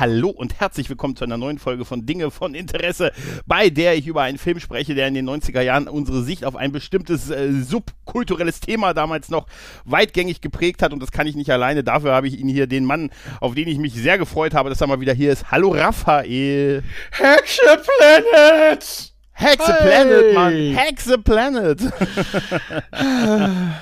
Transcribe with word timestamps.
Hallo 0.00 0.30
und 0.30 0.58
herzlich 0.58 0.88
willkommen 0.88 1.14
zu 1.14 1.24
einer 1.24 1.36
neuen 1.36 1.58
Folge 1.58 1.84
von 1.84 2.06
Dinge 2.06 2.30
von 2.30 2.54
Interesse, 2.54 3.12
bei 3.44 3.68
der 3.68 3.98
ich 3.98 4.06
über 4.06 4.22
einen 4.22 4.38
Film 4.38 4.58
spreche, 4.58 4.94
der 4.94 5.06
in 5.06 5.12
den 5.12 5.28
90er 5.28 5.60
Jahren 5.60 5.88
unsere 5.88 6.22
Sicht 6.22 6.46
auf 6.46 6.56
ein 6.56 6.72
bestimmtes 6.72 7.28
äh, 7.28 7.52
subkulturelles 7.52 8.60
Thema 8.60 8.94
damals 8.94 9.28
noch 9.28 9.46
weitgängig 9.84 10.40
geprägt 10.40 10.80
hat 10.82 10.94
und 10.94 11.02
das 11.02 11.12
kann 11.12 11.26
ich 11.26 11.36
nicht 11.36 11.50
alleine. 11.50 11.84
Dafür 11.84 12.14
habe 12.14 12.28
ich 12.28 12.38
Ihnen 12.38 12.48
hier 12.48 12.66
den 12.66 12.86
Mann, 12.86 13.10
auf 13.42 13.54
den 13.54 13.68
ich 13.68 13.76
mich 13.76 13.92
sehr 13.92 14.16
gefreut 14.16 14.54
habe, 14.54 14.70
dass 14.70 14.80
er 14.80 14.86
mal 14.86 15.02
wieder 15.02 15.12
hier 15.12 15.32
ist. 15.32 15.50
Hallo 15.50 15.72
Raphael. 15.72 16.82
Hexe 17.10 17.60
Planet! 17.98 19.12
Hexe 19.32 19.74
Hey. 19.74 19.86
Planet, 19.86 20.34
Mann. 20.34 20.76
Hexe 20.76 21.18
Planet. 21.18 21.78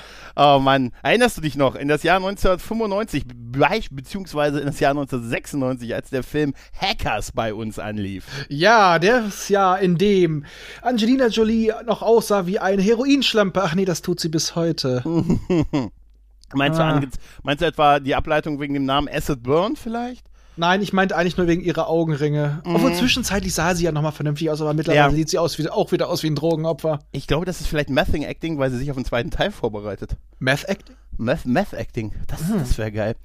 Oh 0.41 0.57
Mann, 0.59 0.91
erinnerst 1.03 1.35
du 1.35 1.41
dich 1.41 1.57
noch? 1.57 1.75
In 1.75 1.89
das 1.89 2.01
Jahr 2.03 2.15
1995, 2.15 3.25
be 3.27 3.67
beziehungsweise 3.91 4.61
in 4.61 4.67
das 4.67 4.79
Jahr 4.79 4.91
1996, 4.91 5.93
als 5.93 6.11
der 6.11 6.23
Film 6.23 6.53
Hackers 6.79 7.33
bei 7.33 7.53
uns 7.53 7.77
anlief. 7.77 8.25
Ja, 8.47 8.99
das 8.99 9.49
Jahr, 9.49 9.81
in 9.81 9.97
dem 9.97 10.45
Angelina 10.81 11.27
Jolie 11.27 11.73
noch 11.85 12.01
aussah 12.01 12.45
wie 12.45 12.57
eine 12.57 12.81
Heroinschlampe. 12.81 13.61
Ach 13.61 13.75
nee, 13.75 13.83
das 13.83 14.01
tut 14.01 14.21
sie 14.21 14.29
bis 14.29 14.55
heute. 14.55 15.03
Meinst, 16.53 16.79
Ah. 16.79 17.01
du, 17.01 17.07
meinst 17.43 17.61
du 17.61 17.65
etwa 17.65 17.99
die 17.99 18.15
Ableitung 18.15 18.61
wegen 18.61 18.73
dem 18.73 18.85
Namen 18.85 19.09
Acid 19.09 19.43
Burn 19.43 19.75
vielleicht? 19.75 20.28
Nein, 20.59 20.81
ich 20.81 20.91
meinte 20.91 21.15
eigentlich 21.15 21.37
nur 21.37 21.47
wegen 21.47 21.61
ihrer 21.61 21.87
Augenringe. 21.87 22.61
Obwohl 22.65 22.93
zwischenzeitlich 22.93 23.53
sah 23.53 23.73
sie 23.75 23.85
ja 23.85 23.93
noch 23.93 24.01
mal 24.01 24.11
vernünftig 24.11 24.49
aus, 24.49 24.59
aber 24.59 24.73
mittlerweile 24.73 25.07
Mhm. 25.07 25.11
Ja. 25.11 25.15
sieht 25.15 25.29
sie 25.29 25.37
aus 25.37 25.57
wie, 25.57 25.69
auch 25.69 25.93
wieder 25.93 26.09
aus 26.09 26.21
wie 26.21 26.27
ein 26.27 26.35
Drogenopfer. 26.35 26.99
Ich 27.13 27.27
glaube, 27.27 27.45
das 27.45 27.61
ist 27.61 27.67
vielleicht 27.67 27.89
Mething 27.89 28.23
Acting, 28.23 28.57
weil 28.59 28.69
sie 28.69 28.77
sich 28.77 28.91
auf 28.91 28.97
den 28.97 29.05
zweiten 29.05 29.31
Teil 29.31 29.51
vorbereitet. 29.51 30.17
Meth 30.39 30.65
Acting? 30.67 30.95
Meth, 31.17 31.43
das, 32.27 32.41
Ah. 32.43 32.57
das 32.59 32.77
wäre 32.77 32.91
geil. 32.91 33.15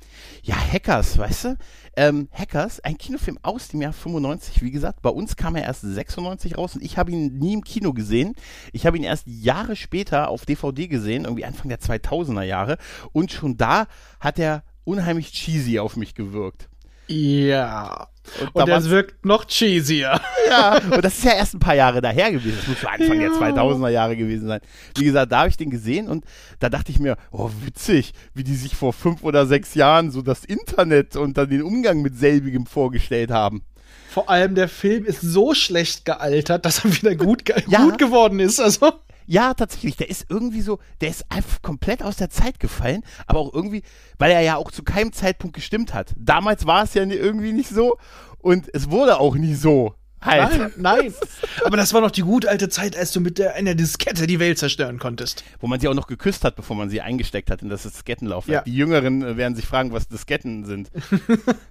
Ja, 0.43 0.55
Hackers, 0.57 1.19
weißt 1.19 1.45
du? 1.45 1.57
Ähm, 1.97 2.29
Hackers, 2.33 2.81
ein 2.81 2.99
Kinofilm 2.99 3.39
aus 3.43 3.69
dem 3.69 3.83
Jahr 3.83 3.93
95, 3.93 4.63
wie 4.63 4.71
gesagt. 4.71 5.03
Bei 5.03 5.11
uns 5.11 5.35
kam 5.37 5.55
er 5.57 5.63
erst 5.65 5.83
96 5.83 6.57
raus 6.59 6.75
und 6.77 6.83
ich 6.83 6.99
habe 6.99 7.11
ihn 7.13 7.39
nie 7.39 7.55
im 7.55 7.63
Kino 7.65 7.93
gesehen. 7.93 8.35
Ich 8.73 8.87
habe 8.87 8.97
ihn 8.97 9.05
erst 9.05 9.27
Jahre 9.27 9.75
später 9.77 10.29
auf 10.29 10.45
DVD 10.47 10.87
gesehen, 10.89 11.25
irgendwie 11.25 11.45
Anfang 11.45 11.69
der 11.69 11.81
2000er 11.81 12.43
Jahre. 12.43 12.79
Und 13.13 13.31
schon 13.33 13.57
da 13.57 13.87
hat 14.21 14.39
er 14.39 14.63
unheimlich 14.85 15.33
cheesy 15.33 15.79
auf 15.79 15.97
mich 15.97 16.15
gewirkt. 16.15 16.69
Ja. 17.09 18.09
Und 18.41 18.55
Und 18.55 18.69
da 18.69 18.75
er 18.75 18.85
wirkt 18.91 19.25
noch 19.25 19.45
cheesier. 19.49 20.21
Ja, 20.47 20.77
und 20.91 21.03
das 21.03 21.17
ist 21.19 21.25
ja 21.25 21.33
erst 21.33 21.55
ein 21.55 21.59
paar 21.59 21.75
Jahre 21.75 22.03
daher 22.03 22.31
gewesen. 22.31 22.57
Das 22.59 22.67
muss 22.69 22.81
so 22.83 22.87
Anfang 22.87 23.19
der 23.19 23.29
Ja. 23.31 23.35
2000er 23.39 23.89
Jahre 23.89 24.15
gewesen 24.15 24.47
sein. 24.47 24.61
Wie 24.99 25.05
gesagt, 25.05 25.33
da 25.33 25.39
habe 25.39 25.49
ich 25.49 25.57
den 25.57 25.71
gesehen 25.71 26.07
und 26.07 26.25
da 26.59 26.69
dachte 26.69 26.93
ich 26.93 26.99
mir, 26.99 27.17
oh 27.31 27.51
witzig, 27.65 28.13
wie 28.35 28.45
die 28.45 28.55
sich 28.55 28.77
vor 28.77 28.93
fünf 28.93 29.23
oder 29.23 29.47
sechs 29.47 29.75
Jahren 29.75 30.11
so 30.11 30.21
das 30.21 30.45
Internet 30.45 31.17
und 31.17 31.39
dann 31.39 31.49
den 31.49 31.63
Umgang 31.63 32.03
mit 32.03 32.19
selbigem 32.19 32.67
vorgestellt 32.67 33.31
haben. 33.31 33.63
Vor 34.11 34.29
allem 34.29 34.55
der 34.55 34.69
Film 34.69 35.07
ist 35.07 35.23
so 35.23 35.55
schlecht 35.55 36.05
gealtert, 36.05 36.67
dass 36.67 36.85
er 36.85 36.95
wieder 36.95 37.15
gut, 37.17 37.47
ge 37.47 37.57
Ja. 37.67 37.83
gut 37.85 37.97
geworden 37.99 38.39
ist. 38.39 38.61
Also. 38.61 38.93
Ja, 39.27 39.55
tatsächlich, 39.55 39.97
der 39.97 40.11
ist 40.11 40.27
irgendwie 40.29 40.61
so, 40.61 40.79
der 41.01 41.09
ist 41.09 41.25
einfach 41.31 41.63
komplett 41.63 42.03
aus 42.03 42.17
der 42.17 42.31
Zeit 42.31 42.61
gefallen, 42.61 43.03
aber 43.27 43.41
auch 43.41 43.55
irgendwie, 43.55 43.83
weil 44.19 44.31
er 44.31 44.41
ja 44.41 44.57
auch 44.57 44.71
zu 44.71 44.83
keinem 44.83 45.13
Zeitpunkt 45.13 45.55
gestimmt 45.57 45.95
hat. 45.95 46.15
Damals 46.19 46.67
war 46.67 46.85
es 46.85 46.95
ja 46.95 47.05
irgendwie 47.05 47.53
nicht 47.53 47.71
so 47.71 47.97
und 48.39 48.69
es 48.75 48.91
wurde 48.91 49.19
auch 49.19 49.35
nie 49.35 49.55
so. 49.55 49.95
Halt. 50.25 50.59
Nein, 50.59 50.73
nein. 50.77 51.15
Aber 51.65 51.77
das 51.77 51.93
war 51.93 52.01
noch 52.01 52.11
die 52.11 52.23
gute 52.23 52.49
alte 52.49 52.69
Zeit, 52.69 52.97
als 52.97 53.13
du 53.13 53.21
mit 53.21 53.39
der, 53.39 53.55
einer 53.55 53.75
Diskette 53.75 54.27
die 54.27 54.39
Welt 54.41 54.59
zerstören 54.59 54.99
konntest. 54.99 55.45
Wo 55.61 55.67
man 55.67 55.81
sie 55.81 55.89
auch 55.89 55.95
noch 55.95 56.07
geküsst 56.07 56.45
hat, 56.45 56.57
bevor 56.57 56.77
man 56.77 56.89
sie 56.91 57.01
eingesteckt 57.01 57.51
hat 57.51 57.63
in 57.63 57.69
das 57.69 57.83
Diskettenlaufwerk. 57.83 58.67
Ja. 58.67 58.73
Die 58.73 58.77
Jüngeren 58.77 59.23
äh, 59.23 59.37
werden 59.37 59.55
sich 59.55 59.67
fragen, 59.67 59.93
was 59.93 60.09
Disketten 60.09 60.65
sind. 60.65 60.91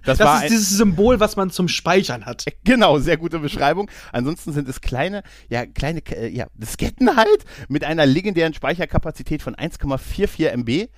Das, 0.04 0.18
Das 0.18 0.26
war 0.26 0.44
ist 0.44 0.50
dieses 0.50 0.70
Symbol, 0.70 1.18
was 1.20 1.36
man 1.36 1.50
zum 1.50 1.68
Speichern 1.68 2.26
hat. 2.26 2.44
genau, 2.64 2.98
sehr 2.98 3.16
gute 3.16 3.38
Beschreibung. 3.38 3.90
Ansonsten 4.12 4.52
sind 4.52 4.68
es 4.68 4.80
kleine, 4.80 5.22
ja, 5.48 5.64
kleine, 5.66 6.00
äh, 6.10 6.28
ja, 6.28 6.46
Disketten 6.54 7.16
halt 7.16 7.44
mit 7.68 7.84
einer 7.84 8.04
legendären 8.04 8.52
Speicherkapazität 8.54 9.42
von 9.42 9.54
1,44 9.54 10.48
MB, 10.56 10.88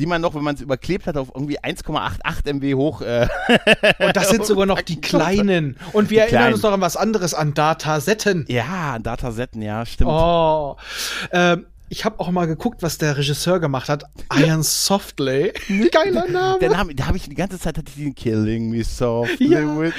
die 0.00 0.06
man 0.06 0.20
noch, 0.20 0.34
wenn 0.34 0.42
man 0.42 0.54
es 0.56 0.60
überklebt 0.60 1.06
hat, 1.06 1.16
auf 1.16 1.28
irgendwie 1.34 1.60
1,88 1.60 2.48
MB 2.54 2.74
hoch. 2.74 3.02
Äh, 3.02 3.28
Und 4.00 4.16
das 4.16 4.30
sind 4.30 4.44
sogar 4.46 4.66
noch 4.66 4.80
die 4.80 5.00
kleinen. 5.00 5.76
Und 5.92 6.10
wir 6.10 6.22
erinnern 6.22 6.40
kleinen. 6.40 6.54
uns 6.54 6.62
noch 6.62 6.72
an 6.72 6.80
was 6.80 6.96
anderes, 6.96 7.34
an 7.34 7.54
Datasetten. 7.54 8.46
ja, 8.48 8.98
Datasetten, 8.98 9.62
ja, 9.62 9.84
stimmt. 9.86 10.10
Oh. 10.10 10.76
Ähm, 11.32 11.66
ich 11.92 12.04
habe 12.04 12.20
auch 12.20 12.30
mal 12.30 12.46
geguckt, 12.46 12.82
was 12.84 12.98
der 12.98 13.16
Regisseur 13.16 13.58
gemacht 13.58 13.88
hat. 13.88 14.04
Ian 14.32 14.62
Softly. 14.62 15.52
Geiler 15.92 16.28
Name. 16.28 16.58
Der 16.60 16.70
Name, 16.70 16.94
da 16.94 17.06
habe 17.08 17.16
ich 17.16 17.24
die 17.28 17.34
ganze 17.34 17.58
Zeit 17.58 17.76
hatte 17.78 17.90
ich 17.94 18.02
den 18.02 18.14
Killing 18.14 18.70
Me 18.70 18.84
Softly 18.84 19.48
Ja. 19.54 19.76
with. 19.78 19.92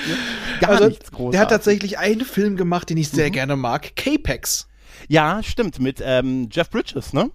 Gar 0.61 0.69
also, 0.72 0.88
nichts 0.88 1.11
großartig. 1.11 1.31
der 1.31 1.41
hat 1.41 1.50
tatsächlich 1.50 1.97
einen 2.00 2.22
Film 2.22 2.56
gemacht, 2.56 2.90
den 2.90 2.95
ich 2.97 3.09
sehr 3.09 3.28
Mhm. 3.28 3.34
gerne 3.34 3.56
mag. 3.57 3.95
K-Pax. 3.97 4.67
Ja, 5.09 5.41
stimmt, 5.44 5.79
mit 5.79 6.01
ähm, 6.01 6.47
Jeff 6.50 6.69
Bridges, 6.69 7.11
ne? 7.11 7.29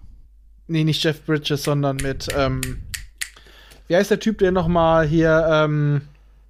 Nee, 0.67 0.83
nicht 0.83 1.03
Jeff 1.03 1.23
Bridges, 1.25 1.63
sondern 1.63 1.97
mit, 1.97 2.27
ähm, 2.35 2.61
wie 3.87 3.95
heißt 3.95 4.11
der 4.11 4.19
Typ, 4.19 4.37
der 4.39 4.51
noch 4.51 4.67
mal 4.67 5.05
hier, 5.07 5.47
ähm, 5.49 6.01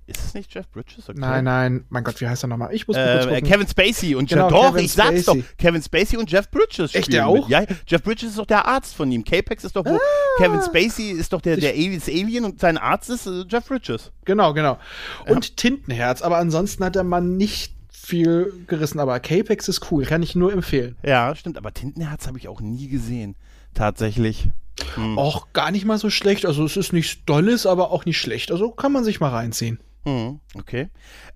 Ist 0.07 0.23
es 0.25 0.33
nicht 0.33 0.53
Jeff 0.55 0.67
Bridges? 0.69 1.09
Okay. 1.09 1.19
nein, 1.19 1.43
nein, 1.43 1.83
mein 1.89 2.03
Gott, 2.03 2.19
wie 2.21 2.27
heißt 2.27 2.43
er 2.43 2.47
noch 2.47 2.55
mal? 2.57 2.73
Ich 2.73 2.87
muss 2.87 2.95
Äh, 2.95 3.19
gucken. 3.27 3.43
Kevin 3.43 3.67
Spacey 3.67 4.15
und 4.15 4.29
Genau, 4.29 4.45
Jeff, 4.49 4.51
doch, 4.57 4.71
Kevin 4.71 4.85
ich 4.85 4.93
sag's 4.93 5.21
Spacey. 5.23 5.41
doch. 5.41 5.57
Kevin 5.57 5.81
Spacey 5.83 6.17
und 6.17 6.31
Jeff 6.31 6.49
Bridges 6.49 6.95
Echt, 6.95 7.11
der 7.11 7.27
mit. 7.29 7.43
auch? 7.43 7.49
Ja, 7.49 7.65
Jeff 7.85 8.01
Bridges 8.03 8.29
ist 8.29 8.37
doch 8.39 8.45
der 8.45 8.65
Arzt 8.65 8.95
von 8.95 9.11
ihm. 9.11 9.23
K-Pax 9.25 9.65
ist 9.65 9.75
doch 9.75 9.85
wo. 9.85 9.99
Kevin 10.37 10.61
Spacey 10.61 11.11
ist 11.11 11.33
doch 11.33 11.41
der, 11.41 11.57
der 11.57 11.73
Alien 11.73 12.45
und 12.45 12.59
sein 12.61 12.77
Arzt 12.77 13.09
ist 13.09 13.27
äh, 13.27 13.43
Jeff 13.49 13.65
Bridges. 13.67 14.11
Genau, 14.23 14.53
genau. 14.53 14.79
Und 15.27 15.57
Tintenherz, 15.57 16.21
aber 16.21 16.37
ansonsten 16.37 16.83
hat 16.85 16.95
der 16.95 17.03
Mann 17.03 17.35
nicht 17.37 17.73
viel 17.91 18.53
gerissen, 18.67 18.99
aber 19.01 19.19
K-Pax 19.19 19.67
ist 19.67 19.91
cool, 19.91 20.05
kann 20.05 20.23
ich 20.23 20.33
nur 20.35 20.53
empfehlen. 20.53 20.95
Ja, 21.03 21.35
stimmt, 21.35 21.57
aber 21.57 21.73
Tintenherz 21.73 22.25
habe 22.27 22.37
ich 22.37 22.47
auch 22.47 22.61
nie 22.61 22.87
gesehen. 22.87 23.35
Tatsächlich. 23.77 24.49
Hm. 24.95 25.17
Auch 25.17 25.53
gar 25.53 25.71
nicht 25.71 25.85
mal 25.85 25.97
so 25.97 26.09
schlecht, 26.09 26.45
also 26.45 26.65
es 26.65 26.77
ist 26.77 26.93
nichts 26.93 27.23
Dolles, 27.25 27.65
aber 27.65 27.91
auch 27.91 28.05
nicht 28.05 28.17
schlecht, 28.19 28.51
also 28.51 28.71
kann 28.71 28.91
man 28.91 29.03
sich 29.03 29.19
mal 29.19 29.29
reinziehen. 29.29 29.79
Hm, 30.03 30.39
okay. 30.55 30.89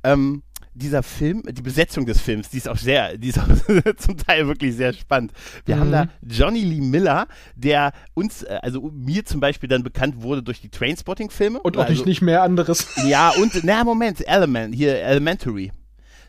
Ähm, 0.03 0.41
dieser 0.74 1.03
Film, 1.03 1.44
die 1.47 1.62
Besetzung 1.62 2.06
des 2.06 2.19
Films, 2.22 2.50
die 2.50 2.57
ist 2.57 2.68
auch 2.69 2.78
sehr, 2.78 3.18
die 3.18 3.28
ist 3.29 3.38
auch 3.40 3.47
zum 3.97 4.18
Teil 4.18 4.47
wirklich 4.47 4.75
sehr 4.75 4.94
spannend. 4.94 5.34
Wir 5.66 5.78
haben 5.78 5.90
Mhm. 5.90 5.91
da 5.91 6.07
Johnny 6.28 6.62
Lee 6.62 6.81
Miller, 6.81 7.28
der 7.56 7.91
uns, 8.13 8.44
äh, 8.44 8.58
also 8.62 8.90
mir 8.94 9.25
zum 9.25 9.40
Beispiel 9.40 9.69
dann 9.69 9.84
bekannt 9.84 10.22
wurde 10.22 10.41
durch 10.41 10.62
die 10.62 10.69
Trainspotting-Filme. 10.69 11.59
Und 11.62 11.78
auch 11.78 11.81
also, 11.81 11.94
nicht, 11.94 12.06
nicht 12.06 12.22
mehr 12.22 12.41
anderes. 12.41 12.88
Ja, 13.06 13.31
und, 13.40 13.63
na, 13.63 13.84
Moment, 13.84 14.25
Element, 14.28 14.73
hier, 14.73 15.00
Elementary. 15.02 15.72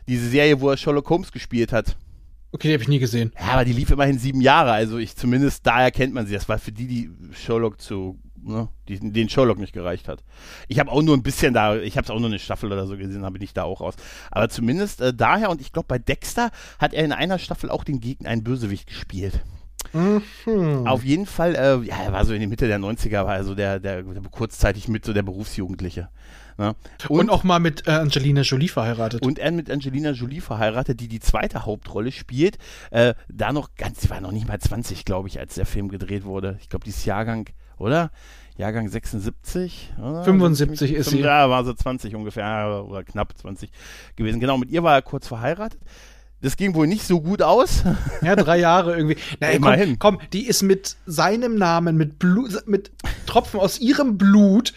Diese 0.07 0.27
Serie, 0.27 0.59
wo 0.59 0.69
er 0.69 0.77
Sherlock 0.77 1.09
Holmes 1.09 1.31
gespielt 1.31 1.71
hat. 1.71 1.95
Okay, 2.53 2.67
die 2.67 2.73
habe 2.75 2.83
ich 2.83 2.89
nie 2.89 2.99
gesehen. 2.99 3.31
Ja, 3.39 3.53
aber 3.53 3.65
die 3.65 3.73
lief 3.73 3.89
immerhin 3.89 4.19
sieben 4.19 4.39
Jahre, 4.39 4.71
also 4.71 4.99
ich, 4.99 5.15
zumindest 5.15 5.65
daher 5.65 5.89
kennt 5.89 6.13
man 6.13 6.27
sie. 6.27 6.33
Das 6.35 6.47
war 6.47 6.59
für 6.59 6.71
die, 6.71 6.85
die 6.85 7.09
Sherlock 7.33 7.81
zu, 7.81 8.19
ne, 8.43 8.69
die, 8.87 8.99
den 8.99 9.27
Sherlock 9.27 9.57
nicht 9.57 9.73
gereicht 9.73 10.07
hat. 10.07 10.23
Ich 10.67 10.79
habe 10.79 10.91
auch 10.91 11.01
nur 11.01 11.17
ein 11.17 11.23
bisschen 11.23 11.55
da, 11.55 11.75
ich 11.77 11.97
habe 11.97 12.05
es 12.05 12.11
auch 12.11 12.19
nur 12.19 12.29
eine 12.29 12.37
Staffel 12.37 12.71
oder 12.71 12.85
so 12.85 12.95
gesehen, 12.95 13.25
habe 13.25 13.39
ich 13.39 13.53
da 13.53 13.63
auch 13.63 13.81
raus. 13.81 13.95
Aber 14.29 14.49
zumindest 14.49 15.01
äh, 15.01 15.15
daher, 15.15 15.49
und 15.49 15.61
ich 15.61 15.73
glaube, 15.73 15.87
bei 15.87 15.97
Dexter 15.97 16.51
hat 16.77 16.93
er 16.93 17.03
in 17.03 17.11
einer 17.11 17.39
Staffel 17.39 17.71
auch 17.71 17.83
den 17.83 17.99
Gegner, 17.99 18.29
einen 18.29 18.43
Bösewicht 18.43 18.85
gespielt. 18.85 19.41
Mhm. 19.91 20.87
Auf 20.87 21.03
jeden 21.03 21.25
Fall, 21.25 21.55
äh, 21.55 21.83
ja, 21.87 22.03
er 22.03 22.13
war 22.13 22.23
so 22.23 22.33
in 22.33 22.39
die 22.39 22.47
Mitte 22.47 22.67
der 22.67 22.79
90er, 22.79 23.25
war 23.25 23.29
also 23.29 23.55
der, 23.55 23.79
der, 23.79 24.03
der 24.03 24.21
kurzzeitig 24.29 24.87
mit 24.87 25.05
so 25.05 25.11
der 25.11 25.23
Berufsjugendliche. 25.23 26.09
Ne? 26.57 26.75
Und, 27.09 27.29
auch 27.29 27.43
mal 27.43 27.59
mit 27.59 27.87
äh, 27.87 27.91
Angelina 27.91 28.41
Jolie 28.41 28.67
verheiratet. 28.67 29.21
Und 29.21 29.39
er 29.39 29.51
mit 29.51 29.69
Angelina 29.71 30.11
Jolie 30.11 30.41
verheiratet, 30.41 30.99
die 30.99 31.07
die 31.07 31.19
zweite 31.19 31.65
Hauptrolle 31.65 32.11
spielt. 32.11 32.57
Äh, 32.91 33.13
da 33.29 33.53
noch 33.53 33.75
ganz, 33.75 34.01
sie 34.01 34.09
war 34.09 34.21
noch 34.21 34.31
nicht 34.31 34.47
mal 34.47 34.59
20, 34.59 35.05
glaube 35.05 35.27
ich, 35.27 35.39
als 35.39 35.55
der 35.55 35.65
Film 35.65 35.89
gedreht 35.89 36.25
wurde. 36.25 36.57
Ich 36.61 36.69
glaube, 36.69 36.85
dieses 36.85 37.05
Jahrgang, 37.05 37.49
oder? 37.77 38.11
Jahrgang 38.57 38.87
76? 38.87 39.93
Oder? 39.97 40.23
75 40.23 40.93
ist 40.93 41.09
sie. 41.09 41.21
Ja, 41.21 41.49
war 41.49 41.63
so 41.63 41.73
20 41.73 42.15
ungefähr, 42.15 42.43
ja, 42.43 42.81
oder 42.81 43.03
knapp 43.03 43.35
20 43.37 43.71
gewesen. 44.15 44.39
Genau, 44.39 44.57
mit 44.57 44.69
ihr 44.69 44.83
war 44.83 44.93
er 44.93 45.01
kurz 45.01 45.27
verheiratet. 45.27 45.79
Das 46.41 46.57
ging 46.57 46.75
wohl 46.75 46.87
nicht 46.87 47.07
so 47.07 47.21
gut 47.21 47.41
aus. 47.41 47.83
Ja, 48.21 48.35
drei 48.35 48.59
Jahre 48.59 48.97
irgendwie. 48.97 49.15
Na, 49.39 49.47
ey, 49.47 49.55
Immerhin. 49.55 49.97
Komm, 49.97 50.17
komm, 50.17 50.27
die 50.33 50.45
ist 50.45 50.61
mit 50.61 50.97
seinem 51.05 51.55
Namen, 51.55 51.95
mit, 51.95 52.19
Blut, 52.19 52.67
mit 52.67 52.91
Tropfen 53.25 53.61
aus 53.61 53.79
ihrem 53.79 54.17
Blut 54.17 54.73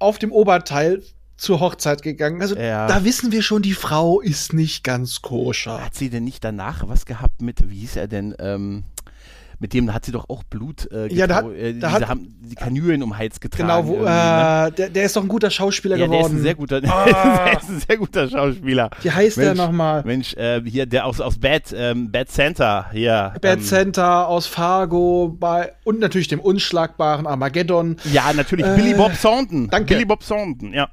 auf 0.00 0.18
dem 0.18 0.32
Oberteil 0.32 1.02
zur 1.36 1.60
Hochzeit 1.60 2.02
gegangen. 2.02 2.42
Also 2.42 2.56
Ja. 2.56 2.86
da 2.86 3.04
wissen 3.04 3.32
wir 3.32 3.42
schon, 3.42 3.62
die 3.62 3.72
Frau 3.72 4.20
ist 4.20 4.52
nicht 4.52 4.84
ganz 4.84 5.22
koscher. 5.22 5.82
Hat 5.84 5.94
sie 5.94 6.10
denn 6.10 6.24
nicht 6.24 6.44
danach 6.44 6.86
was 6.88 7.06
gehabt 7.06 7.40
mit, 7.40 7.70
wie 7.70 7.78
hieß 7.78 7.96
er 7.96 8.08
denn, 8.08 8.34
ähm, 8.38 8.84
mit 9.62 9.74
dem 9.74 9.92
hat 9.92 10.06
sie 10.06 10.10
doch 10.12 10.28
auch 10.30 10.42
Blut, 10.42 10.90
äh, 10.90 11.06
Ja, 11.12 11.26
da 11.26 11.36
hat- 11.36 11.52
äh, 11.52 11.74
da 11.78 11.92
hat- 11.92 12.08
haben 12.08 12.34
die 12.40 12.54
Kanülen 12.54 13.02
um 13.02 13.10
den 13.10 13.18
Hals 13.18 13.38
getragen. 13.40 13.68
Genau, 13.68 13.86
wo, 13.86 13.98
ne? 14.02 14.68
äh, 14.68 14.72
der, 14.72 14.88
der 14.88 15.04
ist 15.04 15.14
doch 15.14 15.22
ein 15.22 15.28
guter 15.28 15.50
Schauspieler 15.50 15.96
Ja, 15.96 16.06
der 16.08 16.18
ist 16.20 16.24
geworden. 16.26 16.38
ein 16.38 16.42
sehr 16.42 16.54
guter, 16.54 16.76
Ah. 16.88 17.44
der 17.44 17.60
ist 17.60 17.68
ein 17.68 17.80
sehr 17.86 17.96
guter 17.98 18.28
Schauspieler. 18.28 18.90
Wie 19.02 19.10
heißt 19.10 19.36
der 19.36 19.44
Mensch, 19.48 19.58
nochmal? 19.58 20.02
Mensch, 20.04 20.34
äh, 20.34 20.62
hier, 20.64 20.86
der 20.86 21.04
aus, 21.06 21.20
aus 21.20 21.38
Bad, 21.38 21.74
ähm, 21.76 22.10
Bad 22.10 22.30
Center, 22.30 22.86
hier. 22.90 23.34
Bad 23.40 23.58
ähm, 23.58 23.62
Center 23.62 24.26
aus 24.28 24.46
Fargo 24.46 25.36
bei 25.38 25.72
und 25.84 26.00
natürlich 26.00 26.28
dem 26.28 26.40
unschlagbaren 26.40 27.26
Armageddon. 27.26 27.96
Ja, 28.12 28.32
natürlich, 28.32 28.64
Äh, 28.66 28.74
Billy 28.76 28.94
Bob 28.94 29.12
Thornton. 29.20 29.68
danke. 29.68 29.92
Billy 29.94 30.06
Bob 30.06 30.26
Thornton, 30.26 30.72
ja. 30.72 30.88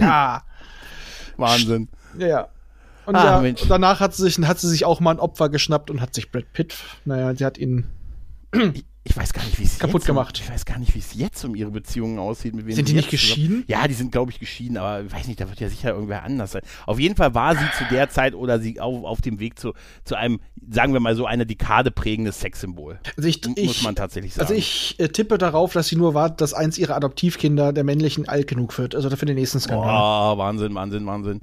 Ja, 0.00 0.42
Wahnsinn. 1.36 1.88
ja, 2.18 2.26
ja. 2.26 2.48
Und, 3.06 3.16
Ah, 3.16 3.42
ja, 3.42 3.50
und 3.50 3.68
danach 3.70 4.00
hat 4.00 4.14
sie, 4.14 4.22
sich, 4.22 4.38
hat 4.46 4.58
sie 4.58 4.68
sich 4.68 4.84
auch 4.84 5.00
mal 5.00 5.12
ein 5.12 5.20
Opfer 5.20 5.48
geschnappt 5.48 5.90
und 5.90 6.00
hat 6.00 6.14
sich 6.14 6.30
Brad 6.30 6.52
Pitt, 6.52 6.74
naja, 7.04 7.34
sie 7.34 7.44
hat 7.44 7.58
ihn. 7.58 7.86
Ich, 8.72 8.84
ich 9.02 9.16
weiß 9.16 9.32
gar 9.32 9.44
nicht, 9.44 9.58
wie 9.58 9.64
es 9.64 9.78
Kaputt 9.80 10.02
jetzt 10.02 10.08
um, 10.08 10.14
gemacht. 10.14 10.40
Ich 10.42 10.48
weiß 10.48 10.64
gar 10.64 10.78
nicht, 10.78 10.94
wie 10.94 11.00
es 11.00 11.12
jetzt 11.14 11.44
um 11.44 11.54
ihre 11.56 11.70
Beziehungen 11.72 12.18
aussieht. 12.20 12.54
Mit 12.54 12.66
wem 12.66 12.74
Sind 12.76 12.88
die 12.88 12.92
nicht 12.94 13.10
geschieden? 13.10 13.64
Ja, 13.66 13.86
die 13.88 13.94
sind, 13.94 14.12
glaube 14.12 14.30
ich, 14.30 14.38
geschieden, 14.38 14.76
aber 14.78 15.02
ich 15.04 15.12
weiß 15.12 15.26
nicht, 15.26 15.40
da 15.40 15.48
wird 15.48 15.58
ja 15.60 15.68
sicher 15.68 15.90
irgendwer 15.90 16.22
anders 16.22 16.52
sein. 16.52 16.62
Auf 16.86 16.98
jeden 17.00 17.16
Fall 17.16 17.34
war 17.34 17.54
sie 17.56 17.64
zu 17.76 17.84
der 17.92 18.08
Zeit 18.10 18.34
oder 18.34 18.60
sie 18.60 18.80
auf, 18.80 19.04
auf 19.04 19.20
dem 19.20 19.40
Weg 19.40 19.58
zu, 19.58 19.74
zu 20.04 20.14
einem, 20.14 20.40
sagen 20.70 20.92
wir 20.92 21.00
mal 21.00 21.16
so, 21.16 21.26
eine 21.26 21.44
Dekade 21.46 21.90
prägendes 21.90 22.40
Sexsymbol. 22.40 23.00
Also 23.16 23.28
ich, 23.28 23.44
M- 23.44 23.54
ich, 23.56 23.66
Muss 23.66 23.82
man 23.82 23.96
tatsächlich 23.96 24.34
sagen. 24.34 24.42
Also 24.46 24.54
ich 24.54 24.94
äh, 25.00 25.08
tippe 25.08 25.36
darauf, 25.36 25.72
dass 25.72 25.88
sie 25.88 25.96
nur 25.96 26.14
wartet, 26.14 26.40
dass 26.40 26.54
eins 26.54 26.78
ihrer 26.78 26.94
Adoptivkinder 26.96 27.72
der 27.72 27.82
männlichen 27.84 28.28
alt 28.28 28.46
genug 28.46 28.78
wird. 28.78 28.94
Also 28.94 29.10
für 29.10 29.26
den 29.26 29.34
nächsten 29.34 29.58
Skandal. 29.60 29.90
Oh, 30.34 30.38
Wahnsinn, 30.38 30.74
Wahnsinn, 30.76 31.04
Wahnsinn. 31.06 31.40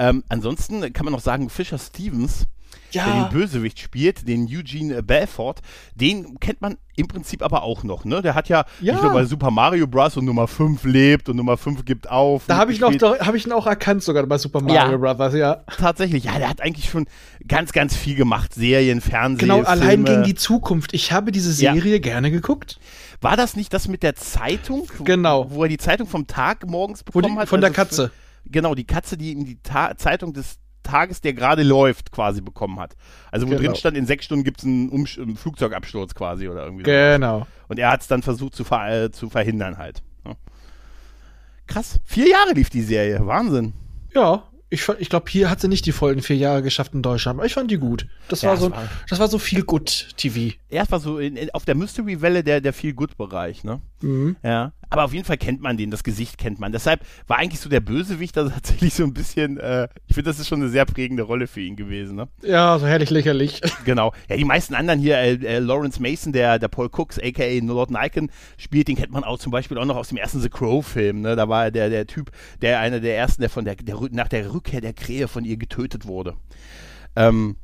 Ähm, 0.00 0.24
ansonsten 0.30 0.92
kann 0.94 1.04
man 1.04 1.12
noch 1.12 1.20
sagen, 1.20 1.50
Fisher 1.50 1.78
Stevens, 1.78 2.46
der 2.94 3.04
Ja. 3.06 3.24
den 3.28 3.32
Bösewicht 3.32 3.78
spielt, 3.78 4.26
den 4.26 4.48
Eugene 4.50 5.02
Belfort, 5.02 5.56
den 5.94 6.40
kennt 6.40 6.60
man 6.62 6.76
im 6.96 7.06
Prinzip 7.06 7.42
aber 7.42 7.62
auch 7.62 7.84
noch, 7.84 8.04
ne? 8.04 8.22
Der 8.22 8.34
hat 8.34 8.48
ja, 8.48 8.64
Ja. 8.80 8.94
nicht 8.94 9.02
nur 9.02 9.12
bei 9.12 9.24
Super 9.26 9.50
Mario 9.50 9.86
Bros. 9.86 10.16
und 10.16 10.24
Nummer 10.24 10.48
5 10.48 10.84
lebt 10.84 11.28
und 11.28 11.36
Nummer 11.36 11.56
5 11.56 11.84
gibt 11.84 12.08
auf. 12.10 12.44
Da 12.46 12.56
habe 12.56 12.72
ich 12.72 12.80
noch, 12.80 12.90
mitgespielt. 12.90 13.20
da 13.20 13.26
habe 13.26 13.36
ich 13.36 13.46
ihn 13.46 13.52
auch 13.52 13.66
erkannt 13.66 14.02
sogar 14.02 14.24
bei 14.26 14.38
Super 14.38 14.60
Mario 14.62 14.92
Ja. 14.92 14.96
Brothers, 14.96 15.34
ja. 15.34 15.54
Tatsächlich, 15.78 16.24
ja, 16.24 16.38
der 16.38 16.48
hat 16.48 16.60
eigentlich 16.62 16.88
schon 16.88 17.06
ganz, 17.46 17.72
ganz 17.72 17.94
viel 17.94 18.16
gemacht. 18.16 18.54
Serien, 18.54 19.00
Fernsehen. 19.00 19.48
Genau, 19.48 19.62
allein 19.62 20.04
Filme. 20.04 20.04
gegen 20.04 20.22
die 20.24 20.34
Zukunft. 20.34 20.94
Ich 20.94 21.12
habe 21.12 21.30
diese 21.32 21.50
Ja. 21.62 21.74
Serie 21.74 22.00
gerne 22.00 22.30
geguckt. 22.30 22.80
War 23.20 23.36
das 23.36 23.54
nicht 23.54 23.72
das 23.74 23.86
mit 23.86 24.02
der 24.02 24.16
Zeitung? 24.16 24.88
Genau. 25.04 25.50
Wo 25.50 25.64
er 25.64 25.68
die 25.68 25.78
Zeitung 25.78 26.06
vom 26.08 26.26
Tag 26.26 26.66
morgens 26.66 27.02
bekommen 27.04 27.34
die, 27.34 27.38
hat? 27.40 27.48
von 27.48 27.60
der 27.60 27.68
Also 27.68 27.76
Katze. 27.76 28.10
Genau, 28.46 28.74
die 28.74 28.84
Katze, 28.86 29.16
die 29.16 29.32
ihm 29.32 29.44
die 29.44 29.58
Ta 29.62 29.96
Zeitung 29.96 30.32
des 30.32 30.58
Tages, 30.82 31.20
der 31.20 31.34
gerade 31.34 31.62
läuft, 31.62 32.10
quasi 32.10 32.40
bekommen 32.40 32.80
hat. 32.80 32.96
Also 33.30 33.46
wo 33.46 33.50
Genau. 33.50 33.62
drin 33.62 33.74
stand, 33.76 33.96
in 33.96 34.06
sechs 34.06 34.24
Stunden 34.24 34.44
gibt 34.44 34.60
es 34.60 34.64
einen, 34.66 34.90
einen 34.90 35.36
Flugzeugabsturz 35.36 36.14
quasi 36.14 36.48
oder 36.48 36.64
irgendwie 36.64 36.84
so. 36.84 36.90
Genau. 36.90 37.46
Und 37.68 37.78
er 37.78 37.90
hat 37.90 38.00
es 38.00 38.06
dann 38.08 38.22
versucht 38.22 38.54
zu, 38.54 38.64
ver 38.64 39.04
äh, 39.04 39.10
zu 39.10 39.28
verhindern 39.28 39.76
halt. 39.78 40.02
Ja. 40.26 40.34
Krass. 41.66 42.00
Vier 42.04 42.28
Jahre 42.28 42.52
lief 42.54 42.70
die 42.70 42.82
Serie. 42.82 43.24
Wahnsinn. 43.26 43.74
Ja, 44.14 44.44
ich, 44.70 44.88
ich 44.98 45.08
glaube, 45.08 45.30
hier 45.30 45.50
hat 45.50 45.60
sie 45.60 45.68
nicht 45.68 45.84
die 45.86 45.92
vollen 45.92 46.22
vier 46.22 46.36
Jahre 46.36 46.62
geschafft 46.62 46.94
in 46.94 47.02
Deutschland, 47.02 47.38
aber 47.38 47.46
ich 47.46 47.54
fand 47.54 47.70
die 47.70 47.76
gut. 47.78 48.06
Das 48.28 48.42
Ja, 48.42 48.50
war 48.50 48.56
so, 48.56 48.70
war- 48.70 48.88
das 49.08 49.18
war 49.18 49.28
so 49.28 49.38
viel 49.38 49.62
gut 49.62 50.08
TV. 50.16 50.56
Erst 50.68 50.92
war 50.92 51.00
so 51.00 51.18
in, 51.18 51.36
in, 51.36 51.50
auf 51.52 51.64
der 51.64 51.74
Mystery-Welle 51.74 52.42
der, 52.42 52.60
der 52.60 52.72
Feel-Good-Bereich, 52.72 53.64
ne? 53.64 53.80
Mhm. 54.02 54.36
Ja. 54.42 54.72
Aber 54.92 55.04
auf 55.04 55.12
jeden 55.12 55.24
Fall 55.24 55.38
kennt 55.38 55.60
man 55.60 55.76
den, 55.76 55.92
das 55.92 56.02
Gesicht 56.02 56.36
kennt 56.36 56.58
man. 56.58 56.72
Deshalb 56.72 57.02
war 57.28 57.38
eigentlich 57.38 57.60
so 57.60 57.68
der 57.68 57.80
Bösewicht 57.80 58.36
da 58.36 58.48
tatsächlich 58.48 58.94
so 58.94 59.04
ein 59.04 59.14
bisschen, 59.14 59.56
äh, 59.58 59.88
ich 60.08 60.14
finde, 60.14 60.30
das 60.30 60.40
ist 60.40 60.48
schon 60.48 60.60
eine 60.60 60.68
sehr 60.68 60.84
prägende 60.84 61.22
Rolle 61.22 61.46
für 61.46 61.60
ihn 61.60 61.76
gewesen, 61.76 62.16
ne? 62.16 62.28
Ja, 62.42 62.78
so 62.78 62.86
herrlich 62.86 63.10
lächerlich. 63.10 63.60
Genau. 63.84 64.12
Ja, 64.28 64.36
die 64.36 64.44
meisten 64.44 64.74
anderen 64.74 65.00
hier, 65.00 65.16
äh, 65.16 65.34
äh, 65.34 65.58
Lawrence 65.58 66.02
Mason, 66.02 66.32
der, 66.32 66.58
der 66.58 66.68
Paul 66.68 66.88
Cooks, 66.90 67.18
aka 67.18 67.44
Lord 67.62 67.90
Nikon, 67.90 68.30
spielt, 68.58 68.88
den 68.88 68.96
kennt 68.96 69.10
man 69.10 69.24
auch 69.24 69.38
zum 69.38 69.52
Beispiel 69.52 69.78
auch 69.78 69.84
noch 69.84 69.96
aus 69.96 70.08
dem 70.08 70.18
ersten 70.18 70.40
The 70.40 70.50
Crow-Film. 70.50 71.22
Ne? 71.22 71.36
Da 71.36 71.48
war 71.48 71.64
er 71.64 71.70
der, 71.70 71.88
der 71.88 72.06
Typ, 72.06 72.30
der 72.60 72.80
einer 72.80 73.00
der 73.00 73.16
ersten, 73.16 73.40
der 73.42 73.50
von 73.50 73.64
der, 73.64 73.76
der 73.76 73.96
nach 74.10 74.28
der 74.28 74.52
Rückkehr 74.52 74.80
der 74.80 74.92
Krähe 74.92 75.28
von 75.28 75.44
ihr 75.44 75.56
getötet 75.56 76.06
wurde. 76.06 76.34
Ähm, 77.16 77.56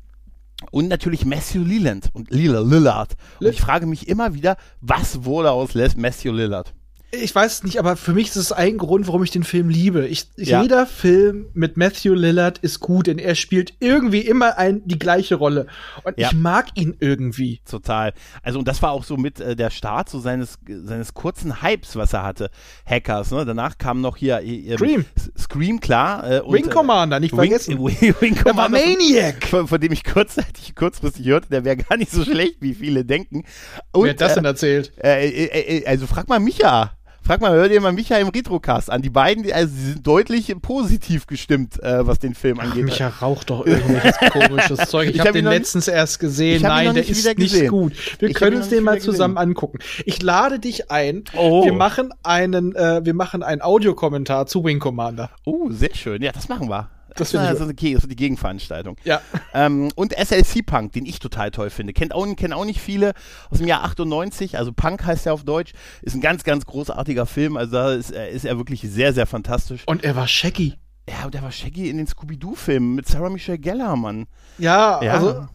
und 0.71 0.89
natürlich 0.89 1.25
Matthew 1.25 1.63
Leland 1.63 2.11
und 2.13 2.31
Lila 2.31 2.61
Lillard. 2.61 3.17
Und 3.41 3.49
ich 3.49 3.61
frage 3.61 3.87
mich 3.87 4.09
immer 4.09 4.35
wieder, 4.35 4.57
was 4.81 5.25
wurde 5.25 5.51
aus 5.51 5.75
Les 5.75 5.97
Matthew 5.97 6.33
Lillard? 6.33 6.75
Ich 7.13 7.33
weiß 7.35 7.53
es 7.53 7.63
nicht, 7.63 7.79
aber 7.79 7.97
für 7.97 8.13
mich 8.13 8.29
ist 8.29 8.37
es 8.37 8.51
ein 8.53 8.79
Grund, 8.79 9.07
warum 9.07 9.23
ich 9.23 9.31
den 9.31 9.45
Film 9.45 9.69
liebe. 9.69 10.07
Ich, 10.09 10.27
Ja. 10.37 10.61
Jeder 10.63 10.87
Film 10.87 11.47
mit 11.55 11.77
Matthew 11.77 12.15
Lillard 12.15 12.59
ist 12.59 12.81
gut, 12.81 13.07
denn 13.07 13.19
er 13.19 13.37
spielt 13.37 13.75
irgendwie 13.79 14.21
immer 14.21 14.59
ein, 14.59 14.83
die 14.87 14.99
gleiche 14.99 15.37
Rolle. 15.37 15.69
Und 16.03 16.19
Ja. 16.19 16.29
ich 16.29 16.35
mag 16.37 16.67
ihn 16.75 16.97
irgendwie. 16.99 17.61
Total. 17.69 18.13
Also 18.43 18.59
und 18.59 18.67
das 18.67 18.83
war 18.83 18.91
auch 18.91 19.05
so 19.05 19.17
mit 19.17 19.39
äh, 19.41 19.55
der 19.55 19.71
Start 19.71 20.09
so 20.09 20.19
seines 20.19 20.59
seines 20.69 21.15
kurzen 21.15 21.63
Hypes, 21.63 21.95
was 21.95 22.13
er 22.13 22.25
hatte. 22.25 22.51
Hackers. 22.85 23.31
Ne? 23.31 23.45
Danach 23.45 23.79
kam 23.79 24.01
noch 24.01 24.17
hier 24.17 24.41
äh, 24.43 24.75
Scream. 24.77 25.05
Scream 25.39 25.79
klar. 25.81 26.29
Äh, 26.31 26.41
und, 26.41 26.55
Wing 26.55 26.69
Commander, 26.71 27.21
nicht 27.21 27.33
Wing, 27.33 27.39
vergessen. 27.39 27.79
Wing, 27.79 28.15
Wing 28.21 28.35
Der 28.35 28.45
war 28.47 28.53
Commander, 28.67 28.81
Maniac. 28.81 29.47
von, 29.47 29.69
von 29.69 29.81
dem 29.81 29.93
ich 29.93 30.03
kurzzeitig 30.03 30.75
kurzfristig 30.75 31.25
hörte, 31.27 31.49
der 31.51 31.65
wäre 31.65 31.77
gar 31.77 31.97
nicht 31.97 32.11
so 32.11 32.25
schlecht, 32.25 32.57
wie 32.61 32.75
viele 32.75 33.05
denken. 33.05 33.45
Und, 33.93 34.05
Wer 34.05 34.11
hat 34.11 34.21
das 34.21 34.35
denn 34.35 34.45
erzählt? 34.45 34.93
äh, 35.03 35.29
äh, 35.29 35.45
äh, 35.45 35.79
äh, 35.79 35.87
also 35.87 36.07
frag 36.09 36.29
mal 36.29 36.41
Micha. 36.41 36.93
Frag 37.27 37.41
mal, 37.41 37.51
hör 37.51 37.69
dir 37.69 37.81
mal 37.81 37.91
Micha 37.93 38.17
im 38.19 38.29
Retrocast 38.29 38.89
an. 38.89 39.03
Die 39.03 39.11
beiden, 39.11 39.43
die, 39.43 39.53
also, 39.53 39.75
sie 39.75 39.93
sind 39.95 40.07
deutlich 40.07 40.55
positiv 40.63 41.27
gestimmt, 41.27 41.83
äh, 41.83 42.07
was 42.07 42.21
den 42.21 42.35
Film 42.37 42.59
Ach, 42.61 42.67
angeht. 42.67 42.85
Micha 42.85 43.09
raucht 43.09 43.51
doch 43.51 43.67
irgendwelches 43.67 44.17
komisches 44.33 44.89
Zeug. 44.89 45.09
Ich, 45.09 45.15
Ich 45.17 45.21
habe 45.21 45.31
hab 45.31 45.35
den 45.35 45.45
noch 45.45 45.51
nicht- 45.51 45.59
letztens 45.59 45.89
erst 45.89 46.21
gesehen. 46.21 46.63
Nein, 46.63 46.95
der 46.95 47.03
ist 47.09 47.25
nicht 47.27 47.37
gesehen. 47.37 47.69
gut. 47.69 47.95
Wir 48.21 48.29
Ich 48.29 48.35
können 48.37 48.59
uns 48.59 48.69
den 48.69 48.85
mal 48.85 49.01
zusammen 49.01 49.35
gesehen. 49.35 49.49
angucken. 49.49 49.79
Ich 50.05 50.23
lade 50.23 50.61
dich 50.61 50.93
ein. 50.93 51.25
Oh. 51.37 51.65
Wir 51.65 51.73
machen 51.73 52.15
einen, 52.23 52.77
äh, 52.77 53.05
wir 53.05 53.15
machen 53.15 53.43
einen 53.43 53.61
Audiokommentar 53.61 54.47
zu 54.47 54.65
Wing 54.65 54.79
Commander. 54.79 55.31
Oh, 55.45 55.69
sehr 55.71 55.95
schön. 55.97 56.23
Ja, 56.23 56.31
das 56.31 56.49
machen 56.49 56.69
wir. 56.69 56.91
Das 57.17 57.31
finde 57.31 57.47
ich 57.47 57.53
ist, 57.53 57.61
also 57.61 57.71
okay, 57.73 57.95
das 57.95 58.03
ist 58.05 58.11
die 58.11 58.17
Gegenveranstaltung. 58.17 58.97
Ja. 59.05 59.21
Ähm, 59.55 59.91
und 59.95 60.13
SLC 60.13 60.65
Punk, 60.65 60.93
den 60.93 61.07
ich 61.07 61.19
total 61.19 61.51
toll 61.51 61.71
finde. 61.71 61.93
Kennt 61.93 62.15
auch, 62.15 62.27
kennen 62.37 62.53
auch 62.53 62.65
nicht 62.65 62.81
viele 62.81 63.13
aus 63.51 63.59
dem 63.59 63.67
Jahr 63.67 63.85
98. 63.85 64.59
Also 64.59 64.73
Punk 64.73 65.05
heißt 65.05 65.27
er 65.27 65.35
auf 65.35 65.45
Deutsch. 65.45 65.73
Ist 66.03 66.15
ein 66.15 66.21
ganz, 66.21 66.45
ganz 66.45 66.67
großartiger 66.67 67.27
Film. 67.27 67.57
Also 67.57 67.73
da 67.73 67.93
ist, 67.95 68.11
er- 68.11 68.29
ist 68.29 68.45
er 68.45 68.59
wirklich 68.59 68.83
sehr, 68.83 69.13
sehr 69.13 69.27
fantastisch. 69.27 69.83
Und 69.87 70.05
er 70.05 70.17
war 70.17 70.29
Shaggy. 70.29 70.75
Ja, 71.09 71.25
und 71.27 71.35
der 71.35 71.43
war 71.43 71.53
Shaggy 71.53 71.89
in 71.89 71.99
den 71.99 72.07
Scooby-Doo-Filmen 72.09 72.97
mit 72.97 73.07
Sarah 73.07 73.31
Michelle 73.31 73.59
Gellar, 73.61 73.95
Mann. 73.97 74.27
Ja, 74.59 75.01
Ja. 75.03 75.13
also 75.15 75.47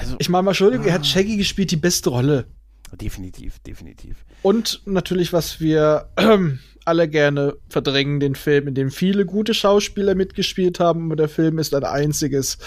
Also, 0.00 0.16
ich 0.18 0.28
meine 0.28 0.42
mal, 0.42 0.50
Entschuldigung, 0.50 0.84
er 0.86 0.94
hat 0.94 1.06
Shaggy 1.06 1.36
gespielt, 1.36 1.70
die 1.70 1.76
beste 1.76 2.10
Rolle. 2.10 2.46
definitiv, 2.92 3.58
definitiv. 3.60 4.24
Und 4.42 4.80
natürlich, 4.84 5.32
was 5.32 5.60
wir 5.60 6.08
ähm, 6.16 6.58
alle 6.86 7.08
gerne 7.08 7.56
verdrängen, 7.68 8.20
den 8.20 8.34
Film, 8.34 8.68
in 8.68 8.74
dem 8.74 8.90
viele 8.90 9.26
gute 9.26 9.54
Schauspieler 9.54 10.14
mitgespielt 10.14 10.80
haben, 10.80 11.06
aber 11.06 11.16
der 11.16 11.28
Film 11.28 11.58
ist 11.58 11.74
ein 11.74 11.84
einziges 11.84 12.58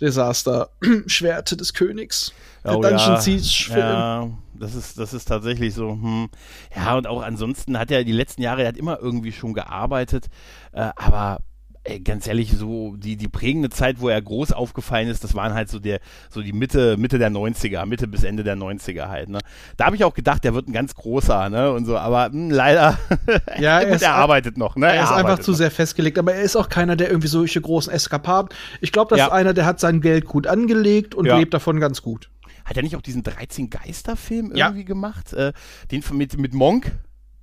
Desaster. 0.00 0.70
Schwerte 1.06 1.56
des 1.56 1.74
Königs. 1.74 2.32
Der 2.64 2.78
Oh 2.78 2.82
Dungeon 2.82 2.98
ja, 2.98 3.20
Siege-Film. 3.20 3.78
Ja, 3.78 4.30
das 4.54 4.74
ist, 4.74 4.98
das 4.98 5.12
ist 5.14 5.26
tatsächlich 5.26 5.74
so. 5.74 5.90
Hm. 5.90 6.28
Ja, 6.74 6.96
und 6.96 7.06
auch 7.06 7.22
ansonsten 7.22 7.78
hat 7.78 7.90
er 7.90 8.04
die 8.04 8.12
letzten 8.12 8.42
Jahre, 8.42 8.62
er 8.62 8.68
hat 8.68 8.76
immer 8.76 8.98
irgendwie 9.00 9.32
schon 9.32 9.52
gearbeitet, 9.52 10.26
äh, 10.72 10.90
aber 10.96 11.38
ey, 11.86 12.00
ganz 12.00 12.26
ehrlich, 12.26 12.52
so 12.52 12.96
die, 12.96 13.16
die 13.16 13.28
prägende 13.28 13.70
Zeit, 13.70 14.00
wo 14.00 14.08
er 14.08 14.20
groß 14.20 14.52
aufgefallen 14.52 15.08
ist, 15.08 15.22
das 15.24 15.34
waren 15.34 15.54
halt 15.54 15.68
so 15.68 15.78
der, 15.78 16.00
so 16.30 16.42
die 16.42 16.52
Mitte, 16.52 16.96
Mitte 16.96 17.18
der 17.18 17.30
90er, 17.30 17.86
Mitte 17.86 18.06
bis 18.08 18.24
Ende 18.24 18.44
der 18.44 18.56
90er 18.56 19.08
halt, 19.08 19.28
ne? 19.28 19.38
Da 19.76 19.86
habe 19.86 19.96
ich 19.96 20.04
auch 20.04 20.14
gedacht, 20.14 20.44
der 20.44 20.54
wird 20.54 20.68
ein 20.68 20.72
ganz 20.72 20.94
großer, 20.94 21.48
ne? 21.48 21.72
Und 21.72 21.84
so, 21.86 21.96
aber 21.96 22.26
hm, 22.26 22.50
leider, 22.50 22.98
Ja, 23.58 23.80
er 23.80 23.94
ist, 23.94 24.02
er 24.02 24.14
arbeitet 24.14 24.56
noch, 24.58 24.76
ne? 24.76 24.86
er 24.86 25.04
ist 25.04 25.12
einfach 25.12 25.38
zu 25.38 25.52
noch. 25.52 25.58
sehr 25.58 25.70
festgelegt, 25.70 26.18
aber 26.18 26.34
er 26.34 26.42
ist 26.42 26.56
auch 26.56 26.68
keiner, 26.68 26.96
der 26.96 27.08
irgendwie 27.08 27.28
solche 27.28 27.60
großen 27.60 27.92
Eskapaden. 27.92 28.50
Ich 28.80 28.92
glaube, 28.92 29.10
das 29.10 29.18
Ja. 29.18 29.26
ist 29.26 29.32
einer, 29.32 29.54
der 29.54 29.66
hat 29.66 29.80
sein 29.80 30.00
Geld 30.00 30.24
gut 30.26 30.46
angelegt 30.46 31.14
und 31.14 31.26
Ja. 31.26 31.38
lebt 31.38 31.54
davon 31.54 31.80
ganz 31.80 32.02
gut. 32.02 32.30
Hat 32.64 32.76
er 32.76 32.82
nicht 32.82 32.96
auch 32.96 33.02
diesen 33.02 33.22
13 33.22 33.70
Geister-Film 33.70 34.52
Ja. 34.54 34.66
irgendwie 34.66 34.84
gemacht? 34.84 35.32
Äh, 35.32 35.52
den 35.92 36.02
mit, 36.12 36.36
mit 36.36 36.52
Monk? 36.52 36.92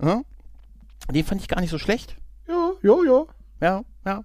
Ja? 0.03 0.21
Den 1.11 1.23
fand 1.25 1.41
ich 1.41 1.47
gar 1.47 1.61
nicht 1.61 1.69
so 1.69 1.77
schlecht. 1.79 2.17
Ja, 2.47 2.71
ja, 2.81 2.95
ja. 3.05 3.23
Ja, 3.61 3.83
ja. 4.05 4.23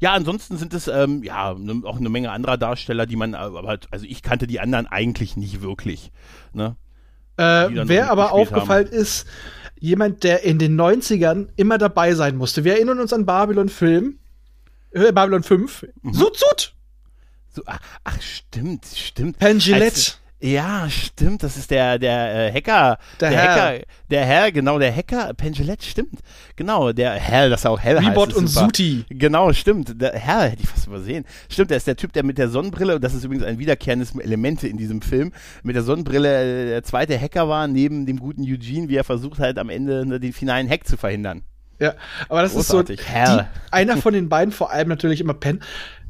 Ja, 0.00 0.14
ansonsten 0.14 0.56
sind 0.56 0.72
es 0.72 0.88
ähm, 0.88 1.22
ja 1.22 1.52
ne, 1.54 1.82
auch 1.84 1.98
eine 1.98 2.08
Menge 2.08 2.30
anderer 2.30 2.56
Darsteller, 2.56 3.04
die 3.04 3.16
man, 3.16 3.34
äh, 3.34 3.36
aber 3.36 3.68
halt- 3.68 3.88
also 3.90 4.06
ich 4.08 4.22
kannte 4.22 4.46
die 4.46 4.58
anderen 4.58 4.86
eigentlich 4.86 5.36
nicht 5.36 5.60
wirklich. 5.60 6.10
Ne? 6.54 6.76
Äh, 7.36 7.68
wer 7.86 8.10
aber 8.10 8.32
aufgefallen 8.32 8.86
ist, 8.86 9.26
jemand, 9.78 10.24
der 10.24 10.42
in 10.42 10.58
den 10.58 10.78
90ern 10.80 11.48
immer 11.56 11.76
dabei 11.78 12.14
sein 12.14 12.36
musste. 12.36 12.64
Wir 12.64 12.74
erinnern 12.74 12.98
uns 12.98 13.12
an 13.12 13.26
Babylon 13.26 13.68
Film, 13.68 14.18
äh, 14.92 15.12
Babylon 15.12 15.42
5. 15.42 15.86
Mhm. 16.02 16.12
Sut, 16.14 16.36
Sut! 16.38 16.74
So, 17.50 17.62
ach, 17.66 17.80
ach, 18.04 18.20
stimmt, 18.22 18.86
stimmt. 18.86 19.38
Penn 19.38 19.58
Gillette. 19.58 19.84
Als, 19.84 20.20
Ja, 20.42 20.88
stimmt, 20.88 21.42
das 21.42 21.58
ist 21.58 21.70
der, 21.70 21.98
der 21.98 22.48
äh, 22.48 22.52
Hacker. 22.52 22.98
Der 23.20 23.30
Herr. 23.30 23.52
Hacker, 23.52 23.84
der 24.08 24.24
Herr, 24.24 24.52
genau, 24.52 24.78
der 24.78 24.94
Hacker, 24.94 25.34
Pengelette, 25.34 25.84
stimmt. 25.84 26.20
Genau, 26.56 26.92
der 26.92 27.12
Herr, 27.12 27.50
das 27.50 27.66
auch 27.66 27.78
Hell 27.78 27.98
Rebot 27.98 28.28
heißt. 28.28 28.30
ist 28.30 28.36
und 28.38 28.46
super. 28.46 28.66
Suti. 28.66 29.04
Genau, 29.10 29.52
stimmt. 29.52 30.00
Der 30.00 30.14
Herr, 30.14 30.44
hätte 30.44 30.62
ich 30.62 30.68
fast 30.68 30.86
übersehen. 30.86 31.26
Stimmt, 31.50 31.70
der 31.70 31.76
ist 31.76 31.86
der 31.86 31.96
Typ, 31.96 32.14
der 32.14 32.24
mit 32.24 32.38
der 32.38 32.48
Sonnenbrille, 32.48 32.94
und 32.94 33.04
das 33.04 33.12
ist 33.12 33.24
übrigens 33.24 33.44
ein 33.44 33.58
wiederkehrendes 33.58 34.16
Element 34.16 34.64
in 34.64 34.78
diesem 34.78 35.02
Film, 35.02 35.32
mit 35.62 35.76
der 35.76 35.82
Sonnenbrille 35.82 36.64
äh, 36.64 36.68
der 36.70 36.84
zweite 36.84 37.20
Hacker 37.20 37.46
war, 37.48 37.68
neben 37.68 38.06
dem 38.06 38.18
guten 38.18 38.42
Eugene, 38.42 38.88
wie 38.88 38.96
er 38.96 39.04
versucht 39.04 39.40
halt 39.40 39.58
am 39.58 39.68
Ende 39.68 40.06
ne, 40.06 40.20
den 40.20 40.32
finalen 40.32 40.70
Hack 40.70 40.86
zu 40.86 40.96
verhindern. 40.96 41.42
Ja, 41.80 41.94
aber 42.28 42.42
das 42.42 42.52
Großartig. 42.52 43.00
ist 43.00 43.06
so. 43.06 43.12
Hell. 43.12 43.48
Die, 43.70 43.72
einer 43.74 43.96
von 43.96 44.12
den 44.14 44.28
beiden, 44.28 44.52
vor 44.52 44.70
allem 44.70 44.88
natürlich 44.88 45.20
immer 45.20 45.34
Penn, 45.34 45.60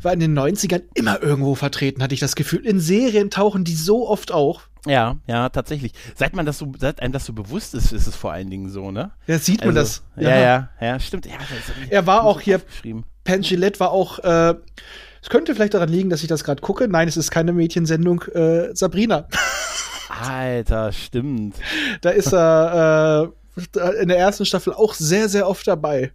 war 0.03 0.13
in 0.13 0.21
den 0.21 0.39
90ern 0.39 0.83
immer 0.95 1.23
irgendwo 1.23 1.55
vertreten, 1.55 2.03
hatte 2.03 2.15
ich 2.15 2.21
das 2.21 2.35
Gefühl. 2.35 2.67
In 2.67 2.81
Serien 2.81 3.31
tauchen 3.31 3.65
die 3.65 3.75
so 3.75 4.09
oft 4.09 4.33
auf. 4.33 4.69
Ja, 4.87 5.17
ja, 5.27 5.49
tatsächlich. 5.51 5.93
Seit 6.17 6.35
man 6.35 6.47
das 6.47 6.57
so, 6.59 6.73
seit 6.79 7.03
einem 7.03 7.13
das 7.13 7.27
so 7.27 7.35
bewusst 7.35 7.75
ist, 7.75 7.93
ist 7.93 8.07
es 8.07 8.17
vor 8.17 8.33
allen 8.33 8.49
Dingen 8.51 8.71
so, 8.71 8.91
ne? 8.91 9.11
Ja, 9.27 9.39
sieht 9.39 9.61
man 9.65 9.77
Also, 9.77 10.01
das. 10.17 10.25
Ja, 10.25 10.37
ja, 10.39 10.69
ja, 10.81 10.99
stimmt. 11.01 11.27
Ja, 11.27 11.33
das 11.39 11.51
ist- 11.69 11.91
Er 11.93 12.07
war 12.07 12.25
auch 12.25 12.41
hier-. 12.41 12.63
Penn 13.25 13.43
Gillette 13.43 13.79
war 13.79 13.91
auch, 13.91 14.19
äh, 14.21 14.55
es 15.23 15.29
könnte 15.29 15.55
vielleicht 15.55 15.75
daran 15.75 15.91
liegen, 15.91 16.09
dass 16.09 16.23
ich 16.23 16.29
das 16.29 16.45
gerade 16.45 16.63
gucke. 16.63 16.89
Nein, 16.89 17.07
es 17.07 17.19
ist 17.19 17.31
keine 17.31 17.53
Mädchensendung. 17.53 18.23
Äh, 18.35 18.75
Sabrina. 18.75 19.29
Alter, 20.09 20.93
stimmt. 20.93 21.57
Da 22.01 22.11
ist 22.11 22.33
er 22.33 23.29
äh, 23.31 23.40
in 24.01 24.09
der 24.09 24.19
ersten 24.19 24.45
Staffel 24.45 24.73
auch 24.73 24.95
sehr, 24.95 25.29
sehr 25.29 25.49
oft 25.49 25.67
dabei. 25.67 26.13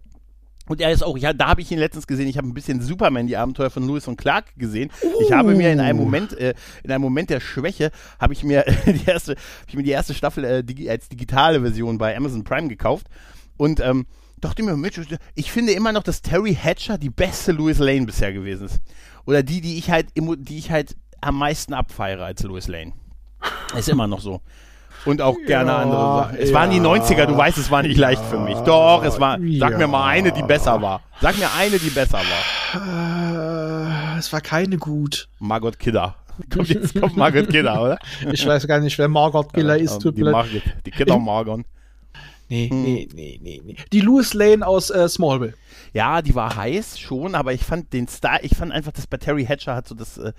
Und 0.68 0.80
er 0.80 0.90
ist 0.90 1.04
auch, 1.04 1.16
ja, 1.16 1.32
da 1.32 1.48
habe 1.48 1.60
ich 1.60 1.70
ihn 1.70 1.78
letztens 1.78 2.06
gesehen. 2.06 2.26
Ich 2.26 2.38
habe 2.38 2.48
ein 2.48 2.54
bisschen 2.54 2.80
Superman, 2.80 3.28
die 3.28 3.36
Abenteuer 3.36 3.70
von 3.70 3.86
Lewis 3.86 4.08
und 4.08 4.16
Clark 4.16 4.46
gesehen. 4.56 4.90
Ich 5.20 5.30
habe 5.30 5.54
mir 5.54 5.72
in 5.72 5.78
einem 5.78 5.98
Moment, 5.98 6.32
äh, 6.32 6.54
in 6.82 6.90
einem 6.90 7.02
Moment 7.02 7.30
der 7.30 7.38
Schwäche, 7.38 7.92
habe 8.18 8.32
ich 8.32 8.42
mir 8.42 8.64
die 8.86 9.04
erste, 9.06 9.32
hab 9.32 9.68
ich 9.68 9.76
mir 9.76 9.84
die 9.84 9.90
erste 9.90 10.14
Staffel 10.14 10.44
äh, 10.44 10.64
digi 10.64 10.90
als 10.90 11.08
digitale 11.08 11.60
Version 11.60 11.98
bei 11.98 12.16
Amazon 12.16 12.42
Prime 12.42 12.66
gekauft 12.66 13.06
und 13.56 13.78
ähm, 13.78 14.06
dachte 14.40 14.64
mir, 14.64 14.76
Mensch, 14.76 15.00
ich 15.34 15.52
finde 15.52 15.72
immer 15.72 15.92
noch, 15.92 16.02
dass 16.02 16.20
Terry 16.20 16.54
Hatcher 16.54 16.98
die 16.98 17.10
beste 17.10 17.52
Louis 17.52 17.78
Lane 17.78 18.06
bisher 18.06 18.32
gewesen 18.32 18.66
ist. 18.66 18.80
Oder 19.24 19.44
die, 19.44 19.60
die 19.60 19.78
ich 19.78 19.90
halt, 19.90 20.08
die 20.16 20.58
ich 20.58 20.70
halt 20.72 20.96
am 21.20 21.38
meisten 21.38 21.74
abfeiere 21.74 22.24
als 22.24 22.42
Louis 22.42 22.66
Lane. 22.66 22.92
Ist 23.76 23.88
immer 23.88 24.06
noch 24.06 24.20
so. 24.20 24.40
Und 25.06 25.22
auch 25.22 25.36
gerne 25.46 25.70
Ja, 25.70 25.78
andere 25.78 26.22
Sachen. 26.24 26.36
Es 26.38 26.52
waren 26.52 26.70
die 26.70 26.76
ja. 26.78 26.82
90er, 26.82 27.26
du 27.26 27.36
weißt, 27.36 27.58
es 27.58 27.70
war 27.70 27.82
nicht 27.82 27.96
leicht 27.96 28.22
für 28.24 28.38
mich. 28.38 28.58
Doch, 28.58 29.02
es 29.04 29.18
war. 29.20 29.38
Sag 29.58 29.70
Ja. 29.72 29.78
mir 29.78 29.86
mal 29.86 30.06
eine, 30.08 30.32
die 30.32 30.42
besser 30.42 30.82
war. 30.82 31.00
Sag 31.20 31.38
mir 31.38 31.48
eine, 31.58 31.78
die 31.78 31.90
besser 31.90 32.18
war. 32.18 32.82
Äh, 34.14 34.18
es 34.18 34.32
war 34.32 34.40
keine 34.40 34.76
gut. 34.78 35.28
Margot 35.38 35.78
Kidder. 35.78 36.16
Kommt 36.54 36.68
jetzt 36.68 37.00
kommt 37.00 37.16
Margot 37.16 37.48
Kidder, 37.48 37.80
oder? 37.82 37.98
Ich 38.30 38.46
weiß 38.46 38.66
gar 38.66 38.78
nicht, 38.80 38.98
wer 38.98 39.08
Margot 39.08 39.52
Giller 39.54 39.78
ist. 39.78 40.00
Die. 40.04 40.22
Margot. 40.22 40.62
Die 40.84 40.90
Kidder 40.90 41.18
Margon. 41.18 41.64
Nee, 42.48 42.68
Hm. 42.70 42.82
nee, 42.82 43.08
nee, 43.12 43.40
nee, 43.42 43.62
nee. 43.64 43.76
Die 43.92 44.00
Louis 44.00 44.32
Lane 44.34 44.64
aus 44.66 44.90
äh, 44.90 45.08
Smallville. 45.08 45.54
Ja, 45.92 46.22
die 46.22 46.34
war 46.34 46.54
heiß 46.56 46.98
schon, 46.98 47.34
aber 47.34 47.52
ich 47.52 47.62
fand 47.64 47.92
den 47.92 48.06
Star, 48.06 48.42
ich 48.44 48.54
fand 48.56 48.70
einfach, 48.72 48.92
dass 48.92 49.06
bei 49.06 49.16
Terry 49.16 49.44
Hatcher 49.44 49.74
hat 49.74 49.88
so 49.88 49.94
das, 49.94 50.18
äh, 50.18 50.32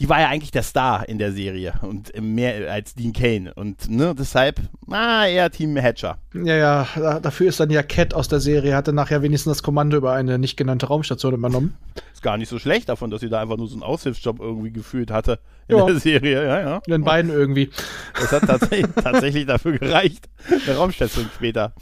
die 0.00 0.08
war 0.08 0.20
ja 0.20 0.28
eigentlich 0.28 0.50
der 0.50 0.62
Star 0.62 1.08
in 1.08 1.18
der 1.18 1.32
Serie 1.32 1.74
und 1.82 2.14
äh, 2.14 2.20
mehr 2.20 2.72
als 2.72 2.94
Dean 2.94 3.12
Kane 3.12 3.52
und 3.54 3.88
ne, 3.90 4.14
deshalb, 4.18 4.60
na, 4.86 5.26
eher 5.28 5.50
Team 5.50 5.76
Hatcher. 5.76 6.18
Ja, 6.34 6.54
ja, 6.56 6.88
da, 6.96 7.20
dafür 7.20 7.48
ist 7.48 7.60
dann 7.60 7.70
ja 7.70 7.82
Cat 7.82 8.14
aus 8.14 8.26
der 8.28 8.40
Serie, 8.40 8.74
hatte 8.74 8.92
nachher 8.92 9.20
wenigstens 9.22 9.58
das 9.58 9.62
Kommando 9.62 9.96
über 9.98 10.12
eine 10.12 10.38
nicht 10.38 10.56
genannte 10.56 10.86
Raumstation 10.86 11.34
übernommen. 11.34 11.76
Ist 12.14 12.22
gar 12.22 12.38
nicht 12.38 12.48
so 12.48 12.58
schlecht 12.58 12.88
davon, 12.88 13.10
dass 13.10 13.20
sie 13.20 13.28
da 13.28 13.40
einfach 13.40 13.56
nur 13.58 13.68
so 13.68 13.74
einen 13.74 13.82
Aushilfsjob 13.82 14.40
irgendwie 14.40 14.72
gefühlt 14.72 15.10
hatte 15.10 15.40
in 15.68 15.76
Ja. 15.76 15.84
der 15.86 15.96
Serie, 15.98 16.44
ja, 16.46 16.60
ja. 16.60 16.80
Den 16.88 17.04
beiden 17.04 17.30
irgendwie. 17.30 17.70
Das 18.14 18.32
hat 18.32 18.44
tatsächlich, 18.46 18.86
tatsächlich 19.02 19.46
dafür 19.46 19.78
gereicht, 19.78 20.28
eine 20.66 20.76
Raumstation 20.76 21.28
später. 21.34 21.74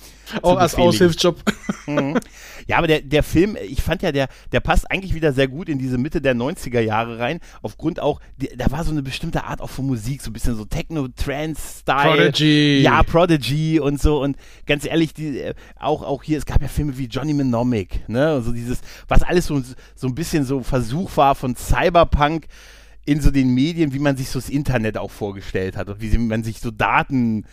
Auch 0.42 0.58
als. 0.58 0.74
Aushilfsjob. 0.74 1.36
Mhm. 1.86 2.18
Ja, 2.70 2.78
aber 2.78 2.86
der, 2.86 3.00
der 3.00 3.24
Film, 3.24 3.56
ich 3.60 3.82
fand 3.82 4.00
ja, 4.02 4.12
der, 4.12 4.28
der 4.52 4.60
passt 4.60 4.88
eigentlich 4.88 5.12
wieder 5.12 5.32
sehr 5.32 5.48
gut 5.48 5.68
in 5.68 5.80
diese 5.80 5.98
Mitte 5.98 6.20
der 6.20 6.36
90er 6.36 6.78
Jahre 6.78 7.18
rein. 7.18 7.40
Aufgrund 7.62 7.98
auch, 7.98 8.20
da 8.56 8.70
war 8.70 8.84
so 8.84 8.92
eine 8.92 9.02
bestimmte 9.02 9.42
Art 9.42 9.60
auch 9.60 9.70
von 9.70 9.88
Musik, 9.88 10.22
so 10.22 10.30
ein 10.30 10.32
bisschen 10.32 10.54
so 10.54 10.64
Techno-Trance-Style. 10.64 12.16
Prodigy. 12.16 12.80
Ja, 12.80 13.02
Prodigy 13.02 13.80
und 13.80 14.00
so. 14.00 14.22
Und 14.22 14.36
ganz 14.66 14.86
ehrlich, 14.86 15.12
die, 15.14 15.40
äh, 15.40 15.54
auch, 15.80 16.04
auch 16.04 16.22
hier, 16.22 16.38
es 16.38 16.46
gab 16.46 16.62
ja 16.62 16.68
Filme 16.68 16.96
wie 16.96 17.06
Johnny 17.06 17.34
Mnemonic, 17.34 18.08
ne? 18.08 18.36
Und 18.36 18.44
so 18.44 18.52
dieses, 18.52 18.82
was 19.08 19.24
alles 19.24 19.46
so, 19.46 19.60
so 19.96 20.06
ein 20.06 20.14
bisschen 20.14 20.44
so 20.44 20.62
Versuch 20.62 21.16
war 21.16 21.34
von 21.34 21.56
Cyberpunk 21.56 22.46
in 23.06 23.20
so 23.20 23.30
den 23.30 23.54
Medien, 23.54 23.94
wie 23.94 23.98
man 23.98 24.16
sich 24.16 24.28
so 24.28 24.38
das 24.38 24.48
Internet 24.48 24.98
auch 24.98 25.10
vorgestellt 25.10 25.76
hat 25.76 25.88
und 25.88 26.00
wie 26.00 26.16
man 26.18 26.44
sich 26.44 26.60
so 26.60 26.70
Daten, 26.70 27.44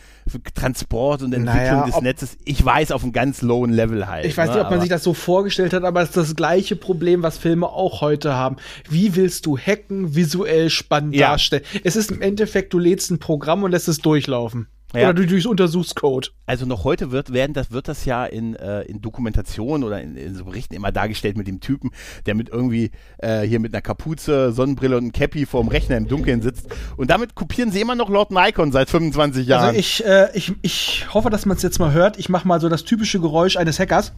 Transport 0.53 1.21
und 1.23 1.33
Entwicklung 1.33 1.79
Naja, 1.79 1.85
des 1.85 2.01
Netzes, 2.01 2.37
ich 2.43 2.63
weiß, 2.63 2.91
auf 2.91 3.03
einem 3.03 3.13
ganz 3.13 3.41
lowen 3.41 3.71
Level 3.71 4.07
halt. 4.07 4.25
Ich 4.25 4.37
weiß 4.37 4.49
ne, 4.49 4.55
nicht, 4.55 4.65
ob 4.65 4.71
man 4.71 4.81
sich 4.81 4.89
das 4.89 5.03
so 5.03 5.13
vorgestellt 5.13 5.73
hat, 5.73 5.83
aber 5.83 6.01
es 6.01 6.09
ist 6.09 6.17
das 6.17 6.35
gleiche 6.35 6.75
Problem, 6.75 7.23
was 7.23 7.37
Filme 7.37 7.67
auch 7.69 8.01
heute 8.01 8.33
haben. 8.35 8.57
Wie 8.89 9.15
willst 9.15 9.45
du 9.45 9.57
hacken, 9.57 10.15
visuell 10.15 10.69
spannend 10.69 11.15
Ja. 11.15 11.29
darstellen? 11.29 11.63
Es 11.83 11.95
ist 11.95 12.11
im 12.11 12.21
Endeffekt, 12.21 12.73
du 12.73 12.79
lädst 12.79 13.09
ein 13.09 13.19
Programm 13.19 13.63
und 13.63 13.71
lässt 13.71 13.87
es 13.87 13.99
durchlaufen. 13.99 14.67
Ja. 14.95 15.09
Oder 15.09 15.15
du 15.15 15.27
durchs 15.27 15.45
Untersuchscode. 15.45 16.31
Also 16.45 16.65
noch 16.65 16.85
heute 16.85 17.11
wird, 17.11 17.33
werden 17.33 17.53
das, 17.53 17.71
wird 17.71 17.89
das 17.89 18.05
ja 18.05 18.25
in, 18.25 18.55
äh, 18.55 18.83
in 18.83 19.01
Dokumentationen 19.01 19.83
oder 19.83 20.01
in, 20.01 20.15
in 20.15 20.33
so 20.33 20.45
Berichten 20.45 20.75
immer 20.75 20.93
dargestellt 20.93 21.35
mit 21.37 21.45
dem 21.45 21.59
Typen, 21.59 21.91
der 22.25 22.35
mit 22.35 22.47
irgendwie 22.47 22.91
äh, 23.17 23.41
hier 23.41 23.59
mit 23.59 23.73
einer 23.73 23.81
Kapuze, 23.81 24.53
Sonnenbrille 24.53 24.95
und 24.95 25.03
einem 25.03 25.11
Cappy 25.11 25.45
vorm 25.45 25.67
Rechner 25.67 25.97
im 25.97 26.07
Dunkeln 26.07 26.41
sitzt. 26.41 26.67
Und 26.95 27.09
damit 27.09 27.35
kopieren 27.35 27.69
sie 27.69 27.81
immer 27.81 27.95
noch 27.95 28.09
Lord 28.09 28.31
Nikon 28.31 28.71
seit 28.71 28.89
25 28.89 29.45
Jahren. 29.45 29.65
Also 29.65 29.79
ich, 29.79 30.05
äh, 30.05 30.29
ich, 30.33 30.53
ich 30.61 31.13
hoffe, 31.13 31.29
dass 31.29 31.45
man 31.45 31.57
es 31.57 31.63
jetzt 31.63 31.79
mal 31.79 31.91
hört. 31.91 32.17
Ich 32.17 32.29
mache 32.29 32.47
mal 32.47 32.61
so 32.61 32.69
das 32.69 32.85
typische 32.85 33.19
Geräusch 33.19 33.57
eines 33.57 33.79
Hackers. 33.79 34.13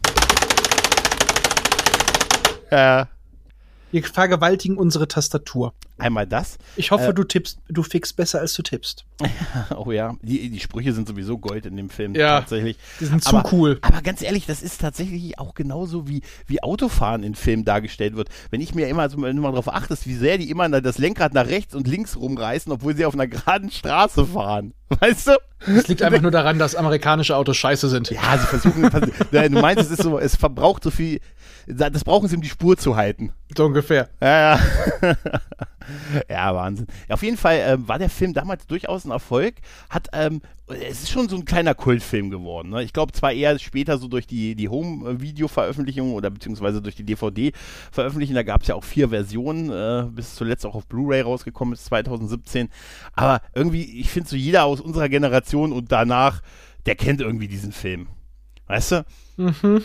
äh, 2.70 3.06
Wir 3.90 4.04
vergewaltigen 4.04 4.76
unsere 4.76 5.08
Tastatur. 5.08 5.74
Einmal 6.00 6.26
das. 6.26 6.58
Ich 6.76 6.90
hoffe, 6.90 7.08
Äh. 7.08 7.14
du 7.14 7.24
tippst, 7.24 7.58
du 7.68 7.82
fixst 7.82 8.16
besser, 8.16 8.40
als 8.40 8.54
du 8.54 8.62
tippst. 8.62 9.04
Oh 9.76 9.92
ja, 9.92 10.14
die, 10.22 10.50
die 10.50 10.60
Sprüche 10.60 10.92
sind 10.92 11.06
sowieso 11.08 11.38
Gold 11.38 11.66
in 11.66 11.76
dem 11.76 11.90
Film 11.90 12.14
Ja. 12.14 12.40
tatsächlich. 12.40 12.76
Die 13.00 13.04
sind 13.06 13.22
zu 13.22 13.36
aber, 13.36 13.52
cool. 13.52 13.78
Aber 13.82 14.00
ganz 14.02 14.22
ehrlich, 14.22 14.46
das 14.46 14.62
ist 14.62 14.80
tatsächlich 14.80 15.38
auch 15.38 15.54
genauso 15.54 16.08
wie, 16.08 16.22
wie 16.46 16.62
Autofahren 16.62 17.22
in 17.22 17.34
Filmen 17.34 17.64
dargestellt 17.64 18.16
wird. 18.16 18.28
Wenn 18.50 18.60
ich 18.60 18.74
mir 18.74 18.88
immer, 18.88 19.10
wenn 19.12 19.36
du 19.36 19.42
mal 19.42 19.50
darauf 19.50 19.72
achtest, 19.72 20.06
wie 20.06 20.14
sehr 20.14 20.38
die 20.38 20.50
immer 20.50 20.68
das 20.80 20.98
Lenkrad 20.98 21.34
nach 21.34 21.46
rechts 21.46 21.74
und 21.74 21.86
links 21.86 22.16
rumreißen, 22.16 22.72
obwohl 22.72 22.96
sie 22.96 23.04
auf 23.04 23.14
einer 23.14 23.26
geraden 23.26 23.70
Straße 23.70 24.24
fahren. 24.26 24.74
Weißt 25.00 25.28
du? 25.28 25.32
Es 25.66 25.88
liegt 25.88 26.02
einfach 26.02 26.20
nur 26.22 26.30
daran, 26.30 26.58
dass 26.58 26.74
amerikanische 26.74 27.36
Autos 27.36 27.56
scheiße 27.58 27.88
sind. 27.88 28.10
Ja, 28.10 28.38
sie 28.38 28.46
versuchen, 28.46 28.82
du 29.30 29.50
meinst, 29.60 29.84
es 29.84 29.90
ist 29.90 30.02
so, 30.02 30.18
es 30.18 30.34
verbraucht 30.34 30.82
so 30.82 30.90
viel, 30.90 31.20
das 31.66 32.02
brauchen 32.02 32.28
sie, 32.28 32.36
um 32.36 32.42
die 32.42 32.48
Spur 32.48 32.76
zu 32.76 32.96
halten. 32.96 33.32
So 33.56 33.66
ungefähr. 33.66 34.08
Ja, 34.20 34.56
ja. 35.02 35.14
ja, 36.28 36.54
Wahnsinn. 36.54 36.86
Ja, 37.08 37.14
auf 37.14 37.22
jeden 37.22 37.36
Fall 37.36 37.60
ähm, 37.64 37.88
war 37.88 37.98
der 37.98 38.10
Film 38.10 38.32
damals 38.32 38.66
durchaus 38.66 39.04
ein 39.04 39.10
Erfolg. 39.10 39.56
Hat, 39.88 40.08
ähm, 40.12 40.40
es 40.68 41.02
ist 41.02 41.10
schon 41.10 41.28
so 41.28 41.36
ein 41.36 41.44
kleiner 41.44 41.74
Kultfilm 41.74 42.30
geworden. 42.30 42.70
Ne? 42.70 42.82
Ich 42.82 42.92
glaube 42.92 43.12
zwar 43.12 43.32
eher 43.32 43.58
später 43.58 43.98
so 43.98 44.08
durch 44.08 44.26
die, 44.26 44.54
die 44.54 44.68
Home-Video-Veröffentlichung 44.68 46.14
oder 46.14 46.30
beziehungsweise 46.30 46.80
durch 46.80 46.94
die 46.94 47.04
DVD-Veröffentlichung. 47.04 48.34
Da 48.34 48.42
gab 48.42 48.62
es 48.62 48.68
ja 48.68 48.74
auch 48.74 48.84
vier 48.84 49.08
Versionen, 49.08 49.70
äh, 49.70 50.06
bis 50.10 50.34
zuletzt 50.34 50.64
auch 50.66 50.74
auf 50.74 50.86
Blu-ray 50.86 51.22
rausgekommen 51.22 51.74
ist 51.74 51.86
2017. 51.86 52.68
Aber 53.14 53.40
irgendwie, 53.54 54.00
ich 54.00 54.10
finde 54.10 54.28
so 54.28 54.36
jeder 54.36 54.64
aus 54.64 54.80
unserer 54.80 55.08
Generation 55.08 55.72
und 55.72 55.92
danach, 55.92 56.42
der 56.86 56.94
kennt 56.94 57.20
irgendwie 57.20 57.48
diesen 57.48 57.72
Film. 57.72 58.08
Weißt 58.70 58.92
du? 58.92 59.04
Mhm. 59.36 59.82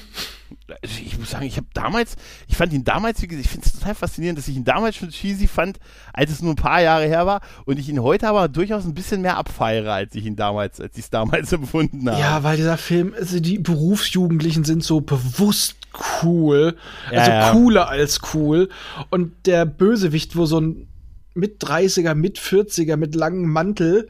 Also 0.82 1.01
ich 1.04 1.18
muss 1.18 1.32
sagen, 1.32 1.46
ich 1.46 1.58
habe 1.58 1.65
damals, 1.74 2.15
ich 2.48 2.56
fand 2.56 2.72
ihn 2.72 2.84
damals, 2.84 3.20
wie 3.22 3.27
gesagt, 3.27 3.46
ich 3.46 3.51
finde 3.51 3.65
es 3.65 3.74
total 3.74 3.96
faszinierend, 3.96 4.38
dass 4.38 4.48
ich 4.48 4.56
ihn 4.56 4.63
damals 4.63 4.96
schon 4.96 5.10
cheesy 5.10 5.48
fand, 5.48 5.80
als 6.13 6.30
es 6.30 6.42
nur 6.44 6.54
ein 6.54 6.58
paar 6.58 6.82
Jahre 6.82 7.06
her 7.06 7.25
war 7.25 7.42
und 7.65 7.80
ich 7.80 7.89
ihn 7.89 8.00
heute 8.01 8.27
aber 8.27 8.48
durchaus 8.48 8.86
ein 8.86 8.94
bisschen 8.94 9.22
mehr 9.22 9.38
abfeiere, 9.38 9.92
als 9.92 10.13
ich 10.13 10.25
ihn 10.25 10.36
damals, 10.36 10.80
als 10.80 10.96
ich 10.98 11.06
es 11.06 11.10
damals 11.10 11.51
empfunden 11.51 12.08
habe. 12.08 12.20
Ja, 12.22 12.44
weil 12.44 12.58
dieser 12.58 12.77
Film, 12.77 13.15
also 13.18 13.39
die 13.39 13.58
Berufsjugendlichen 13.58 14.63
sind 14.65 14.84
so 14.84 15.01
bewusst 15.01 15.77
cool. 16.22 16.77
Also 17.10 17.32
Ja, 17.32 17.48
ja. 17.48 17.51
cooler 17.51 17.89
als 17.89 18.22
cool. 18.36 18.70
Und 19.10 19.34
der 19.48 19.65
Bösewicht, 19.65 20.36
wo 20.36 20.46
so 20.46 20.62
ein 20.62 20.88
mit 21.34 21.63
30er, 21.63 22.13
mit 22.13 22.38
40er, 22.38 22.98
mit 22.98 23.15
langem 23.15 23.50
Mantel 23.50 24.10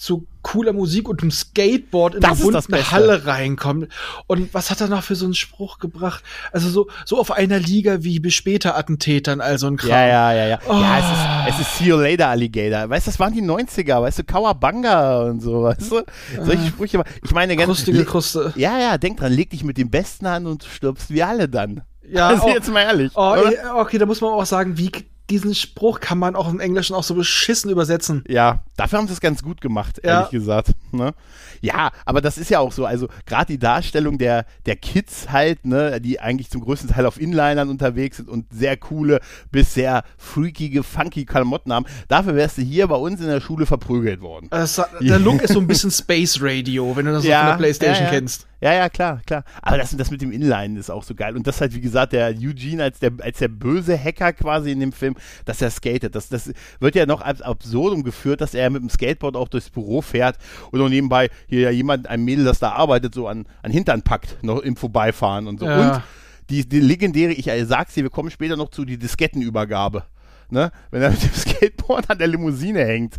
zu 0.00 0.26
cooler 0.40 0.72
Musik 0.72 1.10
und 1.10 1.20
einem 1.20 1.30
Skateboard 1.30 2.14
in 2.14 2.20
Das 2.22 2.40
eine 2.42 2.52
bunte. 2.52 2.90
Halle 2.90 3.26
reinkommt. 3.26 3.88
Und 4.26 4.54
was 4.54 4.70
hat 4.70 4.80
er 4.80 4.88
noch 4.88 5.02
für 5.02 5.14
so 5.14 5.26
einen 5.26 5.34
Spruch 5.34 5.78
gebracht? 5.78 6.24
Also 6.52 6.70
so, 6.70 6.88
so 7.04 7.20
auf 7.20 7.30
einer 7.30 7.58
Liga 7.58 8.02
wie 8.02 8.18
bei 8.18 8.30
später 8.30 8.78
Attentätern, 8.78 9.42
also 9.42 9.66
ein 9.66 9.76
Kram. 9.76 9.90
Ja, 9.90 10.06
ja, 10.06 10.32
ja, 10.32 10.46
ja. 10.46 10.48
Ja, 10.48 10.58
Oh. 10.66 11.48
es 11.48 11.54
ist, 11.54 11.60
es 11.60 11.68
ist 11.68 11.78
See 11.78 11.84
You 11.90 11.96
Later 11.96 12.28
Alligator. 12.28 12.88
Weißt 12.88 13.06
du, 13.06 13.10
das 13.10 13.20
waren 13.20 13.34
die 13.34 13.42
90er, 13.42 14.00
weißt 14.00 14.20
du, 14.20 14.24
Kawabanga 14.24 15.24
und 15.24 15.40
so, 15.40 15.64
weißt 15.64 15.92
du? 15.92 16.02
Solche 16.42 16.66
Sprüche. 16.68 17.04
Ich 17.22 17.32
meine, 17.32 17.54
ganz. 17.54 17.66
Krustige 17.66 18.04
Kruste. 18.06 18.54
Ja, 18.56 18.78
ja, 18.78 18.96
denk 18.96 19.18
dran, 19.18 19.32
leg 19.32 19.50
dich 19.50 19.64
mit 19.64 19.76
dem 19.76 19.90
Besten 19.90 20.24
an 20.24 20.46
und 20.46 20.64
du 20.64 20.68
stirbst 20.68 21.10
wie 21.10 21.22
alle 21.22 21.46
dann. 21.46 21.82
Ja, 22.08 22.28
also 22.28 22.46
oh. 22.46 22.48
jetzt 22.48 22.72
mal 22.72 22.80
ehrlich. 22.80 23.12
Oh, 23.14 23.36
okay, 23.76 23.98
da 23.98 24.06
muss 24.06 24.22
man 24.22 24.30
auch 24.30 24.46
sagen, 24.46 24.78
wie 24.78 24.90
diesen 25.30 25.54
Spruch 25.54 26.00
kann 26.00 26.18
man 26.18 26.36
auch 26.36 26.48
im 26.48 26.60
Englischen 26.60 26.94
auch 26.94 27.04
so 27.04 27.14
beschissen 27.14 27.70
übersetzen. 27.70 28.24
Ja, 28.28 28.62
Dafür 28.76 28.98
haben 28.98 29.06
sie 29.08 29.12
es 29.12 29.20
ganz 29.20 29.42
gut 29.42 29.60
gemacht, 29.60 30.00
Ja. 30.02 30.20
ehrlich 30.20 30.30
gesagt. 30.30 30.70
Ne? 30.90 31.12
Ja, 31.60 31.90
aber 32.06 32.22
das 32.22 32.38
ist 32.38 32.48
ja 32.48 32.60
auch 32.60 32.72
so. 32.72 32.86
Also 32.86 33.08
gerade 33.26 33.52
die 33.52 33.58
Darstellung 33.58 34.16
der, 34.16 34.46
der 34.64 34.76
Kids 34.76 35.30
halt, 35.30 35.66
ne, 35.66 36.00
die 36.00 36.18
eigentlich 36.18 36.48
zum 36.48 36.62
größten 36.62 36.88
Teil 36.88 37.04
auf 37.04 37.20
Inlinern 37.20 37.68
unterwegs 37.68 38.16
sind 38.16 38.30
und 38.30 38.46
sehr 38.50 38.78
coole 38.78 39.20
bis 39.52 39.74
sehr 39.74 40.02
freakige, 40.16 40.82
funky 40.82 41.26
Klamotten 41.26 41.72
haben. 41.72 41.84
Dafür 42.08 42.34
wärst 42.36 42.56
du 42.56 42.62
hier 42.62 42.86
bei 42.88 42.96
uns 42.96 43.20
in 43.20 43.26
der 43.26 43.42
Schule 43.42 43.66
verprügelt 43.66 44.22
worden. 44.22 44.48
Das, 44.50 44.80
der 45.00 45.18
Look 45.18 45.42
ist 45.42 45.52
so 45.52 45.60
ein 45.60 45.66
bisschen 45.66 45.90
Space 45.90 46.38
Radio, 46.40 46.96
wenn 46.96 47.04
du 47.04 47.12
das 47.12 47.22
so 47.22 47.30
von 47.30 47.46
der 47.46 47.56
Playstation 47.56 48.06
ja, 48.06 48.12
ja. 48.12 48.18
kennst. 48.18 48.46
Ja, 48.60 48.74
ja, 48.74 48.88
klar, 48.90 49.22
klar. 49.24 49.44
Aber 49.62 49.78
das, 49.78 49.96
das 49.96 50.10
mit 50.10 50.20
dem 50.20 50.32
Inline 50.32 50.78
ist 50.78 50.90
auch 50.90 51.02
so 51.02 51.14
geil. 51.14 51.34
Und 51.34 51.46
das 51.46 51.60
halt, 51.60 51.74
wie 51.74 51.80
gesagt, 51.80 52.12
der 52.12 52.28
Eugene 52.28 52.82
als 52.82 52.98
der, 52.98 53.12
als 53.20 53.38
der 53.38 53.48
böse 53.48 53.98
Hacker 53.98 54.34
quasi 54.34 54.70
in 54.70 54.80
dem 54.80 54.92
Film, 54.92 55.16
dass 55.46 55.62
er 55.62 55.70
skatet. 55.70 56.14
Das, 56.14 56.28
das 56.28 56.52
wird 56.78 56.94
ja 56.94 57.06
noch 57.06 57.22
als 57.22 57.40
Absurdum 57.40 58.02
geführt, 58.02 58.42
dass 58.42 58.52
er 58.52 58.68
mit 58.68 58.82
dem 58.82 58.90
Skateboard 58.90 59.36
auch 59.36 59.48
durchs 59.48 59.70
Büro 59.70 60.02
fährt 60.02 60.36
und 60.70 60.78
noch 60.78 60.90
nebenbei 60.90 61.30
hier 61.46 61.60
ja 61.60 61.70
jemand, 61.70 62.08
ein 62.08 62.22
Mädel, 62.22 62.44
das 62.44 62.58
da 62.58 62.72
arbeitet, 62.72 63.14
so 63.14 63.28
an, 63.28 63.46
an 63.62 63.70
Hintern 63.70 64.02
packt, 64.02 64.42
noch 64.42 64.60
im 64.60 64.76
Vorbeifahren 64.76 65.46
und 65.46 65.60
so. 65.60 65.66
Ja. 65.66 65.94
Und 65.94 66.02
die, 66.50 66.68
die 66.68 66.80
legendäre, 66.80 67.32
ich 67.32 67.50
sag's 67.66 67.94
dir, 67.94 68.02
wir 68.02 68.10
kommen 68.10 68.30
später 68.30 68.56
noch 68.56 68.70
zu, 68.70 68.84
die 68.84 68.98
Diskettenübergabe. 68.98 70.04
Ne? 70.50 70.70
Wenn 70.90 71.02
er 71.02 71.10
mit 71.10 71.22
dem 71.22 71.32
Skateboard 71.32 72.10
an 72.10 72.18
der 72.18 72.26
Limousine 72.26 72.84
hängt. 72.84 73.16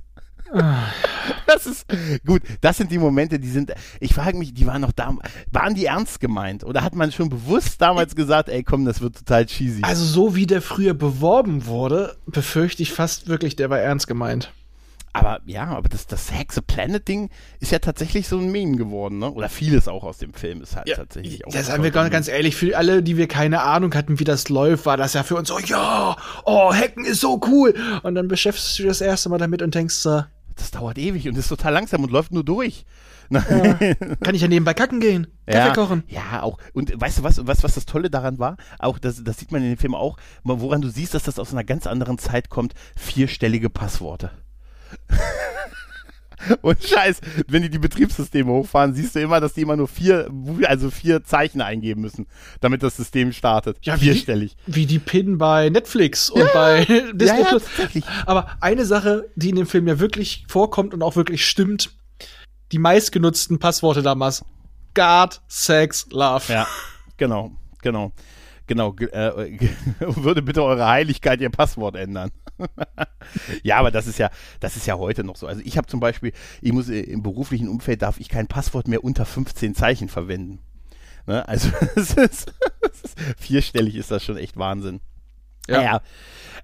Das 1.47 1.65
ist 1.65 1.85
gut. 2.25 2.41
Das 2.61 2.77
sind 2.77 2.91
die 2.91 2.97
Momente, 2.97 3.39
die 3.39 3.49
sind. 3.49 3.73
Ich 3.99 4.13
frage 4.13 4.37
mich, 4.37 4.53
die 4.53 4.65
waren 4.65 4.81
noch 4.81 4.91
da. 4.91 5.15
Waren 5.51 5.75
die 5.75 5.85
ernst 5.85 6.19
gemeint? 6.19 6.63
Oder 6.63 6.81
hat 6.81 6.95
man 6.95 7.11
schon 7.11 7.29
bewusst 7.29 7.81
damals 7.81 8.15
gesagt, 8.15 8.49
ey, 8.49 8.63
komm, 8.63 8.85
das 8.85 9.01
wird 9.01 9.17
total 9.17 9.45
cheesy? 9.45 9.81
Also 9.83 10.03
so 10.03 10.35
wie 10.35 10.45
der 10.45 10.61
früher 10.61 10.93
beworben 10.93 11.65
wurde, 11.65 12.17
befürchte 12.25 12.83
ich 12.83 12.93
fast 12.93 13.27
wirklich, 13.27 13.55
der 13.55 13.69
war 13.69 13.79
ernst 13.79 14.07
gemeint. 14.07 14.51
aber 15.13 15.41
ja, 15.45 15.65
aber 15.65 15.89
das, 15.89 16.07
das 16.07 16.31
Hexe 16.31 16.61
Planet 16.61 17.05
Ding 17.07 17.29
ist 17.59 17.71
ja 17.71 17.79
tatsächlich 17.79 18.27
so 18.27 18.37
ein 18.37 18.49
Meme 18.51 18.77
geworden, 18.77 19.19
ne? 19.19 19.29
Oder 19.29 19.49
vieles 19.49 19.87
auch 19.87 20.03
aus 20.03 20.19
dem 20.19 20.33
Film 20.33 20.61
ist 20.61 20.75
halt 20.77 20.87
tatsächlich 20.95 21.45
auch. 21.45 21.51
Das 21.51 21.67
sagen 21.67 21.83
wir 21.83 21.91
ganz, 21.91 22.11
ganz 22.11 22.27
ehrlich, 22.29 22.55
für 22.55 22.77
alle, 22.77 23.03
die 23.03 23.17
wir 23.17 23.27
keine 23.27 23.61
Ahnung 23.61 23.93
hatten, 23.93 24.19
wie 24.19 24.23
das 24.23 24.47
läuft, 24.49 24.85
war 24.85 24.95
das 24.97 25.13
ja 25.13 25.23
für 25.23 25.35
uns 25.35 25.49
so, 25.49 25.59
ja, 25.59 26.15
oh, 26.45 26.73
Hacken 26.73 27.03
ist 27.05 27.19
so 27.21 27.41
cool. 27.47 27.73
Und 28.03 28.15
dann 28.15 28.27
beschäftigst 28.29 28.79
du 28.79 28.83
dich 28.83 28.89
das 28.89 29.01
erste 29.01 29.29
Mal 29.29 29.37
damit 29.37 29.61
und 29.61 29.75
denkst, 29.75 30.05
äh, 30.05 30.23
Das 30.61 30.69
dauert 30.69 30.99
ewig 30.99 31.27
und 31.27 31.35
ist 31.35 31.47
total 31.47 31.73
langsam 31.73 32.03
und 32.03 32.11
läuft 32.11 32.31
nur 32.31 32.43
durch. 32.43 32.85
Ne? 33.31 33.95
kann 34.21 34.35
ich 34.35 34.41
ja 34.41 34.49
nebenbei 34.49 34.73
kacken 34.73 34.99
gehen, 34.99 35.25
Kaffee 35.45 35.69
ja, 35.69 35.73
kochen. 35.73 36.03
Ja, 36.09 36.43
auch. 36.43 36.57
Und 36.73 36.91
weißt 36.99 37.19
du 37.19 37.23
was, 37.23 37.47
was, 37.47 37.63
was 37.63 37.75
das 37.75 37.85
Tolle 37.85 38.09
daran 38.09 38.39
war? 38.39 38.57
Auch, 38.77 38.99
das, 38.99 39.23
das 39.23 39.37
sieht 39.37 39.53
man 39.53 39.63
in 39.63 39.69
dem 39.69 39.77
Film 39.77 39.95
auch, 39.95 40.17
woran 40.43 40.81
du 40.81 40.89
siehst, 40.89 41.13
dass 41.13 41.23
das 41.23 41.39
aus 41.39 41.53
einer 41.53 41.63
ganz 41.63 41.87
anderen 41.87 42.17
Zeit 42.17 42.49
kommt, 42.49 42.73
vierstellige 42.97 43.69
Passworte. 43.69 44.31
Und 46.61 46.83
Scheiß, 46.83 47.21
wenn 47.47 47.61
die 47.63 47.69
die 47.69 47.79
Betriebssysteme 47.79 48.51
hochfahren, 48.51 48.93
siehst 48.93 49.15
du 49.15 49.19
immer, 49.21 49.39
dass 49.39 49.53
die 49.53 49.61
immer 49.61 49.75
nur 49.75 49.87
vier, 49.87 50.29
also 50.65 50.89
vier 50.89 51.23
Zeichen 51.23 51.61
eingeben 51.61 52.01
müssen, 52.01 52.27
damit 52.59 52.83
das 52.83 52.97
System 52.97 53.31
startet. 53.33 53.77
Ja, 53.81 53.95
wie- 54.01 54.05
Vierstellig. 54.05 54.55
Wie 54.65 54.85
die 54.85 54.99
PIN 54.99 55.37
bei 55.37 55.69
Netflix 55.69 56.29
und 56.29 56.51
bei 56.53 56.85
Disney 57.13 57.39
ja, 57.41 57.45
Plus. 57.45 57.63
tatsächlich. 57.63 58.03
Aber 58.25 58.49
eine 58.61 58.85
Sache, 58.85 59.29
die 59.35 59.49
in 59.49 59.55
dem 59.55 59.67
Film 59.67 59.87
ja 59.87 59.99
wirklich 59.99 60.45
vorkommt 60.47 60.93
und 60.93 61.03
auch 61.03 61.15
wirklich 61.15 61.45
stimmt, 61.45 61.91
die 62.71 62.79
meistgenutzten 62.79 63.59
Passworte 63.59 64.01
damals. 64.01 64.43
God, 64.93 65.41
Sex, 65.47 66.07
Love. 66.11 66.51
Ja, 66.51 66.67
genau, 67.17 67.51
genau. 67.81 68.11
Genau, 68.67 68.93
ge- 68.93 69.09
äh, 69.09 69.59
würde 69.99 70.41
bitte 70.41 70.63
eure 70.63 70.87
Heiligkeit 70.87 71.41
ihr 71.41 71.49
Passwort 71.49 71.95
ändern. 71.97 72.31
ja, 73.63 73.77
aber 73.77 73.91
das 73.91 74.07
ist 74.07 74.19
ja, 74.19 74.29
das 74.59 74.75
ist 74.75 74.87
ja 74.87 74.97
heute 74.97 75.23
noch 75.23 75.35
so. 75.35 75.47
Also 75.47 75.61
ich 75.63 75.77
habe 75.77 75.87
zum 75.87 75.99
Beispiel, 75.99 76.33
ich 76.61 76.71
muss 76.73 76.89
äh, 76.89 76.99
im 77.01 77.23
beruflichen 77.23 77.67
Umfeld 77.67 78.01
darf 78.01 78.19
ich 78.19 78.29
kein 78.29 78.47
Passwort 78.47 78.87
mehr 78.87 79.03
unter 79.03 79.25
15 79.25 79.75
Zeichen 79.75 80.09
verwenden. 80.09 80.59
Ne? 81.27 81.47
Also 81.47 81.69
ist, 81.95 82.51
vierstellig 83.37 83.95
ist 83.95 84.11
das 84.11 84.23
schon 84.23 84.37
echt 84.37 84.57
Wahnsinn. 84.57 85.01
Ja. 85.67 85.77
Naja. 85.77 86.01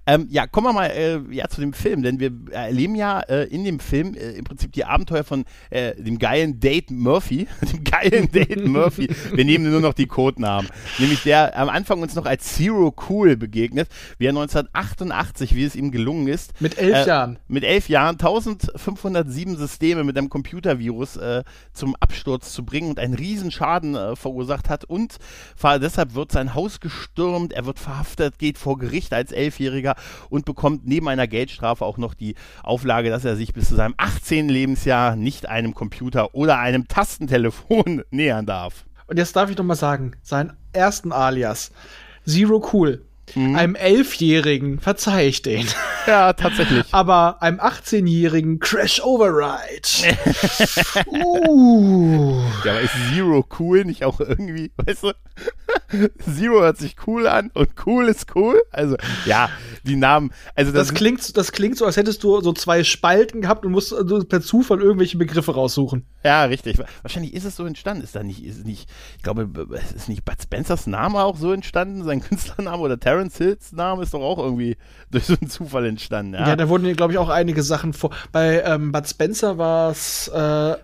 Ähm, 0.08 0.26
ja, 0.30 0.46
kommen 0.46 0.66
wir 0.68 0.72
mal 0.72 0.86
äh, 0.86 1.20
ja, 1.30 1.48
zu 1.48 1.60
dem 1.60 1.74
Film, 1.74 2.02
denn 2.02 2.18
wir 2.18 2.32
erleben 2.50 2.94
ja 2.94 3.20
äh, 3.20 3.44
in 3.44 3.62
dem 3.64 3.78
Film 3.78 4.14
äh, 4.14 4.30
im 4.32 4.44
Prinzip 4.44 4.72
die 4.72 4.86
Abenteuer 4.86 5.22
von 5.22 5.44
äh, 5.68 5.94
dem 6.02 6.18
geilen 6.18 6.60
Date 6.60 6.90
Murphy, 6.90 7.46
dem 7.72 7.84
geilen 7.84 8.30
Date 8.32 8.64
Murphy. 8.66 9.08
Wir 9.34 9.44
nehmen 9.44 9.70
nur 9.70 9.82
noch 9.82 9.92
die 9.92 10.06
Codenamen. 10.06 10.70
Nämlich 10.98 11.24
der 11.24 11.58
am 11.58 11.68
Anfang 11.68 12.00
uns 12.00 12.14
noch 12.14 12.24
als 12.24 12.54
Zero 12.54 12.94
Cool 13.10 13.36
begegnet, 13.36 13.88
wie 14.16 14.24
er 14.24 14.30
1988, 14.30 15.54
wie 15.54 15.64
es 15.64 15.76
ihm 15.76 15.90
gelungen 15.90 16.26
ist, 16.28 16.58
Mit 16.60 16.78
elf 16.78 17.04
Äh, 17.04 17.08
Jahren. 17.08 17.38
mit 17.46 17.64
elf 17.64 17.90
Jahren 17.90 18.14
1507 18.18 19.58
Systeme 19.58 20.04
mit 20.04 20.16
einem 20.16 20.30
Computervirus 20.30 21.16
äh, 21.18 21.44
zum 21.74 21.94
Absturz 22.00 22.54
zu 22.54 22.64
bringen 22.64 22.88
und 22.88 22.98
einen 22.98 23.12
riesen 23.12 23.50
Schaden 23.50 23.94
äh, 23.94 24.16
verursacht 24.16 24.70
hat 24.70 24.86
und 24.86 25.18
deshalb 25.82 26.14
wird 26.14 26.32
sein 26.32 26.54
Haus 26.54 26.80
gestürmt, 26.80 27.52
er 27.52 27.66
wird 27.66 27.78
verhaftet, 27.78 28.38
geht 28.38 28.56
vor 28.56 28.78
Gericht 28.78 29.12
als 29.12 29.32
Elfjähriger 29.32 29.96
und 30.30 30.44
bekommt 30.44 30.86
neben 30.86 31.08
einer 31.08 31.26
Geldstrafe 31.26 31.84
auch 31.84 31.98
noch 31.98 32.14
die 32.14 32.34
Auflage, 32.62 33.10
dass 33.10 33.24
er 33.24 33.36
sich 33.36 33.52
bis 33.52 33.68
zu 33.68 33.74
seinem 33.74 33.94
18. 33.96 34.48
Lebensjahr 34.48 35.16
nicht 35.16 35.48
einem 35.48 35.74
Computer 35.74 36.34
oder 36.34 36.58
einem 36.58 36.88
Tastentelefon 36.88 38.02
nähern 38.10 38.46
darf. 38.46 38.86
Und 39.06 39.16
jetzt 39.18 39.34
darf 39.36 39.50
ich 39.50 39.56
noch 39.56 39.64
mal 39.64 39.74
sagen, 39.74 40.12
seinen 40.22 40.52
ersten 40.72 41.12
Alias, 41.12 41.72
Zero 42.26 42.62
Cool. 42.72 43.07
Mhm. 43.34 43.56
Einem 43.56 43.74
Elfjährigen 43.74 44.80
verzeih 44.80 45.28
ich 45.28 45.42
den. 45.42 45.66
Ja, 46.06 46.32
tatsächlich. 46.32 46.86
Aber 46.92 47.42
einem 47.42 47.60
18-Jährigen 47.60 48.58
Crash 48.58 49.00
Override. 49.02 50.16
uh. 51.06 52.40
Ja, 52.64 52.72
aber 52.72 52.80
ist 52.80 52.92
Zero 53.12 53.44
cool 53.58 53.84
nicht 53.84 54.04
auch 54.04 54.20
irgendwie, 54.20 54.72
weißt 54.76 55.04
du? 55.04 55.12
Zero 56.18 56.60
hört 56.60 56.78
sich 56.78 56.96
cool 57.06 57.26
an 57.26 57.50
und 57.54 57.70
cool 57.86 58.08
ist 58.08 58.34
cool. 58.34 58.60
Also, 58.70 58.96
ja, 59.24 59.50
die 59.84 59.96
Namen, 59.96 60.32
also 60.54 60.72
das, 60.72 60.88
Das 60.88 60.96
klingt, 60.96 61.36
das 61.36 61.52
klingt 61.52 61.76
so, 61.76 61.84
als 61.84 61.96
hättest 61.96 62.22
du 62.22 62.40
so 62.40 62.52
zwei 62.52 62.84
Spalten 62.84 63.40
gehabt 63.40 63.64
und 63.64 63.72
musst 63.72 63.92
also 63.92 64.24
per 64.24 64.40
Zufall 64.40 64.80
irgendwelche 64.80 65.18
Begriffe 65.18 65.54
raussuchen. 65.54 66.06
ja, 66.24 66.44
richtig. 66.44 66.78
Wahrscheinlich 67.02 67.34
ist 67.34 67.44
es 67.44 67.56
so 67.56 67.64
entstanden. 67.64 68.02
Ist 68.02 68.14
da 68.14 68.22
nicht, 68.22 68.44
ist 68.44 68.64
nicht, 68.64 68.88
ich 69.16 69.22
glaube, 69.22 69.48
ist 69.94 70.08
nicht 70.08 70.24
Bud 70.24 70.36
Spencers 70.42 70.86
Name 70.86 71.22
auch 71.22 71.36
so 71.36 71.52
entstanden, 71.52 72.04
sein 72.04 72.20
Künstlername 72.22 72.82
oder 72.82 73.00
Terence 73.18 73.38
Hills 73.38 73.72
Name 73.72 74.02
ist 74.02 74.14
doch 74.14 74.20
auch 74.20 74.38
irgendwie 74.38 74.76
durch 75.10 75.26
so 75.26 75.34
einen 75.40 75.50
Zufall 75.50 75.86
entstanden. 75.86 76.34
Ja, 76.34 76.48
Ja, 76.48 76.56
da 76.56 76.68
wurden, 76.68 76.94
glaube 76.94 77.12
ich, 77.12 77.18
auch 77.18 77.28
einige 77.28 77.62
Sachen 77.62 77.92
vor. 77.92 78.10
Bei 78.32 78.62
ähm, 78.62 78.92
Bud 78.92 79.08
Spencer 79.08 79.58
war 79.58 79.90
es 79.90 80.28
äh? 80.28 80.76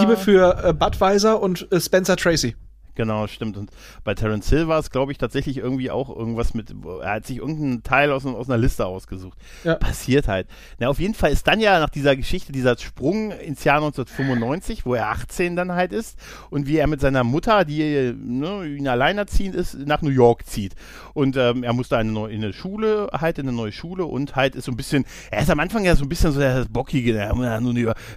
Liebe 0.00 0.16
für 0.16 0.64
äh, 0.64 0.72
Budweiser 0.72 1.40
und 1.40 1.70
äh, 1.72 1.80
Spencer 1.80 2.16
Tracy. 2.16 2.56
Genau, 2.98 3.28
stimmt. 3.28 3.56
Und 3.56 3.70
bei 4.02 4.14
Terence 4.14 4.48
Hill 4.48 4.66
war 4.66 4.80
es, 4.80 4.90
glaube 4.90 5.12
ich, 5.12 5.18
tatsächlich 5.18 5.56
irgendwie 5.56 5.88
auch 5.88 6.14
irgendwas 6.14 6.52
mit, 6.52 6.74
er 7.00 7.12
hat 7.12 7.26
sich 7.26 7.36
irgendeinen 7.36 7.84
Teil 7.84 8.10
aus, 8.10 8.26
aus 8.26 8.50
einer 8.50 8.58
Liste 8.58 8.86
ausgesucht. 8.86 9.38
Ja. 9.62 9.76
Passiert 9.76 10.26
halt. 10.26 10.48
Na, 10.80 10.88
auf 10.88 10.98
jeden 10.98 11.14
Fall 11.14 11.30
ist 11.30 11.46
dann 11.46 11.60
ja 11.60 11.78
nach 11.78 11.90
dieser 11.90 12.16
Geschichte 12.16 12.50
dieser 12.50 12.76
Sprung 12.76 13.30
ins 13.30 13.62
Jahr 13.62 13.76
1995, 13.76 14.84
wo 14.84 14.94
er 14.94 15.10
18 15.10 15.54
dann 15.54 15.70
halt 15.70 15.92
ist 15.92 16.18
und 16.50 16.66
wie 16.66 16.76
er 16.76 16.88
mit 16.88 17.00
seiner 17.00 17.22
Mutter, 17.22 17.64
die 17.64 18.12
ne, 18.18 18.66
ihn 18.66 18.88
alleinerziehend 18.88 19.54
ist, 19.54 19.78
nach 19.78 20.02
New 20.02 20.10
York 20.10 20.44
zieht. 20.46 20.74
Und 21.14 21.36
ähm, 21.36 21.62
er 21.62 21.74
musste 21.74 21.96
eine 21.98 22.10
neue, 22.10 22.32
in 22.32 22.42
eine 22.42 22.52
Schule, 22.52 23.10
halt 23.12 23.38
in 23.38 23.46
eine 23.46 23.56
neue 23.56 23.70
Schule 23.70 24.06
und 24.06 24.34
halt 24.34 24.56
ist 24.56 24.64
so 24.64 24.72
ein 24.72 24.76
bisschen, 24.76 25.04
er 25.30 25.42
ist 25.42 25.50
am 25.50 25.60
Anfang 25.60 25.84
ja 25.84 25.94
so 25.94 26.04
ein 26.04 26.08
bisschen 26.08 26.32
so 26.32 26.40
der 26.40 26.64
Bockige, 26.68 27.12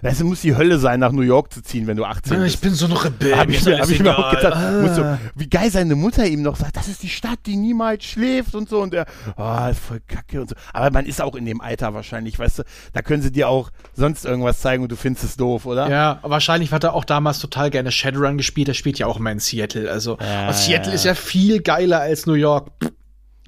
das 0.02 0.22
muss 0.24 0.40
die 0.40 0.56
Hölle 0.56 0.78
sein, 0.78 0.98
nach 0.98 1.12
New 1.12 1.22
York 1.22 1.52
zu 1.52 1.62
ziehen, 1.62 1.86
wenn 1.86 1.96
du 1.96 2.04
18 2.04 2.40
bist. 2.40 2.60
bin 2.60 2.74
so 2.74 2.86
ein 2.86 2.92
Rebell. 2.92 3.36
Hab 3.36 3.48
ich, 3.48 3.64
mir, 3.64 3.78
hab 3.78 3.88
ich 3.88 4.00
mir 4.00 4.18
auch 4.18 4.30
gedacht, 4.30 4.71
Ah. 4.72 4.82
muss 4.82 4.96
so, 4.96 5.18
wie 5.34 5.48
geil 5.48 5.70
seine 5.70 5.94
Mutter 5.94 6.26
ihm 6.26 6.42
noch 6.42 6.56
sagt, 6.56 6.76
das 6.76 6.88
ist 6.88 7.02
die 7.02 7.08
Stadt, 7.08 7.40
die 7.46 7.56
niemals 7.56 8.04
schläft 8.04 8.54
und 8.54 8.68
so. 8.68 8.80
Und 8.80 8.94
er, 8.94 9.06
ah, 9.36 9.68
ist 9.68 9.80
voll 9.80 10.00
kacke 10.06 10.40
und 10.40 10.50
so. 10.50 10.56
Aber 10.72 10.90
man 10.90 11.06
ist 11.06 11.20
auch 11.20 11.34
in 11.34 11.44
dem 11.44 11.60
Alter 11.60 11.94
wahrscheinlich, 11.94 12.38
weißt 12.38 12.60
du, 12.60 12.62
da 12.92 13.02
können 13.02 13.22
sie 13.22 13.32
dir 13.32 13.48
auch 13.48 13.70
sonst 13.94 14.24
irgendwas 14.24 14.60
zeigen 14.60 14.82
und 14.82 14.92
du 14.92 14.96
findest 14.96 15.24
es 15.24 15.36
doof, 15.36 15.66
oder? 15.66 15.88
Ja, 15.88 16.18
wahrscheinlich 16.22 16.72
hat 16.72 16.84
er 16.84 16.94
auch 16.94 17.04
damals 17.04 17.38
total 17.38 17.70
gerne 17.70 17.92
Shadowrun 17.92 18.36
gespielt. 18.38 18.68
Er 18.68 18.74
spielt 18.74 18.98
ja 18.98 19.06
auch 19.06 19.18
immer 19.18 19.30
in 19.32 19.38
Seattle. 19.38 19.90
Also 19.90 20.18
Ja, 20.20 20.52
Seattle 20.52 20.90
ja. 20.90 20.94
ist 20.94 21.04
ja 21.04 21.14
viel 21.14 21.60
geiler 21.62 22.00
als 22.00 22.26
New 22.26 22.34
York. 22.34 22.70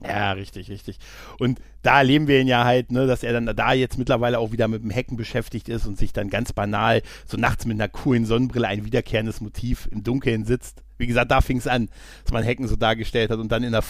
Ja, 0.07 0.33
richtig, 0.33 0.69
richtig. 0.69 0.99
Und 1.39 1.61
da 1.83 1.99
erleben 1.99 2.29
wir 2.29 2.41
ihn 2.41 2.47
ja 2.47 2.65
halt, 2.65 2.93
ne, 2.93 3.07
dass 3.07 3.23
er 3.23 3.33
dann 3.33 3.47
da 3.57 3.73
jetzt 3.73 3.99
mittlerweile 3.99 4.39
auch 4.39 4.53
wieder 4.53 4.69
mit 4.69 4.83
dem 4.83 4.91
Hacken 4.91 5.17
beschäftigt 5.17 5.69
ist 5.69 5.87
und 5.87 5.99
sich 5.99 6.13
dann 6.13 6.29
ganz 6.31 6.53
banal 6.53 7.03
so 7.27 7.37
nachts 7.37 7.65
mit 7.65 7.77
einer 7.77 7.89
coolen 7.89 8.27
Sonnenbrille 8.27 8.69
ein 8.69 8.85
wiederkehrendes 8.85 9.41
Motiv 9.41 9.89
im 9.91 10.03
Dunkeln 10.03 10.45
sitzt. 10.45 10.84
Wie 10.99 11.07
gesagt, 11.07 11.31
da 11.31 11.41
fing 11.41 11.59
es 11.59 11.67
an, 11.67 11.89
dass 12.25 12.33
man 12.33 12.45
Hacken 12.45 12.69
so 12.69 12.77
dargestellt 12.77 13.31
hat 13.31 13.39
und 13.39 13.51
dann 13.51 13.63
in, 13.63 13.73
der, 13.73 13.83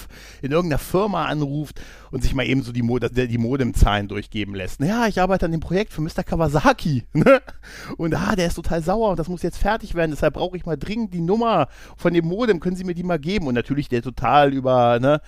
in 0.42 0.52
irgendeiner 0.52 0.78
Firma 0.78 1.26
anruft 1.26 1.80
und 2.10 2.22
sich 2.22 2.34
mal 2.34 2.46
eben 2.46 2.62
so 2.62 2.72
die, 2.72 2.82
Mo 2.82 2.98
das- 2.98 3.12
die 3.12 3.38
Modemzahlen 3.38 4.08
durchgeben 4.08 4.54
lässt. 4.54 4.80
Ja, 4.80 5.06
ich 5.06 5.20
arbeite 5.20 5.46
an 5.46 5.52
dem 5.52 5.60
Projekt 5.60 5.92
für 5.92 6.00
Mr. 6.00 6.22
Kawasaki. 6.24 7.04
Ne? 7.14 7.40
Und 7.96 8.14
ah, 8.14 8.34
der 8.36 8.48
ist 8.48 8.54
total 8.54 8.82
sauer 8.82 9.10
und 9.10 9.18
das 9.18 9.28
muss 9.28 9.42
jetzt 9.42 9.56
fertig 9.56 9.94
werden, 9.94 10.10
deshalb 10.10 10.34
brauche 10.34 10.56
ich 10.56 10.66
mal 10.66 10.76
dringend 10.76 11.14
die 11.14 11.20
Nummer 11.20 11.68
von 11.96 12.12
dem 12.12 12.26
Modem. 12.26 12.60
Können 12.60 12.76
Sie 12.76 12.84
mir 12.84 12.94
die 12.94 13.02
mal 13.02 13.18
geben? 13.18 13.46
Und 13.46 13.54
natürlich 13.54 13.88
der 13.88 14.02
total 14.02 14.52
über 14.52 14.98
ne, 15.00 15.20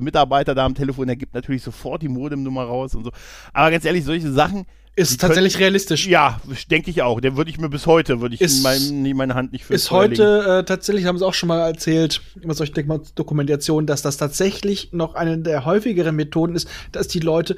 Mitarbeiter 0.00 0.54
da 0.54 0.66
am 0.66 0.74
Telefon, 0.74 1.06
der 1.06 1.16
gibt 1.16 1.34
natürlich 1.34 1.62
sofort 1.62 2.02
die 2.02 2.08
Modemnummer 2.08 2.64
raus 2.64 2.94
und 2.94 3.04
so. 3.04 3.10
Aber 3.52 3.70
ganz 3.70 3.84
ehrlich, 3.84 4.04
solche 4.04 4.30
Sachen 4.32 4.66
Ist 4.94 5.20
tatsächlich 5.20 5.54
können, 5.54 5.64
realistisch. 5.64 6.06
Ja, 6.06 6.40
denke 6.70 6.90
ich 6.90 7.00
auch. 7.00 7.20
Der 7.20 7.36
würde 7.36 7.50
ich 7.50 7.58
mir 7.58 7.70
bis 7.70 7.86
heute, 7.86 8.20
würde 8.20 8.34
ich 8.34 8.42
ist, 8.42 8.62
mein, 8.62 9.16
meine 9.16 9.34
Hand 9.34 9.52
nicht 9.52 9.64
für 9.64 9.72
Ist 9.72 9.90
heute 9.90 10.60
äh, 10.60 10.64
tatsächlich, 10.64 11.06
haben 11.06 11.16
sie 11.16 11.26
auch 11.26 11.32
schon 11.32 11.48
mal 11.48 11.60
erzählt, 11.60 12.20
immer 12.42 12.52
solche 12.52 12.72
Dokumentationen, 13.14 13.86
dass 13.86 14.02
das 14.02 14.18
tatsächlich 14.18 14.92
noch 14.92 15.14
eine 15.14 15.38
der 15.38 15.64
häufigeren 15.64 16.14
Methoden 16.14 16.54
ist, 16.54 16.68
dass 16.92 17.08
die 17.08 17.20
Leute 17.20 17.56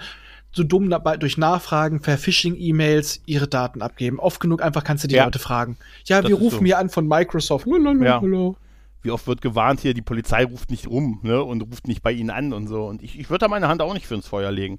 so 0.53 0.63
dumm 0.63 0.89
dabei 0.89 1.17
durch 1.17 1.37
Nachfragen 1.37 2.01
per 2.01 2.17
Phishing-E-Mails 2.17 3.23
ihre 3.27 3.49
Daten 3.49 3.83
abgeben. 3.83 4.21
Oft 4.21 4.39
genug 4.39 4.63
einfach 4.63 4.85
kannst 4.85 5.03
du 5.03 5.09
die 5.09 5.17
ja. 5.17 5.25
Leute 5.25 5.41
fragen. 5.41 5.77
Ja, 6.05 6.23
das 6.23 6.29
wir 6.29 6.37
rufen 6.37 6.61
so. 6.61 6.65
hier 6.65 6.79
an 6.79 6.89
von 6.89 7.09
Microsoft. 7.09 7.67
Lalalala. 7.67 8.23
Ja. 8.23 8.55
Wie 9.03 9.11
oft 9.11 9.27
wird 9.27 9.43
gewarnt 9.43 9.81
hier, 9.81 9.93
die 9.93 10.03
Polizei 10.03 10.45
ruft 10.45 10.71
nicht 10.71 10.87
rum 10.87 11.19
ne, 11.23 11.43
und 11.43 11.61
ruft 11.63 11.89
nicht 11.89 12.03
bei 12.03 12.13
ihnen 12.13 12.31
an 12.31 12.53
und 12.53 12.69
so. 12.69 12.87
Und 12.87 13.03
ich, 13.03 13.19
ich 13.19 13.29
würde 13.29 13.41
da 13.41 13.49
meine 13.49 13.69
Hand 13.69 13.83
auch 13.83 13.93
nicht 13.93 14.07
für 14.07 14.15
ins 14.15 14.29
Feuer 14.29 14.53
legen. 14.53 14.79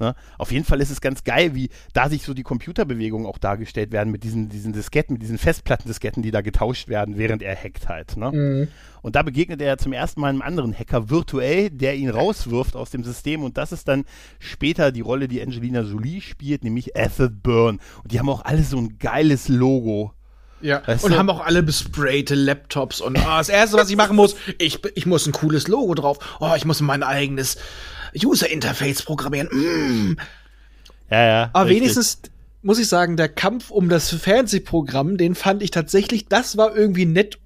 Ne? 0.00 0.14
Auf 0.38 0.50
jeden 0.50 0.64
Fall 0.64 0.80
ist 0.80 0.90
es 0.90 1.00
ganz 1.00 1.24
geil, 1.24 1.54
wie 1.54 1.68
da 1.92 2.08
sich 2.08 2.22
so 2.22 2.34
die 2.34 2.42
Computerbewegungen 2.42 3.26
auch 3.26 3.38
dargestellt 3.38 3.92
werden 3.92 4.10
mit 4.10 4.24
diesen, 4.24 4.48
diesen 4.48 4.72
Disketten, 4.72 5.14
mit 5.14 5.22
diesen 5.22 5.38
Festplattendisketten, 5.38 6.22
die 6.22 6.30
da 6.30 6.40
getauscht 6.40 6.88
werden, 6.88 7.18
während 7.18 7.42
er 7.42 7.54
hackt 7.54 7.88
halt. 7.88 8.16
Ne? 8.16 8.32
Mhm. 8.32 8.68
Und 9.02 9.16
da 9.16 9.22
begegnet 9.22 9.60
er 9.62 9.78
zum 9.78 9.92
ersten 9.92 10.20
Mal 10.20 10.28
einem 10.28 10.42
anderen 10.42 10.76
Hacker 10.76 11.10
virtuell, 11.10 11.70
der 11.70 11.96
ihn 11.96 12.10
rauswirft 12.10 12.76
aus 12.76 12.90
dem 12.90 13.04
System. 13.04 13.44
Und 13.44 13.58
das 13.58 13.72
ist 13.72 13.88
dann 13.88 14.04
später 14.38 14.92
die 14.92 15.00
Rolle, 15.00 15.28
die 15.28 15.42
Angelina 15.42 15.82
Jolie 15.82 16.20
spielt, 16.20 16.64
nämlich 16.64 16.96
Ethel 16.96 17.30
Byrne. 17.30 17.78
Und 18.02 18.12
die 18.12 18.18
haben 18.18 18.28
auch 18.28 18.44
alle 18.44 18.62
so 18.62 18.78
ein 18.78 18.98
geiles 18.98 19.48
Logo. 19.48 20.12
Ja, 20.62 20.82
weißt 20.86 21.04
und 21.04 21.12
du? 21.12 21.18
haben 21.18 21.30
auch 21.30 21.40
alle 21.40 21.62
besprayte 21.62 22.34
Laptops 22.34 23.00
und 23.00 23.18
oh, 23.18 23.22
das 23.24 23.48
erste, 23.48 23.78
was 23.78 23.88
ich 23.88 23.96
machen 23.96 24.14
muss, 24.14 24.36
ich, 24.58 24.78
ich 24.94 25.06
muss 25.06 25.26
ein 25.26 25.32
cooles 25.32 25.68
Logo 25.68 25.94
drauf. 25.94 26.18
Oh, 26.38 26.52
ich 26.54 26.66
muss 26.66 26.82
mein 26.82 27.02
eigenes 27.02 27.56
User 28.16 28.50
Interface 28.50 29.02
programmieren. 29.02 29.48
Mm. 29.50 30.16
Ja, 31.10 31.26
ja. 31.26 31.50
Aber 31.52 31.66
richtig. 31.68 31.82
wenigstens 31.82 32.20
muss 32.62 32.78
ich 32.78 32.88
sagen, 32.88 33.16
der 33.16 33.28
Kampf 33.28 33.70
um 33.70 33.88
das 33.88 34.10
Fernsehprogramm, 34.10 35.16
den 35.16 35.34
fand 35.34 35.62
ich 35.62 35.70
tatsächlich, 35.70 36.26
das 36.26 36.56
war 36.56 36.76
irgendwie 36.76 37.06
nett 37.06 37.38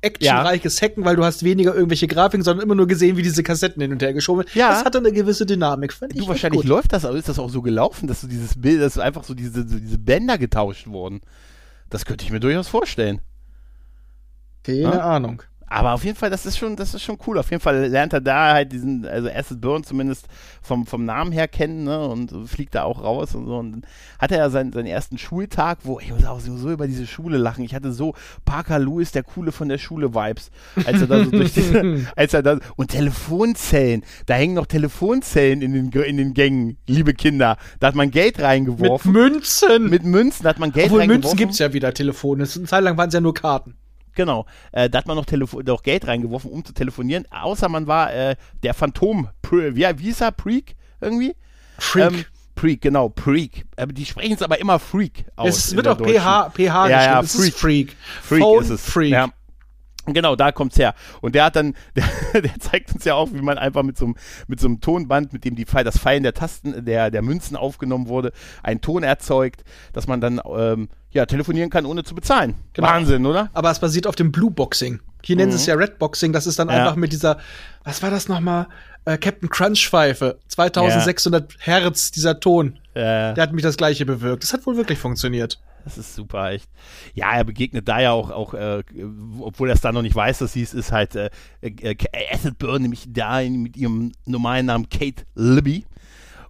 actionreiches 0.00 0.78
ja. 0.78 0.88
Hacken, 0.88 1.04
weil 1.04 1.16
du 1.16 1.24
hast 1.24 1.42
weniger 1.42 1.74
irgendwelche 1.74 2.06
Grafiken, 2.06 2.44
sondern 2.44 2.64
immer 2.64 2.76
nur 2.76 2.86
gesehen, 2.86 3.16
wie 3.16 3.22
diese 3.22 3.42
Kassetten 3.42 3.82
hin 3.82 3.92
und 3.92 4.00
her 4.00 4.12
geschoben 4.12 4.40
werden. 4.40 4.50
Ja. 4.54 4.70
Das 4.70 4.84
hatte 4.84 4.98
eine 4.98 5.10
gewisse 5.10 5.44
Dynamik. 5.44 5.92
Fand 5.92 6.16
du, 6.16 6.28
wahrscheinlich 6.28 6.60
gut. 6.60 6.68
läuft 6.68 6.92
das, 6.92 7.04
aber 7.04 7.16
ist 7.16 7.28
das 7.28 7.38
auch 7.38 7.50
so 7.50 7.62
gelaufen, 7.62 8.06
dass 8.06 8.20
du 8.20 8.28
dieses 8.28 8.60
Bild, 8.60 8.80
dass 8.80 8.98
einfach 8.98 9.24
so 9.24 9.34
diese, 9.34 9.68
so 9.68 9.78
diese 9.78 9.98
Bänder 9.98 10.38
getauscht 10.38 10.86
wurden. 10.86 11.20
Das 11.90 12.04
könnte 12.04 12.24
ich 12.24 12.30
mir 12.30 12.38
durchaus 12.38 12.68
vorstellen. 12.68 13.20
Keine 14.62 14.82
ja? 14.82 15.00
Ahnung. 15.00 15.42
Aber 15.68 15.92
auf 15.92 16.04
jeden 16.04 16.16
Fall, 16.16 16.30
das 16.30 16.46
ist 16.46 16.56
schon, 16.58 16.76
das 16.76 16.94
ist 16.94 17.02
schon 17.02 17.18
cool. 17.26 17.38
Auf 17.38 17.50
jeden 17.50 17.62
Fall 17.62 17.86
lernt 17.86 18.12
er 18.12 18.20
da 18.20 18.54
halt 18.54 18.72
diesen, 18.72 19.06
also 19.06 19.28
Acid 19.28 19.60
Burn 19.60 19.84
zumindest 19.84 20.26
vom, 20.62 20.86
vom 20.86 21.04
Namen 21.04 21.32
her 21.32 21.48
kennen, 21.48 21.84
ne? 21.84 22.08
Und 22.08 22.32
fliegt 22.48 22.74
da 22.74 22.84
auch 22.84 23.02
raus 23.02 23.34
und 23.34 23.46
so. 23.46 23.56
Und 23.56 23.72
dann 23.72 23.82
hatte 24.18 24.36
er 24.36 24.50
seinen, 24.50 24.72
seinen 24.72 24.86
ersten 24.86 25.18
Schultag, 25.18 25.78
wo 25.82 26.00
ich 26.00 26.10
muss 26.10 26.24
auch 26.24 26.40
so 26.40 26.70
über 26.70 26.86
diese 26.86 27.06
Schule 27.06 27.38
lachen. 27.38 27.64
Ich 27.64 27.74
hatte 27.74 27.92
so 27.92 28.14
Parker 28.44 28.78
Lewis, 28.78 29.12
der 29.12 29.22
Coole 29.22 29.52
von 29.52 29.68
der 29.68 29.78
Schule 29.78 30.14
Vibes, 30.14 30.50
als 30.84 31.00
er 31.00 31.06
da 31.06 31.24
so 31.24 31.30
durch 31.30 31.52
diese, 31.52 32.06
als 32.16 32.34
er 32.34 32.42
da 32.42 32.58
und 32.76 32.90
Telefonzellen, 32.90 34.04
da 34.26 34.34
hängen 34.34 34.54
noch 34.54 34.66
Telefonzellen 34.66 35.62
in 35.62 35.72
den, 35.72 35.90
in 35.90 36.16
den 36.16 36.34
Gängen, 36.34 36.78
liebe 36.86 37.14
Kinder. 37.14 37.56
Da 37.80 37.88
hat 37.88 37.94
man 37.94 38.10
Geld 38.10 38.40
reingeworfen. 38.40 39.12
Mit 39.12 39.32
Münzen. 39.32 39.90
Mit 39.90 40.04
Münzen 40.04 40.46
hat 40.46 40.58
man 40.58 40.72
Geld 40.72 40.86
Obwohl 40.86 41.00
reingeworfen. 41.00 41.22
Münzen 41.22 41.36
gibt's 41.36 41.58
ja 41.58 41.72
wieder 41.72 41.92
Telefone. 41.92 42.44
Eine 42.44 42.66
Zeit 42.66 42.82
lang 42.82 42.96
waren 42.96 43.08
es 43.08 43.14
ja 43.14 43.20
nur 43.20 43.34
Karten. 43.34 43.74
Genau. 44.14 44.46
Äh, 44.72 44.90
da 44.90 44.98
hat 44.98 45.06
man 45.06 45.16
noch, 45.16 45.24
Telefo 45.26 45.60
noch 45.60 45.82
Geld 45.82 46.06
reingeworfen, 46.06 46.50
um 46.50 46.64
zu 46.64 46.72
telefonieren. 46.72 47.24
Außer 47.30 47.68
man 47.68 47.86
war 47.86 48.12
äh, 48.12 48.36
der 48.62 48.74
Phantom, 48.74 49.28
wie, 49.50 49.86
wie 49.98 50.08
ist 50.08 50.20
er? 50.20 50.32
Preak 50.32 50.76
irgendwie? 51.00 51.34
Freak. 51.78 52.12
Ähm, 52.12 52.24
Freak, 52.56 52.80
genau, 52.80 53.12
Freak. 53.16 53.66
Die 53.92 54.04
sprechen 54.04 54.32
es 54.32 54.42
aber 54.42 54.58
immer 54.58 54.80
Freak 54.80 55.26
aus. 55.36 55.56
Es 55.56 55.76
wird 55.76 55.86
auch 55.86 55.96
PH, 55.96 56.50
PH 56.50 56.88
ja, 56.88 56.88
ja, 56.88 57.20
es 57.20 57.36
Freak. 57.36 57.54
Freak. 57.54 57.96
Freak 58.22 58.60
ist 58.62 58.70
es. 58.70 58.84
Freak. 58.84 59.12
Ja. 59.12 59.28
Genau, 60.14 60.36
da 60.36 60.52
kommt's 60.52 60.78
her. 60.78 60.94
Und 61.20 61.34
der 61.34 61.44
hat 61.44 61.56
dann, 61.56 61.74
der, 61.96 62.42
der, 62.42 62.58
zeigt 62.58 62.94
uns 62.94 63.04
ja 63.04 63.14
auch, 63.14 63.32
wie 63.32 63.42
man 63.42 63.58
einfach 63.58 63.82
mit 63.82 63.96
so 63.98 64.06
einem, 64.06 64.16
mit 64.46 64.60
so 64.60 64.66
einem 64.66 64.80
Tonband, 64.80 65.32
mit 65.32 65.44
dem 65.44 65.56
die 65.56 65.64
das 65.64 65.98
Fallen 65.98 66.22
der 66.22 66.34
Tasten, 66.34 66.84
der, 66.84 67.10
der 67.10 67.22
Münzen 67.22 67.56
aufgenommen 67.56 68.08
wurde, 68.08 68.32
einen 68.62 68.80
Ton 68.80 69.02
erzeugt, 69.02 69.64
dass 69.92 70.06
man 70.06 70.20
dann 70.20 70.40
ähm, 70.56 70.88
ja, 71.10 71.26
telefonieren 71.26 71.70
kann, 71.70 71.86
ohne 71.86 72.04
zu 72.04 72.14
bezahlen. 72.14 72.54
Genau. 72.72 72.88
Wahnsinn, 72.88 73.24
oder? 73.26 73.50
Aber 73.54 73.70
es 73.70 73.78
basiert 73.78 74.06
auf 74.06 74.16
dem 74.16 74.32
Blue 74.32 74.50
Boxing. 74.50 75.00
Hier 75.22 75.36
mhm. 75.36 75.40
nennen 75.40 75.52
sie 75.52 75.56
es 75.56 75.66
ja 75.66 75.74
Red 75.74 75.98
Boxing. 75.98 76.32
Das 76.32 76.46
ist 76.46 76.58
dann 76.58 76.68
ja. 76.68 76.76
einfach 76.76 76.96
mit 76.96 77.12
dieser, 77.12 77.38
was 77.84 78.02
war 78.02 78.10
das 78.10 78.28
nochmal? 78.28 78.66
Äh, 79.04 79.18
Captain 79.18 79.48
Crunch 79.48 79.88
Pfeife. 79.88 80.38
2600 80.48 81.52
ja. 81.52 81.58
Hertz, 81.60 82.10
dieser 82.10 82.40
Ton. 82.40 82.78
Ja. 82.94 83.32
Der 83.32 83.42
hat 83.42 83.52
mich 83.52 83.62
das 83.62 83.76
gleiche 83.76 84.04
bewirkt. 84.04 84.42
Das 84.42 84.52
hat 84.52 84.66
wohl 84.66 84.76
wirklich 84.76 84.98
funktioniert. 84.98 85.58
Das 85.84 85.98
ist 85.98 86.14
super, 86.14 86.50
echt. 86.50 86.68
Ja, 87.14 87.32
er 87.32 87.44
begegnet 87.44 87.88
da 87.88 88.00
ja 88.00 88.12
auch, 88.12 88.30
auch 88.30 88.54
äh, 88.54 88.82
obwohl 89.40 89.68
er 89.68 89.74
es 89.74 89.80
da 89.80 89.92
noch 89.92 90.02
nicht 90.02 90.14
weiß, 90.14 90.38
dass 90.38 90.52
hieß, 90.52 90.74
ist 90.74 90.92
halt 90.92 91.16
äh, 91.16 91.30
äh, 91.60 91.96
Acid 92.32 92.58
Burn, 92.58 92.82
nämlich 92.82 93.06
da 93.08 93.40
mit 93.42 93.76
ihrem 93.76 94.12
normalen 94.26 94.66
Namen 94.66 94.88
Kate 94.88 95.24
Libby. 95.34 95.84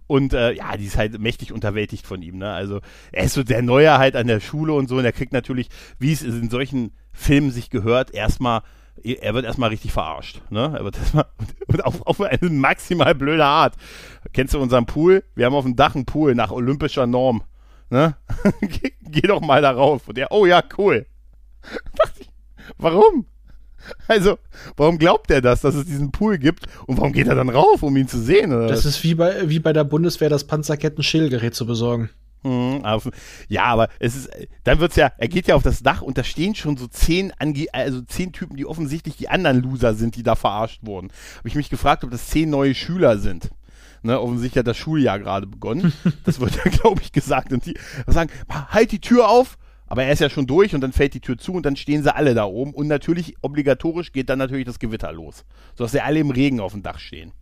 Und 0.07 0.33
äh, 0.33 0.53
ja, 0.53 0.75
die 0.75 0.85
ist 0.85 0.97
halt 0.97 1.19
mächtig 1.19 1.53
unterwältigt 1.53 2.07
von 2.07 2.23
ihm. 2.23 2.39
Ne? 2.39 2.51
Also 2.51 2.81
er 3.11 3.25
ist 3.25 3.35
so 3.35 3.43
der 3.43 3.61
Neue 3.61 3.97
halt 3.99 4.15
an 4.15 4.25
der 4.25 4.39
Schule 4.39 4.73
und 4.73 4.89
so 4.89 4.97
und 4.97 5.05
er 5.05 5.11
kriegt 5.11 5.33
natürlich, 5.33 5.69
wie 5.99 6.11
es 6.11 6.23
in 6.23 6.49
solchen 6.49 6.91
Filmen 7.11 7.51
sich 7.51 7.69
gehört, 7.69 8.11
erstmal 8.11 8.63
er 9.03 9.33
wird 9.33 9.45
erstmal 9.45 9.69
richtig 9.69 9.91
verarscht. 9.91 10.41
Ne? 10.49 10.73
Er 10.77 10.83
wird 10.83 10.97
erstmal 10.99 11.25
und 11.67 11.83
auf, 11.85 12.05
auf 12.05 12.21
eine 12.21 12.49
maximal 12.49 13.15
blöde 13.15 13.45
Art. 13.45 13.75
Kennst 14.33 14.53
du 14.53 14.59
unseren 14.59 14.85
Pool? 14.85 15.23
Wir 15.35 15.45
haben 15.45 15.53
auf 15.53 15.65
dem 15.65 15.75
Dach 15.75 15.95
einen 15.95 16.05
Pool 16.05 16.35
nach 16.35 16.51
olympischer 16.51 17.07
Norm. 17.07 17.43
Ne? 17.89 18.15
geh, 18.61 18.91
geh, 19.01 19.27
doch 19.27 19.41
mal 19.41 19.61
darauf. 19.61 20.07
Und 20.07 20.17
der, 20.17 20.31
oh 20.31 20.45
ja, 20.45 20.63
cool. 20.77 21.05
Warum? 22.77 23.25
Also, 24.07 24.37
warum 24.75 24.97
glaubt 24.97 25.31
er 25.31 25.41
das, 25.41 25.61
dass 25.61 25.73
es 25.73 25.85
diesen 25.85 26.11
Pool 26.11 26.37
gibt? 26.37 26.65
Und 26.85 26.97
warum 26.97 27.13
geht 27.13 27.27
er 27.27 27.35
dann 27.35 27.49
rauf, 27.49 27.81
um 27.81 27.95
ihn 27.95 28.07
zu 28.07 28.19
sehen? 28.19 28.53
Oder? 28.53 28.67
Das 28.67 28.85
ist 28.85 29.03
wie 29.03 29.15
bei, 29.15 29.49
wie 29.49 29.59
bei 29.59 29.73
der 29.73 29.85
Bundeswehr, 29.85 30.29
das 30.29 30.45
Panzerketten-Schillgerät 30.45 31.55
zu 31.55 31.65
besorgen. 31.65 32.09
Mhm, 32.43 32.85
auf, 32.85 33.09
ja, 33.49 33.65
aber 33.65 33.89
es 33.99 34.15
ist, 34.15 34.29
dann 34.63 34.79
wird's 34.79 34.95
ja, 34.95 35.11
er 35.17 35.27
geht 35.27 35.47
ja 35.47 35.55
auf 35.55 35.63
das 35.63 35.83
Dach 35.83 36.01
und 36.01 36.17
da 36.17 36.23
stehen 36.23 36.55
schon 36.55 36.77
so 36.77 36.87
zehn, 36.87 37.33
Ange 37.37 37.67
also 37.73 38.01
zehn 38.01 38.31
Typen, 38.31 38.55
die 38.55 38.65
offensichtlich 38.65 39.17
die 39.17 39.27
anderen 39.27 39.61
Loser 39.61 39.93
sind, 39.93 40.15
die 40.15 40.23
da 40.23 40.35
verarscht 40.35 40.79
wurden. 40.83 41.09
Habe 41.37 41.49
ich 41.49 41.55
mich 41.55 41.69
gefragt, 41.69 42.03
ob 42.03 42.11
das 42.11 42.27
zehn 42.27 42.49
neue 42.49 42.75
Schüler 42.75 43.17
sind. 43.17 43.49
Ne, 44.01 44.19
offensichtlich 44.19 44.59
hat 44.59 44.67
das 44.67 44.77
Schuljahr 44.77 45.19
gerade 45.19 45.47
begonnen. 45.47 45.93
Das 46.23 46.39
wird 46.39 46.55
ja, 46.55 46.71
glaube 46.71 47.01
ich, 47.01 47.11
gesagt. 47.11 47.51
Und 47.51 47.65
die 47.65 47.75
sagen, 48.07 48.29
halt 48.69 48.91
die 48.91 49.01
Tür 49.01 49.29
auf, 49.29 49.57
aber 49.87 50.03
er 50.03 50.13
ist 50.13 50.19
ja 50.19 50.29
schon 50.29 50.47
durch 50.47 50.75
und 50.75 50.81
dann 50.81 50.93
fällt 50.93 51.13
die 51.13 51.19
Tür 51.19 51.37
zu 51.37 51.53
und 51.53 51.65
dann 51.65 51.75
stehen 51.75 52.03
sie 52.03 52.13
alle 52.13 52.33
da 52.33 52.45
oben. 52.45 52.73
Und 52.73 52.87
natürlich, 52.87 53.35
obligatorisch 53.41 54.11
geht 54.11 54.29
dann 54.29 54.39
natürlich 54.39 54.65
das 54.65 54.79
Gewitter 54.79 55.11
los. 55.11 55.43
Sodass 55.75 55.91
sie 55.91 56.01
alle 56.01 56.19
im 56.19 56.29
Regen 56.29 56.59
auf 56.59 56.73
dem 56.73 56.83
Dach 56.83 56.99
stehen. 56.99 57.33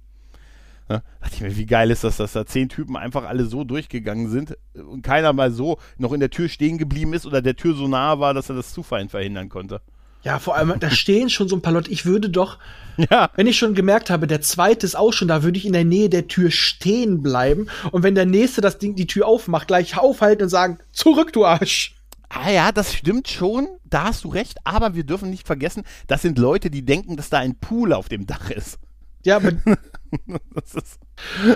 Ne? 0.90 1.04
dachte 1.20 1.36
ich 1.36 1.42
mir, 1.42 1.58
wie 1.58 1.66
geil 1.66 1.92
ist 1.92 2.06
das, 2.06 2.18
dass 2.18 2.32
da 2.32 2.46
zehn 2.46 2.70
Typen 2.70 2.96
einfach 2.96 3.26
alle 3.26 3.46
so 3.46 3.66
durchgegangen 3.66 4.30
sind 4.30 4.58
und 4.74 5.02
keiner 5.02 5.34
mal 5.34 5.52
so 5.52 5.78
noch 5.98 6.14
in 6.14 6.22
der 6.22 6.30
Tür 6.30 6.48
stehen 6.48 6.78
geblieben 6.78 7.14
ist 7.14 7.26
oder 7.26 7.42
der 7.42 7.58
Tür 7.58 7.76
so 7.76 7.90
nahe 7.90 8.20
war, 8.20 8.34
dass 8.34 8.50
er 8.50 8.56
das 8.56 8.72
Zufallen 8.72 9.10
verhindern 9.10 9.50
konnte. 9.50 9.82
Ja, 10.24 10.40
vor 10.40 10.56
allem, 10.56 10.74
da 10.80 10.90
stehen 10.92 11.30
schon 11.30 11.48
so 11.48 11.56
ein 11.56 11.62
paar 11.62 11.74
Leute. 11.74 11.92
Ich 11.92 12.06
würde 12.06 12.30
doch, 12.30 12.58
ja. 12.98 13.30
wenn 13.36 13.48
ich 13.48 13.58
schon 13.58 13.76
gemerkt 13.76 14.10
habe, 14.10 14.28
der 14.28 14.42
zweite 14.42 14.86
ist 14.86 14.96
auch 14.96 15.14
schon 15.14 15.28
da, 15.28 15.44
würde 15.44 15.58
ich 15.58 15.66
in 15.66 15.74
der 15.74 15.86
Nähe 15.86 16.10
der 16.10 16.28
Tür 16.28 16.52
stehen 16.52 17.22
bleiben 17.22 17.68
und 17.92 18.04
wenn 18.04 18.16
der 18.16 18.26
nächste 18.26 18.62
das 18.62 18.78
Ding, 18.78 18.96
die 18.96 19.08
Tür 19.08 19.28
aufmacht, 19.28 19.68
gleich 19.68 19.98
aufhalten 19.98 20.44
und 20.44 20.50
sagen, 20.50 20.80
zurück, 20.92 21.34
du 21.34 21.46
Arsch. 21.46 21.96
Ah 22.30 22.50
ja, 22.50 22.72
das 22.74 22.94
stimmt 22.94 23.30
schon, 23.30 23.68
da 23.86 24.06
hast 24.06 24.26
du 24.26 24.30
recht, 24.30 24.58
aber 24.66 24.96
wir 24.96 25.06
dürfen 25.06 25.30
nicht 25.30 25.48
vergessen, 25.48 25.84
das 26.08 26.22
sind 26.22 26.38
Leute, 26.38 26.70
die 26.70 26.84
denken, 26.84 27.16
dass 27.16 27.30
da 27.30 27.38
ein 27.38 27.56
Pool 27.56 27.94
auf 27.94 28.10
dem 28.10 28.28
Dach 28.28 28.50
ist. 28.50 28.80
Ja, 29.24 29.38
aber 29.38 29.52
ist, 30.64 31.00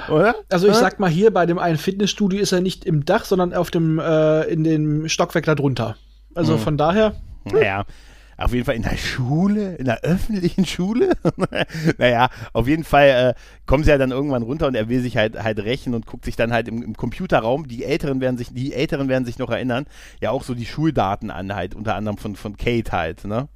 oder? 0.09 0.35
Also 0.49 0.67
ich 0.67 0.75
sag 0.75 0.99
mal 0.99 1.09
hier 1.09 1.31
bei 1.31 1.45
dem 1.45 1.59
einen 1.59 1.77
Fitnessstudio 1.77 2.39
ist 2.39 2.51
er 2.51 2.61
nicht 2.61 2.85
im 2.85 3.05
Dach, 3.05 3.25
sondern 3.25 3.53
auf 3.53 3.71
dem 3.71 3.99
äh, 3.99 4.43
in 4.43 4.63
dem 4.63 5.09
Stockwerk 5.09 5.45
darunter. 5.45 5.97
Also 6.35 6.57
mhm. 6.57 6.59
von 6.59 6.77
daher. 6.77 7.15
Naja, 7.45 7.85
auf 8.43 8.53
jeden 8.53 8.65
Fall 8.65 8.75
in 8.75 8.83
der 8.83 8.97
Schule, 8.97 9.75
in 9.75 9.85
der 9.85 10.01
öffentlichen 10.01 10.65
Schule. 10.65 11.11
naja, 11.97 12.29
auf 12.53 12.67
jeden 12.67 12.83
Fall 12.83 13.07
äh, 13.07 13.33
kommen 13.65 13.83
sie 13.83 13.89
ja 13.89 13.97
dann 13.97 14.11
irgendwann 14.11 14.43
runter 14.43 14.67
und 14.67 14.75
er 14.75 14.89
will 14.89 15.01
sich 15.01 15.17
halt 15.17 15.41
halt 15.41 15.59
rächen 15.59 15.93
und 15.93 16.05
guckt 16.05 16.25
sich 16.25 16.35
dann 16.35 16.51
halt 16.51 16.67
im, 16.67 16.81
im, 16.81 16.95
Computerraum, 16.95 17.67
die 17.67 17.83
Älteren 17.83 18.21
werden 18.21 18.37
sich, 18.37 18.53
die 18.53 18.73
Älteren 18.73 19.07
werden 19.09 19.25
sich 19.25 19.37
noch 19.39 19.49
erinnern, 19.49 19.85
ja 20.19 20.31
auch 20.31 20.43
so 20.43 20.53
die 20.53 20.65
Schuldaten 20.65 21.31
an, 21.31 21.53
halt, 21.55 21.75
unter 21.75 21.95
anderem 21.95 22.17
von, 22.17 22.35
von 22.35 22.57
Kate 22.57 22.91
halt, 22.91 23.25
ne? 23.25 23.47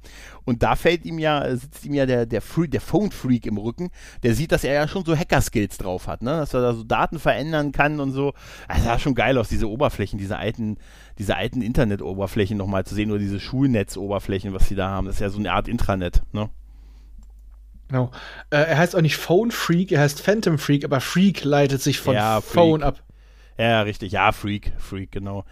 Und 0.46 0.62
da 0.62 0.76
fällt 0.76 1.04
ihm 1.04 1.18
ja, 1.18 1.54
sitzt 1.56 1.84
ihm 1.84 1.92
ja 1.92 2.06
der, 2.06 2.24
der, 2.24 2.40
Free, 2.40 2.68
der 2.68 2.80
Phone-Freak 2.80 3.46
im 3.46 3.58
Rücken, 3.58 3.90
der 4.22 4.32
sieht, 4.32 4.52
dass 4.52 4.62
er 4.62 4.74
ja 4.74 4.88
schon 4.88 5.04
so 5.04 5.16
Hacker-Skills 5.16 5.76
drauf 5.76 6.06
hat, 6.06 6.22
ne? 6.22 6.30
Dass 6.30 6.54
er 6.54 6.62
da 6.62 6.72
so 6.72 6.84
Daten 6.84 7.18
verändern 7.18 7.72
kann 7.72 7.98
und 7.98 8.12
so. 8.12 8.32
Also 8.68 8.84
sah 8.84 8.98
schon 9.00 9.16
geil 9.16 9.36
aus, 9.38 9.48
diese 9.48 9.68
Oberflächen, 9.68 10.18
diese 10.18 10.38
alten, 10.38 10.78
diese 11.18 11.36
alten 11.36 11.62
Internet-Oberflächen 11.62 12.56
nochmal 12.56 12.86
zu 12.86 12.94
sehen, 12.94 13.10
oder 13.10 13.18
diese 13.18 13.40
Schulnetz-Oberflächen, 13.40 14.54
was 14.54 14.68
sie 14.68 14.76
da 14.76 14.88
haben. 14.88 15.06
Das 15.06 15.16
ist 15.16 15.20
ja 15.20 15.30
so 15.30 15.38
eine 15.38 15.52
Art 15.52 15.66
Intranet, 15.66 16.22
ne? 16.32 16.48
Genau. 17.88 18.10
Äh, 18.50 18.56
er 18.56 18.78
heißt 18.78 18.96
auch 18.96 19.00
nicht 19.00 19.16
Phone 19.16 19.50
Freak, 19.50 19.92
er 19.92 20.00
heißt 20.00 20.20
Phantom 20.20 20.58
Freak, 20.58 20.84
aber 20.84 21.00
Freak 21.00 21.44
leitet 21.44 21.82
sich 21.82 21.98
von 21.98 22.14
ja, 22.14 22.40
Phone 22.40 22.82
ab. 22.82 23.02
Ja, 23.58 23.82
richtig. 23.82 24.12
Ja, 24.12 24.32
Freak, 24.32 24.72
Freak, 24.78 25.12
genau. 25.12 25.44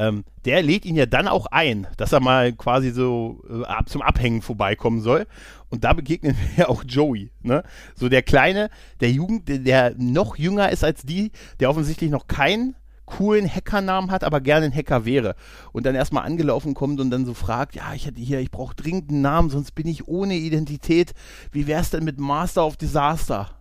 Ähm, 0.00 0.24
der 0.46 0.62
lädt 0.62 0.86
ihn 0.86 0.96
ja 0.96 1.04
dann 1.04 1.28
auch 1.28 1.44
ein, 1.44 1.86
dass 1.98 2.12
er 2.12 2.20
mal 2.20 2.54
quasi 2.54 2.90
so 2.90 3.44
äh, 3.50 3.84
zum 3.84 4.00
Abhängen 4.00 4.40
vorbeikommen 4.40 5.02
soll. 5.02 5.26
Und 5.68 5.84
da 5.84 5.92
begegnen 5.92 6.34
wir 6.56 6.64
ja 6.64 6.68
auch 6.70 6.84
Joey, 6.88 7.30
ne? 7.42 7.62
So 7.94 8.08
der 8.08 8.22
Kleine, 8.22 8.70
der 9.00 9.10
Jugend, 9.10 9.46
der, 9.50 9.58
der 9.58 9.94
noch 9.98 10.36
jünger 10.36 10.70
ist 10.70 10.84
als 10.84 11.02
die, 11.02 11.32
der 11.60 11.68
offensichtlich 11.68 12.10
noch 12.10 12.28
keinen 12.28 12.76
coolen 13.04 13.46
Hackernamen 13.46 14.10
hat, 14.10 14.24
aber 14.24 14.40
gerne 14.40 14.66
ein 14.66 14.74
Hacker 14.74 15.04
wäre. 15.04 15.34
Und 15.72 15.84
dann 15.84 15.94
erstmal 15.94 16.24
angelaufen 16.24 16.72
kommt 16.72 16.98
und 16.98 17.10
dann 17.10 17.26
so 17.26 17.34
fragt, 17.34 17.74
ja, 17.74 17.92
ich 17.92 18.06
hätte 18.06 18.20
hier, 18.20 18.40
ich 18.40 18.50
brauche 18.50 18.74
dringend 18.74 19.10
einen 19.10 19.20
Namen, 19.20 19.50
sonst 19.50 19.72
bin 19.72 19.86
ich 19.86 20.08
ohne 20.08 20.34
Identität. 20.34 21.12
Wie 21.52 21.66
wär's 21.66 21.90
denn 21.90 22.04
mit 22.04 22.18
Master 22.18 22.64
of 22.64 22.78
Disaster? 22.78 23.59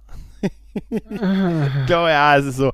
Ich 0.89 1.85
glaube, 1.87 2.09
ja, 2.09 2.37
es 2.37 2.45
ist 2.45 2.57
so. 2.57 2.71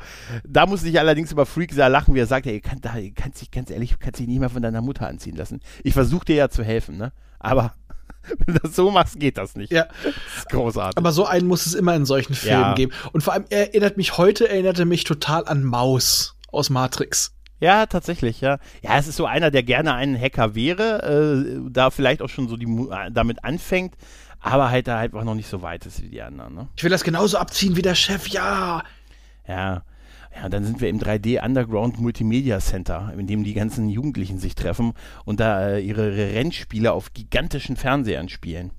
Da 0.47 0.65
muss 0.65 0.84
ich 0.84 0.99
allerdings 0.99 1.31
über 1.31 1.45
Freak 1.45 1.73
sehr 1.73 1.89
lachen, 1.89 2.13
wie 2.15 2.19
er 2.19 2.27
sagt, 2.27 2.45
ey, 2.47 2.60
kann, 2.62 2.81
da, 2.81 2.93
kannst 3.15 3.41
dich, 3.41 3.51
ganz 3.51 3.69
ehrlich, 3.69 3.97
kannst 3.99 4.19
dich 4.19 4.27
nicht 4.27 4.39
mehr 4.39 4.49
von 4.49 4.62
deiner 4.62 4.81
Mutter 4.81 5.08
anziehen 5.08 5.36
lassen. 5.36 5.62
Ich 5.84 5.93
versuche 5.93 6.25
dir 6.25 6.36
ja 6.36 6.49
zu 6.49 6.63
helfen, 6.63 6.97
ne? 6.97 7.12
Aber 7.39 7.73
wenn 8.45 8.55
du 8.55 8.60
das 8.62 8.75
so 8.75 8.91
machst, 8.91 9.19
geht 9.19 9.38
das 9.38 9.55
nicht. 9.55 9.71
Ja. 9.71 9.86
Das 10.03 10.13
ist 10.38 10.49
großartig. 10.49 10.97
Aber 10.97 11.12
so 11.12 11.25
einen 11.25 11.47
muss 11.47 11.65
es 11.65 11.73
immer 11.73 11.95
in 11.95 12.05
solchen 12.05 12.34
Filmen 12.34 12.62
Ja. 12.62 12.73
geben. 12.73 12.91
Und 13.13 13.21
vor 13.21 13.34
allem, 13.34 13.45
er 13.49 13.67
erinnert 13.69 13.97
mich 13.97 14.17
heute, 14.17 14.49
erinnerte 14.49 14.86
mich 14.86 15.03
total 15.03 15.45
an 15.47 15.63
Maus 15.63 16.36
aus 16.51 16.69
Matrix. 16.69 17.31
Ja, 17.62 17.86
tatsächlich, 17.86 18.41
ja. 18.41 18.60
Ja, 18.81 18.97
es 18.97 19.08
ist 19.08 19.15
so 19.15 19.25
einer, 19.25 19.49
der 19.49 19.63
gerne 19.63 19.93
ein 19.93 20.19
Hacker 20.19 20.55
wäre, 20.55 21.45
äh, 21.47 21.69
da 21.71 21.89
vielleicht 21.89 22.21
auch 22.21 22.27
schon 22.29 22.49
so 22.49 22.58
die, 22.58 22.65
äh, 22.65 23.12
damit 23.12 23.43
anfängt, 23.45 23.95
aber 24.45 24.69
halt 24.69 24.88
da 24.88 24.99
einfach 24.99 25.23
noch 25.23 25.34
nicht 25.34 25.49
so 25.49 25.62
weit 25.63 25.86
ist 25.88 26.03
wie 26.03 26.10
die 26.10 26.21
anderen, 26.21 26.53
ne? 26.53 26.67
Ich 26.77 26.84
will 26.84 26.91
das 26.91 27.03
genauso 27.03 27.38
abziehen 27.38 27.75
wie 27.75 27.81
der 27.81 27.95
Chef, 27.95 28.27
ja. 28.27 28.84
Ja. 29.47 29.84
Ja, 30.36 30.49
dann 30.49 30.65
sind 30.65 30.81
wir 30.81 30.89
im 30.89 30.99
3D 30.99 31.43
Underground 31.43 31.99
Multimedia 31.99 32.60
Center, 32.60 33.12
in 33.17 33.25
dem 33.25 33.43
die 33.43 33.53
ganzen 33.53 33.89
Jugendlichen 33.89 34.38
sich 34.38 34.53
treffen 34.53 34.93
und 35.23 35.39
da 35.39 35.69
äh, 35.69 35.79
ihre 35.79 36.15
Rennspiele 36.15 36.91
auf 36.91 37.13
gigantischen 37.13 37.75
Fernsehern 37.75 38.29
spielen. 38.29 38.71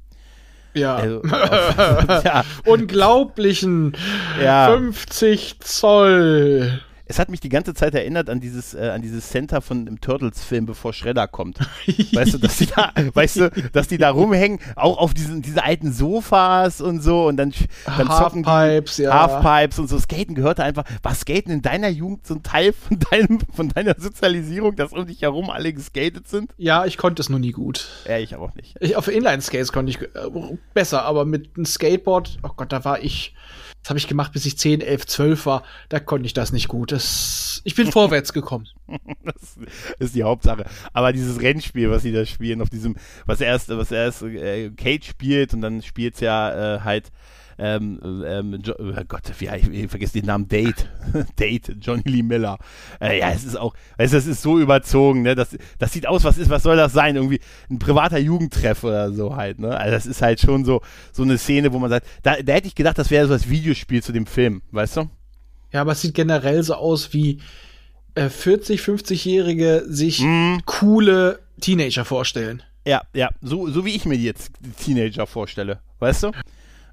Ja. 0.74 0.96
Also, 0.96 1.22
auf, 1.24 2.24
ja, 2.24 2.44
Unglaublichen 2.64 3.94
Ja. 4.40 4.68
50 4.68 5.58
Zoll. 5.60 6.80
Es 7.06 7.18
hat 7.18 7.28
mich 7.28 7.40
die 7.40 7.48
ganze 7.48 7.72
Zeit 7.72 7.94
erinnert 7.94 8.28
an 8.28 8.40
dieses, 8.40 8.74
äh, 8.74 8.90
an 8.90 9.00
dieses 9.00 9.28
Center 9.30 9.60
von 9.60 9.86
dem 9.86 10.00
Turtles-Film, 10.00 10.66
bevor 10.66 10.92
Shredder 10.92 11.28
kommt. 11.28 11.58
Weißt 12.12 12.34
du, 12.34 12.38
dass 12.38 12.56
die 12.56 12.66
da, 12.66 12.92
weißt 13.14 13.36
du, 13.36 13.50
dass 13.72 13.88
die 13.88 13.98
da 13.98 14.10
rumhängen, 14.10 14.58
auch 14.74 14.98
auf 14.98 15.14
diesen, 15.14 15.40
diese 15.40 15.62
alten 15.62 15.92
Sofas 15.92 16.80
und 16.80 17.00
so 17.00 17.26
und 17.26 17.36
dann, 17.36 17.52
dann 17.84 18.08
zocken 18.08 18.44
Halfpipes, 18.44 18.98
ja. 18.98 19.42
Halfpipes 19.42 19.78
und 19.78 19.88
so. 19.88 19.98
Skaten 19.98 20.34
gehörte 20.34 20.64
einfach. 20.64 20.84
War 21.02 21.14
Skaten 21.14 21.52
in 21.52 21.62
deiner 21.62 21.88
Jugend 21.88 22.26
so 22.26 22.34
ein 22.34 22.42
Teil 22.42 22.72
von, 22.72 22.98
deinem, 23.10 23.38
von 23.54 23.68
deiner 23.68 23.94
Sozialisierung, 23.98 24.74
dass 24.74 24.92
um 24.92 25.06
dich 25.06 25.22
herum 25.22 25.50
alle 25.50 25.72
geskatet 25.72 26.28
sind? 26.28 26.52
Ja, 26.56 26.86
ich 26.86 26.98
konnte 26.98 27.22
es 27.22 27.28
nur 27.28 27.38
nie 27.38 27.52
gut. 27.52 27.88
Ja, 28.08 28.18
ich 28.18 28.34
auch 28.34 28.54
nicht. 28.54 28.74
Ich, 28.80 28.96
auf 28.96 29.08
Inline-Skates 29.08 29.72
konnte 29.72 29.90
ich 29.90 30.00
äh, 30.00 30.08
besser, 30.74 31.04
aber 31.04 31.24
mit 31.24 31.56
einem 31.56 31.66
Skateboard, 31.66 32.38
oh 32.42 32.50
Gott, 32.56 32.72
da 32.72 32.84
war 32.84 33.00
ich, 33.02 33.34
das 33.86 33.90
habe 33.90 34.00
ich 34.00 34.08
gemacht, 34.08 34.32
bis 34.32 34.44
ich 34.46 34.58
10, 34.58 34.80
11, 34.80 35.06
12 35.06 35.46
war, 35.46 35.62
da 35.88 36.00
konnte 36.00 36.26
ich 36.26 36.32
das 36.32 36.50
nicht 36.50 36.66
gut. 36.66 36.90
Das, 36.90 37.60
ich 37.62 37.76
bin 37.76 37.92
vorwärts 37.92 38.32
gekommen. 38.32 38.66
Das 39.22 39.56
ist 40.00 40.14
die 40.16 40.24
Hauptsache. 40.24 40.66
Aber 40.92 41.12
dieses 41.12 41.40
Rennspiel, 41.40 41.88
was 41.90 42.02
sie 42.02 42.10
da 42.10 42.26
spielen, 42.26 42.62
auf 42.62 42.68
diesem, 42.68 42.96
was 43.26 43.40
erst, 43.40 43.68
was 43.68 43.92
erst 43.92 44.22
äh, 44.22 44.70
Kate 44.70 45.04
spielt 45.04 45.54
und 45.54 45.60
dann 45.60 45.82
spielt's 45.82 46.18
ja 46.18 46.76
äh, 46.76 46.80
halt 46.80 47.12
ähm, 47.58 47.98
ähm, 48.26 48.60
jo 48.64 48.74
oh 48.78 48.92
Gott, 49.08 49.22
wie, 49.38 49.48
ich 49.48 49.88
vergesse 49.90 50.14
den 50.14 50.26
Namen 50.26 50.48
Date. 50.48 50.88
Date, 51.38 51.76
Johnny 51.80 52.02
Lee 52.04 52.22
Miller. 52.22 52.58
Äh, 53.00 53.20
ja, 53.20 53.30
es 53.30 53.44
ist 53.44 53.56
auch, 53.56 53.74
weißt 53.96 54.12
du, 54.12 54.16
das 54.18 54.26
ist 54.26 54.42
so 54.42 54.58
überzogen, 54.58 55.22
ne? 55.22 55.34
Das, 55.34 55.56
das 55.78 55.92
sieht 55.92 56.06
aus, 56.06 56.24
was 56.24 56.38
ist, 56.38 56.50
was 56.50 56.62
soll 56.62 56.76
das 56.76 56.92
sein? 56.92 57.16
Irgendwie 57.16 57.40
ein 57.70 57.78
privater 57.78 58.18
Jugendtreff 58.18 58.84
oder 58.84 59.12
so 59.12 59.36
halt, 59.36 59.58
ne? 59.58 59.76
Also 59.76 59.92
das 59.92 60.06
ist 60.06 60.22
halt 60.22 60.40
schon 60.40 60.64
so, 60.64 60.82
so 61.12 61.22
eine 61.22 61.38
Szene, 61.38 61.72
wo 61.72 61.78
man 61.78 61.90
sagt, 61.90 62.06
da, 62.22 62.36
da 62.42 62.52
hätte 62.54 62.68
ich 62.68 62.74
gedacht, 62.74 62.98
das 62.98 63.10
wäre 63.10 63.26
so 63.26 63.32
das 63.32 63.48
Videospiel 63.48 64.02
zu 64.02 64.12
dem 64.12 64.26
Film, 64.26 64.62
weißt 64.72 64.98
du? 64.98 65.10
Ja, 65.72 65.80
aber 65.80 65.92
es 65.92 66.00
sieht 66.02 66.14
generell 66.14 66.62
so 66.62 66.74
aus, 66.74 67.12
wie 67.12 67.40
äh, 68.14 68.28
40, 68.28 68.80
50-Jährige 68.80 69.84
sich 69.88 70.20
Mhm. 70.20 70.60
coole 70.66 71.40
Teenager 71.60 72.04
vorstellen. 72.04 72.62
Ja, 72.86 73.02
ja, 73.14 73.30
so, 73.40 73.68
so 73.68 73.84
wie 73.84 73.96
ich 73.96 74.04
mir 74.04 74.16
jetzt 74.16 74.52
die 74.60 74.70
Teenager 74.70 75.26
vorstelle, 75.26 75.80
weißt 75.98 76.22
du? 76.24 76.30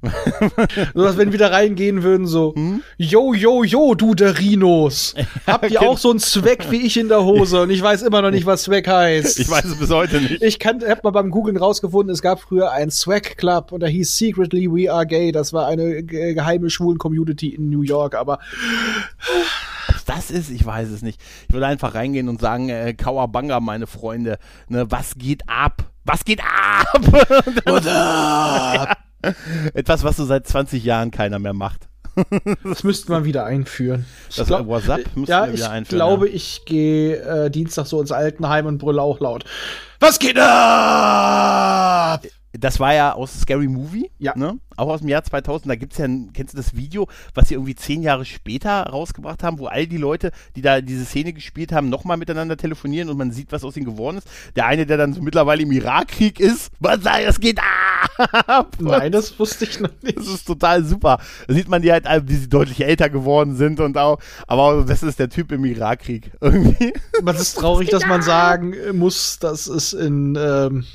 So, 0.94 1.04
dass 1.04 1.18
wenn 1.18 1.32
wir 1.32 1.40
da 1.40 1.48
reingehen 1.48 2.04
würden, 2.04 2.28
so, 2.28 2.54
Hm? 2.56 2.84
yo, 2.98 3.34
yo, 3.34 3.64
yo, 3.64 3.96
du 3.96 4.14
der 4.16 4.38
Rhinos. 4.38 5.16
Habt 5.48 5.64
ihr 5.72 5.80
genau. 5.80 5.92
auch 5.92 5.98
so 5.98 6.10
einen 6.10 6.20
Zweck 6.20 6.70
wie 6.72 6.86
ich 6.86 6.98
in 6.98 7.08
der 7.08 7.24
Hose? 7.24 7.62
Und 7.64 7.70
ich 7.70 7.82
weiß 7.82 8.02
immer 8.04 8.22
noch 8.22 8.32
nicht, 8.32 8.46
was 8.46 8.64
Zweck 8.64 8.88
heißt. 8.88 9.40
Ich 9.40 9.50
weiß 9.50 9.66
es 9.66 9.76
bis 9.78 9.90
heute 9.90 10.20
nicht. 10.22 10.42
Ich 10.44 10.60
kann, 10.60 10.82
hab 10.88 11.04
mal 11.04 11.12
beim 11.12 11.32
Googlen 11.32 11.58
rausgefunden, 11.58 12.14
es 12.14 12.22
gab 12.22 12.42
früher 12.42 12.72
einen 12.72 12.92
Swag 12.92 13.38
Club 13.38 13.72
und 13.72 13.80
der 13.80 13.90
hieß 13.90 14.16
Secretly 14.18 14.70
We 14.72 14.92
Are 14.92 15.06
Gay. 15.08 15.32
Das 15.32 15.54
war 15.54 15.68
eine 15.68 16.04
ge- 16.04 16.34
geheime 16.34 16.70
schwulen 16.70 16.98
Community 16.98 17.50
in 17.50 17.70
New 17.70 17.82
York, 17.82 18.16
aber 18.16 18.40
das 20.06 20.32
ist, 20.32 20.50
ich 20.50 20.66
weiß 20.66 20.90
es 20.90 21.02
nicht. 21.02 21.20
Ich 21.48 21.54
würde 21.54 21.68
einfach 21.68 21.96
reingehen 21.96 22.28
und 22.30 22.42
sagen, 22.42 22.70
äh, 22.70 22.94
Kawabanga, 22.94 23.60
meine 23.60 23.88
Freunde, 23.88 24.38
ne, 24.68 24.86
was 24.90 25.16
geht 25.16 25.44
ab? 25.48 25.90
Was 26.06 26.26
geht 26.26 26.42
ab? 26.42 27.02
Oder? 27.70 28.98
Etwas, 29.74 30.04
was 30.04 30.18
so 30.18 30.26
seit 30.26 30.48
20 30.48 30.84
Jahren 30.84 31.12
keiner 31.12 31.40
mehr 31.40 31.54
macht. 31.54 31.88
das 32.64 32.84
müsste 32.84 33.12
man 33.12 33.26
wieder 33.26 33.46
einführen. 33.46 34.06
Ich 34.30 34.36
Das 34.36 34.48
glaub- 34.48 34.68
WhatsApp 34.68 35.16
müssten 35.16 35.32
ja, 35.32 35.46
wir 35.48 35.54
wieder 35.54 35.66
ich 35.66 35.70
einführen. 35.70 35.98
glaube, 35.98 36.30
ich 36.30 36.62
gehe 36.66 37.16
äh, 37.18 37.50
Dienstag 37.50 37.88
so 37.88 38.00
ins 38.02 38.12
Altenheim 38.12 38.68
und 38.68 38.78
brülle 38.78 39.02
auch 39.02 39.20
laut. 39.20 39.46
Was 40.00 40.20
geht 40.20 40.38
ab? 40.38 42.22
Das 42.60 42.80
war 42.80 42.94
ja 42.94 43.14
aus 43.14 43.42
Scary 43.42 43.68
Movie, 43.68 44.12
Ja. 44.20 44.34
ne? 44.38 44.60
auch 44.78 44.88
aus 44.90 45.00
dem 45.02 45.10
Jahr 45.10 45.24
2000. 45.24 45.70
Da 45.70 45.76
gibt's 45.76 45.98
ja, 45.98 46.06
ein, 46.06 46.32
kennst 46.34 46.54
du 46.54 46.58
das 46.58 46.76
Video, 46.76 47.08
was 47.34 47.48
sie 47.48 47.56
irgendwie 47.56 47.76
zehn 47.76 48.02
Jahre 48.02 48.26
später 48.26 48.84
rausgebracht 48.84 49.44
haben, 49.44 49.60
wo 49.60 49.68
all 49.68 49.88
die 49.88 49.98
Leute, 49.98 50.32
die 50.56 50.62
da 50.62 50.82
diese 50.82 51.06
Szene 51.06 51.34
gespielt 51.34 51.72
haben, 51.72 51.90
nochmal 51.90 52.18
miteinander 52.18 52.58
telefonieren 52.58 53.10
und 53.10 53.18
man 53.18 53.32
sieht, 53.32 53.52
was 53.52 53.64
aus 53.64 53.78
ihnen 53.78 53.86
geworden 53.86 54.18
ist. 54.18 54.28
Der 54.56 54.66
eine, 54.66 54.86
der 54.86 54.98
dann 54.98 55.14
so 55.14 55.22
mittlerweile 55.22 55.64
im 55.64 55.72
Irakkrieg 55.72 56.40
ist, 56.40 56.72
was 56.80 57.02
sei, 57.04 57.26
das 57.26 57.40
geht 57.40 57.60
ab! 57.60 58.68
Nein, 58.80 59.12
das 59.12 59.38
wusste 59.40 59.66
ich 59.66 59.80
noch 59.80 59.90
nicht. 60.02 60.18
Das 60.18 60.28
ist 60.28 60.46
total 60.46 60.84
super. 60.84 61.20
Da 61.48 61.54
sieht 61.54 61.68
man 61.68 61.82
die 61.82 61.92
halt, 61.92 62.06
wie 62.28 62.36
sie 62.36 62.50
deutlich 62.50 62.84
älter 62.84 63.10
geworden 63.10 63.56
sind 63.56 63.80
und 63.80 63.98
auch, 63.98 64.20
aber 64.48 64.62
auch, 64.64 64.86
das 64.86 65.04
ist 65.04 65.20
der 65.20 65.30
Typ 65.30 65.52
im 65.52 65.66
Irakkrieg. 65.66 66.32
Irgendwie. 66.42 66.94
Es 67.26 67.40
ist 67.40 67.58
traurig, 67.58 67.90
dass 67.90 68.06
man 68.06 68.22
sagen 68.22 68.76
muss, 68.94 69.40
dass 69.40 69.68
es 69.68 69.94
in 69.94 70.38
ähm, 70.40 70.86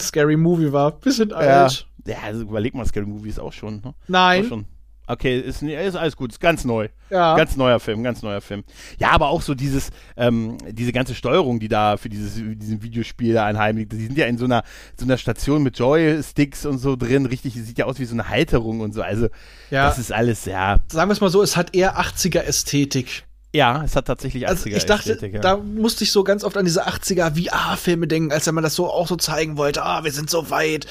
Scary 0.00 0.36
Movie 0.36 0.72
war. 0.72 0.98
Sind 1.04 1.32
alt. 1.32 1.86
Ja, 2.06 2.16
also 2.24 2.42
überleg 2.42 2.74
mal, 2.74 2.86
Scary 2.86 3.06
Movie 3.06 3.28
ist 3.30 3.40
auch 3.40 3.52
schon. 3.52 3.76
Ne? 3.76 3.88
Auch 3.88 3.94
Nein. 4.08 4.44
schon. 4.44 4.66
Okay, 5.08 5.38
ist, 5.38 5.62
ist 5.62 5.94
alles 5.94 6.16
gut, 6.16 6.32
ist 6.32 6.40
ganz 6.40 6.64
neu. 6.64 6.88
Ja. 7.10 7.36
Ganz 7.36 7.56
neuer 7.56 7.78
Film, 7.78 8.02
ganz 8.02 8.22
neuer 8.22 8.40
Film. 8.40 8.64
Ja, 8.98 9.10
aber 9.10 9.28
auch 9.28 9.40
so 9.40 9.54
dieses, 9.54 9.90
ähm, 10.16 10.58
diese 10.68 10.90
ganze 10.92 11.14
Steuerung, 11.14 11.60
die 11.60 11.68
da 11.68 11.96
für 11.96 12.08
dieses, 12.08 12.34
diesen 12.34 12.82
Videospiel 12.82 13.32
da 13.34 13.46
einheimigt, 13.46 13.92
die 13.92 14.04
sind 14.04 14.18
ja 14.18 14.26
in 14.26 14.36
so 14.36 14.46
einer, 14.46 14.64
so 14.98 15.04
einer 15.04 15.16
Station 15.16 15.62
mit 15.62 15.78
Joysticks 15.78 16.66
und 16.66 16.78
so 16.78 16.96
drin, 16.96 17.26
richtig, 17.26 17.54
sieht 17.54 17.78
ja 17.78 17.84
aus 17.84 18.00
wie 18.00 18.04
so 18.04 18.14
eine 18.14 18.28
Halterung 18.28 18.80
und 18.80 18.94
so. 18.94 19.02
Also, 19.02 19.28
Ja. 19.70 19.86
das 19.86 19.98
ist 20.00 20.12
alles, 20.12 20.44
ja. 20.44 20.78
Sagen 20.90 21.08
wir 21.08 21.12
es 21.12 21.20
mal 21.20 21.30
so, 21.30 21.40
es 21.40 21.56
hat 21.56 21.76
eher 21.76 22.00
80er 22.00 22.40
Ästhetik. 22.40 23.26
Ja, 23.56 23.82
es 23.82 23.96
hat 23.96 24.06
tatsächlich 24.06 24.46
80er 24.46 24.48
Also 24.48 24.66
ich 24.66 24.84
dachte, 24.84 25.12
Ästhetik, 25.12 25.34
ja. 25.34 25.40
da 25.40 25.56
musste 25.56 26.04
ich 26.04 26.12
so 26.12 26.24
ganz 26.24 26.44
oft 26.44 26.58
an 26.58 26.66
diese 26.66 26.86
80er 26.86 27.34
VR-Filme 27.34 28.06
denken, 28.06 28.30
als 28.30 28.46
wenn 28.46 28.54
man 28.54 28.62
das 28.62 28.74
so 28.74 28.86
auch 28.90 29.08
so 29.08 29.16
zeigen 29.16 29.56
wollte. 29.56 29.82
Ah, 29.82 30.04
wir 30.04 30.12
sind 30.12 30.28
so 30.28 30.50
weit. 30.50 30.86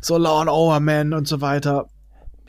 So 0.00 0.16
Law 0.16 0.40
and 0.42 0.48
Order 0.48 0.78
Man 0.78 1.12
und 1.12 1.26
so 1.26 1.40
weiter. 1.40 1.88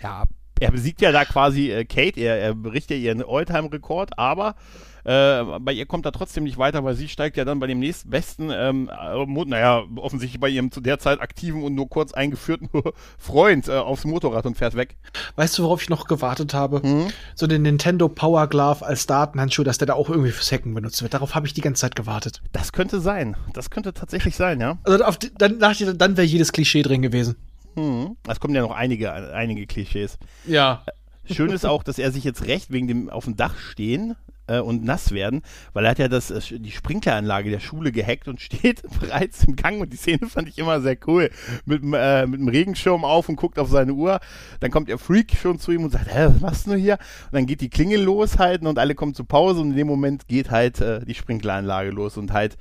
ja, 0.02 0.26
er 0.60 0.72
besiegt 0.72 1.02
ja 1.02 1.12
da 1.12 1.26
quasi 1.26 1.72
äh, 1.72 1.86
Kate, 1.86 2.20
er, 2.20 2.38
er 2.38 2.54
bricht 2.54 2.92
ja 2.92 2.98
ihren 2.98 3.24
Alltime-Rekord, 3.26 4.20
aber 4.20 4.56
äh, 5.04 5.44
bei 5.60 5.74
ihr 5.74 5.86
kommt 5.86 6.06
er 6.06 6.12
trotzdem 6.12 6.44
nicht 6.44 6.58
weiter, 6.58 6.84
weil 6.84 6.96
sie 6.96 7.08
steigt 7.08 7.38
ja 7.38 7.46
dann 7.46 7.60
bei 7.60 7.68
dem 7.68 7.80
nächstbesten, 7.80 8.52
ähm, 8.54 8.90
äh, 8.90 9.46
naja, 9.46 9.84
offensichtlich 9.96 10.40
bei 10.40 10.50
ihrem 10.50 10.72
zu 10.72 10.82
der 10.82 11.00
Zeit 11.00 11.22
aktiven 11.22 11.64
und 11.64 11.76
nur 11.76 11.90
kurz 11.90 12.14
eingeführten 12.14 12.70
Freund 13.18 13.68
äh, 13.68 13.74
aufs 13.74 14.06
Motorrad 14.06 14.46
und 14.46 14.58
fährt 14.58 14.76
weg. 14.76 14.96
Weißt 15.36 15.58
du, 15.58 15.64
worauf 15.64 15.82
ich 15.82 15.90
noch 15.90 16.08
gewartet 16.08 16.54
habe? 16.54 16.82
Hm? 16.82 17.08
So 17.36 17.48
den 17.48 17.62
Nintendo 17.62 18.10
Power 18.10 18.48
Glove 18.48 18.86
als 18.86 19.08
Datenhandschuh, 19.08 19.64
dass 19.64 19.78
der 19.78 19.88
da 19.88 19.94
auch 19.94 20.10
irgendwie 20.10 20.32
fürs 20.32 20.52
Hacken 20.52 20.74
benutzt 20.74 21.02
wird. 21.02 21.14
Darauf 21.14 21.36
habe 21.36 21.48
ich 21.48 21.54
die 21.54 21.62
ganze 21.62 21.82
Zeit 21.82 21.96
gewartet. 21.96 22.42
Das 22.52 22.72
könnte 22.72 23.00
sein. 23.00 23.36
Das 23.54 23.70
könnte 23.70 23.94
tatsächlich 23.94 24.36
sein, 24.36 24.60
ja. 24.60 24.78
Also 24.84 25.04
auf 25.04 25.18
die, 25.18 25.32
dann 25.38 25.60
dann 25.60 26.18
wäre 26.18 26.28
jedes 26.28 26.52
Klischee 26.52 26.82
drin 26.82 27.02
gewesen. 27.02 27.36
Hm. 27.76 28.18
Es 28.28 28.40
kommen 28.40 28.56
ja 28.56 28.62
noch 28.62 28.72
einige, 28.76 29.14
einige 29.14 29.66
Klischees. 29.68 30.18
Ja. 30.46 30.84
Schön 31.32 31.52
ist 31.52 31.66
auch, 31.66 31.84
dass 31.84 32.00
er 32.00 32.12
sich 32.12 32.24
jetzt 32.24 32.48
recht 32.48 32.72
wegen 32.72 32.88
dem 32.88 33.10
auf 33.10 33.26
dem 33.26 33.36
Dach 33.36 33.56
stehen 33.58 34.16
äh, 34.50 34.60
und 34.60 34.84
nass 34.84 35.12
werden, 35.12 35.42
weil 35.74 35.86
er 35.86 35.92
hat 35.92 36.00
ja 36.00 36.08
das, 36.08 36.32
äh, 36.32 36.60
die 36.60 36.72
Sprinkleranlage 36.72 37.50
der 37.50 37.60
Schule 37.60 37.92
gehackt 37.92 38.28
und 38.28 38.42
steht 38.42 38.82
bereits 39.00 39.44
im 39.46 39.56
Gang 39.56 39.80
und 39.80 39.94
die 39.94 39.98
Szene 39.98 40.28
fand 40.28 40.50
ich 40.50 40.58
immer 40.58 40.82
sehr 40.82 40.98
cool. 41.08 41.30
Mit, 41.66 41.84
äh, 41.94 42.26
mit 42.26 42.40
dem 42.40 42.48
Regenschirm 42.48 43.06
auf 43.06 43.30
und 43.30 43.36
guckt 43.36 43.60
auf 43.60 43.70
seine 43.70 43.94
Uhr. 43.94 44.20
Dann 44.60 44.72
kommt 44.72 44.90
der 44.90 44.98
Freak 44.98 45.36
schon 45.42 45.60
zu 45.60 45.72
ihm 45.72 45.84
und 45.84 45.92
sagt, 45.92 46.14
hä, 46.14 46.28
was 46.34 46.42
machst 46.42 46.68
du 46.68 46.74
hier? 46.74 46.98
Und 47.26 47.34
dann 47.34 47.46
geht 47.46 47.62
die 47.62 47.70
Klingel 47.70 48.02
los 48.02 48.38
halt 48.38 48.66
und 48.66 48.80
alle 48.80 48.96
kommen 48.96 49.14
zur 49.14 49.28
Pause 49.28 49.62
und 49.62 49.72
in 49.72 49.78
dem 49.78 49.88
Moment 49.88 50.28
geht 50.28 50.52
halt 50.52 50.82
äh, 50.82 51.06
die 51.06 51.14
Sprinkleranlage 51.14 51.92
los 51.92 52.18
und 52.18 52.34
halt 52.34 52.58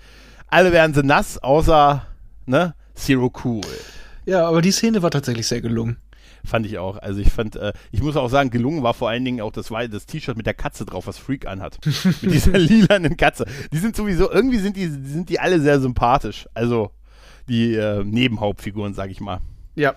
alle 0.50 0.72
werden 0.72 0.94
sie 0.94 1.02
nass, 1.02 1.38
außer, 1.38 2.06
ne, 2.46 2.74
Zero 2.94 3.30
Cool. 3.44 3.60
Ja, 4.24 4.46
aber 4.46 4.62
die 4.62 4.72
Szene 4.72 5.02
war 5.02 5.10
tatsächlich 5.10 5.46
sehr 5.46 5.60
gelungen. 5.60 5.98
Fand 6.44 6.66
ich 6.66 6.78
auch. 6.78 6.96
Also 6.98 7.20
ich 7.20 7.30
fand, 7.30 7.56
äh, 7.56 7.72
ich 7.92 8.02
muss 8.02 8.16
auch 8.16 8.28
sagen, 8.28 8.50
gelungen 8.50 8.82
war 8.82 8.94
vor 8.94 9.08
allen 9.08 9.24
Dingen 9.24 9.40
auch 9.40 9.52
das, 9.52 9.68
das 9.90 10.06
T-Shirt 10.06 10.36
mit 10.36 10.46
der 10.46 10.54
Katze 10.54 10.84
drauf, 10.84 11.06
was 11.06 11.18
Freak 11.18 11.46
anhat. 11.46 11.78
mit 12.22 12.32
dieser 12.32 12.58
lilanen 12.58 13.16
Katze. 13.16 13.46
Die 13.72 13.78
sind 13.78 13.96
sowieso, 13.96 14.30
irgendwie 14.30 14.58
sind 14.58 14.76
die, 14.76 14.86
sind 14.86 15.28
die 15.28 15.40
alle 15.40 15.60
sehr 15.60 15.80
sympathisch. 15.80 16.48
Also 16.54 16.90
die 17.48 17.74
äh, 17.74 18.04
Nebenhauptfiguren, 18.04 18.94
sag 18.94 19.10
ich 19.10 19.20
mal. 19.20 19.40
Ja. 19.74 19.94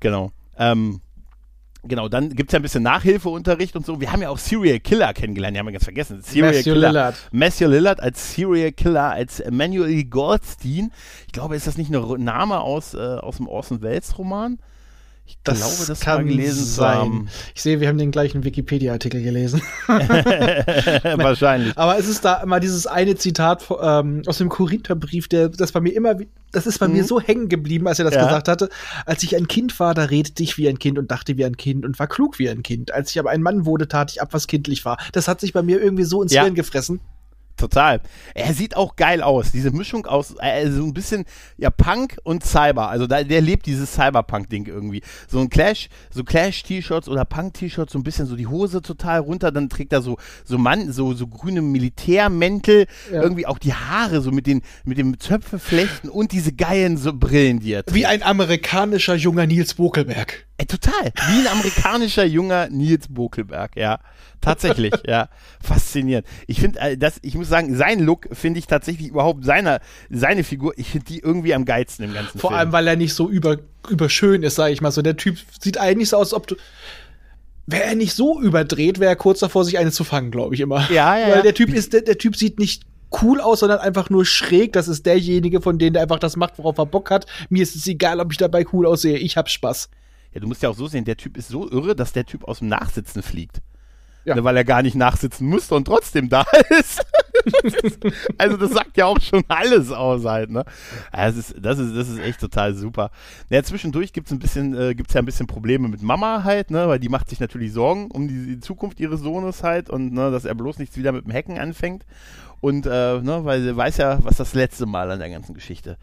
Genau. 0.00 0.32
Ähm, 0.58 1.00
Genau, 1.88 2.08
dann 2.08 2.30
gibt 2.30 2.50
es 2.50 2.52
ja 2.52 2.58
ein 2.58 2.62
bisschen 2.62 2.82
Nachhilfeunterricht 2.82 3.76
und 3.76 3.86
so. 3.86 4.00
Wir 4.00 4.12
haben 4.12 4.22
ja 4.22 4.30
auch 4.30 4.38
Serial 4.38 4.80
Killer 4.80 5.12
kennengelernt, 5.14 5.54
die 5.54 5.60
haben 5.60 5.66
wir 5.66 5.72
ganz 5.72 5.84
vergessen. 5.84 6.20
Serial 6.22 6.52
Matthew 6.52 6.72
Killer. 6.72 6.88
Lillard. 6.88 7.14
Matthew 7.32 7.68
Lillard 7.68 8.00
als 8.00 8.34
Serial 8.34 8.72
Killer, 8.72 9.10
als 9.10 9.40
Emmanuel 9.40 10.04
Goldstein. 10.04 10.90
Ich 11.26 11.32
glaube, 11.32 11.56
ist 11.56 11.66
das 11.66 11.78
nicht 11.78 11.94
ein 11.94 12.24
Name 12.24 12.60
aus, 12.60 12.94
äh, 12.94 12.98
aus 12.98 13.36
dem 13.36 13.46
Orson 13.46 13.82
Welles 13.82 14.18
Roman? 14.18 14.58
Ich 15.26 15.38
Das 15.42 15.58
glaube, 15.58 15.86
das 15.88 16.00
kann 16.00 16.26
gelesen 16.26 16.64
sein. 16.64 16.96
haben. 16.98 17.28
Ich 17.54 17.62
sehe, 17.62 17.80
wir 17.80 17.88
haben 17.88 17.98
den 17.98 18.10
gleichen 18.12 18.44
Wikipedia-Artikel 18.44 19.22
gelesen. 19.22 19.60
Wahrscheinlich. 19.88 21.76
Aber 21.76 21.98
es 21.98 22.06
ist 22.08 22.24
da 22.24 22.34
immer 22.42 22.60
dieses 22.60 22.86
eine 22.86 23.16
Zitat 23.16 23.64
ähm, 23.80 24.22
aus 24.26 24.38
dem 24.38 24.48
Korintherbrief, 24.48 25.28
der 25.28 25.48
das 25.48 25.72
bei 25.72 25.80
mir 25.80 25.94
immer, 25.94 26.14
das 26.52 26.66
ist 26.66 26.78
bei 26.78 26.88
mir 26.88 27.02
Mhm. 27.02 27.06
so 27.06 27.20
hängen 27.20 27.48
geblieben, 27.48 27.86
als 27.88 27.98
er 27.98 28.04
das 28.04 28.14
Ja. 28.14 28.24
gesagt 28.24 28.48
hatte. 28.48 28.68
Als 29.04 29.22
ich 29.22 29.36
ein 29.36 29.48
Kind 29.48 29.78
war, 29.80 29.94
da 29.94 30.04
redete 30.04 30.42
ich 30.42 30.56
wie 30.58 30.68
ein 30.68 30.78
Kind 30.78 30.98
und 30.98 31.10
dachte 31.10 31.36
wie 31.36 31.44
ein 31.44 31.56
Kind 31.56 31.84
und 31.84 31.98
war 31.98 32.06
klug 32.06 32.38
wie 32.38 32.48
ein 32.48 32.62
Kind. 32.62 32.92
Als 32.92 33.10
ich 33.10 33.18
aber 33.18 33.30
ein 33.30 33.42
Mann 33.42 33.66
wurde, 33.66 33.88
tat 33.88 34.10
ich 34.12 34.22
ab, 34.22 34.28
was 34.32 34.46
kindlich 34.46 34.84
war. 34.84 34.96
Das 35.12 35.28
hat 35.28 35.40
sich 35.40 35.52
bei 35.52 35.62
mir 35.62 35.80
irgendwie 35.82 36.04
so 36.04 36.22
ins 36.22 36.32
Ja. 36.32 36.42
Hirn 36.42 36.54
gefressen. 36.54 37.00
Total. 37.56 38.00
Er 38.34 38.52
sieht 38.54 38.76
auch 38.76 38.96
geil 38.96 39.22
aus. 39.22 39.50
Diese 39.52 39.70
Mischung 39.70 40.06
aus 40.06 40.34
äh, 40.40 40.70
so 40.70 40.84
ein 40.84 40.92
bisschen 40.92 41.24
ja 41.56 41.70
Punk 41.70 42.18
und 42.22 42.44
Cyber. 42.44 42.88
Also 42.90 43.06
da, 43.06 43.22
der 43.24 43.40
lebt 43.40 43.66
dieses 43.66 43.94
Cyberpunk-Ding 43.94 44.66
irgendwie. 44.66 45.02
So 45.28 45.40
ein 45.40 45.48
Clash, 45.48 45.88
so 46.10 46.22
Clash-T-Shirts 46.22 47.08
oder 47.08 47.24
Punk-T-Shirts, 47.24 47.92
so 47.92 47.98
ein 47.98 48.02
bisschen 48.02 48.26
so 48.26 48.36
die 48.36 48.46
Hose 48.46 48.82
total 48.82 49.20
runter. 49.20 49.50
Dann 49.52 49.68
trägt 49.68 49.92
er 49.92 50.02
so 50.02 50.18
so 50.44 50.58
Mann, 50.58 50.92
so 50.92 51.14
so 51.14 51.26
grüne 51.26 51.62
Militärmäntel, 51.62 52.86
Ja. 53.12 53.22
irgendwie 53.22 53.46
auch 53.46 53.58
die 53.58 53.74
Haare 53.74 54.20
so 54.20 54.30
mit 54.30 54.46
den 54.46 54.62
mit 54.84 54.98
dem 54.98 55.18
Zöpfeflechten 55.18 56.10
und 56.10 56.32
diese 56.32 56.52
geilen 56.52 56.96
so 56.96 57.12
Brillen, 57.12 57.60
die 57.60 57.72
er 57.72 57.84
trägt. 57.84 57.94
Wie 57.96 58.06
ein 58.06 58.22
amerikanischer 58.22 59.14
junger 59.14 59.46
Nils 59.46 59.74
Bokelberg. 59.74 60.45
Ey, 60.58 60.64
total. 60.64 61.12
Wie 61.28 61.40
ein 61.40 61.48
amerikanischer 61.48 62.24
junger 62.24 62.68
Nils 62.70 63.08
Bokelberg, 63.08 63.76
ja. 63.76 64.00
Tatsächlich, 64.40 64.94
ja. 65.06 65.28
Faszinierend. 65.62 66.26
Ich 66.46 66.60
finde, 66.60 66.80
äh, 66.80 66.96
das, 66.96 67.18
ich 67.22 67.34
muss 67.34 67.48
sagen, 67.48 67.76
sein 67.76 68.00
Look 68.00 68.28
finde 68.32 68.58
ich 68.58 68.66
tatsächlich 68.66 69.08
überhaupt 69.08 69.44
seine, 69.44 69.80
seine 70.08 70.44
Figur, 70.44 70.72
ich 70.76 70.88
finde 70.88 71.06
die 71.06 71.18
irgendwie 71.18 71.52
am 71.52 71.66
geilsten 71.66 72.06
im 72.06 72.14
ganzen 72.14 72.38
Vor 72.38 72.50
Film. 72.50 72.58
allem, 72.58 72.72
weil 72.72 72.88
er 72.88 72.96
nicht 72.96 73.12
so 73.12 73.28
über, 73.28 73.58
überschön 73.90 74.42
ist, 74.42 74.54
sage 74.54 74.72
ich 74.72 74.80
mal 74.80 74.92
so. 74.92 75.02
Der 75.02 75.16
Typ 75.16 75.36
sieht 75.60 75.78
eigentlich 75.78 76.08
so 76.08 76.16
aus, 76.16 76.28
als 76.28 76.34
ob 76.34 76.46
du. 76.46 76.56
Wäre 77.66 77.82
er 77.84 77.94
nicht 77.96 78.14
so 78.14 78.40
überdreht, 78.40 79.00
wäre 79.00 79.10
er 79.10 79.16
kurz 79.16 79.40
davor, 79.40 79.64
sich 79.64 79.76
eine 79.76 79.90
zu 79.90 80.04
fangen, 80.04 80.30
glaube 80.30 80.54
ich 80.54 80.60
immer. 80.60 80.88
Ja, 80.90 81.18
ja, 81.18 81.28
Weil 81.34 81.42
der 81.42 81.54
Typ 81.54 81.74
ist, 81.74 81.92
der, 81.92 82.02
der 82.02 82.16
Typ 82.16 82.36
sieht 82.36 82.58
nicht 82.58 82.84
cool 83.22 83.40
aus, 83.40 83.60
sondern 83.60 83.80
einfach 83.80 84.08
nur 84.08 84.24
schräg. 84.24 84.72
Das 84.72 84.88
ist 84.88 85.04
derjenige, 85.04 85.60
von 85.60 85.78
dem 85.78 85.92
der 85.92 86.02
einfach 86.02 86.18
das 86.20 86.36
macht, 86.36 86.58
worauf 86.58 86.78
er 86.78 86.86
Bock 86.86 87.10
hat. 87.10 87.26
Mir 87.50 87.62
ist 87.62 87.74
es 87.76 87.86
egal, 87.86 88.20
ob 88.20 88.32
ich 88.32 88.38
dabei 88.38 88.64
cool 88.72 88.86
aussehe. 88.86 89.18
Ich 89.18 89.36
hab 89.36 89.50
Spaß. 89.50 89.90
Ja, 90.36 90.40
du 90.40 90.48
musst 90.48 90.62
ja 90.62 90.68
auch 90.68 90.76
so 90.76 90.86
sehen, 90.86 91.06
der 91.06 91.16
Typ 91.16 91.38
ist 91.38 91.48
so 91.48 91.66
irre, 91.70 91.96
dass 91.96 92.12
der 92.12 92.26
Typ 92.26 92.44
aus 92.44 92.58
dem 92.58 92.68
Nachsitzen 92.68 93.22
fliegt. 93.22 93.62
Ja. 94.26 94.34
Ne, 94.34 94.44
weil 94.44 94.54
er 94.54 94.64
gar 94.64 94.82
nicht 94.82 94.94
nachsitzen 94.94 95.48
musste 95.48 95.74
und 95.74 95.86
trotzdem 95.86 96.28
da 96.28 96.44
ist. 96.78 97.02
also 98.36 98.58
das 98.58 98.72
sagt 98.72 98.98
ja 98.98 99.06
auch 99.06 99.18
schon 99.18 99.44
alles 99.48 99.90
aus 99.90 100.26
halt, 100.26 100.50
ne? 100.50 100.66
Das 101.10 101.38
ist, 101.38 101.54
das 101.58 101.78
ist, 101.78 101.96
das 101.96 102.10
ist 102.10 102.18
echt 102.18 102.38
total 102.38 102.74
super. 102.74 103.12
Ja, 103.48 103.62
zwischendurch 103.62 104.12
gibt's 104.12 104.30
ein 104.30 104.38
bisschen, 104.38 104.78
äh, 104.78 104.94
gibt's 104.94 105.14
ja 105.14 105.22
ein 105.22 105.24
bisschen 105.24 105.46
Probleme 105.46 105.88
mit 105.88 106.02
Mama 106.02 106.44
halt, 106.44 106.70
ne? 106.70 106.86
Weil 106.86 106.98
die 106.98 107.08
macht 107.08 107.30
sich 107.30 107.40
natürlich 107.40 107.72
Sorgen 107.72 108.10
um 108.10 108.28
die, 108.28 108.44
die 108.44 108.60
Zukunft 108.60 109.00
ihres 109.00 109.20
Sohnes 109.20 109.62
halt 109.62 109.88
und 109.88 110.12
ne, 110.12 110.30
dass 110.30 110.44
er 110.44 110.54
bloß 110.54 110.78
nichts 110.80 110.98
wieder 110.98 111.12
mit 111.12 111.24
dem 111.24 111.32
Hacken 111.32 111.56
anfängt. 111.58 112.04
Und 112.60 112.84
äh, 112.84 113.20
ne, 113.22 113.40
weil 113.44 113.62
sie 113.62 113.74
weiß 113.74 113.96
ja, 113.96 114.18
was 114.22 114.36
das 114.36 114.52
letzte 114.52 114.84
Mal 114.84 115.10
an 115.10 115.18
der 115.18 115.30
ganzen 115.30 115.54
Geschichte 115.54 115.96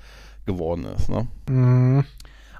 geworden 0.48 0.86
ist, 0.86 1.08
ne? 1.08 1.28
Mhm. 1.48 2.04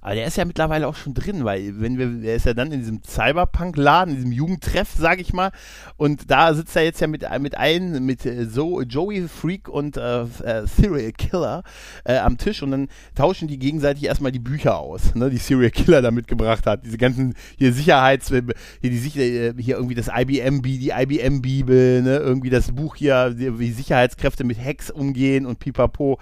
Aber 0.04 0.16
der 0.16 0.26
ist 0.28 0.36
ja 0.36 0.44
mittlerweile 0.44 0.86
auch 0.86 0.96
schon 0.96 1.14
drin, 1.14 1.46
weil 1.46 1.80
wenn 1.80 1.98
wir, 1.98 2.30
er 2.30 2.36
ist 2.36 2.46
ja 2.46 2.54
dann 2.54 2.74
in 2.74 2.82
diesem 2.82 3.02
Cyberpunk-Laden, 3.04 4.10
in 4.10 4.16
diesem 4.18 4.32
Jugendtreff, 4.34 4.90
sag 4.98 5.22
ich 5.22 5.32
mal, 5.32 5.52
und 5.96 6.30
da 6.30 6.54
sitzt 6.54 6.76
er 6.76 6.84
jetzt 6.84 7.00
ja 7.00 7.08
mit, 7.08 7.26
mit 7.40 7.56
ein, 7.56 8.06
mit 8.06 8.26
äh, 8.26 8.46
so 8.46 8.82
Joey 8.82 9.30
Freak 9.30 9.70
und 9.70 9.96
äh, 9.96 10.24
äh, 10.24 10.68
Serial 10.68 11.14
Killer 11.14 11.64
äh, 12.04 12.18
am 12.18 12.38
Tisch 12.38 12.62
und 12.62 12.72
dann 12.72 12.90
tauschen 13.16 13.48
die 13.48 13.58
gegenseitig 13.58 14.04
erstmal 14.04 14.34
die 14.34 14.40
Bücher 14.40 14.78
aus, 14.78 15.16
ne, 15.16 15.30
die 15.30 15.38
Serial 15.38 15.72
Killer 15.72 16.02
da 16.02 16.12
mitgebracht 16.12 16.68
hat. 16.68 16.86
Diese 16.86 16.98
ganzen 16.98 17.34
hier 17.58 17.72
Sicherheits, 17.72 18.28
hier 18.28 18.44
die 18.82 19.22
äh, 19.22 19.54
hier 19.58 19.78
irgendwie 19.78 19.96
das 19.96 20.10
IBM, 20.14 20.62
die 20.64 20.90
IBM 20.90 21.42
Bibel, 21.42 22.02
ne, 22.02 22.18
irgendwie 22.18 22.50
das 22.50 22.74
Buch 22.74 22.98
hier, 22.98 23.36
wie 23.38 23.72
Sicherheitskräfte 23.72 24.44
mit 24.44 24.60
Hacks 24.60 24.92
umgehen 24.92 25.46
und 25.46 25.60
Pipapo. 25.60 26.20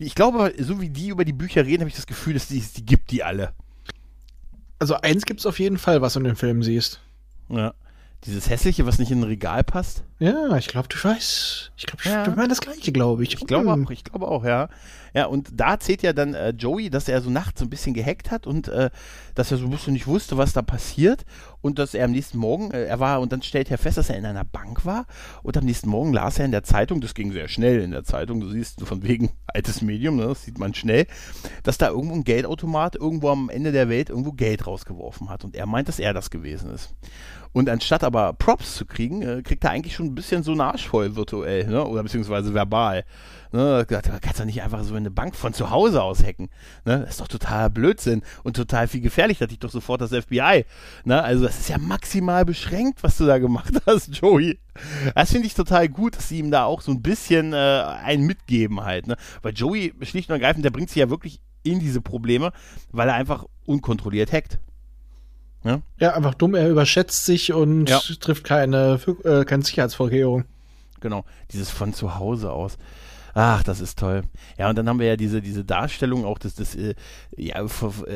Die- 0.00 0.06
Ich 0.06 0.14
glaube, 0.14 0.52
so 0.58 0.80
wie 0.80 0.88
die 0.90 1.08
über 1.08 1.24
die 1.24 1.32
Bücher 1.32 1.64
reden, 1.64 1.82
habe 1.82 1.88
ich 1.90 1.96
das 1.96 2.06
Gefühl, 2.06 2.34
dass 2.34 2.48
die, 2.48 2.60
die 2.60 2.84
gibt 2.84 3.10
die 3.10 3.22
alle. 3.22 3.52
Also 4.78 4.94
eins 4.96 5.26
gibt's 5.26 5.46
auf 5.46 5.58
jeden 5.58 5.78
Fall, 5.78 6.00
was 6.02 6.14
du 6.14 6.20
in 6.20 6.24
dem 6.24 6.36
Film 6.36 6.62
siehst. 6.62 7.00
Ja. 7.50 7.74
Dieses 8.24 8.48
hässliche, 8.48 8.86
was 8.86 8.98
nicht 8.98 9.10
in 9.10 9.20
ein 9.20 9.24
Regal 9.24 9.62
passt. 9.62 10.04
Ja, 10.20 10.54
ich 10.58 10.68
glaube, 10.68 10.86
du 10.88 11.02
weißt. 11.02 11.72
Ich 11.78 11.86
glaube, 11.86 12.02
Ja. 12.04 12.26
wir 12.26 12.36
meinen 12.36 12.50
das 12.50 12.60
gleiche, 12.60 12.92
glaube 12.92 13.22
ich. 13.22 13.32
Ich 13.34 13.46
glaube 13.46 13.72
Hm. 13.72 13.86
auch, 13.86 13.90
ich 13.90 14.04
glaube 14.04 14.28
auch, 14.28 14.44
ja. 14.44 14.68
Ja, 15.14 15.24
und 15.26 15.48
da 15.52 15.70
erzählt 15.72 16.02
ja 16.02 16.12
dann 16.12 16.34
äh, 16.34 16.50
Joey, 16.50 16.88
dass 16.90 17.08
er 17.08 17.20
so 17.22 17.30
nachts 17.30 17.58
so 17.58 17.66
ein 17.66 17.70
bisschen 17.70 17.94
gehackt 17.94 18.30
hat 18.30 18.46
und 18.46 18.68
äh, 18.68 18.90
dass 19.34 19.50
er 19.50 19.56
so 19.56 19.64
ein 19.64 19.70
bisschen 19.70 19.94
nicht 19.94 20.06
wusste, 20.06 20.36
was 20.36 20.52
da 20.52 20.62
passiert 20.62 21.24
und 21.62 21.78
dass 21.80 21.94
er 21.94 22.04
am 22.04 22.12
nächsten 22.12 22.38
Morgen, 22.38 22.70
äh, 22.70 22.84
er 22.84 23.00
war, 23.00 23.20
und 23.20 23.32
dann 23.32 23.42
stellt 23.42 23.70
er 23.72 23.78
fest, 23.78 23.96
dass 23.96 24.08
er 24.10 24.18
in 24.18 24.26
einer 24.26 24.44
Bank 24.44 24.84
war 24.84 25.06
und 25.42 25.56
am 25.56 25.64
nächsten 25.64 25.88
Morgen 25.88 26.12
las 26.12 26.38
er 26.38 26.44
in 26.44 26.52
der 26.52 26.62
Zeitung, 26.62 27.00
das 27.00 27.14
ging 27.14 27.32
sehr 27.32 27.48
schnell 27.48 27.80
in 27.80 27.90
der 27.90 28.04
Zeitung, 28.04 28.40
du 28.40 28.48
siehst 28.50 28.82
von 28.86 29.02
wegen 29.02 29.30
altes 29.46 29.80
Medium, 29.82 30.16
ne, 30.16 30.26
das 30.26 30.44
sieht 30.44 30.58
man 30.58 30.74
schnell, 30.74 31.06
dass 31.64 31.78
da 31.78 31.88
irgendwo 31.88 32.14
ein 32.14 32.24
Geldautomat 32.24 32.94
irgendwo 32.94 33.30
am 33.30 33.48
Ende 33.48 33.72
der 33.72 33.88
Welt 33.88 34.10
irgendwo 34.10 34.32
Geld 34.32 34.66
rausgeworfen 34.66 35.28
hat 35.30 35.44
und 35.44 35.56
er 35.56 35.66
meint, 35.66 35.88
dass 35.88 35.98
er 35.98 36.12
das 36.14 36.30
gewesen 36.30 36.70
ist. 36.72 36.94
Und 37.52 37.68
anstatt 37.68 38.04
aber 38.04 38.32
Props 38.34 38.76
zu 38.76 38.86
kriegen, 38.86 39.22
äh, 39.22 39.42
kriegt 39.42 39.64
er 39.64 39.70
eigentlich 39.70 39.96
schon 39.96 40.09
ein 40.10 40.14
bisschen 40.14 40.42
so 40.42 40.52
einen 40.52 40.60
Arsch 40.60 40.88
voll 40.88 41.16
virtuell, 41.16 41.66
ne? 41.66 41.84
Oder 41.86 42.02
beziehungsweise 42.02 42.52
verbal. 42.54 43.04
Ne? 43.52 43.84
Da 43.88 44.00
kannst 44.00 44.38
du 44.38 44.44
nicht 44.44 44.62
einfach 44.62 44.82
so 44.84 44.94
eine 44.94 45.10
Bank 45.10 45.34
von 45.34 45.52
zu 45.52 45.70
Hause 45.70 46.02
aus 46.02 46.22
hacken. 46.22 46.50
Ne? 46.84 47.00
Das 47.00 47.10
ist 47.10 47.20
doch 47.20 47.28
total 47.28 47.68
Blödsinn 47.70 48.22
und 48.44 48.54
total 48.54 48.86
viel 48.86 49.00
gefährlich. 49.00 49.38
Da 49.38 49.44
hat 49.44 49.50
dich 49.50 49.58
doch 49.58 49.70
sofort 49.70 50.00
das 50.00 50.12
FBI. 50.12 50.64
Ne? 51.04 51.22
Also 51.22 51.44
das 51.44 51.58
ist 51.58 51.68
ja 51.68 51.78
maximal 51.78 52.44
beschränkt, 52.44 53.02
was 53.02 53.16
du 53.16 53.26
da 53.26 53.38
gemacht 53.38 53.74
hast, 53.86 54.14
Joey. 54.14 54.58
Das 55.14 55.32
finde 55.32 55.46
ich 55.46 55.54
total 55.54 55.88
gut, 55.88 56.16
dass 56.16 56.28
sie 56.28 56.38
ihm 56.38 56.50
da 56.50 56.64
auch 56.64 56.80
so 56.80 56.92
ein 56.92 57.02
bisschen 57.02 57.52
äh, 57.52 57.56
einen 57.56 58.24
mitgeben 58.24 58.82
halt. 58.82 59.06
Ne? 59.06 59.16
Weil 59.42 59.52
Joey, 59.52 59.94
schlicht 60.02 60.28
und 60.30 60.34
ergreifend, 60.34 60.64
der 60.64 60.70
bringt 60.70 60.90
sich 60.90 60.98
ja 60.98 61.10
wirklich 61.10 61.40
in 61.62 61.80
diese 61.80 62.00
Probleme, 62.00 62.52
weil 62.90 63.08
er 63.08 63.14
einfach 63.14 63.44
unkontrolliert 63.66 64.32
hackt. 64.32 64.58
Ja, 65.62 66.14
einfach 66.14 66.34
dumm, 66.34 66.54
er 66.54 66.68
überschätzt 66.70 67.26
sich 67.26 67.52
und 67.52 67.88
Ja. 67.88 68.00
trifft 68.20 68.44
keine, 68.44 68.98
äh, 69.24 69.44
keine 69.44 69.62
Sicherheitsvorkehrung. 69.62 70.44
Genau, 71.00 71.24
dieses 71.52 71.70
von 71.70 71.92
zu 71.92 72.18
Hause 72.18 72.50
aus. 72.52 72.78
Ach, 73.34 73.62
das 73.62 73.80
ist 73.80 73.98
toll. 73.98 74.22
Ja, 74.58 74.68
und 74.70 74.76
dann 74.76 74.88
haben 74.88 74.98
wir 74.98 75.06
ja 75.06 75.16
diese, 75.16 75.40
diese 75.40 75.64
Darstellung 75.64 76.24
auch, 76.24 76.38
dass 76.38 76.54
das, 76.54 76.74
äh, 76.74 76.94
ja, 77.36 77.60
äh, 77.62 77.68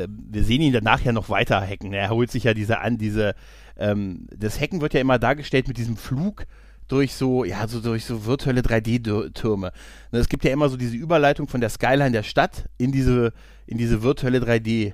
wir 0.09 0.43
sehen 0.45 0.61
ihn 0.63 0.73
danach 0.73 1.01
ja 1.03 1.13
noch 1.13 1.29
weiter 1.29 1.61
hacken. 1.61 1.93
Er 1.93 2.11
holt 2.11 2.31
sich 2.31 2.45
ja 2.45 2.55
diese 2.55 2.81
an, 2.81 2.99
diese, 2.99 3.35
ähm, 3.77 4.27
das 4.37 4.61
Hacken 4.61 4.81
wird 4.81 4.95
ja 4.95 5.01
immer 5.01 5.19
dargestellt 5.19 5.69
mit 5.69 5.77
diesem 5.79 5.97
Flug 5.97 6.47
durch 6.89 7.15
so, 7.15 7.45
ja, 7.45 7.67
so 7.69 7.81
durch 7.81 8.05
so 8.05 8.27
virtuelle 8.27 8.61
3D-Türme. 8.63 9.73
Ne, 10.13 10.19
Es 10.19 10.29
gibt 10.29 10.45
ja 10.45 10.51
immer 10.51 10.69
so 10.69 10.77
diese 10.77 10.97
Überleitung 10.97 11.47
von 11.49 11.61
der 11.61 11.71
Skyline 11.71 12.11
der 12.13 12.23
Stadt 12.25 12.69
in 12.77 12.91
diese, 12.93 13.33
in 13.67 13.79
diese 13.79 14.03
virtuelle 14.03 14.39
3D- 14.41 14.93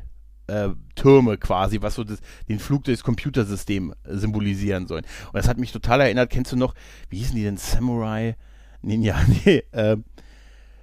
äh, 0.51 0.71
Türme 0.95 1.39
quasi, 1.39 1.81
was 1.81 1.95
so 1.95 2.05
das, 2.05 2.19
den 2.49 2.59
Flug 2.59 2.85
durchs 2.85 3.03
Computersystem 3.05 3.93
äh, 4.05 4.17
symbolisieren 4.17 4.87
sollen. 4.87 5.05
Und 5.27 5.35
das 5.37 5.49
hat 5.49 5.59
mich 5.59 5.73
total 5.73 6.01
erinnert, 6.03 6.31
kennst 6.31 6.53
du 6.53 6.57
noch, 6.57 6.75
wie 7.09 7.19
hießen 7.19 7.37
die 7.37 7.45
denn, 7.45 7.57
Samurai 7.57 8.37
Ninja? 8.83 9.17
Nee, 9.45 9.63
äh, 9.73 9.97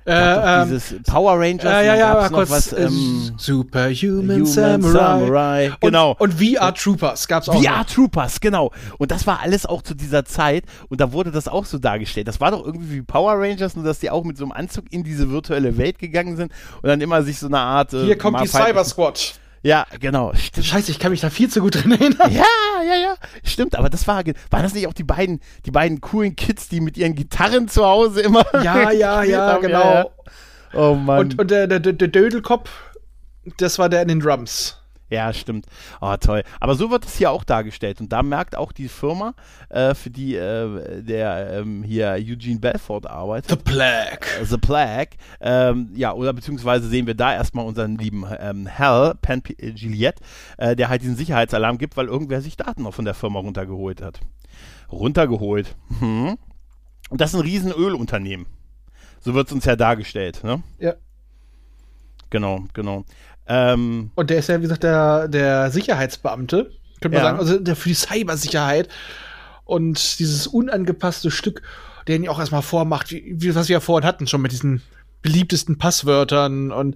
Äh, 0.09 0.61
ähm, 0.61 0.69
dieses 0.69 0.95
Power 1.03 1.37
Rangers. 1.37 1.65
äh, 1.65 1.85
ja, 1.85 1.95
ja, 1.97 2.13
noch 2.23 2.31
kurz. 2.31 2.49
was, 2.49 2.71
ähm, 2.71 3.33
Superhuman 3.37 4.37
Human 4.37 4.45
Samurai. 4.45 4.91
Samurai, 4.93 5.71
genau. 5.81 6.11
Und, 6.11 6.33
und 6.33 6.41
VR 6.41 6.73
Troopers 6.73 7.27
gab's 7.27 7.49
auch. 7.49 7.61
VR 7.61 7.79
noch. 7.79 7.85
Troopers, 7.87 8.39
genau. 8.39 8.71
Und 8.99 9.11
das 9.11 9.27
war 9.27 9.41
alles 9.41 9.65
auch 9.65 9.81
zu 9.81 9.95
dieser 9.95 10.23
Zeit 10.23 10.63
und 10.87 11.01
da 11.01 11.11
wurde 11.11 11.31
das 11.31 11.49
auch 11.49 11.65
so 11.65 11.77
dargestellt. 11.77 12.29
Das 12.29 12.39
war 12.39 12.51
doch 12.51 12.65
irgendwie 12.65 12.95
wie 12.95 13.01
Power 13.01 13.33
Rangers, 13.33 13.75
nur 13.75 13.83
dass 13.83 13.99
die 13.99 14.09
auch 14.09 14.23
mit 14.23 14.37
so 14.37 14.45
einem 14.45 14.53
Anzug 14.53 14.85
in 14.91 15.03
diese 15.03 15.29
virtuelle 15.29 15.77
Welt 15.77 15.99
gegangen 15.99 16.37
sind 16.37 16.53
und 16.81 16.87
dann 16.87 17.01
immer 17.01 17.21
sich 17.23 17.37
so 17.39 17.47
eine 17.47 17.59
Art. 17.59 17.93
äh, 17.93 18.05
Hier 18.05 18.17
kommt 18.17 18.39
die 18.41 18.47
Cyber 18.47 18.85
Squad. 18.85 19.37
Ja, 19.67 19.85
genau. 19.99 20.33
Stimmt. 20.33 20.65
Scheiße, 20.65 20.91
ich 20.91 20.97
kann 20.97 21.11
mich 21.11 21.19
da 21.19 21.29
viel 21.29 21.49
zu 21.49 21.59
gut 21.59 21.75
dran 21.75 21.91
erinnern. 21.91 22.31
Ja, 22.31 22.45
ja, 22.85 22.95
ja. 22.95 23.15
Stimmt, 23.43 23.75
aber 23.75 23.89
das 23.89 24.07
war, 24.07 24.23
waren 24.25 24.63
das 24.63 24.73
nicht 24.73 24.87
auch 24.87 24.93
die 24.93 25.03
beiden, 25.03 25.41
die 25.65 25.71
beiden 25.71 25.99
coolen 25.99 26.37
Kids, 26.37 26.69
die 26.69 26.79
mit 26.79 26.95
ihren 26.95 27.15
Gitarren 27.15 27.67
zu 27.67 27.85
Hause 27.85 28.21
immer. 28.21 28.45
Ja, 28.63 28.91
ja, 28.91 29.23
ja, 29.23 29.53
haben? 29.53 29.61
genau. 29.61 29.83
Ja, 29.83 30.03
ja. 30.03 30.09
Oh 30.73 30.95
Mann. 30.95 31.19
Und, 31.19 31.39
und 31.39 31.51
der, 31.51 31.67
der 31.67 31.79
der 31.81 32.07
Dödelkopf, 32.07 32.69
das 33.57 33.77
war 33.77 33.89
der 33.89 34.01
in 34.03 34.07
den 34.07 34.19
Drums. 34.21 34.77
Ja, 35.09 35.31
stimmt. 35.31 35.67
Oh, 36.01 36.15
toll. 36.17 36.43
Aber 36.59 36.75
so 36.75 36.91
wird 36.91 37.05
es 37.05 37.15
hier 37.17 37.31
auch 37.31 37.45
dargestellt. 37.45 38.01
Und 38.01 38.11
da 38.11 38.23
merkt 38.23 38.57
auch 38.57 38.73
die 38.73 38.89
Firma, 38.89 39.35
äh, 39.69 39.93
für 39.95 40.09
die 40.09 40.35
äh, 40.35 41.01
der 41.01 41.59
ähm, 41.59 41.81
hier 41.83 42.11
Eugene 42.17 42.59
Belfort 42.59 43.07
arbeitet, 43.07 43.49
The 43.51 43.55
Plague. 43.55 44.27
äh, 44.41 44.45
The 44.45 44.57
Plague, 44.57 45.11
ähm, 45.39 45.91
ja, 45.95 46.11
oder 46.11 46.33
beziehungsweise 46.33 46.89
sehen 46.89 47.07
wir 47.07 47.15
da 47.15 47.33
erstmal 47.33 47.65
unseren 47.65 47.97
lieben 47.97 48.25
ähm, 48.37 48.67
Hal, 48.77 49.15
Pan 49.21 49.41
P- 49.41 49.53
äh, 49.53 49.71
Gillette, 49.71 50.21
äh, 50.57 50.75
der 50.75 50.89
halt 50.89 51.01
diesen 51.03 51.15
Sicherheitsalarm 51.15 51.77
gibt, 51.77 51.95
weil 51.95 52.07
irgendwer 52.07 52.41
sich 52.41 52.57
Daten 52.57 52.83
noch 52.83 52.93
von 52.93 53.05
der 53.05 53.13
Firma 53.13 53.39
runtergeholt 53.39 54.01
hat. 54.01 54.19
Runtergeholt. 54.91 55.75
Mhm. 56.01 56.37
Und 57.09 57.21
das 57.21 57.29
ist 57.33 57.39
ein 57.39 57.45
riesen 57.47 57.71
Ölunternehmen. 57.71 58.45
So 59.21 59.33
wird 59.33 59.47
es 59.47 59.53
uns 59.53 59.63
ja 59.63 59.77
dargestellt, 59.77 60.43
ne? 60.43 60.61
Ja. 60.79 60.95
Genau, 62.29 62.65
genau. 62.73 63.05
Ähm, 63.47 64.11
Und 64.15 64.29
der 64.29 64.39
ist 64.39 64.49
ja, 64.49 64.57
wie 64.57 64.63
gesagt, 64.63 64.83
der, 64.83 65.27
der 65.27 65.71
Sicherheitsbeamte, 65.71 66.71
könnte 67.01 67.17
man 67.17 67.23
Ja. 67.23 67.23
sagen, 67.23 67.39
also 67.39 67.59
der 67.59 67.75
für 67.75 67.89
die 67.89 67.95
Cybersicherheit. 67.95 68.89
Und 69.65 70.19
dieses 70.19 70.47
unangepasste 70.47 71.29
Stück, 71.31 71.61
den 72.07 72.23
ja 72.23 72.31
auch 72.31 72.39
erstmal 72.39 72.61
vormacht, 72.61 73.11
wie, 73.11 73.35
wie 73.37 73.53
was 73.55 73.67
wir 73.67 73.73
ja 73.75 73.79
vorhin 73.79 74.07
hatten, 74.07 74.27
schon 74.27 74.41
mit 74.41 74.51
diesen 74.51 74.81
beliebtesten 75.21 75.77
Passwörtern 75.77 76.71
und 76.71 76.95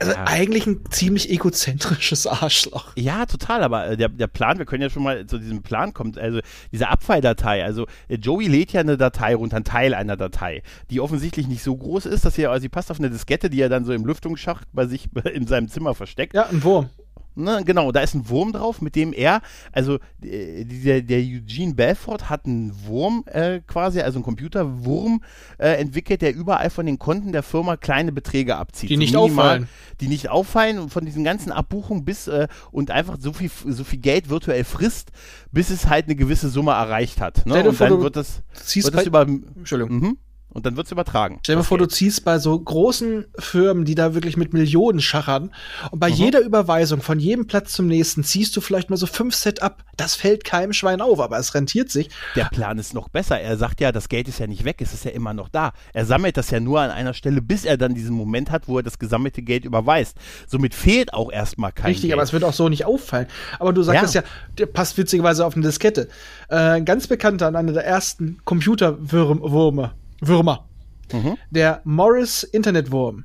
also 0.00 0.12
Ja. 0.12 0.24
eigentlich 0.26 0.66
ein 0.66 0.84
ziemlich 0.90 1.30
egozentrisches 1.30 2.26
Arschloch. 2.26 2.92
Ja, 2.96 3.26
total, 3.26 3.62
aber 3.62 3.88
äh, 3.88 3.96
der, 3.96 4.08
der 4.08 4.26
Plan, 4.26 4.58
wir 4.58 4.66
können 4.66 4.82
ja 4.82 4.90
schon 4.90 5.02
mal 5.02 5.26
zu 5.26 5.38
diesem 5.38 5.62
Plan 5.62 5.92
kommen, 5.94 6.16
also 6.18 6.40
diese 6.72 6.88
Abfalldatei, 6.88 7.64
also 7.64 7.86
äh, 8.08 8.16
Joey 8.16 8.46
lädt 8.48 8.72
ja 8.72 8.80
eine 8.80 8.96
Datei 8.96 9.34
runter, 9.34 9.56
einen 9.56 9.64
Teil 9.64 9.94
einer 9.94 10.16
Datei, 10.16 10.62
die 10.90 11.00
offensichtlich 11.00 11.48
nicht 11.48 11.62
so 11.62 11.76
groß 11.76 12.06
ist, 12.06 12.24
dass 12.24 12.34
sie, 12.34 12.46
also 12.46 12.60
sie 12.62 12.68
passt 12.68 12.90
auf 12.90 12.98
eine 12.98 13.10
Diskette, 13.10 13.50
die 13.50 13.60
er 13.60 13.68
dann 13.68 13.84
so 13.84 13.92
im 13.92 14.04
Lüftungsschacht 14.04 14.68
bei 14.72 14.86
sich 14.86 15.08
in 15.32 15.46
seinem 15.46 15.68
Zimmer 15.68 15.94
versteckt. 15.94 16.34
Ja, 16.34 16.46
ein 16.46 16.62
Wurm. 16.62 16.90
Ne, 17.38 17.62
genau, 17.64 17.92
da 17.92 18.00
ist 18.00 18.14
ein 18.14 18.28
Wurm 18.28 18.52
drauf, 18.52 18.80
mit 18.82 18.96
dem 18.96 19.12
er, 19.12 19.42
also 19.70 19.98
äh, 20.22 20.64
der, 20.64 21.02
der 21.02 21.18
Eugene 21.20 21.72
Belfort 21.74 22.28
hat 22.28 22.46
einen 22.46 22.74
Wurm 22.86 23.22
äh, 23.26 23.60
quasi, 23.66 24.00
also 24.00 24.18
einen 24.18 24.24
Computerwurm 24.24 25.22
äh, 25.58 25.74
entwickelt, 25.80 26.20
der 26.20 26.34
überall 26.34 26.68
von 26.70 26.84
den 26.84 26.98
Konten 26.98 27.30
der 27.30 27.44
Firma 27.44 27.76
kleine 27.76 28.10
Beträge 28.10 28.56
abzieht. 28.56 28.90
Die 28.90 28.94
So 28.94 28.98
nicht 28.98 29.14
minimal- 29.14 29.44
auffallen. 29.44 29.68
Die 30.00 30.08
nicht 30.08 30.28
auffallen 30.30 30.78
und 30.80 30.90
von 30.92 31.04
diesen 31.04 31.22
ganzen 31.22 31.52
Abbuchungen 31.52 32.04
bis 32.04 32.26
äh, 32.26 32.48
und 32.72 32.90
einfach 32.90 33.16
so 33.20 33.32
viel, 33.32 33.50
so 33.66 33.84
viel 33.84 34.00
Geld 34.00 34.28
virtuell 34.28 34.64
frisst, 34.64 35.12
bis 35.52 35.70
es 35.70 35.88
halt 35.88 36.06
eine 36.06 36.16
gewisse 36.16 36.48
Summe 36.48 36.72
erreicht 36.72 37.20
hat. 37.20 37.46
Ne? 37.46 37.68
Und 37.68 37.80
dann 37.80 38.00
wird 38.00 38.16
das, 38.16 38.42
wird 38.74 38.94
das 38.94 39.06
über. 39.06 39.22
Entschuldigung. 39.22 39.96
Mhm. 39.96 40.18
Und 40.58 40.66
dann 40.66 40.76
wird 40.76 40.86
es 40.86 40.92
übertragen. 40.92 41.38
Stell 41.42 41.54
dir 41.54 41.56
mal 41.56 41.60
das 41.62 41.68
vor, 41.68 41.78
du 41.78 41.86
ziehst 41.86 42.24
bei 42.24 42.38
so 42.38 42.58
großen 42.58 43.24
Firmen, 43.38 43.84
die 43.84 43.94
da 43.94 44.14
wirklich 44.14 44.36
mit 44.36 44.52
Millionen 44.52 45.00
schachern, 45.00 45.50
und 45.90 45.94
Mhm. 45.94 45.98
bei 46.00 46.08
jeder 46.08 46.40
Überweisung 46.40 47.00
von 47.00 47.18
jedem 47.20 47.46
Platz 47.46 47.72
zum 47.72 47.86
nächsten 47.86 48.24
ziehst 48.24 48.56
du 48.56 48.60
vielleicht 48.60 48.90
mal 48.90 48.96
so 48.96 49.06
fünf 49.06 49.34
Set 49.34 49.62
ab. 49.62 49.84
Das 49.96 50.14
fällt 50.14 50.44
keinem 50.44 50.72
Schwein 50.72 51.00
auf, 51.00 51.20
aber 51.20 51.38
es 51.38 51.54
rentiert 51.54 51.90
sich. 51.90 52.10
Der 52.36 52.44
Plan 52.46 52.78
ist 52.78 52.92
noch 52.94 53.08
besser. 53.08 53.40
Er 53.40 53.56
sagt 53.56 53.80
ja, 53.80 53.92
das 53.92 54.08
Geld 54.08 54.28
ist 54.28 54.38
ja 54.40 54.46
nicht 54.46 54.64
weg, 54.64 54.76
es 54.80 54.92
ist 54.92 55.04
ja 55.04 55.12
immer 55.12 55.32
noch 55.32 55.48
da. 55.48 55.72
Er 55.94 56.04
sammelt 56.04 56.36
das 56.36 56.50
ja 56.50 56.60
nur 56.60 56.80
an 56.80 56.90
einer 56.90 57.14
Stelle, 57.14 57.40
bis 57.40 57.64
er 57.64 57.76
dann 57.76 57.94
diesen 57.94 58.14
Moment 58.14 58.50
hat, 58.50 58.68
wo 58.68 58.78
er 58.78 58.82
das 58.82 58.98
gesammelte 58.98 59.42
Geld 59.42 59.64
überweist. 59.64 60.16
Somit 60.46 60.74
fehlt 60.74 61.14
auch 61.14 61.30
erstmal 61.32 61.72
kein 61.72 61.86
Richtig, 61.86 62.02
Geld. 62.10 62.14
aber 62.14 62.22
es 62.22 62.32
wird 62.32 62.42
auch 62.44 62.52
so 62.52 62.68
nicht 62.68 62.84
auffallen. 62.84 63.28
Aber 63.58 63.72
du 63.72 63.82
sagtest 63.82 64.14
ja, 64.14 64.22
Ja. 64.22 64.26
der 64.58 64.66
passt 64.66 64.98
witzigerweise 64.98 65.46
auf 65.46 65.54
eine 65.54 65.64
Diskette. 65.64 66.08
Äh, 66.48 66.80
ganz 66.82 67.06
bekannter, 67.06 67.46
einer 67.48 67.72
der 67.72 67.84
ersten 67.86 68.38
Computerwürmer, 68.44 69.92
Würmer, 70.20 70.68
Mhm. 71.12 71.36
der 71.50 71.80
Morris 71.84 72.42
Internetwurm, 72.42 73.24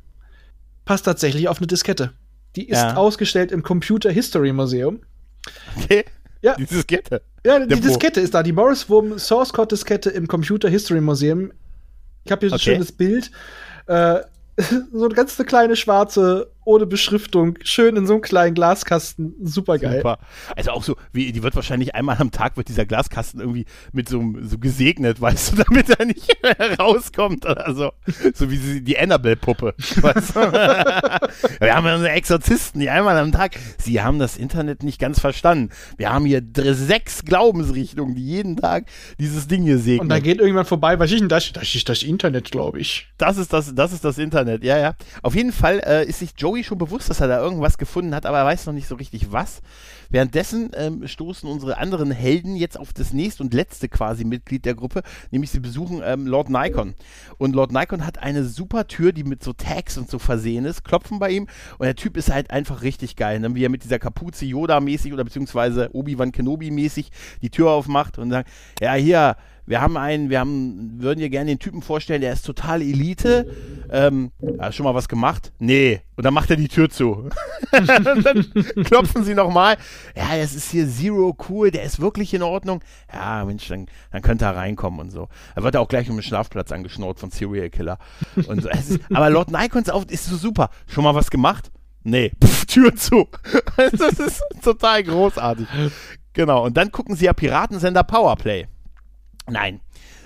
passt 0.85 1.05
tatsächlich 1.05 1.47
auf 1.47 1.57
eine 1.57 1.67
Diskette. 1.67 2.11
Die 2.55 2.69
ist 2.69 2.77
Ja. 2.81 2.95
ausgestellt 2.95 3.51
im 3.51 3.63
Computer 3.63 4.11
History 4.11 4.53
Museum. 4.53 5.01
Okay. 5.77 6.05
Ja. 6.41 6.55
Die 6.55 6.65
Diskette. 6.65 7.21
Ja, 7.45 7.59
die 7.65 7.71
Wurm. 7.75 7.81
Diskette 7.81 8.19
ist 8.21 8.33
da, 8.33 8.43
die 8.43 8.51
Morris 8.51 8.89
Wurm 8.89 9.17
Source 9.17 9.51
Code 9.53 9.69
Diskette 9.69 10.09
im 10.09 10.27
Computer 10.27 10.69
History 10.69 11.01
Museum. 11.01 11.51
Ich 12.25 12.31
habe 12.31 12.41
hier 12.41 12.49
so 12.49 12.55
ein 12.55 12.59
Okay. 12.59 12.73
schönes 12.75 12.91
Bild. 12.91 13.31
Äh, 13.87 14.21
so 14.93 15.05
eine 15.05 15.15
ganz 15.15 15.35
kleine 15.37 15.75
schwarze, 15.75 16.51
ohne 16.66 16.86
Beschriftung, 16.86 17.57
schön 17.64 17.95
in 17.95 18.05
so 18.07 18.14
einem 18.14 18.22
kleinen 18.22 18.53
Glaskasten. 18.53 19.34
Super 19.43 19.78
geil. 19.78 19.97
Super. 19.97 20.20
Also 20.55 20.72
auch 20.72 20.84
so, 20.84 20.95
wie, 21.11 21.32
die 21.32 21.43
wird 21.43 21.55
wahrscheinlich 21.55 21.95
einmal 21.95 22.18
am 22.18 22.32
Tag 22.32 22.57
wird 22.57 22.68
dieser 22.70 22.86
Glaskasten 22.86 23.39
irgendwie 23.39 23.66
mit 23.91 24.09
so, 24.09 24.20
einem- 24.20 24.47
so 24.47 24.57
gesegnet, 24.57 25.22
weißt 25.22 25.53
du, 25.53 25.64
damit 25.64 25.89
er 25.89 26.05
nicht 26.05 26.36
rauskommt 26.80 27.45
oder 27.45 27.74
so. 27.74 27.91
So 28.34 28.49
wie 28.49 28.57
sie, 28.57 28.82
die 28.84 28.97
Annabelle-Puppe. 28.97 29.74
Weißt 30.01 30.36
du? 30.36 30.39
Wir 31.59 31.76
haben 31.76 31.86
ja 31.86 31.95
unsere 31.95 32.11
Exorzisten, 32.11 32.80
die 32.82 32.89
einmal 32.89 33.18
am 33.18 33.32
Tag, 33.32 33.55
sie 33.78 34.01
haben 34.01 34.20
das 34.20 34.38
Internet 34.38 34.84
nicht 34.84 34.99
ganz 34.99 35.20
verstanden. 35.20 35.70
Wir 35.97 36.11
haben 36.11 36.26
hier 36.26 36.41
sechs 36.74 37.24
Glaubensrichtungen, 37.24 38.16
die 38.16 38.26
jeden 38.26 38.57
Tag 38.57 38.86
dieses 39.20 39.47
Ding 39.47 39.64
hier 39.64 39.78
segnen. 39.78 40.01
Und 40.01 40.09
dann 40.09 40.22
geht 40.24 40.39
irgendwann 40.39 40.66
vorbei, 40.66 40.99
was 40.99 41.11
ist 41.11 41.20
denn 41.22 41.30
das? 41.30 41.51
Das 41.53 41.76
ist 41.76 41.88
das 41.89 42.03
Internet, 42.03 42.51
glaube 42.51 42.80
ich. 42.80 43.07
Das 43.18 43.38
ist 43.38 43.53
das, 43.53 43.74
das 43.76 43.93
ist 43.93 44.03
das 44.05 44.18
Internet, 44.18 44.64
ja, 44.64 44.78
ja. 44.78 44.95
Auf 45.22 45.36
jeden 45.36 45.51
Fall 45.51 45.80
äh, 45.86 46.05
ist 46.05 46.20
sich 46.20 46.36
Joey 46.54 46.64
schon 46.64 46.78
bewusst, 46.78 47.10
dass 47.10 47.20
er 47.20 47.28
da 47.28 47.39
irgendwas 47.39 47.78
gefunden 47.78 48.14
hat, 48.14 48.26
aber 48.26 48.38
er 48.38 48.45
weiß 48.45 48.68
noch 48.68 48.74
nicht 48.74 48.88
so 48.88 48.95
richtig 48.95 49.32
was. 49.32 49.62
Währenddessen 50.10 50.72
ähm, 50.76 51.08
stoßen 51.08 51.49
unsere 51.49 51.78
anderen 51.78 52.12
Helden 52.12 52.56
jetzt 52.56 52.80
auf 52.80 52.93
das 52.93 53.14
nächste 53.14 53.41
und 53.41 53.54
letzte 53.54 53.89
quasi 53.89 54.24
Mitglied 54.24 54.66
der 54.66 54.76
Gruppe, 54.76 55.01
nämlich 55.32 55.49
sie 55.49 55.60
besuchen 55.60 56.01
ähm, 56.04 56.28
Lord 56.28 56.49
Nikon. 56.49 56.93
Und 57.38 57.56
Lord 57.56 57.72
Nikon 57.72 58.06
hat 58.06 58.20
eine 58.20 58.43
super 58.43 58.88
Tür, 58.88 59.12
die 59.12 59.24
mit 59.24 59.43
so 59.43 59.54
Tags 59.54 59.97
und 59.97 60.10
so 60.10 60.20
versehen 60.20 60.66
ist, 60.66 60.84
klopfen 60.84 61.18
bei 61.18 61.32
ihm 61.32 61.47
und 61.80 61.86
der 61.86 61.95
Typ 61.95 62.18
ist 62.18 62.32
halt 62.32 62.51
einfach 62.51 62.84
richtig 62.84 63.16
geil, 63.16 63.39
ne? 63.39 63.56
wie 63.56 63.66
er 63.66 63.70
mit 63.70 63.84
dieser 63.84 63.99
Kapuze 63.99 64.45
Yoda-mäßig 64.45 65.14
oder 65.14 65.24
beziehungsweise 65.24 65.89
Obi-Wan 65.93 66.32
Kenobi-mäßig 66.32 67.10
die 67.41 67.49
Tür 67.49 67.72
aufmacht 67.72 68.20
und 68.20 68.30
sagt, 68.30 68.49
ja 68.80 68.93
hier, 68.93 69.38
wir 69.66 69.82
haben 69.82 69.95
einen, 69.95 70.30
wir 70.30 70.39
haben, 70.39 71.01
würden 71.01 71.20
dir 71.20 71.30
gerne 71.30 71.51
den 71.51 71.59
Typen 71.59 71.82
vorstellen, 71.82 72.22
der 72.22 72.34
ist 72.34 72.45
total 72.45 72.82
Elite. 72.82 73.47
Ähm, 73.89 74.32
hast 74.59 74.76
schon 74.76 74.84
mal 74.84 74.95
was 74.95 75.07
gemacht? 75.07 75.53
Nee. 75.59 76.01
Und 76.16 76.26
dann 76.26 76.34
macht 76.34 76.49
er 76.49 76.57
die 76.57 76.68
Tür 76.68 76.89
zu. 76.89 77.30
dann 77.72 78.51
klopfen 78.84 79.24
sie 79.24 79.34
nochmal. 79.34 79.78
Ja, 80.16 80.36
es 80.36 80.53
ist 80.53 80.72
hier 80.72 80.88
Zero 80.88 81.38
cool, 81.49 81.72
der 81.72 81.84
ist 81.84 81.99
wirklich 81.99 82.34
in 82.34 82.43
Ordnung. 82.43 82.82
Ja, 83.14 83.45
Mensch, 83.45 83.68
dann, 83.68 83.86
dann 84.11 84.22
könnte 84.22 84.45
er 84.45 84.55
reinkommen 84.55 84.99
und 84.99 85.11
so. 85.11 85.30
Er 85.55 85.64
wird 85.64 85.78
auch 85.78 85.88
gleich 85.88 86.09
um 86.09 86.18
den 86.18 86.24
Schlafplatz 86.24 86.72
angeschnurrt 86.72 87.20
von 87.20 87.32
Serial 87.32 87.70
Killer. 87.70 87.97
Und 88.47 88.64
so. 88.64 88.70
Es 88.70 88.89
ist, 88.89 89.01
aber 89.14 89.30
Lord 89.30 89.51
Nikons 89.51 89.89
auf 89.89 90.05
ist 90.09 90.26
so 90.26 90.36
super. 90.36 90.70
Schon 90.88 91.03
mal 91.03 91.16
was 91.16 91.30
gemacht? 91.30 91.72
Nee. 92.03 92.32
Pff, 92.43 92.66
Tür 92.66 92.95
zu. 92.95 93.30
das 93.78 94.20
ist 94.20 94.43
total 94.61 95.03
großartig. 95.03 95.68
Genau. 96.34 96.66
Und 96.66 96.76
dann 96.76 96.91
gucken 96.91 97.16
sie 97.16 97.26
ja 97.26 97.34
Piratensender 97.34 98.03
Powerplay. 98.03 98.68
Nein. 99.49 99.81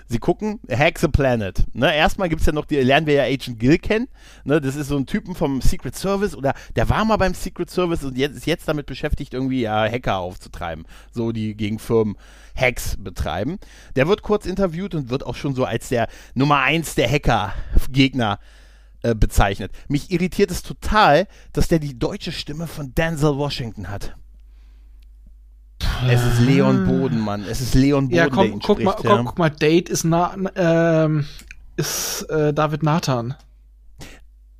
Sie 0.09 0.19
gucken 0.19 0.61
Hack 0.69 0.99
the 0.99 1.09
Planet. 1.09 1.65
Ne, 1.73 1.93
erstmal 1.93 2.29
gibt's 2.29 2.45
ja 2.45 2.53
noch, 2.53 2.65
die 2.65 2.77
lernen 2.77 3.07
wir 3.07 3.15
ja 3.15 3.23
Agent 3.23 3.59
Gill 3.59 3.77
kennen. 3.77 4.07
Ne, 4.45 4.61
das 4.61 4.77
ist 4.77 4.87
so 4.87 4.95
ein 4.95 5.05
Typen 5.05 5.35
vom 5.35 5.59
Secret 5.61 5.97
Service 5.97 6.33
oder 6.33 6.53
der 6.77 6.87
war 6.87 7.03
mal 7.03 7.17
beim 7.17 7.33
Secret 7.33 7.69
Service 7.69 8.05
und 8.05 8.17
jetzt, 8.17 8.37
ist 8.37 8.47
jetzt 8.47 8.69
damit 8.69 8.85
beschäftigt, 8.85 9.33
irgendwie 9.33 9.61
ja, 9.61 9.83
Hacker 9.83 10.17
aufzutreiben. 10.17 10.85
So, 11.11 11.33
die 11.33 11.55
gegen 11.55 11.77
Firmen 11.77 12.15
Hacks 12.55 12.95
betreiben. 12.97 13.59
Der 13.97 14.07
wird 14.07 14.21
kurz 14.21 14.45
interviewt 14.45 14.95
und 14.95 15.09
wird 15.09 15.25
auch 15.25 15.35
schon 15.35 15.55
so 15.55 15.65
als 15.65 15.89
der 15.89 16.07
Nummer 16.33 16.59
eins 16.59 16.95
der 16.95 17.11
Hacker-Gegner 17.11 18.39
äh, 19.03 19.13
bezeichnet. 19.13 19.71
Mich 19.89 20.09
irritiert 20.09 20.51
es 20.51 20.63
total, 20.63 21.27
dass 21.51 21.67
der 21.67 21.79
die 21.79 21.99
deutsche 21.99 22.31
Stimme 22.31 22.67
von 22.67 22.95
Denzel 22.95 23.35
Washington 23.35 23.89
hat. 23.89 24.15
Es 26.09 26.23
ist 26.23 26.39
Leon 26.41 26.85
Boden, 26.85 27.27
Es 27.49 27.61
ist 27.61 27.73
Leon 27.75 28.05
Boden, 28.05 28.15
Ja, 28.15 28.23
der 28.25 28.31
komm, 28.33 28.45
ihn 28.47 28.59
guck, 28.59 28.81
mal, 28.83 28.91
spricht, 28.93 29.09
ja. 29.09 29.17
guck, 29.17 29.25
guck 29.27 29.39
mal, 29.39 29.49
Date 29.49 29.89
ist, 29.89 30.03
na, 30.03 30.35
ähm, 30.55 31.25
ist 31.75 32.23
äh, 32.29 32.53
David 32.53 32.83
Nathan. 32.83 33.35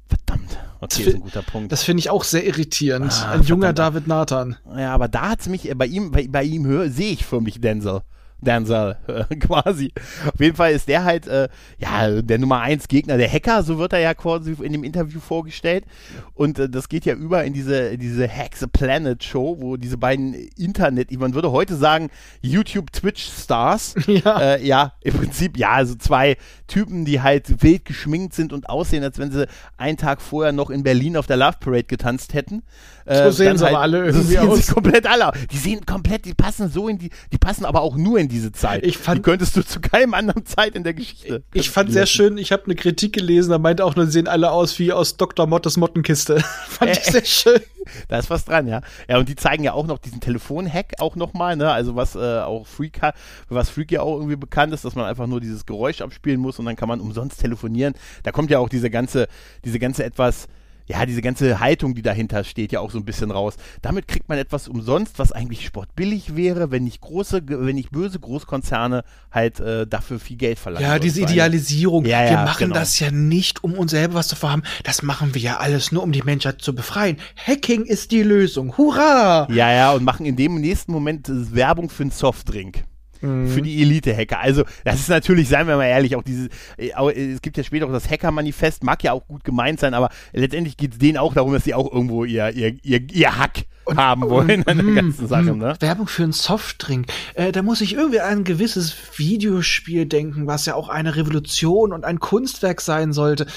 Verdammt. 0.07 0.57
Das 0.79 0.91
Okay, 0.93 1.03
fi- 1.03 1.09
ist 1.09 1.15
ein 1.15 1.21
guter 1.21 1.41
Punkt. 1.41 1.71
Das 1.71 1.83
finde 1.83 1.99
ich 1.99 2.09
auch 2.09 2.23
sehr 2.23 2.45
irritierend. 2.45 3.11
Ah, 3.25 3.31
Ein 3.31 3.41
junger 3.43 3.67
verdammt. 3.67 3.95
David 3.95 4.07
Nathan. 4.07 4.57
ja, 4.77 4.93
aber 4.93 5.07
da 5.07 5.29
hat's 5.29 5.47
mich, 5.47 5.69
äh, 5.69 5.73
bei 5.75 5.85
ihm, 5.87 6.11
bei, 6.11 6.27
bei 6.27 6.43
ihm 6.43 6.91
sehe 6.91 7.11
ich 7.13 7.25
für 7.25 7.41
mich 7.41 7.59
Denzel. 7.61 8.01
Denzel, 8.39 8.97
äh, 9.07 9.35
quasi. 9.35 9.91
Auf 10.31 10.39
jeden 10.39 10.55
Fall 10.55 10.71
ist 10.73 10.87
der 10.87 11.03
halt, 11.03 11.27
äh, 11.27 11.49
ja, 11.79 12.21
der 12.21 12.37
Nummer 12.37 12.61
1 12.61 12.87
Gegner, 12.87 13.17
der 13.17 13.31
Hacker, 13.31 13.63
so 13.63 13.79
wird 13.79 13.93
er 13.93 13.99
ja 13.99 14.13
quasi 14.13 14.55
in 14.61 14.71
dem 14.73 14.83
Interview 14.83 15.19
vorgestellt. 15.19 15.85
Und 16.33 16.59
äh, 16.59 16.69
das 16.69 16.87
geht 16.89 17.05
ja 17.05 17.15
über 17.15 17.43
in 17.43 17.53
diese, 17.53 17.97
diese 17.97 18.27
Hack 18.29 18.55
the 18.55 18.67
Planet 18.67 19.23
Show, 19.23 19.57
wo 19.59 19.75
diese 19.77 19.97
beiden 19.97 20.33
Internet, 20.55 21.11
man 21.17 21.33
würde 21.33 21.51
heute 21.51 21.75
sagen, 21.75 22.09
YouTube 22.41 22.91
Twitch 22.91 23.27
Stars, 23.27 23.95
Ja. 24.07 24.39
äh, 24.39 24.65
ja, 24.65 24.93
im 25.01 25.15
Prinzip, 25.15 25.57
ja, 25.57 25.71
also 25.71 25.95
zwei 25.95 26.37
Typen, 26.67 27.05
die 27.05 27.21
halt 27.21 27.63
wild 27.63 27.85
geschminkt 27.85 28.33
sind 28.35 28.53
und 28.53 28.69
aussehen, 28.69 29.03
als 29.03 29.17
wenn 29.17 29.31
sie 29.31 29.47
einen 29.77 29.97
Tag 29.97 30.21
vorher 30.21 30.51
noch 30.51 30.69
in 30.69 30.83
Berlin 30.83 31.17
auf 31.17 31.25
der 31.27 31.37
Love 31.37 31.57
Parade 31.59 31.83
getanzt 31.85 32.33
hätten. 32.33 32.63
Äh, 33.07 33.23
So 33.25 33.31
sehen 33.31 33.57
sie 33.57 33.67
aber 33.67 33.79
alle 33.79 33.97
irgendwie 34.05 34.21
so 34.21 34.27
sehen 34.41 34.49
aus. 34.49 34.65
Sie 34.67 34.73
komplett 34.73 35.05
alle. 35.07 35.31
Die 35.51 35.57
sehen 35.57 35.85
komplett, 35.85 36.25
die 36.25 36.33
passen 36.33 36.69
so 36.69 36.87
in 36.87 36.97
die, 36.97 37.09
die 37.31 37.37
passen 37.37 37.65
aber 37.65 37.81
auch 37.81 37.95
nur 37.95 38.19
in 38.19 38.27
diese 38.27 38.51
Zeit. 38.51 38.85
Ich 38.85 38.97
fand- 38.97 39.19
die 39.19 39.21
könntest 39.23 39.55
du 39.55 39.63
zu 39.65 39.79
keinem 39.79 40.13
anderen 40.13 40.45
Zeit 40.45 40.75
in 40.75 40.83
der 40.83 40.93
Geschichte. 40.93 41.43
Ich 41.53 41.69
fand 41.69 41.91
sehr 41.91 42.05
schön, 42.05 42.37
ich 42.37 42.51
habe 42.51 42.65
eine 42.65 42.75
Kritik 42.75 43.13
gelesen, 43.13 43.51
da 43.51 43.57
meinte 43.57 43.85
auch 43.85 43.95
nur, 43.95 44.05
sie 44.05 44.11
sehen 44.11 44.27
alle 44.27 44.51
aus 44.51 44.77
wie 44.79 44.91
aus 44.93 45.17
Dr. 45.17 45.47
Mottes 45.47 45.77
Mottenkiste. 45.77 46.39
fand 46.67 46.91
ich 46.91 47.03
sehr 47.03 47.25
schön. 47.25 47.61
Da 48.09 48.19
ist 48.19 48.29
was 48.29 48.43
dran, 48.43 48.67
ja. 48.67 48.81
Ja, 49.07 49.17
und 49.17 49.29
die 49.29 49.37
zeigen 49.37 49.63
ja 49.63 49.71
auch 49.71 49.87
noch 49.87 49.97
diesen 49.97 50.19
Telefon-Hack 50.19 50.95
auch 50.99 51.15
nochmal, 51.15 51.55
ne? 51.55 51.71
Also 51.71 51.95
was 51.95 52.15
äh, 52.15 52.39
auch 52.41 52.67
Freak 52.67 53.01
hat, 53.01 53.15
was 53.47 53.69
Freak 53.69 53.93
ja 53.93 54.01
auch 54.01 54.17
irgendwie 54.17 54.35
bekannt 54.35 54.73
ist, 54.73 54.83
dass 54.83 54.93
man 54.95 55.05
einfach 55.05 55.25
nur 55.25 55.39
dieses 55.39 55.65
Geräusch 55.65 56.01
abspielen 56.01 56.41
muss 56.41 56.59
und 56.59 56.65
dann 56.65 56.75
kann 56.75 56.89
man 56.89 56.99
umsonst 56.99 57.39
telefonieren. 57.39 57.93
Da 58.23 58.33
kommt 58.33 58.51
ja 58.51 58.59
auch 58.59 58.67
diese 58.67 58.89
ganze, 58.89 59.29
diese 59.63 59.79
ganze 59.79 60.03
etwas, 60.03 60.49
ja, 60.87 61.05
diese 61.05 61.21
ganze 61.21 61.59
Haltung, 61.59 61.95
die 61.95 62.01
dahinter 62.01 62.43
steht, 62.43 62.71
ja 62.71 62.79
auch 62.79 62.91
so 62.91 62.97
ein 62.97 63.05
bisschen 63.05 63.31
raus. 63.31 63.55
Damit 63.81 64.07
kriegt 64.07 64.29
man 64.29 64.37
etwas 64.37 64.67
umsonst, 64.67 65.19
was 65.19 65.33
eigentlich 65.33 65.65
sportbillig 65.65 66.35
wäre, 66.35 66.71
wenn 66.71 66.85
nicht 66.85 67.01
große, 67.01 67.41
wenn 67.45 67.75
nicht 67.75 67.91
böse 67.91 68.19
Großkonzerne 68.19 69.03
halt 69.31 69.59
äh, 69.59 69.85
dafür 69.85 70.19
viel 70.19 70.37
Geld 70.37 70.59
verlangen. 70.59 70.85
Ja, 70.85 70.97
diese 70.97 71.21
Idealisierung. 71.21 72.05
Ja, 72.05 72.23
ja, 72.23 72.29
wir 72.31 72.37
machen 72.37 72.67
genau. 72.67 72.75
das 72.75 72.99
ja 72.99 73.11
nicht, 73.11 73.63
um 73.63 73.73
uns 73.73 73.91
selber 73.91 74.15
was 74.15 74.29
zu 74.29 74.37
vorhaben. 74.37 74.63
Das 74.83 75.03
machen 75.03 75.33
wir 75.35 75.41
ja 75.41 75.57
alles 75.57 75.91
nur, 75.91 76.03
um 76.03 76.13
die 76.13 76.23
Menschheit 76.23 76.61
zu 76.61 76.73
befreien. 76.73 77.17
Hacking 77.35 77.83
ist 77.83 78.11
die 78.11 78.23
Lösung. 78.23 78.77
Hurra! 78.77 79.47
Ja, 79.51 79.71
ja, 79.71 79.91
und 79.91 80.03
machen 80.03 80.25
in 80.25 80.37
dem 80.37 80.55
nächsten 80.61 80.93
Moment 80.93 81.27
Werbung 81.27 81.89
für 81.89 82.03
einen 82.03 82.11
Softdrink. 82.11 82.85
Mhm. 83.21 83.47
Für 83.49 83.61
die 83.61 83.81
Elite-Hacker. 83.81 84.39
Also, 84.39 84.63
das 84.83 84.99
ist 84.99 85.09
natürlich, 85.09 85.47
seien 85.49 85.67
wir 85.67 85.77
mal 85.77 85.85
ehrlich, 85.85 86.15
auch 86.15 86.23
dieses, 86.23 86.49
äh, 86.77 86.89
äh, 86.89 87.33
es 87.33 87.41
gibt 87.41 87.57
ja 87.57 87.63
später 87.63 87.85
auch 87.87 87.91
das 87.91 88.09
Hacker-Manifest, 88.09 88.83
mag 88.83 89.03
ja 89.03 89.13
auch 89.13 89.27
gut 89.27 89.43
gemeint 89.43 89.79
sein, 89.79 89.93
aber 89.93 90.09
letztendlich 90.33 90.77
geht 90.77 90.93
es 90.93 90.99
denen 90.99 91.17
auch 91.17 91.33
darum, 91.33 91.53
dass 91.53 91.63
sie 91.63 91.73
auch 91.73 91.91
irgendwo 91.91 92.25
ihr, 92.25 92.49
ihr, 92.51 92.75
ihr, 92.83 93.01
ihr 93.11 93.37
Hack 93.37 93.65
haben 93.95 94.29
wollen 94.29 94.67
an 94.67 94.77
der 94.77 94.95
ganzen 94.95 95.27
Sache, 95.27 95.53
Mm, 95.53 95.59
ne? 95.59 95.75
Werbung 95.79 96.07
für 96.07 96.23
einen 96.23 96.33
Softdrink. 96.33 97.07
Äh, 97.35 97.51
da 97.51 97.61
muss 97.61 97.81
ich 97.81 97.93
irgendwie 97.93 98.19
an 98.19 98.39
ein 98.39 98.43
gewisses 98.43 98.93
Videospiel 99.17 100.05
denken, 100.05 100.47
was 100.47 100.65
ja 100.65 100.75
auch 100.75 100.89
eine 100.89 101.15
Revolution 101.15 101.93
und 101.93 102.03
ein 102.03 102.19
Kunstwerk 102.19 102.81
sein 102.81 103.13
sollte. 103.13 103.47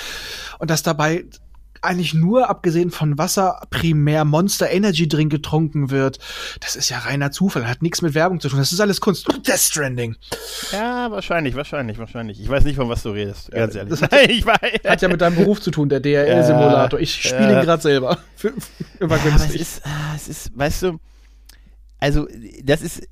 Und 0.58 0.70
das 0.70 0.82
dabei 0.82 1.24
eigentlich 1.82 2.14
nur, 2.14 2.48
abgesehen 2.50 2.90
von 2.90 3.16
Wasser, 3.18 3.60
primär 3.70 4.24
Monster 4.24 4.70
Energy 4.70 5.08
Drink 5.08 5.30
getrunken 5.32 5.90
wird. 5.90 6.18
Das 6.60 6.76
ist 6.76 6.88
ja 6.90 6.98
reiner 6.98 7.30
Zufall, 7.30 7.66
hat 7.68 7.82
nichts 7.82 8.02
mit 8.02 8.14
Werbung 8.14 8.40
zu 8.40 8.48
tun. 8.48 8.58
Das 8.58 8.72
ist 8.72 8.80
alles 8.80 9.00
Kunst. 9.00 9.26
Death 9.46 9.58
Stranding. 9.58 10.16
Ja, 10.72 11.10
wahrscheinlich, 11.10 11.54
wahrscheinlich, 11.54 11.98
wahrscheinlich. 11.98 12.40
Ich 12.40 12.48
weiß 12.48 12.64
nicht, 12.64 12.76
von 12.76 12.88
was 12.88 13.02
du 13.02 13.10
redest, 13.10 13.50
ganz 13.50 13.74
ehrlich. 13.74 13.90
das 13.90 14.02
hat- 14.02 14.12
Nein, 14.12 14.30
ich 14.30 14.44
weiß. 14.46 14.58
Hat 14.86 15.02
ja 15.02 15.08
mit 15.08 15.20
deinem 15.20 15.36
Beruf 15.36 15.60
zu 15.60 15.70
tun, 15.70 15.88
der 15.88 16.00
DRL-Simulator. 16.00 17.00
Ich 17.00 17.14
spiele 17.14 17.52
ja. 17.52 17.60
ihn 17.60 17.64
gerade 17.66 17.82
selber. 17.82 18.18
Für 18.36 18.52
war 18.52 18.58
Ja, 19.00 19.06
aber 19.06 19.16
es 19.16 19.22
günstig. 19.22 19.60
ist, 19.60 19.82
ah, 19.86 20.14
es 20.16 20.28
ist, 20.28 20.56
weißt 20.58 20.82
du, 20.84 21.00
also 21.98 22.26
das 22.64 22.82
ist 22.82 23.02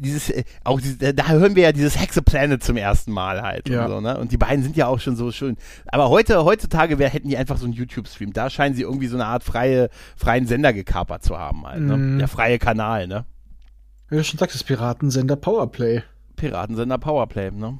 dieses, 0.00 0.30
äh, 0.30 0.44
auch 0.64 0.80
dieses, 0.80 0.98
da- 0.98 1.28
hören 1.28 1.54
wir 1.56 1.62
ja 1.64 1.72
dieses 1.72 1.98
Hexe 2.00 2.22
Planet 2.22 2.62
zum 2.62 2.76
ersten 2.76 3.12
Mal 3.12 3.42
halt 3.42 3.68
Ja. 3.68 3.84
und 3.84 3.90
so, 3.90 4.00
ne? 4.00 4.18
Und 4.18 4.32
die 4.32 4.36
beiden 4.36 4.62
sind 4.62 4.76
ja 4.76 4.86
auch 4.86 4.98
schon 5.00 5.16
so 5.16 5.30
schön. 5.30 5.56
Aber 5.86 6.08
heute, 6.08 6.44
heutzutage 6.44 6.98
wär, 6.98 7.08
hätten 7.08 7.28
die 7.28 7.36
einfach 7.36 7.56
so 7.58 7.64
einen 7.64 7.74
YouTube-Stream. 7.74 8.32
Da 8.32 8.50
scheinen 8.50 8.74
sie 8.74 8.82
irgendwie 8.82 9.06
so 9.06 9.16
eine 9.16 9.26
Art 9.26 9.44
freie, 9.44 9.90
freien 10.16 10.46
Sender 10.46 10.72
gekapert 10.72 11.22
zu 11.22 11.38
haben 11.38 11.66
halt, 11.66 11.82
ne? 11.82 11.96
Mhm. 11.96 12.18
Der 12.18 12.28
freie 12.28 12.58
Kanal, 12.58 13.06
ne? 13.06 13.24
Wie 14.08 14.16
du 14.16 14.24
schon 14.24 14.38
sagst, 14.38 14.54
das 14.56 14.64
Piratensender 14.64 15.36
Powerplay. 15.36 16.02
Piratensender 16.36 16.98
Powerplay, 16.98 17.50
ne? 17.50 17.78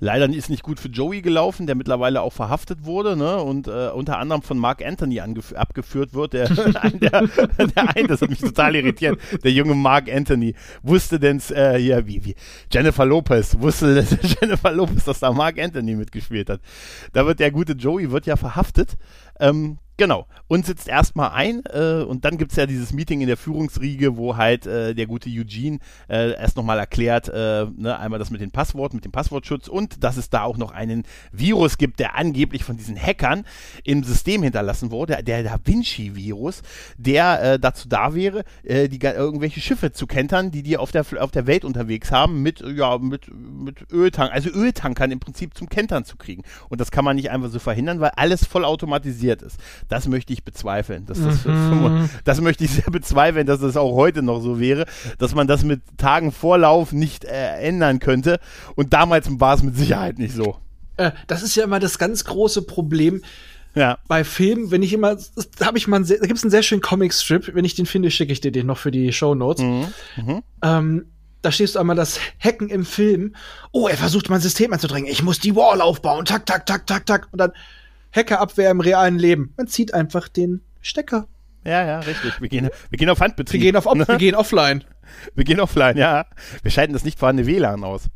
Leider 0.00 0.28
ist 0.28 0.48
nicht 0.48 0.62
gut 0.62 0.78
für 0.78 0.88
Joey 0.88 1.22
gelaufen, 1.22 1.66
der 1.66 1.74
mittlerweile 1.74 2.22
auch 2.22 2.32
verhaftet 2.32 2.84
wurde, 2.84 3.16
ne? 3.16 3.38
Und 3.42 3.66
äh, 3.66 3.88
unter 3.88 4.18
anderem 4.18 4.42
von 4.42 4.56
Mark 4.56 4.84
Anthony 4.84 5.20
abgeführt 5.20 6.14
wird. 6.14 6.34
Der, 6.34 6.48
der, 6.54 7.26
der 7.30 7.96
ein, 7.96 8.06
das 8.06 8.22
hat 8.22 8.30
mich 8.30 8.38
total 8.38 8.76
irritiert. 8.76 9.18
Der 9.42 9.50
junge 9.50 9.74
Mark 9.74 10.08
Anthony 10.08 10.54
wusste 10.82 11.18
denn, 11.18 11.42
äh, 11.50 11.78
hier, 11.78 12.06
wie, 12.06 12.24
wie, 12.24 12.34
Jennifer 12.72 13.04
Lopez, 13.04 13.58
wusste 13.58 13.94
dass 13.96 14.16
Jennifer 14.40 14.70
Lopez, 14.70 15.04
dass 15.04 15.18
da 15.18 15.32
Mark 15.32 15.58
Anthony 15.58 15.96
mitgespielt 15.96 16.48
hat. 16.48 16.60
Da 17.12 17.26
wird 17.26 17.40
der 17.40 17.50
gute 17.50 17.72
Joey, 17.72 18.12
wird 18.12 18.26
ja 18.26 18.36
verhaftet. 18.36 18.96
Ähm, 19.40 19.78
Genau. 19.98 20.28
Und 20.46 20.64
sitzt 20.64 20.86
erstmal 20.86 21.30
ein 21.30 21.62
äh, 21.66 22.04
und 22.04 22.24
dann 22.24 22.38
gibt's 22.38 22.54
ja 22.54 22.66
dieses 22.66 22.92
Meeting 22.92 23.20
in 23.20 23.26
der 23.26 23.36
Führungsriege, 23.36 24.16
wo 24.16 24.36
halt 24.36 24.64
äh, 24.64 24.94
der 24.94 25.06
gute 25.06 25.28
Eugene 25.28 25.80
äh, 26.08 26.34
erst 26.34 26.56
nochmal 26.56 26.78
erklärt, 26.78 27.28
äh, 27.28 27.66
ne, 27.76 27.98
einmal 27.98 28.20
das 28.20 28.30
mit 28.30 28.40
den 28.40 28.52
Passworten, 28.52 28.96
mit 28.96 29.04
dem 29.04 29.10
Passwortschutz 29.10 29.66
und 29.66 30.04
dass 30.04 30.16
es 30.16 30.30
da 30.30 30.44
auch 30.44 30.56
noch 30.56 30.70
einen 30.70 31.02
Virus 31.32 31.78
gibt, 31.78 31.98
der 31.98 32.14
angeblich 32.14 32.62
von 32.62 32.76
diesen 32.76 32.96
Hackern 32.96 33.44
im 33.82 34.04
System 34.04 34.44
hinterlassen 34.44 34.92
wurde, 34.92 35.20
der 35.24 35.42
Da 35.42 35.56
Vinci-Virus, 35.64 36.62
der 36.96 37.42
äh, 37.42 37.58
dazu 37.58 37.88
da 37.88 38.14
wäre, 38.14 38.44
äh, 38.62 38.88
die, 38.88 39.00
irgendwelche 39.00 39.60
Schiffe 39.60 39.90
zu 39.90 40.06
kentern, 40.06 40.52
die 40.52 40.62
die 40.62 40.76
auf 40.76 40.92
der, 40.92 41.04
auf 41.18 41.32
der 41.32 41.48
Welt 41.48 41.64
unterwegs 41.64 42.12
haben, 42.12 42.44
mit, 42.44 42.60
ja, 42.60 42.98
mit, 42.98 43.32
mit 43.34 43.90
Öltank, 43.92 44.32
also 44.32 44.48
Öltankern 44.48 45.10
im 45.10 45.18
Prinzip 45.18 45.56
zum 45.56 45.68
Kentern 45.68 46.04
zu 46.04 46.16
kriegen. 46.16 46.44
Und 46.68 46.80
das 46.80 46.92
kann 46.92 47.04
man 47.04 47.16
nicht 47.16 47.32
einfach 47.32 47.50
so 47.50 47.58
verhindern, 47.58 47.98
weil 47.98 48.10
alles 48.14 48.44
voll 48.44 48.64
automatisiert 48.64 49.42
ist. 49.42 49.58
Das 49.88 50.06
möchte 50.06 50.32
ich 50.32 50.44
bezweifeln. 50.44 51.06
Dass 51.06 51.20
das, 51.22 51.44
Mhm. 51.44 52.10
das 52.24 52.40
möchte 52.40 52.64
ich 52.64 52.70
sehr 52.70 52.90
bezweifeln, 52.90 53.46
dass 53.46 53.60
das 53.60 53.76
auch 53.76 53.94
heute 53.94 54.22
noch 54.22 54.40
so 54.40 54.60
wäre, 54.60 54.86
dass 55.18 55.34
man 55.34 55.46
das 55.46 55.64
mit 55.64 55.80
Tagen 55.96 56.30
Vorlauf 56.32 56.92
nicht 56.92 57.24
äh, 57.24 57.56
ändern 57.60 57.98
könnte. 57.98 58.38
Und 58.74 58.92
damals 58.92 59.26
war 59.40 59.54
es 59.54 59.62
mit 59.62 59.76
Sicherheit 59.76 60.18
nicht 60.18 60.34
so. 60.34 60.56
Äh, 60.96 61.12
das 61.26 61.42
ist 61.42 61.54
ja 61.56 61.64
immer 61.64 61.80
das 61.80 61.98
ganz 61.98 62.24
große 62.24 62.62
Problem 62.62 63.22
Ja. 63.74 63.98
bei 64.08 64.24
Filmen, 64.24 64.70
wenn 64.70 64.82
ich 64.82 64.92
immer, 64.92 65.16
da 65.58 65.66
habe 65.66 65.78
ich 65.78 65.86
mal, 65.88 65.96
einen 65.96 66.04
sehr, 66.04 66.18
da 66.18 66.26
gibt's 66.26 66.42
einen 66.42 66.50
sehr 66.50 66.62
schönen 66.62 66.82
Comic-Strip, 66.82 67.54
wenn 67.54 67.64
ich 67.64 67.74
den 67.74 67.86
finde, 67.86 68.10
schicke 68.10 68.32
ich 68.32 68.40
dir 68.40 68.52
den 68.52 68.66
noch 68.66 68.78
für 68.78 68.90
die 68.90 69.12
Show 69.12 69.34
Notes. 69.34 69.62
Mhm. 69.62 69.86
Mhm. 70.16 70.42
Ähm, 70.62 71.04
da 71.40 71.52
stehst 71.52 71.76
du 71.76 71.78
einmal 71.78 71.94
das 71.96 72.18
Hacken 72.40 72.68
im 72.68 72.84
Film. 72.84 73.34
Oh, 73.70 73.86
er 73.86 73.96
versucht 73.96 74.28
mein 74.28 74.40
System 74.40 74.72
anzudrängen. 74.72 75.08
Ich 75.10 75.22
muss 75.22 75.38
die 75.38 75.54
Wall 75.54 75.80
aufbauen. 75.80 76.24
Tak, 76.24 76.44
tak, 76.46 76.66
tak, 76.66 76.86
tak, 76.88 77.06
tak. 77.06 77.28
Und 77.30 77.38
dann 77.38 77.52
Hackerabwehr 78.14 78.70
im 78.70 78.80
realen 78.80 79.18
Leben. 79.18 79.52
Man 79.56 79.66
zieht 79.68 79.94
einfach 79.94 80.28
den 80.28 80.62
Stecker. 80.80 81.26
Ja, 81.64 81.84
ja, 81.84 82.00
richtig. 82.00 82.40
Wir 82.40 82.48
gehen, 82.48 82.68
wir 82.88 82.98
gehen 82.98 83.10
auf 83.10 83.20
Handbetrieb. 83.20 83.60
Wir 83.60 83.66
gehen, 83.66 83.76
auf, 83.76 83.86
Op- 83.86 83.98
wir 84.08 84.16
gehen 84.16 84.34
offline. 84.34 84.84
Wir 85.34 85.44
gehen 85.44 85.60
offline, 85.60 85.96
ja. 85.96 86.26
Wir 86.62 86.70
schalten 86.70 86.92
das 86.92 87.04
nicht 87.04 87.18
vorhandene 87.18 87.46
WLAN 87.48 87.84
aus. 87.84 88.08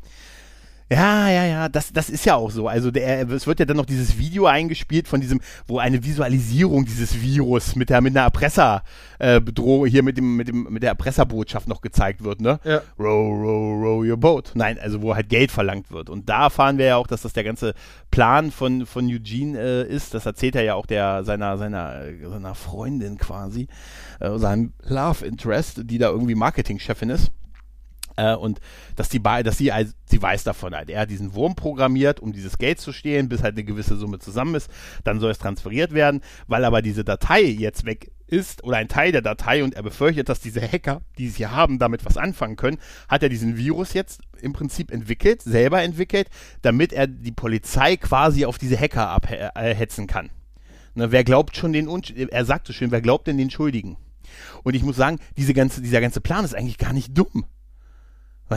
Ja, 0.93 1.27
ja, 1.29 1.45
ja, 1.45 1.69
das, 1.69 1.91
das 1.91 2.09
ist 2.09 2.25
ja 2.25 2.35
auch 2.35 2.51
so. 2.51 2.67
Also 2.67 2.91
der, 2.91 3.27
es 3.29 3.47
wird 3.47 3.59
ja 3.59 3.65
dann 3.65 3.77
noch 3.77 3.85
dieses 3.85 4.17
Video 4.17 4.45
eingespielt 4.45 5.07
von 5.07 5.21
diesem, 5.21 5.41
wo 5.65 5.79
eine 5.79 6.03
Visualisierung 6.03 6.85
dieses 6.85 7.19
Virus 7.19 7.75
mit 7.75 7.89
der 7.89 8.01
mit 8.01 8.15
einer 8.15 8.25
Erpresser 8.25 8.83
äh, 9.17 9.41
Bedrohung 9.41 9.87
hier 9.87 10.03
mit 10.03 10.17
dem 10.17 10.35
mit 10.35 10.47
dem 10.47 10.67
mit 10.69 10.83
der 10.83 10.91
Erpresserbotschaft 10.91 11.67
noch 11.67 11.81
gezeigt 11.81 12.23
wird, 12.23 12.41
ne? 12.41 12.59
Ja. 12.63 12.81
Row, 12.99 13.33
row, 13.33 13.83
row 13.83 14.05
your 14.05 14.17
boat. 14.17 14.51
Nein, 14.53 14.77
also 14.79 15.01
wo 15.01 15.15
halt 15.15 15.29
Geld 15.29 15.51
verlangt 15.51 15.91
wird. 15.91 16.09
Und 16.09 16.29
da 16.29 16.43
erfahren 16.43 16.77
wir 16.77 16.85
ja 16.85 16.97
auch, 16.97 17.07
dass 17.07 17.23
das 17.23 17.33
der 17.33 17.43
ganze 17.43 17.73
Plan 18.11 18.51
von 18.51 18.85
von 18.85 19.07
Eugene 19.07 19.59
äh, 19.59 19.87
ist. 19.87 20.13
Das 20.13 20.27
erzählt 20.27 20.55
er 20.55 20.63
ja 20.63 20.75
auch 20.75 20.85
der 20.85 21.23
seiner 21.23 21.57
seiner 21.57 22.03
seiner 22.29 22.53
Freundin 22.53 23.17
quasi, 23.17 23.67
äh, 24.19 24.37
seinem 24.37 24.73
Love 24.83 25.25
Interest, 25.25 25.81
die 25.85 25.97
da 25.97 26.09
irgendwie 26.09 26.35
Marketingchefin 26.35 27.09
ist. 27.09 27.31
Äh, 28.15 28.35
und 28.35 28.59
dass 28.95 29.09
die 29.09 29.21
dass 29.21 29.57
sie, 29.57 29.71
als, 29.71 29.95
sie 30.05 30.21
weiß 30.21 30.43
davon 30.43 30.75
halt, 30.75 30.89
er 30.89 31.01
hat 31.01 31.09
diesen 31.09 31.33
Wurm 31.33 31.55
programmiert, 31.55 32.19
um 32.19 32.33
dieses 32.33 32.57
Geld 32.57 32.79
zu 32.79 32.91
stehlen, 32.91 33.29
bis 33.29 33.43
halt 33.43 33.55
eine 33.55 33.63
gewisse 33.63 33.95
Summe 33.95 34.19
zusammen 34.19 34.55
ist, 34.55 34.69
dann 35.03 35.19
soll 35.19 35.31
es 35.31 35.39
transferiert 35.39 35.93
werden, 35.93 36.21
weil 36.47 36.65
aber 36.65 36.81
diese 36.81 37.03
Datei 37.03 37.41
jetzt 37.41 37.85
weg 37.85 38.11
ist 38.27 38.63
oder 38.63 38.77
ein 38.77 38.87
Teil 38.87 39.11
der 39.11 39.21
Datei 39.21 39.63
und 39.63 39.75
er 39.75 39.83
befürchtet, 39.83 40.27
dass 40.29 40.39
diese 40.39 40.61
Hacker, 40.61 41.01
die 41.17 41.29
sie 41.29 41.47
haben, 41.47 41.77
damit 41.77 42.05
was 42.05 42.17
anfangen 42.17 42.55
können, 42.55 42.79
hat 43.07 43.23
er 43.23 43.29
diesen 43.29 43.57
Virus 43.57 43.93
jetzt 43.93 44.21
im 44.41 44.53
Prinzip 44.53 44.91
entwickelt, 44.91 45.41
selber 45.41 45.83
entwickelt, 45.83 46.29
damit 46.61 46.93
er 46.93 47.07
die 47.07 47.31
Polizei 47.31 47.97
quasi 47.97 48.45
auf 48.45 48.57
diese 48.57 48.79
Hacker 48.79 49.09
abhetzen 49.09 50.07
kann. 50.07 50.29
Ne, 50.95 51.11
wer 51.11 51.23
glaubt 51.23 51.57
schon 51.57 51.73
den, 51.73 51.87
Unsch 51.87 52.11
er 52.11 52.45
sagt 52.45 52.67
so 52.67 52.73
schön, 52.73 52.91
wer 52.91 53.01
glaubt 53.01 53.27
denn 53.27 53.37
den 53.37 53.49
Schuldigen? 53.49 53.97
Und 54.63 54.75
ich 54.75 54.83
muss 54.83 54.95
sagen, 54.95 55.19
diese 55.37 55.53
ganze, 55.53 55.81
dieser 55.81 56.01
ganze 56.01 56.21
Plan 56.21 56.45
ist 56.45 56.55
eigentlich 56.55 56.77
gar 56.77 56.93
nicht 56.93 57.17
dumm. 57.17 57.45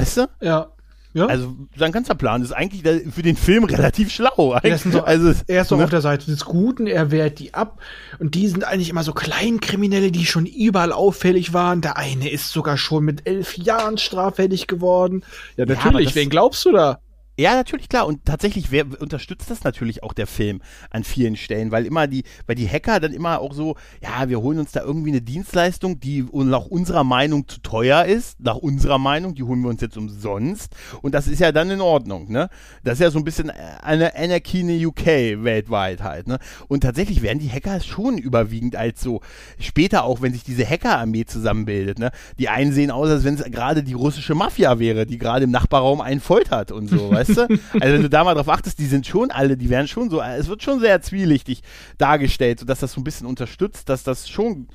Weißt 0.00 0.16
du? 0.18 0.26
Ja. 0.40 0.68
Ja. 1.16 1.28
Also 1.28 1.56
sein 1.74 1.92
ganzer 1.92 2.14
Plan 2.14 2.42
ist 2.42 2.52
eigentlich 2.52 2.82
für 3.10 3.22
den 3.22 3.36
Film 3.36 3.64
relativ 3.64 4.12
schlau. 4.12 4.28
Doch, 4.36 5.06
also, 5.06 5.32
er 5.46 5.62
ist 5.62 5.70
doch 5.70 5.78
ne? 5.78 5.84
auf 5.84 5.90
der 5.90 6.02
Seite 6.02 6.26
des 6.26 6.44
Guten, 6.44 6.86
er 6.86 7.10
wehrt 7.10 7.38
die 7.38 7.54
ab. 7.54 7.80
Und 8.18 8.34
die 8.34 8.46
sind 8.48 8.64
eigentlich 8.64 8.90
immer 8.90 9.02
so 9.02 9.14
Kleinkriminelle, 9.14 10.12
die 10.12 10.26
schon 10.26 10.44
überall 10.44 10.92
auffällig 10.92 11.54
waren. 11.54 11.80
Der 11.80 11.96
eine 11.96 12.28
ist 12.28 12.50
sogar 12.50 12.76
schon 12.76 13.02
mit 13.06 13.26
elf 13.26 13.56
Jahren 13.56 13.96
straffällig 13.96 14.66
geworden. 14.66 15.24
Ja, 15.56 15.64
natürlich. 15.64 16.10
Ja, 16.10 16.16
Wen 16.16 16.28
glaubst 16.28 16.66
du 16.66 16.72
da? 16.72 16.98
Ja, 17.38 17.54
natürlich, 17.54 17.90
klar. 17.90 18.06
Und 18.06 18.24
tatsächlich 18.24 18.70
wer, 18.70 18.86
unterstützt 18.98 19.50
das 19.50 19.62
natürlich 19.62 20.02
auch 20.02 20.14
der 20.14 20.26
Film 20.26 20.62
an 20.88 21.04
vielen 21.04 21.36
Stellen, 21.36 21.70
weil 21.70 21.84
immer 21.84 22.06
die, 22.06 22.24
weil 22.46 22.56
die 22.56 22.68
Hacker 22.68 22.98
dann 22.98 23.12
immer 23.12 23.40
auch 23.40 23.52
so, 23.52 23.76
ja, 24.02 24.30
wir 24.30 24.40
holen 24.40 24.58
uns 24.58 24.72
da 24.72 24.80
irgendwie 24.80 25.10
eine 25.10 25.20
Dienstleistung, 25.20 26.00
die 26.00 26.24
nach 26.32 26.64
unserer 26.64 27.04
Meinung 27.04 27.46
zu 27.46 27.60
teuer 27.60 28.06
ist, 28.06 28.40
nach 28.40 28.56
unserer 28.56 28.98
Meinung, 28.98 29.34
die 29.34 29.42
holen 29.42 29.60
wir 29.60 29.68
uns 29.68 29.82
jetzt 29.82 29.98
umsonst. 29.98 30.74
Und 31.02 31.14
das 31.14 31.26
ist 31.26 31.40
ja 31.40 31.52
dann 31.52 31.70
in 31.70 31.82
Ordnung, 31.82 32.32
ne? 32.32 32.48
Das 32.84 32.94
ist 32.94 33.00
ja 33.00 33.10
so 33.10 33.18
ein 33.18 33.24
bisschen 33.24 33.50
eine 33.50 34.16
Anarchy 34.16 34.60
in 34.60 34.68
the 34.68 34.86
UK 34.86 35.06
weltweit 35.44 36.02
halt, 36.02 36.28
ne? 36.28 36.38
Und 36.68 36.80
tatsächlich 36.80 37.20
werden 37.20 37.38
die 37.38 37.50
Hacker 37.50 37.80
schon 37.80 38.16
überwiegend 38.16 38.76
als 38.76 39.02
so, 39.02 39.20
später 39.58 40.04
auch, 40.04 40.22
wenn 40.22 40.32
sich 40.32 40.42
diese 40.42 40.66
Hackerarmee 40.66 41.26
zusammenbildet, 41.26 41.98
ne? 41.98 42.12
Die 42.38 42.48
einen 42.48 42.72
sehen 42.72 42.90
aus, 42.90 43.10
als 43.10 43.24
wenn 43.24 43.34
es 43.34 43.44
gerade 43.44 43.82
die 43.82 43.92
russische 43.92 44.34
Mafia 44.34 44.78
wäre, 44.78 45.04
die 45.04 45.18
gerade 45.18 45.44
im 45.44 45.50
Nachbarraum 45.50 46.00
einen 46.00 46.20
foltert 46.20 46.72
und 46.72 46.88
so, 46.88 47.10
weißt 47.25 47.25
weißt 47.28 47.38
du? 47.38 47.42
Also 47.80 47.94
wenn 47.94 48.02
du 48.02 48.10
da 48.10 48.24
mal 48.24 48.34
drauf 48.34 48.48
achtest, 48.48 48.78
die 48.78 48.86
sind 48.86 49.06
schon 49.06 49.30
alle, 49.30 49.56
die 49.56 49.70
werden 49.70 49.88
schon 49.88 50.10
so, 50.10 50.20
es 50.20 50.48
wird 50.48 50.62
schon 50.62 50.80
sehr 50.80 51.00
zwielichtig 51.02 51.62
dargestellt, 51.98 52.60
sodass 52.60 52.80
das 52.80 52.92
so 52.92 53.00
ein 53.00 53.04
bisschen 53.04 53.26
unterstützt, 53.26 53.88
dass 53.88 54.02
das 54.02 54.28
schon 54.28 54.68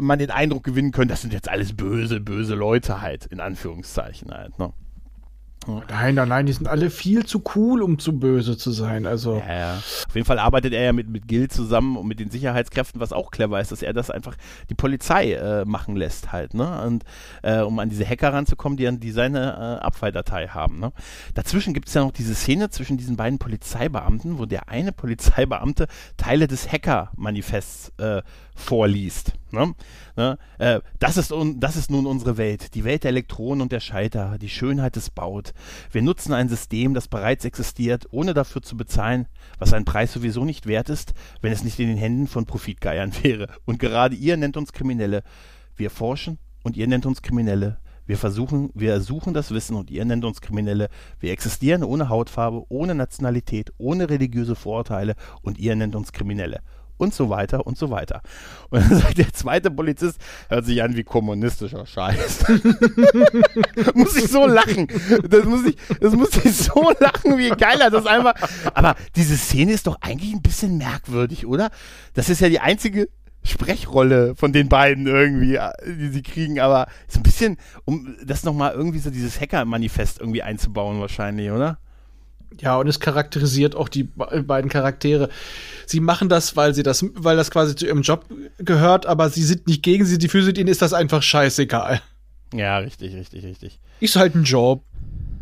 man 0.00 0.18
den 0.18 0.30
Eindruck 0.30 0.64
gewinnen 0.64 0.92
könnte, 0.92 1.12
das 1.12 1.22
sind 1.22 1.32
jetzt 1.32 1.48
alles 1.48 1.74
böse, 1.74 2.20
böse 2.20 2.54
Leute 2.54 3.00
halt, 3.00 3.26
in 3.26 3.40
Anführungszeichen 3.40 4.32
halt, 4.32 4.58
ne? 4.58 4.72
Nein, 5.66 6.14
nein, 6.14 6.28
nein, 6.28 6.46
die 6.46 6.52
sind 6.52 6.68
alle 6.68 6.90
viel 6.90 7.24
zu 7.24 7.42
cool, 7.54 7.82
um 7.82 7.98
zu 7.98 8.18
böse 8.18 8.56
zu 8.56 8.70
sein. 8.70 9.06
Also. 9.06 9.42
Ja, 9.46 9.54
ja. 9.54 9.74
Auf 9.74 10.14
jeden 10.14 10.26
Fall 10.26 10.38
arbeitet 10.38 10.72
er 10.72 10.82
ja 10.82 10.92
mit, 10.92 11.08
mit 11.08 11.28
Gil 11.28 11.48
zusammen 11.48 11.96
und 11.96 12.06
mit 12.06 12.20
den 12.20 12.30
Sicherheitskräften, 12.30 13.00
was 13.00 13.12
auch 13.12 13.30
clever 13.30 13.60
ist, 13.60 13.72
dass 13.72 13.82
er 13.82 13.92
das 13.92 14.10
einfach 14.10 14.36
die 14.70 14.74
Polizei 14.74 15.32
äh, 15.32 15.64
machen 15.64 15.96
lässt 15.96 16.32
halt, 16.32 16.54
ne? 16.54 16.82
Und 16.82 17.04
äh, 17.42 17.60
um 17.60 17.78
an 17.78 17.88
diese 17.88 18.08
Hacker 18.08 18.32
ranzukommen, 18.32 18.76
die, 18.76 18.98
die 18.98 19.10
seine 19.10 19.78
äh, 19.80 19.84
Abfalldatei 19.84 20.48
haben. 20.48 20.80
Ne? 20.80 20.92
Dazwischen 21.34 21.74
gibt 21.74 21.88
es 21.88 21.94
ja 21.94 22.02
noch 22.02 22.12
diese 22.12 22.34
Szene 22.34 22.70
zwischen 22.70 22.96
diesen 22.96 23.16
beiden 23.16 23.38
Polizeibeamten, 23.38 24.38
wo 24.38 24.46
der 24.46 24.68
eine 24.68 24.92
Polizeibeamte 24.92 25.86
Teile 26.16 26.46
des 26.46 26.70
Hacker-Manifests 26.70 27.92
äh, 27.98 28.22
vorliest. 28.54 29.32
Ne? 29.50 29.74
Ne? 30.16 30.38
Äh, 30.58 30.80
das, 30.98 31.16
ist 31.16 31.32
das 31.56 31.76
ist 31.76 31.90
nun 31.90 32.06
unsere 32.06 32.36
Welt, 32.36 32.74
die 32.74 32.84
Welt 32.84 33.04
der 33.04 33.10
Elektronen 33.10 33.62
und 33.62 33.72
der 33.72 33.80
Schalter, 33.80 34.38
die 34.38 34.48
Schönheit 34.48 34.96
des 34.96 35.10
Baut. 35.10 35.52
Wir 35.90 36.02
nutzen 36.02 36.32
ein 36.32 36.48
System, 36.48 36.94
das 36.94 37.08
bereits 37.08 37.44
existiert, 37.44 38.06
ohne 38.10 38.32
dafür 38.32 38.62
zu 38.62 38.76
bezahlen, 38.76 39.26
was 39.58 39.72
ein 39.72 39.84
Preis 39.84 40.12
sowieso 40.12 40.44
nicht 40.44 40.66
wert 40.66 40.88
ist, 40.88 41.14
wenn 41.40 41.52
es 41.52 41.64
nicht 41.64 41.78
in 41.80 41.88
den 41.88 41.98
Händen 41.98 42.28
von 42.28 42.46
Profitgeiern 42.46 43.12
wäre. 43.22 43.48
Und 43.64 43.78
gerade 43.78 44.14
ihr 44.14 44.36
nennt 44.36 44.56
uns 44.56 44.72
Kriminelle. 44.72 45.22
Wir 45.76 45.90
forschen 45.90 46.38
und 46.62 46.76
ihr 46.76 46.86
nennt 46.86 47.06
uns 47.06 47.22
Kriminelle. 47.22 47.78
Wir 48.06 48.18
versuchen, 48.18 48.70
wir 48.74 49.00
suchen 49.00 49.32
das 49.32 49.50
Wissen 49.50 49.76
und 49.76 49.90
ihr 49.90 50.04
nennt 50.04 50.26
uns 50.26 50.42
Kriminelle. 50.42 50.90
Wir 51.20 51.32
existieren 51.32 51.82
ohne 51.82 52.10
Hautfarbe, 52.10 52.64
ohne 52.68 52.94
Nationalität, 52.94 53.72
ohne 53.78 54.10
religiöse 54.10 54.54
Vorurteile 54.54 55.14
und 55.40 55.58
ihr 55.58 55.74
nennt 55.74 55.96
uns 55.96 56.12
Kriminelle 56.12 56.60
und 56.96 57.14
so 57.14 57.30
weiter 57.30 57.66
und 57.66 57.78
so 57.78 57.90
weiter. 57.90 58.22
Und 58.70 58.90
dann 58.90 58.98
sagt 58.98 59.18
der 59.18 59.32
zweite 59.32 59.70
Polizist, 59.70 60.18
hört 60.48 60.66
sich 60.66 60.82
an 60.82 60.96
wie 60.96 61.04
kommunistischer 61.04 61.86
Scheiß. 61.86 62.44
muss 63.94 64.16
ich 64.16 64.28
so 64.28 64.46
lachen. 64.46 64.88
Das 65.28 65.44
muss 65.44 65.64
ich, 65.64 65.76
das 66.00 66.12
muss 66.14 66.36
ich 66.44 66.56
so 66.56 66.92
lachen, 67.00 67.38
wie 67.38 67.50
geil 67.50 67.80
er 67.80 67.90
das 67.90 68.06
einfach. 68.06 68.34
Aber 68.74 68.96
diese 69.14 69.36
Szene 69.36 69.72
ist 69.72 69.86
doch 69.86 69.98
eigentlich 70.00 70.32
ein 70.32 70.42
bisschen 70.42 70.76
merkwürdig, 70.78 71.46
oder? 71.46 71.70
Das 72.14 72.28
ist 72.28 72.40
ja 72.40 72.48
die 72.48 72.60
einzige 72.60 73.08
Sprechrolle 73.44 74.34
von 74.34 74.52
den 74.52 74.68
beiden 74.68 75.06
irgendwie, 75.06 75.58
die 75.86 76.08
sie 76.08 76.22
kriegen, 76.22 76.60
aber 76.60 76.88
so 77.06 77.20
ein 77.20 77.22
bisschen, 77.22 77.58
um 77.84 78.16
das 78.24 78.42
nochmal 78.42 78.72
irgendwie 78.72 78.98
so 78.98 79.10
dieses 79.10 79.40
Hacker-Manifest 79.40 80.18
irgendwie 80.18 80.42
einzubauen 80.42 81.00
wahrscheinlich, 81.00 81.50
oder? 81.50 81.78
Ja, 82.60 82.76
und 82.76 82.86
es 82.88 83.00
charakterisiert 83.00 83.74
auch 83.74 83.88
die 83.88 84.04
beiden 84.04 84.70
Charaktere. 84.70 85.28
Sie 85.86 86.00
machen 86.00 86.28
das, 86.28 86.56
weil 86.56 86.74
sie 86.74 86.82
das, 86.82 87.04
weil 87.14 87.36
das 87.36 87.50
quasi 87.50 87.74
zu 87.74 87.86
ihrem 87.86 88.02
Job 88.02 88.26
gehört, 88.58 89.06
aber 89.06 89.28
sie 89.30 89.42
sind 89.42 89.66
nicht 89.66 89.82
gegen 89.82 90.04
sie, 90.04 90.18
die 90.18 90.28
für 90.28 90.38
ihnen 90.38 90.68
ist 90.68 90.82
das 90.82 90.92
einfach 90.92 91.22
scheißegal. 91.22 92.00
Ja, 92.54 92.78
richtig, 92.78 93.14
richtig, 93.14 93.44
richtig. 93.44 93.80
Ist 94.00 94.16
halt 94.16 94.34
ein 94.34 94.44
Job. 94.44 94.84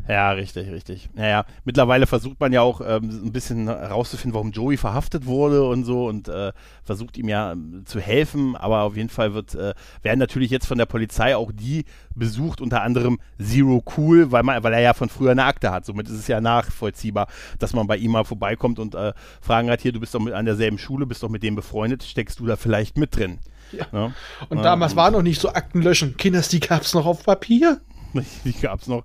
Ja, 0.09 0.33
richtig, 0.33 0.69
richtig. 0.71 1.11
Naja, 1.15 1.45
mittlerweile 1.65 2.07
versucht 2.07 2.41
man 2.41 2.53
ja 2.53 2.61
auch 2.61 2.81
ähm, 2.81 3.27
ein 3.27 3.33
bisschen 3.33 3.69
herauszufinden, 3.69 4.35
warum 4.35 4.51
Joey 4.51 4.77
verhaftet 4.77 5.27
wurde 5.27 5.65
und 5.65 5.85
so 5.85 6.09
und 6.09 6.29
äh, 6.29 6.53
versucht 6.83 7.17
ihm 7.19 7.29
ja 7.29 7.53
ähm, 7.53 7.85
zu 7.85 8.01
helfen, 8.01 8.57
aber 8.57 8.83
auf 8.83 8.97
jeden 8.97 9.11
Fall 9.11 9.33
wird, 9.33 9.55
äh, 9.55 9.75
werden 10.03 10.19
natürlich 10.19 10.51
jetzt 10.51 10.67
von 10.67 10.79
der 10.79 10.87
Polizei 10.87 11.37
auch 11.37 11.53
die 11.53 11.85
besucht, 12.17 12.61
unter 12.61 12.83
anderem 12.83 13.21
Zero 13.41 13.83
Cool, 13.97 14.33
weil, 14.33 14.43
man, 14.43 14.63
weil 14.65 14.73
er 14.73 14.81
ja 14.81 14.93
von 14.93 15.09
früher 15.09 15.31
eine 15.31 15.45
Akte 15.45 15.71
hat. 15.71 15.85
Somit 15.87 16.09
ist 16.09 16.19
es 16.19 16.27
ja 16.27 16.41
nachvollziehbar, 16.41 17.29
dass 17.61 17.73
man 17.73 17.87
bei 17.87 17.97
ihm 17.97 18.11
mal 18.11 18.25
vorbeikommt 18.25 18.81
und 18.81 18.97
äh, 18.97 19.13
fragen 19.41 19.71
hat, 19.71 19.83
hier, 19.83 19.93
du 19.93 20.01
bist 20.01 20.15
doch 20.15 20.21
mit 20.21 20.35
an 20.35 20.47
derselben 20.47 20.79
Schule, 20.79 21.07
bist 21.07 21.23
doch 21.23 21.29
mit 21.29 21.45
dem 21.45 21.55
befreundet, 21.55 22.03
steckst 22.03 22.41
du 22.41 22.47
da 22.47 22.57
vielleicht 22.57 22.99
mit 22.99 23.17
drin? 23.17 23.39
Ja. 23.71 23.87
ja. 23.93 24.13
Und 24.49 24.63
damals 24.63 24.97
war 24.97 25.11
noch 25.11 25.23
nicht 25.23 25.41
so 25.41 25.53
Aktenlöschen. 25.53 26.17
Kinders, 26.17 26.49
die 26.49 26.61
gab 26.61 26.83
es 26.83 26.93
noch 26.93 27.07
auf 27.07 27.25
Papier. 27.25 27.81
Die 28.45 28.53
gab's 28.61 28.89
noch, 28.89 29.05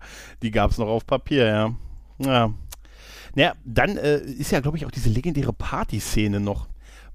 noch 0.78 0.88
auf 0.88 1.06
Papier, 1.06 1.46
ja. 1.46 1.76
Ja. 2.20 2.54
Naja, 3.36 3.54
dann 3.66 3.98
äh, 3.98 4.18
ist 4.18 4.52
ja, 4.52 4.60
glaube 4.62 4.78
ich, 4.78 4.86
auch 4.86 4.92
diese 4.92 5.10
legendäre 5.10 5.54
Partyszene 5.54 6.40
noch 6.40 6.68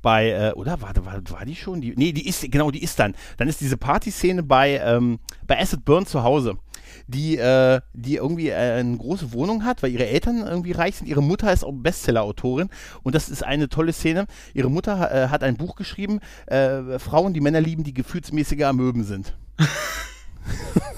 bei, 0.03 0.31
äh, 0.31 0.53
oder 0.53 0.81
war, 0.83 0.95
war, 1.05 1.21
war 1.31 1.45
die 1.45 1.57
schon? 1.57 1.81
Die, 1.81 1.95
nee, 1.97 2.13
die 2.13 2.29
ist, 2.29 2.51
genau, 2.51 2.71
die 2.71 2.83
ist 2.83 2.99
dann. 2.99 3.15
Dann 3.39 3.49
ist 3.49 3.61
diese 3.61 3.77
Partyszene 3.77 4.43
bei, 4.43 4.81
ähm, 4.85 5.21
bei 5.47 5.59
Acid 5.61 5.85
Burn 5.85 6.07
zu 6.07 6.23
Hause, 6.23 6.59
die, 7.07 7.39
äh, 7.39 7.81
die 7.93 8.17
irgendwie 8.17 8.49
äh, 8.49 8.55
eine 8.55 8.97
große 8.97 9.33
Wohnung 9.33 9.65
hat, 9.65 9.83
weil 9.83 9.93
ihre 9.93 10.07
Eltern 10.07 10.45
irgendwie 10.47 10.73
reich 10.73 10.97
sind. 10.97 11.07
Ihre 11.07 11.23
Mutter 11.23 11.53
ist 11.53 11.65
auch 11.65 11.73
Bestseller-Autorin 11.73 12.69
und 13.03 13.15
das 13.15 13.29
ist 13.29 13.45
eine 13.45 13.69
tolle 13.69 13.93
Szene. 13.93 14.27
Ihre 14.55 14.71
Mutter 14.71 15.11
äh, 15.13 15.29
hat 15.29 15.43
ein 15.43 15.57
Buch 15.57 15.77
geschrieben, 15.77 16.21
äh, 16.47 16.99
Frauen, 16.99 17.33
die 17.33 17.41
Männer 17.41 17.61
lieben, 17.61 17.85
die 17.85 17.95
gefühlsmäßige 17.95 18.63
Amöben 18.63 19.05
sind. 19.05 19.37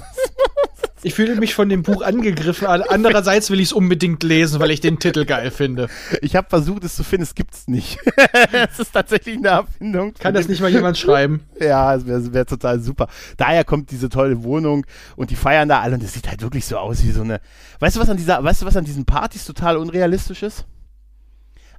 Ich 1.05 1.13
fühle 1.13 1.37
mich 1.37 1.55
von 1.55 1.69
dem 1.69 1.83
Buch 1.83 2.01
angegriffen. 2.01 2.67
Andererseits 2.67 3.51
will 3.51 3.61
ich 3.61 3.67
es 3.67 3.73
unbedingt 3.75 4.23
lesen, 4.23 4.59
weil 4.59 4.71
ich 4.71 4.81
den 4.81 4.99
Titel 4.99 5.27
geil 5.27 5.51
finde. 5.51 5.89
Ich 6.23 6.35
habe 6.35 6.49
versucht, 6.49 6.83
es 6.83 6.97
zu 6.97 7.05
finden. 7.05 7.25
Es 7.25 7.35
gibt 7.35 7.53
es 7.53 7.69
nicht. 7.69 7.99
es 8.53 8.81
ist 8.81 8.93
tatsächlich 8.93 9.37
eine 9.37 9.49
Erfindung. 9.49 10.15
Kann 10.15 10.33
das 10.33 10.49
nicht 10.49 10.63
mal 10.63 10.71
jemand 10.71 10.97
schreiben? 10.97 11.43
Ja, 11.61 11.95
es 11.95 12.07
wäre 12.07 12.33
wär 12.33 12.47
total 12.47 12.81
super. 12.81 13.09
Daher 13.37 13.65
kommt 13.65 13.91
diese 13.91 14.09
tolle 14.09 14.43
Wohnung 14.45 14.87
und 15.15 15.31
die 15.31 15.37
feiern 15.37 15.69
da 15.69 15.83
alle 15.83 15.97
und 15.97 16.03
es 16.03 16.15
sieht 16.15 16.27
halt 16.27 16.41
wirklich 16.41 16.65
so 16.65 16.79
aus 16.79 17.05
wie 17.05 17.11
so 17.11 17.21
eine. 17.21 17.43
Weißt 17.81 17.97
du, 17.97 18.01
was 18.01 18.09
an 18.09 18.17
dieser, 18.17 18.43
weißt 18.43 18.63
du, 18.63 18.67
was 18.67 18.77
an 18.79 18.87
diesen 18.87 19.05
Partys 19.05 19.45
total 19.45 19.77
unrealistisch 19.77 20.43
ist? 20.43 20.65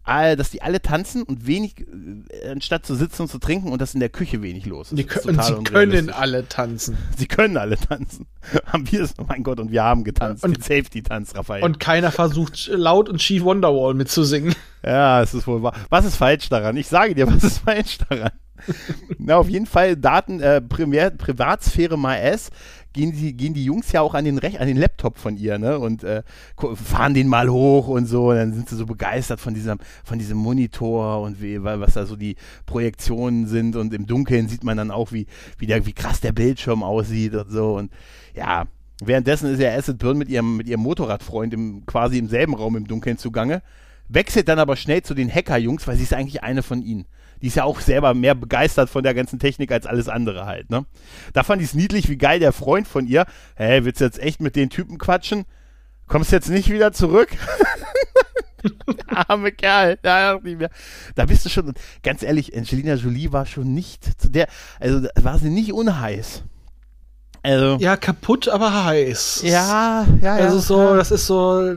Dass 0.05 0.51
die 0.51 0.61
alle 0.61 0.81
tanzen 0.81 1.23
und 1.23 1.47
wenig, 1.47 1.85
äh, 2.29 2.49
anstatt 2.49 2.85
zu 2.85 2.95
sitzen 2.95 3.23
und 3.23 3.27
zu 3.29 3.39
trinken 3.39 3.71
und 3.71 3.81
das 3.81 3.93
in 3.93 3.99
der 3.99 4.09
Küche 4.09 4.41
wenig 4.41 4.65
los 4.65 4.91
ist. 4.91 4.97
Die 4.97 5.03
können, 5.03 5.41
sie 5.41 5.63
können 5.63 6.09
alle 6.11 6.47
tanzen. 6.47 6.97
Sie 7.17 7.27
können 7.27 7.57
alle 7.57 7.77
tanzen. 7.77 8.27
haben 8.65 8.91
wir 8.91 9.01
es, 9.01 9.13
oh 9.19 9.25
mein 9.27 9.43
Gott, 9.43 9.59
und 9.59 9.71
wir 9.71 9.83
haben 9.83 10.03
getanzt. 10.03 10.43
Und, 10.43 10.55
den 10.55 10.61
Safety-Tanz, 10.61 11.35
Raphael. 11.35 11.63
Und 11.63 11.79
keiner 11.79 12.11
versucht 12.11 12.67
laut 12.67 13.09
und 13.09 13.21
schief 13.21 13.43
Wonderwall 13.43 13.93
mitzusingen. 13.93 14.55
Ja, 14.85 15.23
es 15.23 15.33
ist 15.33 15.47
wohl 15.47 15.63
wahr. 15.63 15.73
Was 15.89 16.05
ist 16.05 16.17
falsch 16.17 16.47
daran? 16.49 16.77
Ich 16.77 16.85
sage 16.85 17.15
dir, 17.15 17.25
was 17.25 17.43
ist 17.43 17.57
falsch 17.65 17.97
daran? 18.07 18.29
Na, 19.17 19.37
auf 19.37 19.49
jeden 19.49 19.65
Fall 19.65 19.97
Daten, 19.97 20.39
äh, 20.39 20.61
Primär, 20.61 21.09
Privatsphäre 21.09 21.97
mal 21.97 22.17
S 22.17 22.51
gehen 22.95 23.11
die, 23.11 23.33
gehen 23.33 23.53
die 23.53 23.65
Jungs 23.65 23.91
ja 23.91 24.01
auch 24.01 24.13
an 24.13 24.25
den, 24.25 24.37
Rech 24.37 24.59
an 24.59 24.67
den 24.67 24.77
Laptop 24.77 25.17
von 25.17 25.37
ihr, 25.37 25.59
ne? 25.59 25.77
Und 25.77 26.03
äh, 26.03 26.23
fahren 26.75 27.13
den 27.13 27.27
mal 27.27 27.49
hoch 27.49 27.87
und 27.89 28.07
so. 28.07 28.29
Und 28.29 28.37
dann 28.37 28.53
sind 28.53 28.69
sie 28.69 28.75
so 28.75 28.85
begeistert 28.85 29.39
von 29.39 29.53
diesem, 29.53 29.77
von 30.03 30.17
diesem 30.17 30.37
Monitor 30.37 31.21
und 31.21 31.41
wie, 31.41 31.61
was 31.61 31.93
da 31.93 32.05
so 32.05 32.15
die 32.15 32.37
Projektionen 32.65 33.47
sind. 33.47 33.75
Und 33.75 33.93
im 33.93 34.07
Dunkeln 34.07 34.47
sieht 34.47 34.63
man 34.63 34.77
dann 34.77 34.91
auch, 34.91 35.11
wie, 35.11 35.27
wie, 35.59 35.67
der, 35.67 35.85
wie 35.85 35.93
krass 35.93 36.21
der 36.21 36.31
Bildschirm 36.31 36.83
aussieht 36.83 37.35
und 37.35 37.51
so. 37.51 37.75
Und 37.75 37.91
ja, 38.33 38.65
währenddessen 39.03 39.53
ist 39.53 39.59
ja 39.59 39.75
Acid 39.75 39.99
Burn 39.99 40.17
mit 40.17 40.29
ihrem, 40.29 40.57
mit 40.57 40.67
ihrem 40.67 40.81
Motorradfreund 40.81 41.53
im, 41.53 41.85
quasi 41.85 42.17
im 42.17 42.29
selben 42.29 42.55
Raum 42.55 42.77
im 42.77 42.87
Dunkeln 42.87 43.17
zugange. 43.17 43.61
Wechselt 44.07 44.47
dann 44.47 44.59
aber 44.59 44.77
schnell 44.77 45.01
zu 45.03 45.13
den 45.13 45.29
Hacker-Jungs, 45.29 45.85
weil 45.87 45.97
sie 45.97 46.03
ist 46.03 46.13
eigentlich 46.13 46.43
eine 46.43 46.63
von 46.63 46.81
ihnen 46.81 47.05
die 47.45 47.49
ist 47.49 47.57
ja 47.57 47.63
auch 47.63 47.79
selber 47.79 48.15
mehr 48.15 48.33
begeistert 48.33 48.89
von 48.89 49.03
der 49.03 49.13
ganzen 49.13 49.37
Technik 49.37 49.71
als 49.71 49.85
alles 49.85 50.09
andere 50.09 50.47
halt, 50.47 50.71
ne? 50.71 50.87
Da 51.33 51.43
fand 51.43 51.61
ich 51.61 51.67
es 51.67 51.73
niedlich, 51.75 52.09
wie 52.09 52.17
geil 52.17 52.39
der 52.39 52.51
Freund 52.51 52.87
von 52.87 53.05
ihr, 53.05 53.27
hä, 53.55 53.81
willst 53.83 54.01
du 54.01 54.05
jetzt 54.05 54.17
echt 54.17 54.41
mit 54.41 54.55
den 54.55 54.71
Typen 54.71 54.97
quatschen? 54.97 55.45
Kommst 56.07 56.31
jetzt 56.31 56.49
nicht 56.49 56.71
wieder 56.71 56.91
zurück? 56.91 57.29
Arme 59.09 59.51
Kerl, 59.51 59.99
da, 60.01 60.39
da 61.13 61.25
bist 61.25 61.45
du 61.45 61.49
schon, 61.49 61.75
ganz 62.01 62.23
ehrlich, 62.23 62.57
Angelina 62.57 62.95
Jolie 62.95 63.31
war 63.31 63.45
schon 63.45 63.75
nicht 63.75 64.19
zu 64.19 64.31
der, 64.31 64.47
also 64.79 65.07
war 65.13 65.37
sie 65.37 65.51
nicht 65.51 65.71
unheiß. 65.71 66.45
Also, 67.45 67.77
ja, 67.79 67.95
kaputt, 67.95 68.49
aber 68.49 68.85
heiß. 68.85 69.43
Ja, 69.45 70.05
ja, 70.21 70.37
ja. 70.37 70.43
Also 70.43 70.59
so, 70.59 70.95
das 70.95 71.11
ist 71.11 71.27
so 71.27 71.75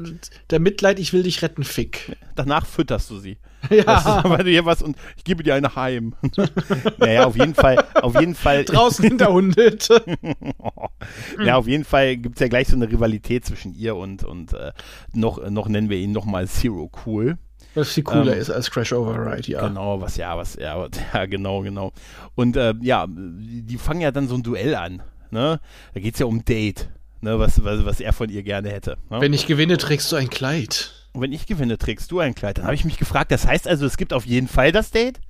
der 0.50 0.60
Mitleid, 0.60 0.98
ich 0.98 1.12
will 1.12 1.22
dich 1.22 1.42
retten, 1.42 1.62
Fick. 1.62 2.16
Danach 2.34 2.66
fütterst 2.66 3.10
du 3.10 3.18
sie. 3.18 3.38
Ja. 3.70 4.22
Weil 4.22 4.44
du 4.44 4.50
hier 4.50 4.64
was 4.64 4.82
und 4.82 4.96
ich 5.16 5.24
gebe 5.24 5.42
dir 5.42 5.54
eine 5.54 5.74
heim. 5.74 6.14
naja, 6.98 7.26
auf 7.26 7.36
jeden 7.36 7.56
Fall, 7.56 7.84
auf 7.94 8.18
jeden 8.18 8.36
Fall. 8.36 8.64
Draußen 8.64 9.04
hinterhundet. 9.04 9.88
ja, 11.44 11.56
auf 11.56 11.66
jeden 11.66 11.84
Fall 11.84 12.16
gibt 12.18 12.36
es 12.36 12.40
ja 12.40 12.46
gleich 12.46 12.68
so 12.68 12.76
eine 12.76 12.88
Rivalität 12.88 13.44
zwischen 13.44 13.74
ihr 13.74 13.96
und, 13.96 14.22
und 14.22 14.52
äh, 14.52 14.70
noch, 15.12 15.50
noch 15.50 15.68
nennen 15.68 15.90
wir 15.90 15.98
ihn 15.98 16.12
nochmal 16.12 16.46
Zero 16.46 16.88
Cool. 17.04 17.36
Was 17.74 17.92
viel 17.92 18.04
cooler 18.04 18.34
ähm, 18.34 18.40
ist 18.40 18.50
als 18.50 18.70
Crash 18.70 18.92
Override, 18.92 19.50
ja. 19.50 19.66
Genau, 19.66 20.00
was 20.00 20.16
ja, 20.16 20.36
was, 20.36 20.54
ja, 20.56 20.86
ja 21.12 21.26
genau, 21.26 21.60
genau. 21.62 21.92
Und 22.36 22.56
äh, 22.56 22.74
ja, 22.80 23.06
die 23.08 23.76
fangen 23.76 24.00
ja 24.00 24.12
dann 24.12 24.28
so 24.28 24.36
ein 24.36 24.42
Duell 24.42 24.74
an. 24.76 25.02
Ne? 25.31 25.61
Da 25.95 26.01
geht 26.01 26.14
es 26.14 26.20
ja 26.20 26.26
um 26.26 26.45
Date, 26.45 26.89
ne? 27.20 27.39
was, 27.39 27.62
was, 27.64 27.85
was 27.85 28.01
er 28.01 28.12
von 28.12 28.31
ihr 28.31 28.43
gerne 28.43 28.70
hätte. 28.70 28.97
Ne? 29.11 29.20
Wenn 29.20 29.33
ich 29.33 29.47
gewinne, 29.47 29.76
trägst 29.76 30.11
du 30.12 30.16
ein 30.16 30.31
Kleid. 30.31 30.93
Und 31.12 31.22
wenn 31.22 31.33
ich 31.33 31.47
gewinne, 31.47 31.79
trägst 31.79 32.11
du 32.11 32.20
ein 32.20 32.35
Kleid. 32.35 32.59
Dann 32.59 32.64
habe 32.64 32.74
ich 32.74 32.85
mich 32.85 32.99
gefragt, 32.99 33.31
das 33.31 33.47
heißt 33.47 33.66
also, 33.66 33.87
es 33.87 33.97
gibt 33.97 34.12
auf 34.12 34.26
jeden 34.26 34.49
Fall 34.49 34.72
das 34.72 34.91
Date? 34.91 35.20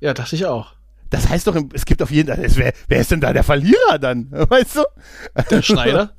Ja, 0.00 0.14
dachte 0.14 0.36
ich 0.36 0.46
auch. 0.46 0.74
Das 1.10 1.28
heißt 1.28 1.46
doch, 1.46 1.56
es 1.72 1.86
gibt 1.86 2.02
auf 2.02 2.10
jeden 2.10 2.28
Fall, 2.28 2.44
wer, 2.56 2.72
wer 2.86 3.00
ist 3.00 3.10
denn 3.10 3.20
da 3.20 3.32
der 3.32 3.44
Verlierer 3.44 3.98
dann? 3.98 4.30
Weißt 4.30 4.76
du? 4.76 4.84
Der 5.50 5.62
Schneider? 5.62 6.12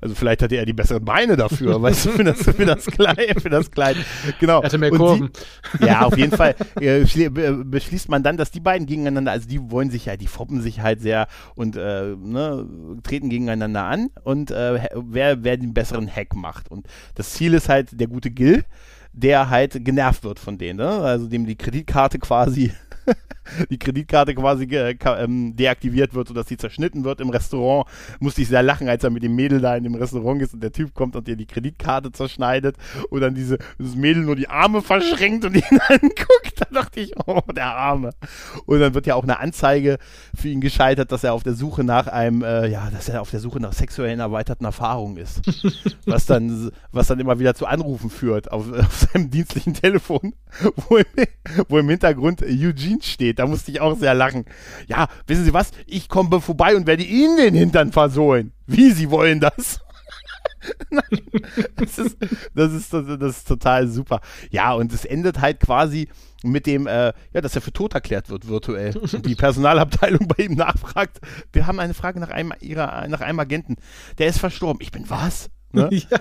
Also 0.00 0.14
vielleicht 0.14 0.42
hatte 0.42 0.56
er 0.56 0.66
die 0.66 0.72
besseren 0.72 1.04
Beine 1.04 1.36
dafür, 1.36 1.80
weißt 1.80 2.06
du, 2.06 2.10
für 2.10 2.24
das, 2.24 2.42
für 2.42 2.66
das 2.66 2.86
Kleid, 2.86 3.40
für 3.40 3.48
das 3.48 3.70
Kleid. 3.70 3.96
Genau. 4.38 4.60
Er 4.60 4.66
hatte 4.66 4.78
mehr 4.78 4.90
Kurven. 4.90 5.30
Die, 5.80 5.86
ja, 5.86 6.02
auf 6.02 6.16
jeden 6.16 6.36
Fall 6.36 6.54
äh, 6.80 7.04
beschließt 7.64 8.08
man 8.08 8.22
dann, 8.22 8.36
dass 8.36 8.50
die 8.50 8.60
beiden 8.60 8.86
gegeneinander, 8.86 9.32
also 9.32 9.48
die 9.48 9.70
wollen 9.70 9.90
sich 9.90 10.06
ja, 10.06 10.16
die 10.16 10.26
foppen 10.26 10.60
sich 10.60 10.80
halt 10.80 11.00
sehr 11.00 11.26
und 11.54 11.76
äh, 11.76 12.14
ne, 12.16 12.66
treten 13.02 13.30
gegeneinander 13.30 13.84
an 13.84 14.10
und 14.24 14.50
äh, 14.50 14.88
wer, 14.94 15.42
wer 15.42 15.56
den 15.56 15.72
besseren 15.72 16.08
Hack 16.08 16.34
macht. 16.34 16.70
Und 16.70 16.86
das 17.14 17.30
Ziel 17.30 17.54
ist 17.54 17.68
halt 17.68 17.98
der 17.98 18.08
gute 18.08 18.30
Gil, 18.30 18.64
der 19.12 19.48
halt 19.48 19.84
genervt 19.84 20.24
wird 20.24 20.38
von 20.38 20.58
denen, 20.58 20.78
ne? 20.78 20.88
also 20.88 21.26
dem 21.26 21.46
die 21.46 21.56
Kreditkarte 21.56 22.18
quasi 22.18 22.72
die 23.70 23.78
Kreditkarte 23.78 24.34
quasi 24.34 24.64
ähm, 24.64 25.56
deaktiviert 25.56 26.14
wird, 26.14 26.28
sodass 26.28 26.48
sie 26.48 26.56
zerschnitten 26.56 27.04
wird 27.04 27.20
im 27.20 27.30
Restaurant. 27.30 27.88
Musste 28.20 28.42
ich 28.42 28.48
sehr 28.48 28.62
lachen, 28.62 28.88
als 28.88 29.04
er 29.04 29.10
mit 29.10 29.22
dem 29.22 29.34
Mädel 29.34 29.60
da 29.60 29.76
in 29.76 29.84
dem 29.84 29.94
Restaurant 29.94 30.42
ist 30.42 30.54
und 30.54 30.62
der 30.62 30.72
Typ 30.72 30.94
kommt 30.94 31.16
und 31.16 31.28
ihr 31.28 31.36
die 31.36 31.46
Kreditkarte 31.46 32.12
zerschneidet 32.12 32.76
und 33.10 33.20
dann 33.20 33.34
diese, 33.34 33.58
dieses 33.78 33.96
Mädel 33.96 34.22
nur 34.22 34.36
die 34.36 34.48
Arme 34.48 34.82
verschränkt 34.82 35.44
und 35.44 35.56
ihn 35.56 35.62
anguckt. 35.88 36.54
Da 36.56 36.66
dachte 36.72 37.00
ich, 37.00 37.12
oh, 37.26 37.40
der 37.54 37.74
Arme. 37.74 38.10
Und 38.66 38.80
dann 38.80 38.94
wird 38.94 39.06
ja 39.06 39.14
auch 39.14 39.22
eine 39.22 39.38
Anzeige 39.38 39.98
für 40.34 40.48
ihn 40.48 40.60
gescheitert, 40.60 41.12
dass 41.12 41.24
er 41.24 41.34
auf 41.34 41.42
der 41.42 41.54
Suche 41.54 41.84
nach 41.84 42.06
einem, 42.06 42.42
äh, 42.42 42.66
ja, 42.68 42.90
dass 42.90 43.08
er 43.08 43.20
auf 43.20 43.30
der 43.30 43.40
Suche 43.40 43.60
nach 43.60 43.72
sexuellen 43.72 44.20
erweiterten 44.20 44.64
Erfahrungen 44.64 45.16
ist. 45.18 45.42
was 46.06 46.26
dann, 46.26 46.70
was 46.92 47.08
dann 47.08 47.20
immer 47.20 47.38
wieder 47.38 47.54
zu 47.54 47.66
Anrufen 47.66 48.10
führt 48.10 48.50
auf, 48.50 48.72
auf 48.72 49.08
seinem 49.12 49.30
dienstlichen 49.30 49.74
Telefon, 49.74 50.34
wo 50.88 50.96
im, 50.96 51.04
wo 51.68 51.78
im 51.78 51.88
Hintergrund 51.88 52.42
Eugene 52.42 52.95
steht 53.04 53.26
steht. 53.26 53.38
Da 53.38 53.46
musste 53.46 53.70
ich 53.70 53.80
auch 53.80 53.98
sehr 53.98 54.14
lachen. 54.14 54.44
Ja, 54.86 55.08
wissen 55.26 55.44
Sie 55.44 55.52
was? 55.52 55.70
Ich 55.86 56.08
komme 56.08 56.40
vorbei 56.40 56.76
und 56.76 56.86
werde 56.86 57.02
Ihnen 57.02 57.36
den 57.36 57.54
Hintern 57.54 57.92
versohlen. 57.92 58.52
Wie 58.66 58.90
Sie 58.90 59.10
wollen 59.10 59.40
das? 59.40 59.80
das, 61.76 61.98
ist, 61.98 62.16
das, 62.54 62.72
ist, 62.72 62.92
das 62.92 63.36
ist 63.36 63.48
total 63.48 63.88
super. 63.88 64.20
Ja, 64.50 64.72
und 64.72 64.92
es 64.92 65.04
endet 65.04 65.40
halt 65.40 65.60
quasi 65.60 66.08
mit 66.42 66.66
dem, 66.66 66.86
äh, 66.86 67.12
ja, 67.32 67.40
dass 67.40 67.54
er 67.54 67.62
für 67.62 67.72
tot 67.72 67.94
erklärt 67.94 68.30
wird 68.30 68.48
virtuell. 68.48 68.96
Und 68.96 69.26
die 69.26 69.34
Personalabteilung 69.34 70.28
bei 70.28 70.44
ihm 70.44 70.54
nachfragt, 70.54 71.18
wir 71.52 71.66
haben 71.66 71.78
eine 71.78 71.94
Frage 71.94 72.20
nach 72.20 72.30
einem, 72.30 72.52
ihrer, 72.60 73.06
nach 73.08 73.20
einem 73.20 73.38
Agenten. 73.40 73.76
Der 74.18 74.26
ist 74.26 74.38
verstorben. 74.38 74.80
Ich 74.82 74.90
bin 74.90 75.08
was? 75.08 75.50
Ne? 75.72 75.88
Ja. 76.10 76.20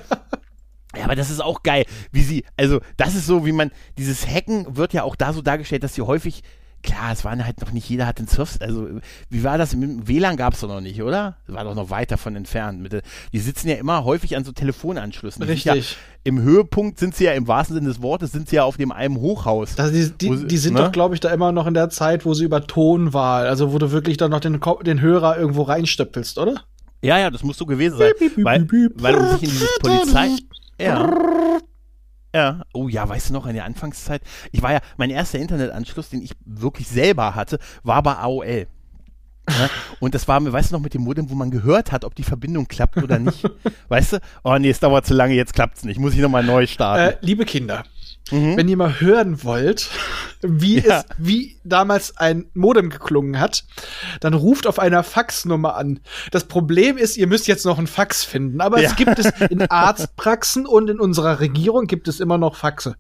Ja, 0.95 1.03
aber 1.05 1.15
das 1.15 1.29
ist 1.29 1.41
auch 1.41 1.63
geil, 1.63 1.85
wie 2.11 2.21
sie, 2.21 2.45
also 2.57 2.79
das 2.97 3.15
ist 3.15 3.25
so, 3.25 3.45
wie 3.45 3.51
man, 3.51 3.71
dieses 3.97 4.27
Hacken 4.27 4.77
wird 4.77 4.93
ja 4.93 5.03
auch 5.03 5.15
da 5.15 5.33
so 5.33 5.41
dargestellt, 5.41 5.83
dass 5.83 5.95
sie 5.95 6.01
häufig 6.01 6.41
klar, 6.85 7.11
es 7.11 7.25
waren 7.25 7.45
halt 7.45 7.59
noch 7.61 7.71
nicht 7.71 7.89
jeder 7.89 8.05
hat 8.05 8.19
den 8.19 8.27
Surf. 8.27 8.57
Also, 8.61 8.87
wie 9.29 9.43
war 9.43 9.57
das? 9.57 9.75
Mit 9.75 10.07
WLAN 10.07 10.37
gab 10.37 10.53
es 10.53 10.61
doch 10.61 10.67
noch 10.67 10.81
nicht, 10.81 11.01
oder? 11.01 11.37
War 11.47 11.63
doch 11.63 11.75
noch 11.75 11.89
weit 11.89 12.11
davon 12.11 12.35
entfernt. 12.35 12.81
Mit, 12.81 13.01
die 13.33 13.39
sitzen 13.39 13.67
ja 13.67 13.75
immer 13.75 14.05
häufig 14.05 14.37
an 14.37 14.43
so 14.43 14.51
Telefonanschlüssen. 14.51 15.43
Richtig. 15.43 15.91
Ja, 15.91 15.97
Im 16.23 16.41
Höhepunkt 16.41 16.99
sind 16.99 17.15
sie 17.15 17.25
ja 17.25 17.33
im 17.33 17.47
wahrsten 17.47 17.75
Sinne 17.75 17.89
des 17.89 18.01
Wortes, 18.01 18.31
sind 18.31 18.49
sie 18.49 18.57
ja 18.57 18.63
auf 18.63 18.77
dem 18.77 18.91
einem 18.91 19.17
Hochhaus. 19.17 19.75
Das, 19.75 19.91
die, 19.91 20.11
die, 20.11 20.37
sie, 20.37 20.47
die, 20.47 20.57
sind 20.57 20.75
ne? 20.75 20.81
doch, 20.81 20.91
glaube 20.91 21.15
ich, 21.15 21.19
da 21.19 21.29
immer 21.29 21.51
noch 21.51 21.67
in 21.67 21.73
der 21.73 21.89
Zeit, 21.89 22.25
wo 22.25 22.33
sie 22.33 22.45
über 22.45 22.65
Ton 22.65 23.13
war. 23.13 23.43
Also, 23.43 23.73
wo 23.73 23.77
du 23.77 23.91
wirklich 23.91 24.17
dann 24.17 24.31
noch 24.31 24.39
den, 24.39 24.59
den 24.85 25.01
Hörer 25.01 25.37
irgendwo 25.37 25.63
reinstöppelst, 25.63 26.37
oder? 26.37 26.63
Ja, 27.01 27.19
ja, 27.19 27.29
das 27.29 27.43
muss 27.43 27.57
so 27.57 27.65
gewesen 27.65 27.97
sein. 27.97 28.11
weil, 28.37 28.67
weil 28.95 29.15
um 29.15 29.29
sich 29.31 29.43
in 29.43 29.49
dieses 29.49 29.79
Polizei. 29.79 30.29
Ja. 30.79 31.09
Ja. 32.35 32.63
Oh 32.73 32.89
ja, 32.89 33.07
weißt 33.07 33.29
du 33.29 33.33
noch, 33.33 33.45
in 33.45 33.53
der 33.53 33.63
Anfangszeit, 33.63 34.21
ich 34.51 34.61
war 34.61 34.73
ja, 34.73 34.81
mein 34.97 35.09
erster 35.09 35.39
Internetanschluss, 35.39 36.09
den 36.09 36.21
ich 36.21 36.31
wirklich 36.43 36.89
selber 36.89 37.33
hatte, 37.33 37.59
war 37.83 38.03
bei 38.03 38.17
AOL. 38.17 38.67
Ja, 39.49 39.69
und 39.99 40.15
das 40.15 40.27
war, 40.27 40.43
weißt 40.51 40.71
du 40.71 40.75
noch, 40.75 40.81
mit 40.81 40.93
dem 40.93 41.03
Modem, 41.03 41.29
wo 41.29 41.35
man 41.35 41.51
gehört 41.51 41.91
hat, 41.91 42.03
ob 42.03 42.15
die 42.15 42.23
Verbindung 42.23 42.67
klappt 42.67 42.97
oder 42.97 43.19
nicht. 43.19 43.43
weißt 43.89 44.13
du? 44.13 44.19
Oh 44.43 44.57
nee, 44.57 44.69
es 44.69 44.79
dauert 44.79 45.05
zu 45.05 45.13
lange, 45.13 45.35
jetzt 45.35 45.53
klappt 45.53 45.77
es 45.77 45.83
nicht. 45.83 45.99
Muss 45.99 46.13
ich 46.13 46.19
nochmal 46.19 46.43
neu 46.43 46.65
starten. 46.67 47.15
Äh, 47.15 47.17
liebe 47.21 47.45
Kinder, 47.45 47.83
Mhm. 48.31 48.57
Wenn 48.57 48.67
ihr 48.67 48.77
mal 48.77 48.99
hören 48.99 49.43
wollt, 49.43 49.89
wie 50.41 50.79
ja. 50.79 50.99
es, 50.99 51.05
wie 51.19 51.57
damals 51.63 52.17
ein 52.17 52.45
Modem 52.55 52.89
geklungen 52.89 53.39
hat, 53.39 53.65
dann 54.19 54.33
ruft 54.33 54.65
auf 54.65 54.79
einer 54.79 55.03
Faxnummer 55.03 55.75
an. 55.75 55.99
Das 56.31 56.45
Problem 56.45 56.97
ist, 56.97 57.17
ihr 57.17 57.27
müsst 57.27 57.47
jetzt 57.47 57.65
noch 57.65 57.77
ein 57.77 57.85
Fax 57.85 58.23
finden, 58.23 58.61
aber 58.61 58.81
ja. 58.81 58.89
es 58.89 58.95
gibt 58.95 59.19
es 59.19 59.27
in 59.49 59.61
Arztpraxen 59.69 60.65
und 60.65 60.89
in 60.89 60.99
unserer 60.99 61.39
Regierung 61.39 61.85
gibt 61.85 62.07
es 62.07 62.19
immer 62.19 62.39
noch 62.39 62.55
Faxe. 62.55 62.95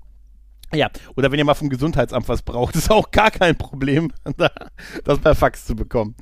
Ja, 0.73 0.89
oder 1.15 1.31
wenn 1.31 1.39
ihr 1.39 1.45
mal 1.45 1.53
vom 1.53 1.69
Gesundheitsamt 1.69 2.27
was 2.27 2.41
braucht, 2.41 2.75
ist 2.75 2.91
auch 2.91 3.11
gar 3.11 3.31
kein 3.31 3.55
Problem, 3.57 4.11
das 5.03 5.19
per 5.19 5.35
Fax 5.35 5.65
zu 5.65 5.75
bekommen. 5.75 6.15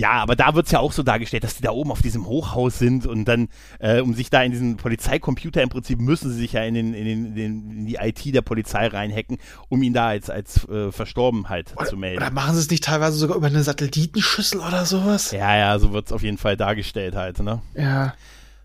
Ja, 0.00 0.12
aber 0.12 0.34
da 0.34 0.54
wird 0.54 0.64
es 0.64 0.72
ja 0.72 0.78
auch 0.78 0.92
so 0.92 1.02
dargestellt, 1.02 1.44
dass 1.44 1.56
die 1.56 1.62
da 1.62 1.72
oben 1.72 1.92
auf 1.92 2.00
diesem 2.00 2.24
Hochhaus 2.24 2.78
sind 2.78 3.06
und 3.06 3.26
dann, 3.26 3.48
äh, 3.80 4.00
um 4.00 4.14
sich 4.14 4.30
da 4.30 4.42
in 4.42 4.50
diesen 4.50 4.78
Polizeicomputer 4.78 5.60
im 5.60 5.68
Prinzip 5.68 6.00
müssen 6.00 6.30
sie 6.30 6.38
sich 6.38 6.54
ja 6.54 6.62
in, 6.62 6.72
den, 6.72 6.94
in, 6.94 7.34
den, 7.34 7.70
in, 7.70 7.84
die 7.84 7.96
IT 7.96 8.34
der 8.34 8.40
Polizei 8.40 8.86
reinhacken, 8.86 9.36
um 9.68 9.82
ihn 9.82 9.92
da 9.92 10.08
als, 10.08 10.30
als 10.30 10.66
äh, 10.70 10.90
verstorben 10.90 11.50
halt 11.50 11.74
oder, 11.76 11.84
zu 11.84 11.98
melden. 11.98 12.16
Oder 12.16 12.30
machen 12.30 12.54
sie 12.54 12.62
es 12.62 12.70
nicht 12.70 12.84
teilweise 12.84 13.18
sogar 13.18 13.36
über 13.36 13.48
eine 13.48 13.62
Satellitenschüssel 13.62 14.60
oder 14.60 14.86
sowas? 14.86 15.32
Ja, 15.32 15.54
ja, 15.54 15.78
so 15.78 15.92
wird 15.92 16.06
es 16.06 16.12
auf 16.12 16.22
jeden 16.22 16.38
Fall 16.38 16.56
dargestellt 16.56 17.14
halt, 17.14 17.40
ne? 17.40 17.60
Ja. 17.74 18.14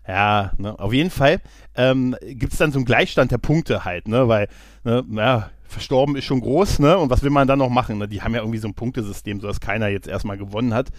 Ja, 0.08 0.52
ne, 0.56 0.78
auf 0.78 0.92
jeden 0.92 1.10
Fall 1.10 1.40
ähm, 1.74 2.16
gibt 2.22 2.52
es 2.52 2.58
dann 2.58 2.72
so 2.72 2.78
einen 2.78 2.84
Gleichstand 2.84 3.32
der 3.32 3.38
Punkte 3.38 3.84
halt, 3.84 4.06
ne, 4.08 4.28
weil, 4.28 4.48
ne, 4.84 5.04
ja, 5.10 5.50
verstorben 5.68 6.16
ist 6.16 6.24
schon 6.24 6.40
groß, 6.40 6.78
ne? 6.78 6.96
Und 6.96 7.10
was 7.10 7.22
will 7.22 7.30
man 7.30 7.48
dann 7.48 7.58
noch 7.58 7.68
machen? 7.68 7.98
Ne? 7.98 8.08
Die 8.08 8.22
haben 8.22 8.34
ja 8.34 8.40
irgendwie 8.40 8.58
so 8.58 8.68
ein 8.68 8.74
Punktesystem, 8.74 9.40
sodass 9.40 9.60
keiner 9.60 9.88
jetzt 9.88 10.08
erstmal 10.08 10.38
gewonnen 10.38 10.72
hat 10.72 10.90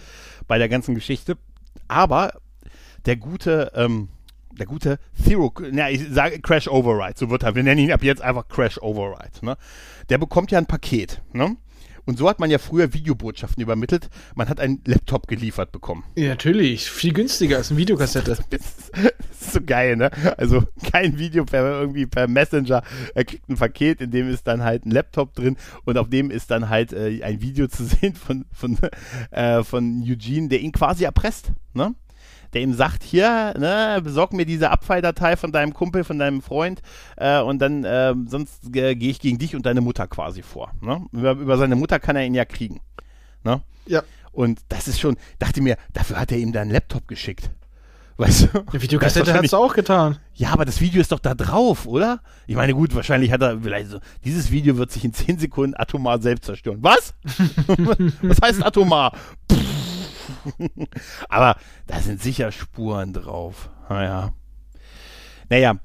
bei 0.46 0.58
der 0.58 0.68
ganzen 0.68 0.94
Geschichte. 0.94 1.36
Aber 1.88 2.32
der 3.06 3.16
gute, 3.16 3.72
ähm, 3.74 4.08
der 4.52 4.66
gute 4.66 4.98
Zero, 5.22 5.52
na, 5.72 5.90
ich 5.90 6.06
sage 6.10 6.40
Crash 6.40 6.68
Override, 6.68 7.14
so 7.16 7.30
wird 7.30 7.42
er, 7.42 7.54
wir 7.54 7.62
nennen 7.62 7.80
ihn 7.80 7.92
ab 7.92 8.02
jetzt 8.02 8.22
einfach 8.22 8.46
Crash 8.48 8.78
Override, 8.78 9.44
ne? 9.44 9.56
Der 10.10 10.18
bekommt 10.18 10.50
ja 10.50 10.58
ein 10.58 10.66
Paket, 10.66 11.22
ne? 11.32 11.56
Und 12.08 12.16
so 12.16 12.26
hat 12.26 12.40
man 12.40 12.50
ja 12.50 12.56
früher 12.56 12.94
Videobotschaften 12.94 13.62
übermittelt. 13.62 14.08
Man 14.34 14.48
hat 14.48 14.60
einen 14.60 14.80
Laptop 14.86 15.28
geliefert 15.28 15.72
bekommen. 15.72 16.04
Ja, 16.16 16.28
natürlich. 16.28 16.90
Viel 16.90 17.12
günstiger 17.12 17.58
als 17.58 17.70
eine 17.70 17.78
Videokassette. 17.78 18.38
das 18.50 18.60
ist 19.42 19.52
so 19.52 19.60
geil, 19.60 19.94
ne? 19.96 20.10
Also 20.38 20.62
kein 20.90 21.18
Video 21.18 21.44
per 21.44 21.80
irgendwie 21.80 22.06
per 22.06 22.26
Messenger. 22.26 22.82
Er 23.14 23.24
kriegt 23.26 23.50
ein 23.50 23.56
Paket, 23.56 24.00
in 24.00 24.10
dem 24.10 24.30
ist 24.30 24.46
dann 24.46 24.62
halt 24.64 24.86
ein 24.86 24.90
Laptop 24.90 25.34
drin 25.34 25.58
und 25.84 25.98
auf 25.98 26.08
dem 26.08 26.30
ist 26.30 26.50
dann 26.50 26.70
halt 26.70 26.94
äh, 26.94 27.22
ein 27.22 27.42
Video 27.42 27.68
zu 27.68 27.84
sehen 27.84 28.14
von, 28.14 28.46
von, 28.52 28.78
äh, 29.30 29.62
von 29.62 30.02
Eugene, 30.02 30.48
der 30.48 30.60
ihn 30.60 30.72
quasi 30.72 31.04
erpresst, 31.04 31.52
ne? 31.74 31.94
Der 32.54 32.62
ihm 32.62 32.74
sagt, 32.74 33.02
hier, 33.02 33.54
ne, 33.58 34.00
besorg 34.02 34.32
mir 34.32 34.46
diese 34.46 34.70
Abfalldatei 34.70 35.36
von 35.36 35.52
deinem 35.52 35.74
Kumpel, 35.74 36.04
von 36.04 36.18
deinem 36.18 36.42
Freund 36.42 36.80
äh, 37.16 37.40
und 37.40 37.58
dann, 37.58 37.84
äh, 37.84 38.14
sonst 38.26 38.74
äh, 38.74 38.94
gehe 38.94 39.10
ich 39.10 39.20
gegen 39.20 39.38
dich 39.38 39.54
und 39.54 39.66
deine 39.66 39.80
Mutter 39.80 40.06
quasi 40.06 40.42
vor. 40.42 40.72
Ne? 40.80 41.04
Über, 41.12 41.32
über 41.32 41.58
seine 41.58 41.76
Mutter 41.76 41.98
kann 41.98 42.16
er 42.16 42.24
ihn 42.24 42.34
ja 42.34 42.44
kriegen. 42.44 42.80
Ne? 43.44 43.62
Ja. 43.86 44.02
Und 44.32 44.60
das 44.68 44.88
ist 44.88 45.00
schon, 45.00 45.16
dachte 45.38 45.60
mir, 45.60 45.76
dafür 45.92 46.20
hat 46.20 46.32
er 46.32 46.38
ihm 46.38 46.52
da 46.52 46.60
einen 46.60 46.70
Laptop 46.70 47.08
geschickt. 47.08 47.50
Weißt 48.18 48.48
du? 48.52 48.64
Die 48.72 48.82
Videokassette 48.82 49.32
hat 49.32 49.44
es 49.44 49.54
auch 49.54 49.74
getan. 49.74 50.18
Ja, 50.34 50.50
aber 50.50 50.64
das 50.64 50.80
Video 50.80 51.00
ist 51.00 51.12
doch 51.12 51.20
da 51.20 51.36
drauf, 51.36 51.86
oder? 51.86 52.20
Ich 52.48 52.56
meine, 52.56 52.74
gut, 52.74 52.92
wahrscheinlich 52.94 53.30
hat 53.30 53.42
er 53.42 53.60
vielleicht 53.60 53.90
so, 53.90 54.00
dieses 54.24 54.50
Video 54.50 54.76
wird 54.76 54.90
sich 54.90 55.04
in 55.04 55.12
10 55.12 55.38
Sekunden 55.38 55.76
atomar 55.76 56.20
selbst 56.20 56.46
zerstören. 56.46 56.78
Was? 56.82 57.14
Was 58.22 58.40
heißt 58.42 58.64
atomar? 58.64 59.12
Pff. 59.50 59.87
Aber 61.28 61.56
da 61.86 62.00
sind 62.00 62.22
sicher 62.22 62.52
Spuren 62.52 63.12
drauf. 63.12 63.70
Naja. 63.88 64.32
Naja. 65.48 65.78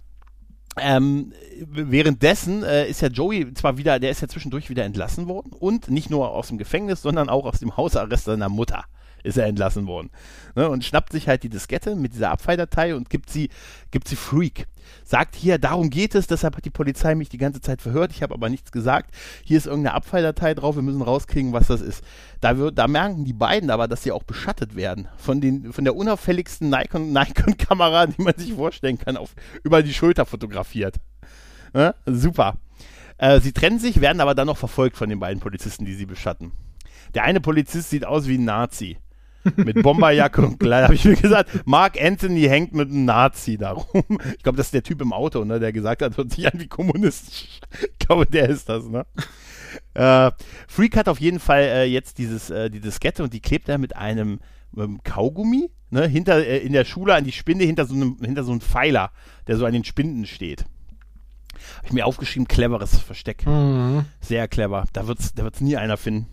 Ähm, 0.76 1.34
währenddessen 1.68 2.64
äh, 2.64 2.88
ist 2.88 3.02
ja 3.02 3.08
Joey 3.08 3.54
zwar 3.54 3.78
wieder, 3.78 4.00
der 4.00 4.10
ist 4.10 4.22
ja 4.22 4.28
zwischendurch 4.28 4.72
wieder 4.72 4.84
entlassen 4.84 5.28
worden 5.28 5.52
und 5.54 5.92
nicht 5.92 6.10
nur 6.10 6.32
aus 6.32 6.48
dem 6.48 6.58
Gefängnis, 6.58 7.04
sondern 7.04 7.30
auch 7.30 7.46
aus 7.46 7.60
dem 7.60 7.78
Hausarrest 7.78 8.26
seiner 8.26 8.50
Mutter 8.50 8.86
ist 9.24 9.38
er 9.38 9.46
entlassen 9.46 9.88
worden. 9.88 10.10
Ne, 10.56 10.70
und 10.70 10.84
schnappt 10.84 11.12
sich 11.12 11.28
halt 11.28 11.44
die 11.44 11.50
Diskette 11.50 11.96
mit 11.96 12.14
dieser 12.14 12.32
Abfalldatei 12.32 12.96
und 12.96 13.10
gibt 13.10 13.30
sie, 13.30 13.50
gibt 13.92 14.08
sie 14.08 14.16
Freak. 14.16 14.68
Sagt 15.04 15.36
hier, 15.36 15.58
darum 15.58 15.90
geht 15.90 16.14
es, 16.14 16.28
deshalb 16.28 16.58
hat 16.58 16.66
die 16.66 16.70
Polizei 16.70 17.16
mich 17.16 17.30
die 17.30 17.38
ganze 17.38 17.62
Zeit 17.62 17.82
verhört, 17.82 18.12
ich 18.12 18.22
habe 18.22 18.34
aber 18.34 18.50
nichts 18.50 18.72
gesagt. 18.72 19.16
Hier 19.44 19.58
ist 19.58 19.66
irgendeine 19.66 19.96
Abfalldatei 19.96 20.54
drauf, 20.54 20.76
wir 20.76 20.84
müssen 20.84 21.02
rauskriegen, 21.02 21.54
was 21.54 21.68
das 21.68 21.82
ist. 21.82 22.04
Da, 22.42 22.58
wird, 22.58 22.78
da 22.78 22.88
merken 22.88 23.26
die 23.26 23.34
beiden 23.34 23.70
aber, 23.70 23.88
dass 23.88 24.04
sie 24.04 24.12
auch 24.12 24.24
beschattet 24.24 24.76
werden 24.76 25.08
von, 25.18 25.42
den, 25.42 25.74
von 25.74 25.84
der 25.84 25.96
unauffälligsten 25.96 26.70
Nikon-Kamera, 26.70 28.06
Nikon 28.08 28.16
die 28.18 28.22
man 28.24 28.38
sich 28.38 28.54
vorstellen 28.54 28.98
kann, 28.98 29.18
auf, 29.18 29.34
über 29.64 29.84
die 29.84 29.94
Schulter 29.94 30.26
fotografiert. 30.26 30.98
Ne? 31.74 31.96
Super. 32.06 32.58
Äh, 33.18 33.40
sie 33.40 33.54
trennen 33.54 33.80
sich, 33.80 34.02
werden 34.02 34.22
aber 34.22 34.36
dann 34.36 34.48
noch 34.48 34.58
verfolgt 34.58 34.98
von 34.98 35.10
den 35.10 35.20
beiden 35.20 35.40
Polizisten, 35.40 35.86
die 35.86 35.96
sie 35.96 36.06
beschatten. 36.06 36.52
Der 37.14 37.24
eine 37.24 37.42
Polizist 37.42 37.90
sieht 37.90 38.06
aus 38.06 38.28
wie 38.28 38.38
ein 38.38 38.46
Nazi. 38.46 38.98
Mit 39.58 39.82
Bomberjacke 39.82 40.42
und 40.42 40.60
Kleid, 40.60 40.86
habe 40.86 40.96
ich 40.96 41.06
mir 41.06 41.16
gesagt. 41.16 41.50
Mark 41.66 42.02
Anthony 42.02 42.44
hängt 42.44 42.74
mit 42.74 42.90
einem 42.90 43.06
Nazi 43.06 43.58
da 43.58 43.72
rum. 43.72 44.04
Ich 44.38 44.44
glaube, 44.44 44.58
das 44.58 44.68
ist 44.68 44.74
der 44.74 44.84
Typ 44.84 45.02
im 45.02 45.14
Auto, 45.14 45.44
ne, 45.44 45.60
der 45.60 45.74
gesagt 45.74 46.02
hat, 46.02 46.18
hört 46.18 46.32
sich 46.32 46.46
an 46.52 46.60
wie 46.60 46.68
kommunistisch. 46.68 47.60
Ich 47.82 48.08
glaube, 48.08 48.26
der 48.26 48.50
ist 48.50 48.70
das, 48.70 48.86
ne? 48.86 49.06
Äh, 49.94 50.32
Freak 50.68 50.96
hat 50.98 51.10
auf 51.10 51.20
jeden 51.20 51.40
Fall 51.40 51.62
äh, 51.62 51.84
jetzt 51.86 52.18
dieses, 52.18 52.50
äh, 52.50 52.70
die 52.70 52.80
Diskette 52.80 53.24
und 53.24 53.34
die 53.34 53.40
klebt 53.40 53.70
er 53.70 53.78
mit 53.78 53.96
einem 53.96 54.40
ähm, 54.78 55.02
Kaugummi, 55.04 55.70
ne, 55.90 56.08
hinter, 56.08 56.46
äh, 56.46 56.60
in 56.60 56.74
der 56.74 56.86
Schule 56.86 57.16
an 57.16 57.24
die 57.24 57.32
Spinde, 57.32 57.66
hinter 57.66 57.86
so 57.86 57.96
einem, 57.96 58.18
hinter 58.22 58.44
so 58.44 58.52
einem 58.52 58.62
Pfeiler, 58.62 59.12
der 59.48 59.58
so 59.58 59.66
an 59.66 59.74
den 59.74 59.84
Spinden 59.84 60.26
steht. 60.26 60.66
Habe 61.78 61.88
ich 61.88 61.94
mir 61.94 62.06
aufgeschrieben, 62.06 62.48
cleveres 62.48 62.98
Versteck. 63.00 63.46
Mhm. 63.46 64.06
Sehr 64.20 64.48
clever. 64.48 64.86
Da 64.94 65.08
wird 65.08 65.20
es 65.20 65.34
da 65.34 65.44
wird's 65.44 65.62
nie 65.62 65.78
einer 65.78 65.98
finden. 65.98 66.28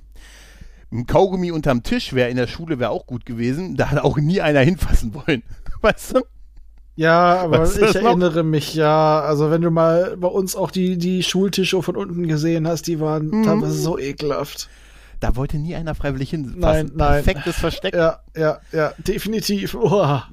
Ein 0.92 1.06
Kaugummi 1.06 1.52
unterm 1.52 1.82
Tisch 1.82 2.12
wäre 2.14 2.30
in 2.30 2.36
der 2.36 2.48
Schule 2.48 2.78
wäre 2.78 2.90
auch 2.90 3.06
gut 3.06 3.24
gewesen. 3.24 3.76
Da 3.76 3.90
hat 3.90 3.98
auch 3.98 4.18
nie 4.18 4.40
einer 4.40 4.60
hinfassen 4.60 5.14
wollen. 5.14 5.42
Weißt 5.80 6.16
du? 6.16 6.20
Ja, 6.96 7.36
aber 7.36 7.60
weißt 7.60 7.78
du 7.78 7.84
ich 7.86 7.94
erinnere 7.94 8.42
mich 8.42 8.74
ja, 8.74 9.20
also 9.20 9.50
wenn 9.50 9.62
du 9.62 9.70
mal 9.70 10.18
bei 10.18 10.28
uns 10.28 10.54
auch 10.54 10.70
die, 10.70 10.98
die 10.98 11.22
Schultische 11.22 11.82
von 11.82 11.96
unten 11.96 12.28
gesehen 12.28 12.68
hast, 12.68 12.88
die 12.88 13.00
waren 13.00 13.28
mhm. 13.28 13.44
teilweise 13.44 13.72
so 13.72 13.98
ekelhaft. 13.98 14.68
Da 15.18 15.34
wollte 15.36 15.56
nie 15.56 15.74
einer 15.74 15.94
freiwillig 15.94 16.30
hinfassen. 16.30 16.60
Nein, 16.60 16.90
nein. 16.94 17.24
Perfektes 17.24 17.56
Versteck. 17.56 17.94
Ja, 17.94 18.20
ja, 18.36 18.60
ja, 18.72 18.92
definitiv. 18.98 19.74
Uah. 19.74 20.28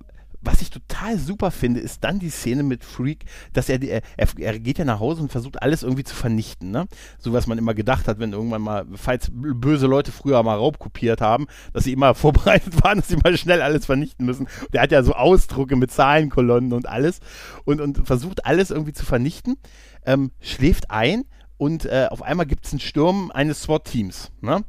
Was 0.48 0.62
ich 0.62 0.70
total 0.70 1.18
super 1.18 1.52
finde, 1.52 1.82
ist 1.82 2.06
dann 2.06 2.20
die 2.20 2.30
Szene 2.30 2.64
mit 2.64 2.86
Freak, 2.86 3.26
dass 3.52 3.68
er, 3.68 3.82
er, 3.82 4.02
er 4.16 4.60
geht 4.60 4.78
ja 4.78 4.86
nach 4.86 5.02
Hause 5.02 5.22
und 5.22 5.30
versucht 5.30 5.62
alles 5.62 5.84
irgendwie 5.84 6.06
zu 6.06 6.16
vernichten, 6.16 6.72
ne? 6.72 6.88
So 7.20 7.34
was 7.34 7.48
man 7.48 7.58
immer 7.58 7.74
gedacht 7.74 8.08
hat, 8.08 8.20
wenn 8.20 8.32
irgendwann 8.32 8.62
mal, 8.62 8.86
falls 8.96 9.30
böse 9.30 9.88
Leute 9.88 10.14
früher 10.14 10.42
mal 10.44 10.56
Raub 10.56 10.80
kopiert 10.80 11.20
haben, 11.20 11.48
dass 11.74 11.84
sie 11.84 11.92
immer 11.92 12.16
vorbereitet 12.16 12.82
waren, 12.82 13.00
dass 13.00 13.10
sie 13.10 13.18
mal 13.18 13.38
schnell 13.38 13.62
alles 13.62 13.86
vernichten 13.86 14.26
müssen. 14.26 14.48
Der 14.72 14.82
hat 14.84 14.94
ja 14.94 15.04
so 15.04 15.12
Ausdrucke 15.12 15.76
mit 15.76 15.92
Zahlenkolonnen 15.92 16.72
und 16.72 16.88
alles 16.88 17.20
und, 17.66 17.82
und 17.82 18.08
versucht 18.08 18.46
alles 18.46 18.72
irgendwie 18.72 18.94
zu 18.94 19.06
vernichten, 19.06 19.58
ähm, 20.06 20.32
schläft 20.40 20.92
ein 20.92 21.26
und 21.58 21.86
äh, 21.86 22.08
auf 22.10 22.22
einmal 22.22 22.46
gibt 22.46 22.68
es 22.68 22.72
einen 22.72 22.80
Sturm 22.80 23.32
eines 23.32 23.64
SWAT-Teams, 23.64 24.32
ne? 24.40 24.64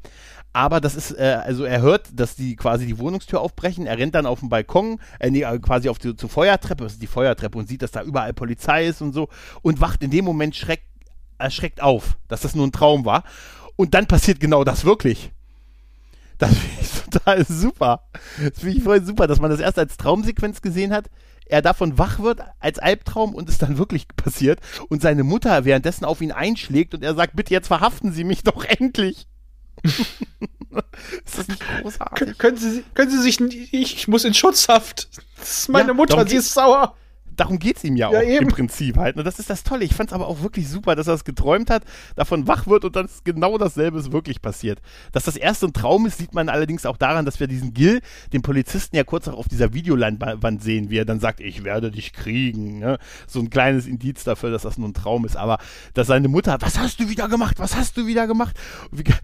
Aber 0.59 0.81
das 0.81 0.97
ist, 0.97 1.13
äh, 1.13 1.39
also 1.45 1.63
er 1.63 1.81
hört, 1.83 2.09
dass 2.13 2.35
die 2.35 2.57
quasi 2.57 2.85
die 2.85 2.99
Wohnungstür 2.99 3.41
aufbrechen, 3.41 3.87
er 3.87 3.97
rennt 3.97 4.17
dann 4.17 4.27
auf 4.27 4.41
den 4.41 4.49
Balkon, 4.49 4.99
äh, 5.21 5.31
nee, 5.31 5.43
äh, 5.43 5.59
quasi 5.61 5.89
auf 5.89 6.01
die 6.01 6.17
zur 6.17 6.29
Feuertreppe, 6.29 6.83
das 6.83 6.95
ist 6.95 7.03
die 7.03 7.07
Feuertreppe 7.07 7.57
und 7.57 7.69
sieht, 7.69 7.81
dass 7.81 7.93
da 7.93 8.03
überall 8.03 8.33
Polizei 8.33 8.89
ist 8.89 9.01
und 9.01 9.13
so 9.13 9.29
und 9.63 9.81
wacht 9.81 10.03
in 10.03 10.11
dem 10.11 10.25
Moment 10.25 10.57
schreck, 10.57 10.83
erschreckt 11.39 11.81
auf, 11.81 12.17
dass 12.27 12.41
das 12.41 12.57
nur 12.57 12.67
ein 12.67 12.73
Traum 12.73 13.05
war. 13.05 13.23
Und 13.77 13.95
dann 13.95 14.07
passiert 14.07 14.41
genau 14.41 14.65
das 14.65 14.85
wirklich. 14.85 15.31
Das 16.39 16.51
finde 16.51 16.81
ich 16.81 16.91
total 17.11 17.47
super. 17.47 18.09
Das 18.43 18.59
finde 18.59 18.79
ich 18.79 18.83
voll 18.83 19.05
super, 19.05 19.29
dass 19.29 19.39
man 19.39 19.53
das 19.53 19.61
erst 19.61 19.79
als 19.79 19.97
Traumsequenz 19.97 20.61
gesehen 20.61 20.93
hat, 20.93 21.09
er 21.47 21.63
davon 21.63 21.99
wach 21.99 22.19
wird 22.19 22.41
als 22.59 22.81
Albtraum 22.81 23.33
und 23.33 23.49
es 23.49 23.59
dann 23.59 23.79
wirklich 23.79 24.09
passiert 24.17 24.59
und 24.89 25.03
seine 25.03 25.23
Mutter 25.23 25.65
währenddessen 25.65 26.05
auf 26.05 26.21
ihn 26.21 26.33
einschlägt 26.33 26.95
und 26.95 27.05
er 27.05 27.15
sagt, 27.15 27.37
bitte 27.37 27.55
jetzt 27.55 27.69
verhaften 27.69 28.11
Sie 28.11 28.25
mich 28.25 28.43
doch 28.43 28.65
endlich. 28.69 29.29
ist 31.25 31.39
das 31.39 31.49
nicht 31.49 31.63
großartig? 31.83 32.39
können, 32.39 32.57
Sie, 32.57 32.85
können 32.95 33.11
Sie 33.11 33.21
sich. 33.21 33.41
Ich 33.73 34.09
muss 34.09 34.25
in 34.25 34.35
Schutzhaft. 34.35 35.09
Das 35.39 35.61
ist 35.61 35.69
meine 35.69 35.89
ja, 35.89 35.95
Mutter, 35.95 36.27
sie 36.27 36.37
ist 36.37 36.53
sauer 36.53 36.95
darum 37.39 37.59
geht 37.59 37.79
es 37.79 37.85
ihm 37.85 37.97
ja, 37.97 38.11
ja 38.13 38.19
auch 38.19 38.23
eben. 38.23 38.45
im 38.45 38.49
Prinzip 38.49 38.97
halt. 38.97 39.17
Und 39.17 39.25
das 39.25 39.39
ist 39.39 39.49
das 39.49 39.63
Tolle. 39.63 39.85
Ich 39.85 39.95
fand 39.95 40.11
es 40.11 40.15
aber 40.15 40.27
auch 40.27 40.43
wirklich 40.43 40.69
super, 40.69 40.97
dass 40.97 41.07
er 41.07 41.15
es 41.15 41.25
geträumt 41.25 41.71
hat, 41.71 41.85
davon 42.17 42.47
wach 42.47 42.67
wird 42.67 42.85
und 42.85 42.97
dann 42.97 43.09
genau 43.25 43.57
dasselbe 43.59 43.99
ist 43.99 44.13
wirklich 44.13 44.43
passiert. 44.43 44.81
Dass 45.13 45.25
das 45.25 45.37
erste 45.37 45.67
ein 45.67 45.73
Traum 45.73 46.07
ist, 46.07 46.19
sieht 46.19 46.35
man 46.35 46.49
allerdings 46.49 46.85
auch 46.85 46.97
daran, 46.97 47.25
dass 47.25 47.41
wir 47.41 47.47
diesen 47.47 47.73
Gil, 47.73 48.01
den 48.33 48.43
Polizisten 48.43 48.97
ja 48.97 49.05
kurz 49.05 49.29
auch 49.29 49.39
auf 49.39 49.49
dieser 49.49 49.73
Videoleinwand 49.73 50.63
sehen, 50.63 50.91
wie 50.91 50.99
er 50.99 51.05
dann 51.05 51.21
sagt, 51.21 51.41
ich 51.41 51.65
werde 51.65 51.91
dich 51.91 52.13
kriegen. 52.13 52.81
Ne? 52.81 52.99
So 53.27 53.39
ein 53.41 53.51
kleines 53.51 53.87
Indiz 53.87 54.25
dafür, 54.25 54.51
dass 54.51 54.63
das 54.63 54.77
nur 54.77 54.89
ein 54.89 54.95
Traum 54.95 55.25
ist. 55.25 55.37
Aber 55.37 55.59
dass 55.95 56.09
seine 56.09 56.29
Mutter, 56.29 56.59
was 56.61 56.79
hast 56.79 57.01
du 57.01 57.09
wieder 57.09 57.29
gemacht? 57.29 57.59
Was 57.59 57.77
hast 57.77 57.97
du 57.97 58.07
wieder 58.07 58.27
gemacht? 58.27 58.57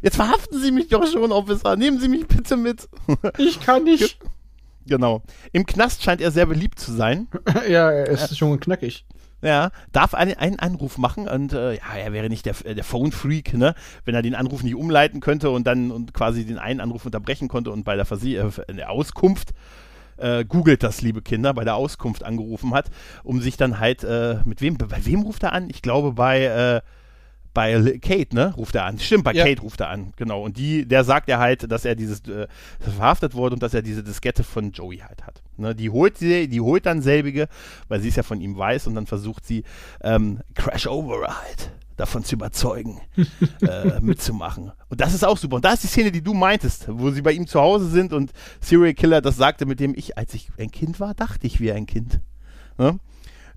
Jetzt 0.02 0.16
verhaften 0.16 0.60
Sie 0.60 0.70
mich 0.70 0.88
doch 0.88 1.06
schon, 1.06 1.32
Officer. 1.32 1.76
Nehmen 1.76 1.98
Sie 1.98 2.08
mich 2.08 2.26
bitte 2.26 2.56
mit. 2.56 2.88
Ich 3.38 3.60
kann 3.60 3.84
nicht. 3.84 4.18
Genau. 4.86 5.22
Im 5.52 5.66
Knast 5.66 6.02
scheint 6.02 6.20
er 6.20 6.30
sehr 6.30 6.46
beliebt 6.46 6.78
zu 6.78 6.92
sein. 6.92 7.28
ja, 7.68 7.90
er 7.90 8.08
ist 8.08 8.32
äh, 8.32 8.34
schon 8.34 8.58
knackig. 8.60 9.04
Ja, 9.42 9.72
darf 9.92 10.14
einen, 10.14 10.34
einen 10.34 10.58
Anruf 10.58 10.96
machen 10.96 11.28
und 11.28 11.52
äh, 11.52 11.74
ja, 11.74 11.94
er 11.96 12.12
wäre 12.14 12.30
nicht 12.30 12.46
der, 12.46 12.54
der 12.54 12.84
Phone-Freak, 12.84 13.52
ne? 13.52 13.74
Wenn 14.06 14.14
er 14.14 14.22
den 14.22 14.34
Anruf 14.34 14.62
nicht 14.62 14.74
umleiten 14.74 15.20
könnte 15.20 15.50
und 15.50 15.66
dann 15.66 15.90
und 15.90 16.14
quasi 16.14 16.46
den 16.46 16.58
einen 16.58 16.80
Anruf 16.80 17.04
unterbrechen 17.04 17.48
konnte 17.48 17.70
und 17.70 17.84
bei 17.84 17.94
der, 17.94 18.06
Versie 18.06 18.36
äh, 18.36 18.50
der 18.74 18.90
Auskunft 18.90 19.52
äh, 20.16 20.46
googelt 20.46 20.82
das, 20.82 21.02
liebe 21.02 21.20
Kinder, 21.20 21.52
bei 21.52 21.64
der 21.64 21.76
Auskunft 21.76 22.22
angerufen 22.22 22.72
hat, 22.72 22.90
um 23.22 23.42
sich 23.42 23.58
dann 23.58 23.78
halt, 23.78 24.02
äh, 24.04 24.38
mit 24.44 24.62
wem, 24.62 24.78
bei 24.78 25.04
wem 25.04 25.22
ruft 25.22 25.42
er 25.42 25.52
an? 25.52 25.68
Ich 25.68 25.82
glaube 25.82 26.12
bei 26.12 26.44
äh, 26.44 26.80
bei 27.54 27.98
Kate, 28.02 28.34
ne, 28.34 28.52
ruft 28.56 28.74
er 28.74 28.84
an. 28.84 28.98
Stimmt, 28.98 29.24
bei 29.24 29.32
ja. 29.32 29.44
Kate 29.44 29.62
ruft 29.62 29.80
er 29.80 29.88
an, 29.88 30.12
genau. 30.16 30.42
Und 30.42 30.58
die, 30.58 30.86
der 30.86 31.04
sagt 31.04 31.28
er 31.28 31.38
halt, 31.38 31.70
dass 31.70 31.84
er 31.84 31.94
dieses 31.94 32.20
äh, 32.28 32.48
verhaftet 32.80 33.34
wurde 33.34 33.54
und 33.54 33.62
dass 33.62 33.72
er 33.72 33.82
diese 33.82 34.02
Diskette 34.02 34.42
von 34.42 34.72
Joey 34.72 34.98
halt 34.98 35.24
hat. 35.24 35.42
Ne, 35.56 35.74
die 35.74 35.88
holt 35.88 36.18
sie, 36.18 36.48
die 36.48 36.60
holt 36.60 36.84
dann 36.84 37.00
selbige, 37.00 37.48
weil 37.88 38.00
sie 38.00 38.08
es 38.08 38.16
ja 38.16 38.24
von 38.24 38.40
ihm 38.40 38.58
weiß 38.58 38.88
und 38.88 38.96
dann 38.96 39.06
versucht 39.06 39.46
sie 39.46 39.62
ähm, 40.02 40.40
Crash 40.54 40.86
Over 40.86 41.40
halt 41.40 41.70
davon 41.96 42.24
zu 42.24 42.34
überzeugen, 42.34 43.00
äh, 43.62 44.00
mitzumachen. 44.00 44.72
Und 44.88 45.00
das 45.00 45.14
ist 45.14 45.24
auch 45.24 45.38
super. 45.38 45.56
Und 45.56 45.64
da 45.64 45.72
ist 45.72 45.84
die 45.84 45.88
Szene, 45.88 46.10
die 46.10 46.22
du 46.22 46.34
meintest, 46.34 46.86
wo 46.88 47.10
sie 47.10 47.22
bei 47.22 47.32
ihm 47.32 47.46
zu 47.46 47.60
Hause 47.60 47.88
sind 47.88 48.12
und 48.12 48.32
Serial 48.60 48.94
Killer 48.94 49.20
das 49.20 49.36
sagte, 49.36 49.64
mit 49.64 49.80
dem 49.80 49.94
ich, 49.94 50.18
als 50.18 50.34
ich 50.34 50.50
ein 50.58 50.70
Kind 50.70 50.98
war, 51.00 51.14
dachte 51.14 51.46
ich 51.46 51.60
wie 51.60 51.70
ein 51.72 51.86
Kind. 51.86 52.20
Ne? 52.78 52.98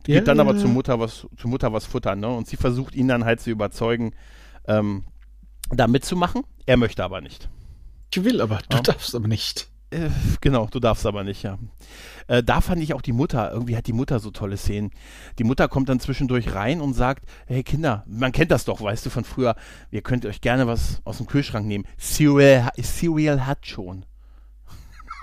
Geht 0.08 0.16
ja, 0.16 0.22
dann 0.22 0.40
aber 0.40 0.58
zur 0.58 0.70
Mutter 0.70 1.02
was, 1.02 1.28
zur 1.36 1.50
Mutter 1.50 1.74
was 1.74 1.86
futtern, 1.86 2.22
ne? 2.22 2.30
Und 2.30 2.48
sie 2.48 2.56
versucht 2.56 2.96
ihn 2.96 3.10
dann 3.10 3.26
halt 3.26 3.42
zu 3.42 3.50
überzeugen, 3.50 4.14
ähm, 4.66 5.04
da 5.70 5.86
mitzumachen. 5.86 6.44
Er 6.66 6.78
möchte 6.78 7.04
aber 7.04 7.20
nicht. 7.20 7.50
Ich 8.14 8.24
will 8.24 8.40
aber, 8.40 8.60
du 8.70 8.78
ja. 8.78 8.84
darfst 8.84 9.14
aber 9.16 9.28
nicht. 9.28 9.68
Äh, 9.90 10.10
genau, 10.40 10.68
du 10.72 10.80
darfst 10.80 11.06
aber 11.06 11.26
nicht, 11.26 11.44
ja. 11.44 11.58
Äh, 12.28 12.42
da 12.42 12.62
fand 12.62 12.82
ich 12.82 12.94
auch 12.94 13.02
die 13.02 13.12
Mutter, 13.12 13.52
irgendwie 13.52 13.76
hat 13.76 13.86
die 13.86 13.92
Mutter 13.92 14.20
so 14.20 14.32
tolle 14.32 14.56
Szenen. 14.56 14.92
Die 15.40 15.44
Mutter 15.44 15.68
kommt 15.68 15.90
dann 15.90 16.00
zwischendurch 16.00 16.56
rein 16.56 16.80
und 16.80 16.94
sagt, 16.94 17.26
hey 17.46 17.64
Kinder, 17.64 18.06
man 18.08 18.32
kennt 18.32 18.52
das 18.52 18.64
doch, 18.64 18.80
weißt 18.80 19.06
du, 19.06 19.10
von 19.10 19.26
früher, 19.26 19.58
ihr 19.92 20.04
könnt 20.04 20.26
euch 20.26 20.40
gerne 20.40 20.68
was 20.68 21.02
aus 21.04 21.18
dem 21.18 21.26
Kühlschrank 21.26 21.68
nehmen. 21.68 21.84
Cereal, 22.00 22.72
Cereal 22.82 23.46
hat 23.46 23.68
schon 23.68 24.06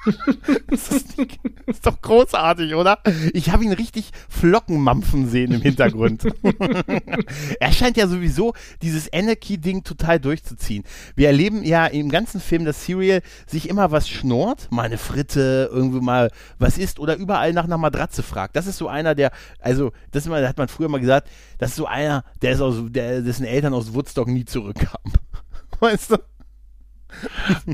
das, 0.69 0.91
ist, 0.91 1.19
das, 1.19 1.27
ist, 1.67 1.87
doch 1.87 2.01
großartig, 2.01 2.75
oder? 2.75 2.99
Ich 3.33 3.51
habe 3.51 3.65
ihn 3.65 3.73
richtig 3.73 4.11
Flockenmampfen 4.29 5.29
sehen 5.29 5.53
im 5.53 5.63
Hintergrund. 5.63 6.27
er 7.61 7.73
scheint 7.73 7.97
ja 7.97 8.07
sowieso 8.07 8.53
dieses 8.83 9.13
Anarchy-Ding 9.13 9.85
total 9.85 10.21
durchzuziehen. 10.21 10.85
Wir 11.17 11.29
erleben 11.29 11.63
ja 11.65 11.87
im 11.87 12.11
ganzen 12.11 12.41
Film, 12.41 12.65
dass 12.65 12.85
Serial 12.85 13.23
sich 13.47 13.69
immer 13.69 13.91
was 13.91 14.09
schnort, 14.09 14.71
mal 14.71 14.83
eine 14.83 14.99
Fritte, 14.99 15.71
irgendwie 15.73 16.01
mal 16.01 16.31
was 16.59 16.77
isst 16.79 16.99
oder 16.99 17.17
überall 17.17 17.53
nach 17.53 17.65
einer 17.65 17.79
Matratze 17.79 18.23
fragt. 18.23 18.57
Das 18.57 18.67
ist 18.67 18.77
so 18.77 18.89
einer, 18.89 19.15
der, 19.15 19.31
also, 19.59 19.93
das 20.11 20.27
mal, 20.27 20.47
hat 20.47 20.59
man 20.59 20.69
früher 20.69 20.89
mal 20.89 21.01
gesagt, 21.01 21.29
das 21.59 21.71
ist 21.71 21.77
so 21.77 21.87
einer, 21.87 22.25
der 22.43 22.53
ist 22.53 22.61
aus, 22.61 22.77
der, 22.89 23.23
dessen 23.23 23.47
Eltern 23.47 23.73
aus 23.73 23.95
Woodstock 23.95 24.29
nie 24.29 24.45
zurückkamen. 24.45 25.13
Weißt 25.81 26.13
du? 26.13 26.19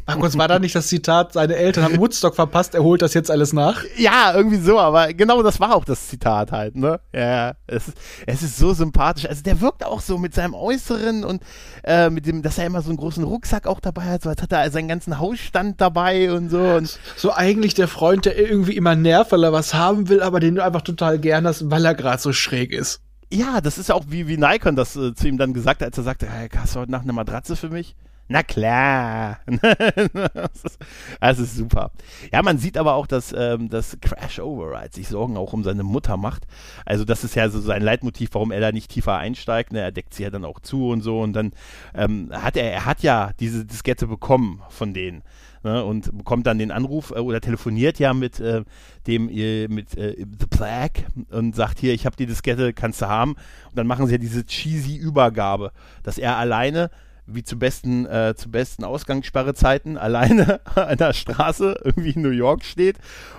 Markus, 0.07 0.37
war 0.37 0.49
da 0.49 0.59
nicht 0.59 0.75
das 0.75 0.89
Zitat, 0.89 1.33
seine 1.33 1.57
Eltern 1.57 1.85
haben 1.85 1.99
Woodstock 1.99 2.35
verpasst, 2.35 2.75
er 2.75 2.83
holt 2.83 3.03
das 3.03 3.15
jetzt 3.15 3.31
alles 3.31 3.53
nach? 3.53 3.83
Ja, 3.97 4.33
irgendwie 4.35 4.59
so, 4.59 4.79
aber 4.79 5.13
genau 5.13 5.43
das 5.43 5.61
war 5.61 5.75
auch 5.75 5.85
das 5.85 6.09
Zitat 6.09 6.53
halt, 6.53 6.77
ne? 6.77 7.01
Ja, 7.13 7.55
es 7.67 7.89
ist, 7.89 7.99
es 8.27 8.43
ist 8.43 8.59
so 8.59 8.73
sympathisch. 8.73 9.27
Also 9.27 9.43
der 9.43 9.61
wirkt 9.61 9.85
auch 9.85 10.01
so 10.01 10.19
mit 10.19 10.35
seinem 10.35 10.55
Äußeren 10.55 11.25
und 11.25 11.43
äh, 11.85 12.11
mit 12.11 12.27
dem, 12.27 12.43
dass 12.43 12.59
er 12.59 12.67
immer 12.67 12.83
so 12.83 12.91
einen 12.91 12.99
großen 12.99 13.25
Rucksack 13.25 13.67
auch 13.67 13.81
dabei 13.81 14.05
hat, 14.05 14.23
so 14.23 14.29
als 14.29 14.43
hat 14.43 14.53
er 14.53 14.71
seinen 14.71 14.89
ganzen 14.89 15.19
Hausstand 15.19 15.81
dabei 15.81 16.33
und 16.33 16.51
so. 16.51 16.61
Und 16.61 16.99
so 17.17 17.33
eigentlich 17.33 17.75
der 17.75 17.89
Freund, 17.89 18.25
der 18.25 18.39
irgendwie 18.39 18.77
immer 18.77 18.95
nervt, 18.95 19.33
weil 19.33 19.45
er 19.45 19.53
was 19.53 19.75
haben 19.75 20.09
will, 20.09 20.23
aber 20.23 20.41
den 20.41 20.55
du 20.57 20.65
einfach 20.65 20.83
total 20.83 21.19
gern 21.19 21.47
hast, 21.47 21.71
weil 21.71 21.85
er 21.85 21.95
gerade 21.95 22.21
so 22.21 22.33
schräg 22.33 22.73
ist. 22.73 23.01
Ja, 23.33 23.61
das 23.61 23.79
ist 23.79 23.89
ja 23.89 23.95
auch 23.95 24.05
wie, 24.09 24.27
wie 24.27 24.37
Nikon 24.37 24.75
das 24.75 24.97
äh, 24.97 25.15
zu 25.15 25.29
ihm 25.29 25.39
dann 25.39 25.55
gesagt 25.55 25.83
hat, 25.83 25.89
als 25.89 25.99
er 25.99 26.05
sagte, 26.05 26.27
hey, 26.29 26.49
hast 26.57 26.75
du 26.75 26.81
heute 26.81 26.91
Nacht 26.91 27.05
eine 27.05 27.13
Matratze 27.13 27.55
für 27.55 27.69
mich? 27.69 27.95
Na 28.33 28.45
klar. 28.45 29.41
das, 31.21 31.39
ist, 31.41 31.57
super. 31.57 31.91
Ja, 32.33 32.43
man 32.43 32.59
sieht 32.59 32.79
aber 32.79 32.95
auch, 32.95 33.09
dass, 33.09 33.35
ähm, 33.37 33.69
dass 33.69 33.99
Crash 34.01 34.39
Override 34.39 34.95
sich 34.95 35.09
Sorgen 35.09 35.37
auch 35.37 35.53
um 35.53 35.65
seine 35.65 35.83
Mutter 35.83 36.17
macht. 36.17 36.47
Also 36.87 37.05
das 37.05 37.25
ist 37.25 37.35
ja 37.35 37.49
so 37.49 37.61
sein 37.61 37.83
Leitmotiv, 37.83 38.31
warum 38.35 38.53
er 38.53 38.61
da 38.61 38.71
nicht 38.71 38.89
tiefer 38.89 39.17
einsteigt. 39.17 39.73
Ne? 39.73 39.81
Er 39.81 39.91
deckt 39.91 40.15
sie 40.15 40.23
ja 40.23 40.31
dann 40.31 40.45
auch 40.45 40.61
zu 40.61 40.91
und 40.91 41.01
so. 41.01 41.21
Und 41.21 41.33
dann 41.33 41.51
ähm, 41.93 42.31
hat 42.33 42.57
er, 42.57 42.73
er 42.73 42.85
hat 42.85 43.03
ja 43.03 43.33
diese 43.41 43.65
Diskette 43.65 44.07
bekommen 44.07 44.63
von 44.69 44.95
denen. 44.95 45.25
Ne, 45.63 45.85
und 45.85 46.17
bekommt 46.17 46.47
dann 46.47 46.57
den 46.57 46.71
Anruf 46.71 47.11
äh, 47.11 47.19
oder 47.19 47.43
telefoniert 47.43 47.99
ja 47.99 48.15
mit 48.15 48.41
äh, 48.41 48.63
dem 49.07 49.29
äh, 49.29 49.69
mit 49.69 49.91
The 49.91 50.47
Plague 50.49 51.05
und 51.31 51.55
sagt 51.55 51.81
hier, 51.81 51.93
ich 51.93 52.07
habe 52.07 52.17
die 52.17 52.25
Diskette, 52.25 52.73
kannst 52.73 53.03
du 53.03 53.09
haben. 53.09 53.33
Und 53.33 53.77
dann 53.77 53.87
machen 53.87 54.07
sie 54.07 54.13
ja 54.13 54.19
diese 54.19 54.47
cheesy 54.47 54.97
Übergabe, 54.97 55.73
dass 56.03 56.17
er 56.17 56.39
alleine 56.39 56.91
wie 57.35 57.43
zu 57.43 57.59
besten, 57.59 58.07
äh, 58.07 58.35
zu 58.37 58.51
besten 58.51 58.85
Ausgangssperrezeiten 58.85 59.97
alleine 59.97 60.61
an 60.75 60.99
der 60.99 61.13
Straße 61.13 61.81
irgendwie 61.85 62.11
in 62.11 62.23
New 62.23 62.31
York 62.31 62.65
steht 62.65 62.97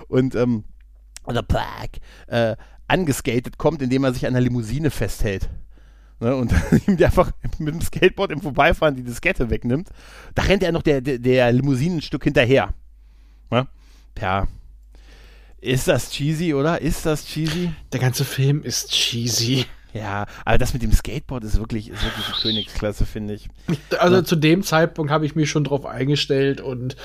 und 0.08 0.34
ähm, 0.34 0.64
The 1.26 1.42
Plague 1.42 2.00
äh, 2.26 2.56
angeskatet 2.88 3.58
kommt, 3.58 3.82
indem 3.82 4.04
er 4.04 4.12
sich 4.12 4.26
an 4.26 4.34
der 4.34 4.42
Limousine 4.42 4.90
festhält. 4.90 5.48
Ne, 6.20 6.36
und 6.36 6.52
ihm 6.86 7.02
einfach 7.02 7.32
mit 7.58 7.74
dem 7.74 7.80
Skateboard 7.80 8.30
im 8.30 8.40
Vorbeifahren 8.40 8.94
die 8.94 9.02
Diskette 9.02 9.50
wegnimmt. 9.50 9.88
Da 10.34 10.42
rennt 10.42 10.62
er 10.62 10.70
noch 10.70 10.82
der, 10.82 11.00
der, 11.00 11.18
der 11.18 11.50
Limousinenstück 11.50 12.22
hinterher. 12.22 12.72
Ne? 13.50 13.66
Ja. 14.20 14.46
Ist 15.60 15.88
das 15.88 16.10
cheesy, 16.10 16.54
oder? 16.54 16.80
Ist 16.80 17.06
das 17.06 17.24
cheesy? 17.24 17.72
Der 17.92 18.00
ganze 18.00 18.24
Film 18.24 18.62
ist 18.62 18.90
cheesy. 18.90 19.66
Ja, 19.94 20.26
aber 20.44 20.58
das 20.58 20.72
mit 20.72 20.82
dem 20.82 20.92
Skateboard 20.92 21.44
ist 21.44 21.58
wirklich, 21.58 21.90
ist 21.90 22.02
wirklich 22.02 22.26
eine 22.26 22.36
Königsklasse, 22.36 23.06
finde 23.06 23.34
ich. 23.34 23.48
Also 23.98 24.16
ja. 24.16 24.24
zu 24.24 24.36
dem 24.36 24.62
Zeitpunkt 24.62 25.12
habe 25.12 25.26
ich 25.26 25.34
mich 25.34 25.50
schon 25.50 25.64
drauf 25.64 25.84
eingestellt 25.86 26.60
und 26.60 26.96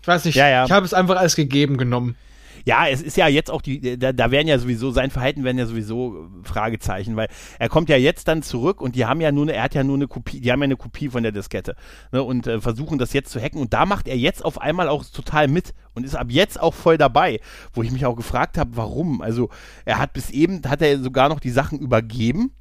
ich 0.00 0.08
weiß 0.08 0.24
nicht, 0.24 0.36
ja, 0.36 0.48
ja. 0.48 0.64
ich 0.64 0.70
habe 0.70 0.86
es 0.86 0.94
einfach 0.94 1.16
als 1.16 1.36
gegeben 1.36 1.76
genommen. 1.76 2.16
Ja, 2.64 2.86
es 2.88 3.02
ist 3.02 3.16
ja 3.16 3.28
jetzt 3.28 3.50
auch 3.50 3.62
die, 3.62 3.98
da, 3.98 4.12
da 4.12 4.30
werden 4.30 4.48
ja 4.48 4.58
sowieso, 4.58 4.90
sein 4.90 5.10
Verhalten 5.10 5.44
werden 5.44 5.58
ja 5.58 5.66
sowieso 5.66 6.28
Fragezeichen, 6.42 7.16
weil 7.16 7.28
er 7.58 7.68
kommt 7.68 7.88
ja 7.88 7.96
jetzt 7.96 8.28
dann 8.28 8.42
zurück 8.42 8.80
und 8.80 8.96
die 8.96 9.06
haben 9.06 9.20
ja 9.20 9.32
nur 9.32 9.50
er 9.50 9.62
hat 9.62 9.74
ja 9.74 9.84
nur 9.84 9.96
eine 9.96 10.08
Kopie, 10.08 10.40
die 10.40 10.52
haben 10.52 10.60
ja 10.60 10.64
eine 10.64 10.76
Kopie 10.76 11.08
von 11.08 11.22
der 11.22 11.32
Diskette 11.32 11.74
ne, 12.12 12.22
und 12.22 12.46
äh, 12.46 12.60
versuchen 12.60 12.98
das 12.98 13.12
jetzt 13.12 13.30
zu 13.30 13.40
hacken 13.40 13.60
und 13.60 13.72
da 13.72 13.86
macht 13.86 14.08
er 14.08 14.16
jetzt 14.16 14.44
auf 14.44 14.60
einmal 14.60 14.88
auch 14.88 15.04
total 15.04 15.48
mit 15.48 15.74
und 15.94 16.04
ist 16.04 16.14
ab 16.14 16.28
jetzt 16.30 16.60
auch 16.60 16.74
voll 16.74 16.98
dabei, 16.98 17.40
wo 17.72 17.82
ich 17.82 17.90
mich 17.90 18.06
auch 18.06 18.16
gefragt 18.16 18.58
habe, 18.58 18.76
warum. 18.76 19.22
Also 19.22 19.50
er 19.84 19.98
hat 19.98 20.12
bis 20.12 20.30
eben, 20.30 20.62
hat 20.68 20.82
er 20.82 20.98
sogar 20.98 21.28
noch 21.28 21.40
die 21.40 21.50
Sachen 21.50 21.78
übergeben 21.78 22.52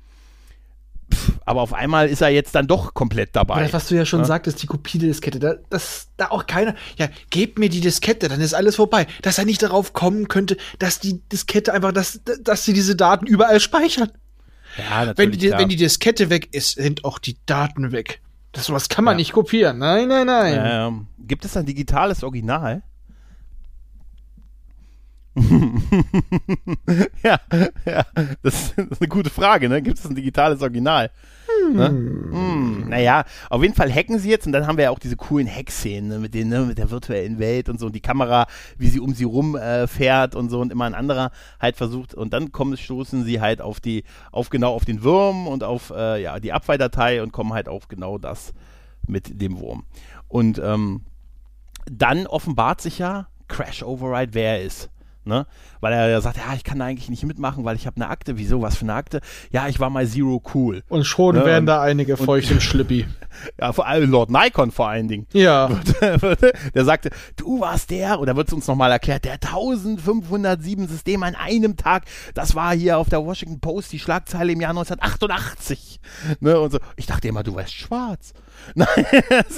aber 1.50 1.64
auf 1.64 1.74
einmal 1.74 2.10
ist 2.10 2.22
er 2.22 2.30
jetzt 2.30 2.54
dann 2.54 2.68
doch 2.68 2.94
komplett 2.94 3.36
dabei. 3.36 3.64
Das, 3.64 3.74
was 3.74 3.88
du 3.88 3.96
ja 3.96 4.06
schon 4.06 4.20
ja? 4.20 4.26
sagtest, 4.26 4.62
die 4.62 4.68
Kopie 4.68 5.00
der 5.00 5.08
Diskette, 5.08 5.40
da, 5.40 5.56
dass 5.72 6.10
da 6.16 6.30
auch 6.30 6.46
keiner, 6.46 6.76
ja, 6.96 7.10
gebt 7.32 7.58
mir 7.58 7.70
die 7.70 7.82
Diskette, 7.82 8.28
dann 8.28 8.40
ist 8.40 8.54
alles 8.54 8.76
vorbei. 8.76 9.08
Dass 9.24 9.40
er 9.40 9.46
nicht 9.46 9.64
darauf 9.64 9.94
kommen 9.94 10.28
könnte, 10.28 10.58
dass 10.78 11.00
die 11.00 11.28
Diskette 11.28 11.74
einfach, 11.74 11.92
dass, 11.92 12.22
dass 12.44 12.66
sie 12.66 12.74
diese 12.74 12.96
Daten 12.96 13.26
überall 13.26 13.60
speichern. 13.60 14.12
Ja, 14.78 15.06
natürlich. 15.06 15.18
Wenn 15.18 15.40
die, 15.40 15.52
wenn 15.52 15.70
die 15.70 15.76
Diskette 15.76 16.30
weg 16.30 16.50
ist, 16.52 16.76
sind 16.76 17.04
auch 17.04 17.18
die 17.18 17.38
Daten 17.48 17.92
weg. 17.92 18.22
Das 18.52 18.66
sowas 18.66 18.88
kann 18.88 19.04
man 19.04 19.14
ja. 19.14 19.18
nicht 19.18 19.32
kopieren. 19.32 19.80
Nein, 19.80 20.08
nein, 20.08 20.28
nein. 20.28 20.62
Ähm, 20.64 21.08
gibt 21.18 21.46
es 21.46 21.58
ein 21.58 21.66
digitales 21.66 22.24
Original? 22.24 22.84
ja, 27.24 27.40
ja, 27.86 28.06
das, 28.44 28.74
das, 28.76 28.86
ist 28.88 29.02
eine 29.02 29.08
gute 29.08 29.32
Frage, 29.32 29.68
ne? 29.68 29.82
Gibt 29.82 29.98
es 29.98 30.06
ein 30.06 30.14
digitales 30.14 30.62
Original? 30.62 31.10
Ne? 31.74 31.88
Hm. 31.90 32.90
Naja, 32.90 33.24
auf 33.50 33.62
jeden 33.62 33.76
Fall 33.76 33.94
hacken 33.94 34.20
sie 34.20 34.30
jetzt 34.30 34.46
und 34.46 34.54
dann 34.54 34.68
haben 34.68 34.78
wir 34.78 34.86
ja 34.86 34.90
auch 34.92 35.00
diese 35.00 35.16
coolen 35.16 35.48
Hack-Szenen 35.48 36.10
ne, 36.10 36.20
mit, 36.20 36.34
den, 36.34 36.50
ne, 36.50 36.62
mit 36.62 36.78
der 36.78 36.90
virtuellen 36.90 37.40
Welt 37.40 37.70
und 37.70 37.80
so 37.80 37.86
und 37.86 37.96
die 37.96 38.02
Kamera, 38.02 38.48
wie 38.78 38.88
sie 38.88 39.00
um 39.00 39.14
sie 39.14 39.24
rum 39.24 39.56
äh, 39.56 39.88
fährt 39.88 40.36
und 40.36 40.50
so 40.50 40.60
und 40.60 40.72
immer 40.72 40.86
ein 40.86 40.96
anderer 40.96 41.32
halt 41.60 41.78
versucht 41.78 42.14
und 42.14 42.34
dann 42.34 42.52
kommen, 42.52 42.78
stoßen 42.78 43.24
sie 43.24 43.42
halt 43.42 43.62
auf 43.62 43.80
die, 43.80 44.04
auf 44.32 44.50
genau 44.50 44.74
auf 44.74 44.86
den 44.86 45.04
Wurm 45.04 45.48
und 45.48 45.64
auf 45.64 45.92
äh, 45.96 46.22
ja, 46.22 46.40
die 46.40 46.54
Abwehrdatei 46.54 47.22
und 47.22 47.32
kommen 47.32 47.54
halt 47.54 47.70
auf 47.70 47.88
genau 47.88 48.18
das 48.18 48.54
mit 49.08 49.42
dem 49.42 49.60
Wurm. 49.60 49.86
Und 50.28 50.60
ähm, 50.64 51.02
dann 51.92 52.28
offenbart 52.28 52.82
sich 52.82 53.00
ja 53.00 53.28
Crash 53.48 53.84
Override, 53.84 54.34
wer 54.34 54.60
er 54.60 54.64
ist. 54.64 54.90
Ne? 55.26 55.46
Weil 55.82 55.94
er 55.94 56.10
ja 56.10 56.22
sagt, 56.22 56.38
ja, 56.38 56.54
ich 56.56 56.64
kann 56.64 56.80
da 56.80 56.86
eigentlich 56.86 57.10
nicht 57.10 57.24
mitmachen, 57.24 57.66
weil 57.66 57.76
ich 57.76 57.86
habe 57.86 57.98
eine 57.98 58.10
Akte. 58.10 58.38
Wieso, 58.38 58.62
was 58.62 58.78
für 58.78 58.86
eine 58.86 58.94
Akte? 58.94 59.22
Ja, 59.52 59.68
ich 59.68 59.80
war 59.80 59.90
mal 59.90 60.08
Zero 60.08 60.42
Cool. 60.54 60.84
Und 60.90 61.06
schon 61.06 61.36
ne? 61.36 61.46
werden 61.46 61.66
da 61.66 61.82
einige 61.82 62.18
feucht 62.18 62.52
im 62.52 62.60
Schlippi. 62.60 63.06
Ja, 63.62 63.72
vor 63.72 63.88
allem 63.88 64.10
Lord 64.10 64.32
Nikon 64.32 64.72
vor 64.72 64.90
allen 64.90 65.08
Dingen. 65.08 65.28
Ja. 65.34 65.70
der 66.74 66.84
sagte, 66.84 67.12
du 67.38 67.62
warst 67.62 67.92
der, 67.92 68.20
oder 68.20 68.36
wird 68.36 68.48
es 68.48 68.54
uns 68.54 68.68
nochmal 68.68 68.92
erklärt, 68.92 69.24
der 69.24 69.34
1507 69.34 70.88
Systeme 70.88 71.28
an 71.28 71.36
einem 71.36 71.78
Tag, 71.78 72.04
das 72.34 72.56
war 72.56 72.76
hier 72.76 72.98
auf 72.98 73.08
der 73.08 73.24
Washington 73.24 73.60
Post 73.60 73.94
die 73.94 74.00
Schlagzeile 74.00 74.52
im 74.52 74.60
Jahr 74.60 74.72
1988. 74.72 76.02
Ne? 76.40 76.60
Und 76.60 76.72
so. 76.72 76.80
Ich 76.96 77.06
dachte 77.06 77.28
immer, 77.28 77.44
du 77.44 77.56
wärst 77.56 77.74
schwarz. 77.74 78.34
Nein, 78.76 78.88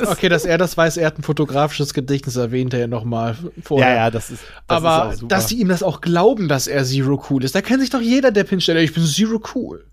okay, 0.05 0.29
dass 0.29 0.45
er 0.45 0.57
das 0.57 0.77
weiß, 0.77 0.97
er 0.97 1.07
hat 1.07 1.19
ein 1.19 1.23
fotografisches 1.23 1.93
Gedächtnis, 1.93 2.35
erwähnt 2.35 2.73
er 2.73 2.81
ja 2.81 2.87
nochmal 2.87 3.35
vorher. 3.63 3.89
Ja, 3.89 3.95
ja, 3.95 4.11
das 4.11 4.31
ist. 4.31 4.43
Das 4.67 4.77
Aber 4.77 5.13
ist 5.13 5.23
dass 5.27 5.49
sie 5.49 5.59
ihm 5.59 5.67
das 5.67 5.83
auch 5.83 6.01
glauben, 6.01 6.47
dass 6.47 6.67
er 6.67 6.83
Zero 6.85 7.23
Cool 7.29 7.43
ist, 7.43 7.55
da 7.55 7.61
kennt 7.61 7.81
sich 7.81 7.89
doch 7.89 8.01
jeder 8.01 8.31
der 8.31 8.43
Pinsteller, 8.43 8.79
ich 8.79 8.93
bin 8.93 9.03
Zero 9.05 9.41
Cool. 9.55 9.85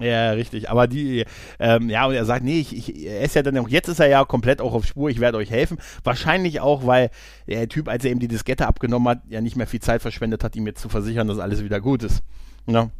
Ja, 0.00 0.32
richtig. 0.32 0.70
Aber 0.70 0.88
die, 0.88 1.24
ähm, 1.60 1.88
ja, 1.88 2.06
und 2.06 2.14
er 2.14 2.24
sagt, 2.24 2.44
nee, 2.44 2.58
ich, 2.58 2.76
ich, 2.76 3.06
er 3.06 3.20
ist 3.20 3.36
ja 3.36 3.42
dann 3.42 3.56
auch, 3.58 3.68
jetzt 3.68 3.88
ist 3.88 4.00
er 4.00 4.08
ja 4.08 4.24
komplett 4.24 4.60
auch 4.60 4.74
auf 4.74 4.84
Spur, 4.86 5.08
ich 5.08 5.20
werde 5.20 5.38
euch 5.38 5.50
helfen. 5.50 5.78
Wahrscheinlich 6.02 6.60
auch, 6.60 6.84
weil 6.84 7.10
der 7.46 7.68
Typ, 7.68 7.88
als 7.88 8.04
er 8.04 8.10
ihm 8.10 8.18
die 8.18 8.26
Diskette 8.26 8.66
abgenommen 8.66 9.08
hat, 9.08 9.22
ja 9.28 9.40
nicht 9.40 9.56
mehr 9.56 9.68
viel 9.68 9.80
Zeit 9.80 10.02
verschwendet 10.02 10.42
hat, 10.42 10.56
ihm 10.56 10.66
jetzt 10.66 10.80
zu 10.80 10.88
versichern, 10.88 11.28
dass 11.28 11.38
alles 11.38 11.62
wieder 11.62 11.80
gut 11.80 12.02
ist. 12.02 12.22
Ja. 12.66 12.90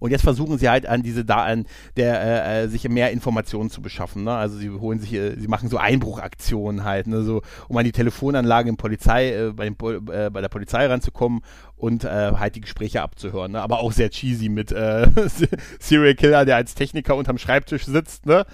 Und 0.00 0.10
jetzt 0.10 0.22
versuchen 0.22 0.58
sie 0.58 0.68
halt 0.68 0.86
an 0.86 1.02
diese 1.02 1.24
da 1.24 1.44
an 1.44 1.66
der 1.96 2.20
äh, 2.20 2.64
äh, 2.64 2.68
sich 2.68 2.88
mehr 2.88 3.12
Informationen 3.12 3.70
zu 3.70 3.82
beschaffen. 3.82 4.24
Ne? 4.24 4.32
Also 4.32 4.56
sie 4.56 4.70
holen 4.70 4.98
sich, 4.98 5.12
äh, 5.12 5.36
sie 5.38 5.46
machen 5.46 5.68
so 5.68 5.76
Einbruchaktionen 5.76 6.84
halt, 6.84 7.06
ne? 7.06 7.22
so 7.22 7.42
um 7.68 7.76
an 7.76 7.84
die 7.84 7.92
Telefonanlage 7.92 8.68
im 8.68 8.76
Polizei 8.76 9.32
äh, 9.32 9.52
bei, 9.52 9.64
dem, 9.66 9.76
äh, 10.10 10.30
bei 10.30 10.40
der 10.40 10.48
Polizei 10.48 10.86
ranzukommen 10.86 11.42
und 11.76 12.04
äh, 12.04 12.32
halt 12.32 12.56
die 12.56 12.62
Gespräche 12.62 13.02
abzuhören. 13.02 13.52
Ne? 13.52 13.60
Aber 13.60 13.80
auch 13.80 13.92
sehr 13.92 14.10
cheesy 14.10 14.48
mit 14.48 14.72
äh, 14.72 15.06
Serial 15.78 16.14
Killer, 16.14 16.44
der 16.44 16.56
als 16.56 16.74
Techniker 16.74 17.14
unterm 17.14 17.38
Schreibtisch 17.38 17.84
sitzt. 17.84 18.26
Ne? 18.26 18.46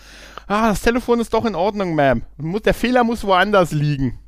Ah, 0.49 0.69
das 0.69 0.83
Telefon 0.83 1.21
ist 1.21 1.33
doch 1.33 1.45
in 1.45 1.55
Ordnung, 1.55 1.99
Ma'am. 1.99 2.23
Der 2.65 2.75
Fehler 2.75 3.05
muss 3.05 3.25
woanders 3.25 3.73
liegen. 3.73 4.19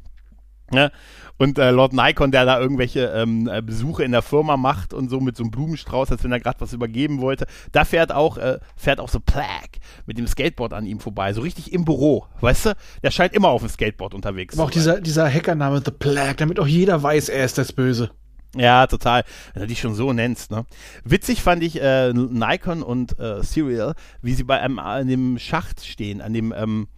Ne? 0.71 0.93
Und 1.39 1.59
äh, 1.59 1.71
Lord 1.71 1.93
Nikon, 1.93 2.33
der 2.33 2.45
da 2.45 2.61
irgendwelche 2.61 3.07
ähm, 3.15 3.49
äh, 3.49 3.63
Besuche 3.63 4.03
in 4.03 4.13
der 4.13 4.23
Firma 4.23 4.57
macht 4.57 4.93
und 4.93 5.09
so 5.09 5.21
mit 5.21 5.37
so 5.37 5.45
einem 5.45 5.53
Blumenstrauß, 5.53 6.11
als 6.11 6.25
wenn 6.25 6.33
er 6.33 6.41
gerade 6.41 6.61
was 6.61 6.73
übergeben 6.73 7.21
wollte, 7.21 7.47
da 7.73 7.85
fährt 7.85 8.13
auch, 8.13 8.39
äh, 8.39 8.59
fährt 8.77 8.99
auch 8.99 9.09
so 9.09 9.21
Plague 9.21 9.81
mit 10.07 10.19
dem 10.19 10.27
Skateboard 10.27 10.73
an 10.73 10.85
ihm 10.85 10.99
vorbei, 10.99 11.33
so 11.33 11.41
richtig 11.41 11.73
im 11.73 11.85
Büro, 11.85 12.27
weißt 12.41 12.67
du? 12.67 12.77
Der 13.03 13.13
scheint 13.13 13.35
immer 13.35 13.49
auf 13.49 13.63
dem 13.63 13.71
Skateboard 13.71 14.15
unterwegs 14.15 14.57
Aber 14.57 14.65
auch 14.65 14.71
dieser, 14.71 15.01
dieser 15.01 15.33
Hackername 15.33 15.81
The 15.85 15.93
Plague, 15.93 16.37
damit 16.37 16.59
auch 16.59 16.67
jeder 16.67 17.03
weiß, 17.03 17.29
er 17.29 17.45
ist 17.45 17.57
das 17.57 17.73
Böse. 17.73 18.11
Ja, 18.57 18.87
total. 18.87 19.25
Wenn 19.53 19.63
du 19.63 19.69
dich 19.69 19.81
schon 19.81 19.95
so 19.95 20.13
nennst, 20.13 20.51
ne? 20.51 20.65
Witzig 21.05 21.43
fand 21.43 21.63
ich 21.63 21.81
äh, 21.81 22.13
Nikon 22.13 22.83
und 22.83 23.19
äh, 23.19 23.43
Serial, 23.43 23.95
wie 24.23 24.33
sie 24.33 24.45
bei 24.45 24.59
einem 24.59 24.79
an 24.79 25.07
dem 25.07 25.39
Schacht 25.39 25.85
stehen, 25.85 26.23
an 26.23 26.33
dem 26.33 26.55
ähm, 26.57 26.89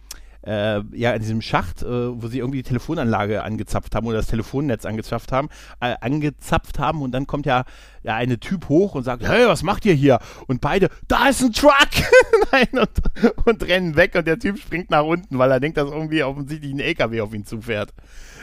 äh, 0.43 0.81
ja, 0.93 1.13
in 1.13 1.21
diesem 1.21 1.41
Schacht, 1.41 1.83
äh, 1.83 2.21
wo 2.21 2.27
sie 2.27 2.39
irgendwie 2.39 2.59
die 2.59 2.67
Telefonanlage 2.67 3.43
angezapft 3.43 3.93
haben 3.95 4.07
oder 4.07 4.17
das 4.17 4.27
Telefonnetz 4.27 4.85
angezapft 4.85 5.31
haben, 5.31 5.49
äh, 5.79 5.95
angezapft 6.01 6.79
haben 6.79 7.01
und 7.01 7.11
dann 7.11 7.27
kommt 7.27 7.45
ja, 7.45 7.63
ja 8.03 8.15
eine 8.15 8.39
Typ 8.39 8.69
hoch 8.69 8.95
und 8.95 9.03
sagt, 9.03 9.27
hey, 9.27 9.47
was 9.47 9.63
macht 9.63 9.85
ihr 9.85 9.93
hier? 9.93 10.19
Und 10.47 10.61
beide, 10.61 10.89
da 11.07 11.29
ist 11.29 11.43
ein 11.43 11.53
Truck! 11.53 11.71
Nein, 12.51 12.67
und, 12.73 13.45
und 13.45 13.63
rennen 13.63 13.95
weg 13.95 14.15
und 14.15 14.25
der 14.25 14.39
Typ 14.39 14.57
springt 14.57 14.89
nach 14.89 15.03
unten, 15.03 15.37
weil 15.37 15.51
er 15.51 15.59
denkt, 15.59 15.77
dass 15.77 15.89
irgendwie 15.89 16.23
offensichtlich 16.23 16.73
ein 16.73 16.79
LKW 16.79 17.21
auf 17.21 17.33
ihn 17.33 17.45
zufährt. 17.45 17.93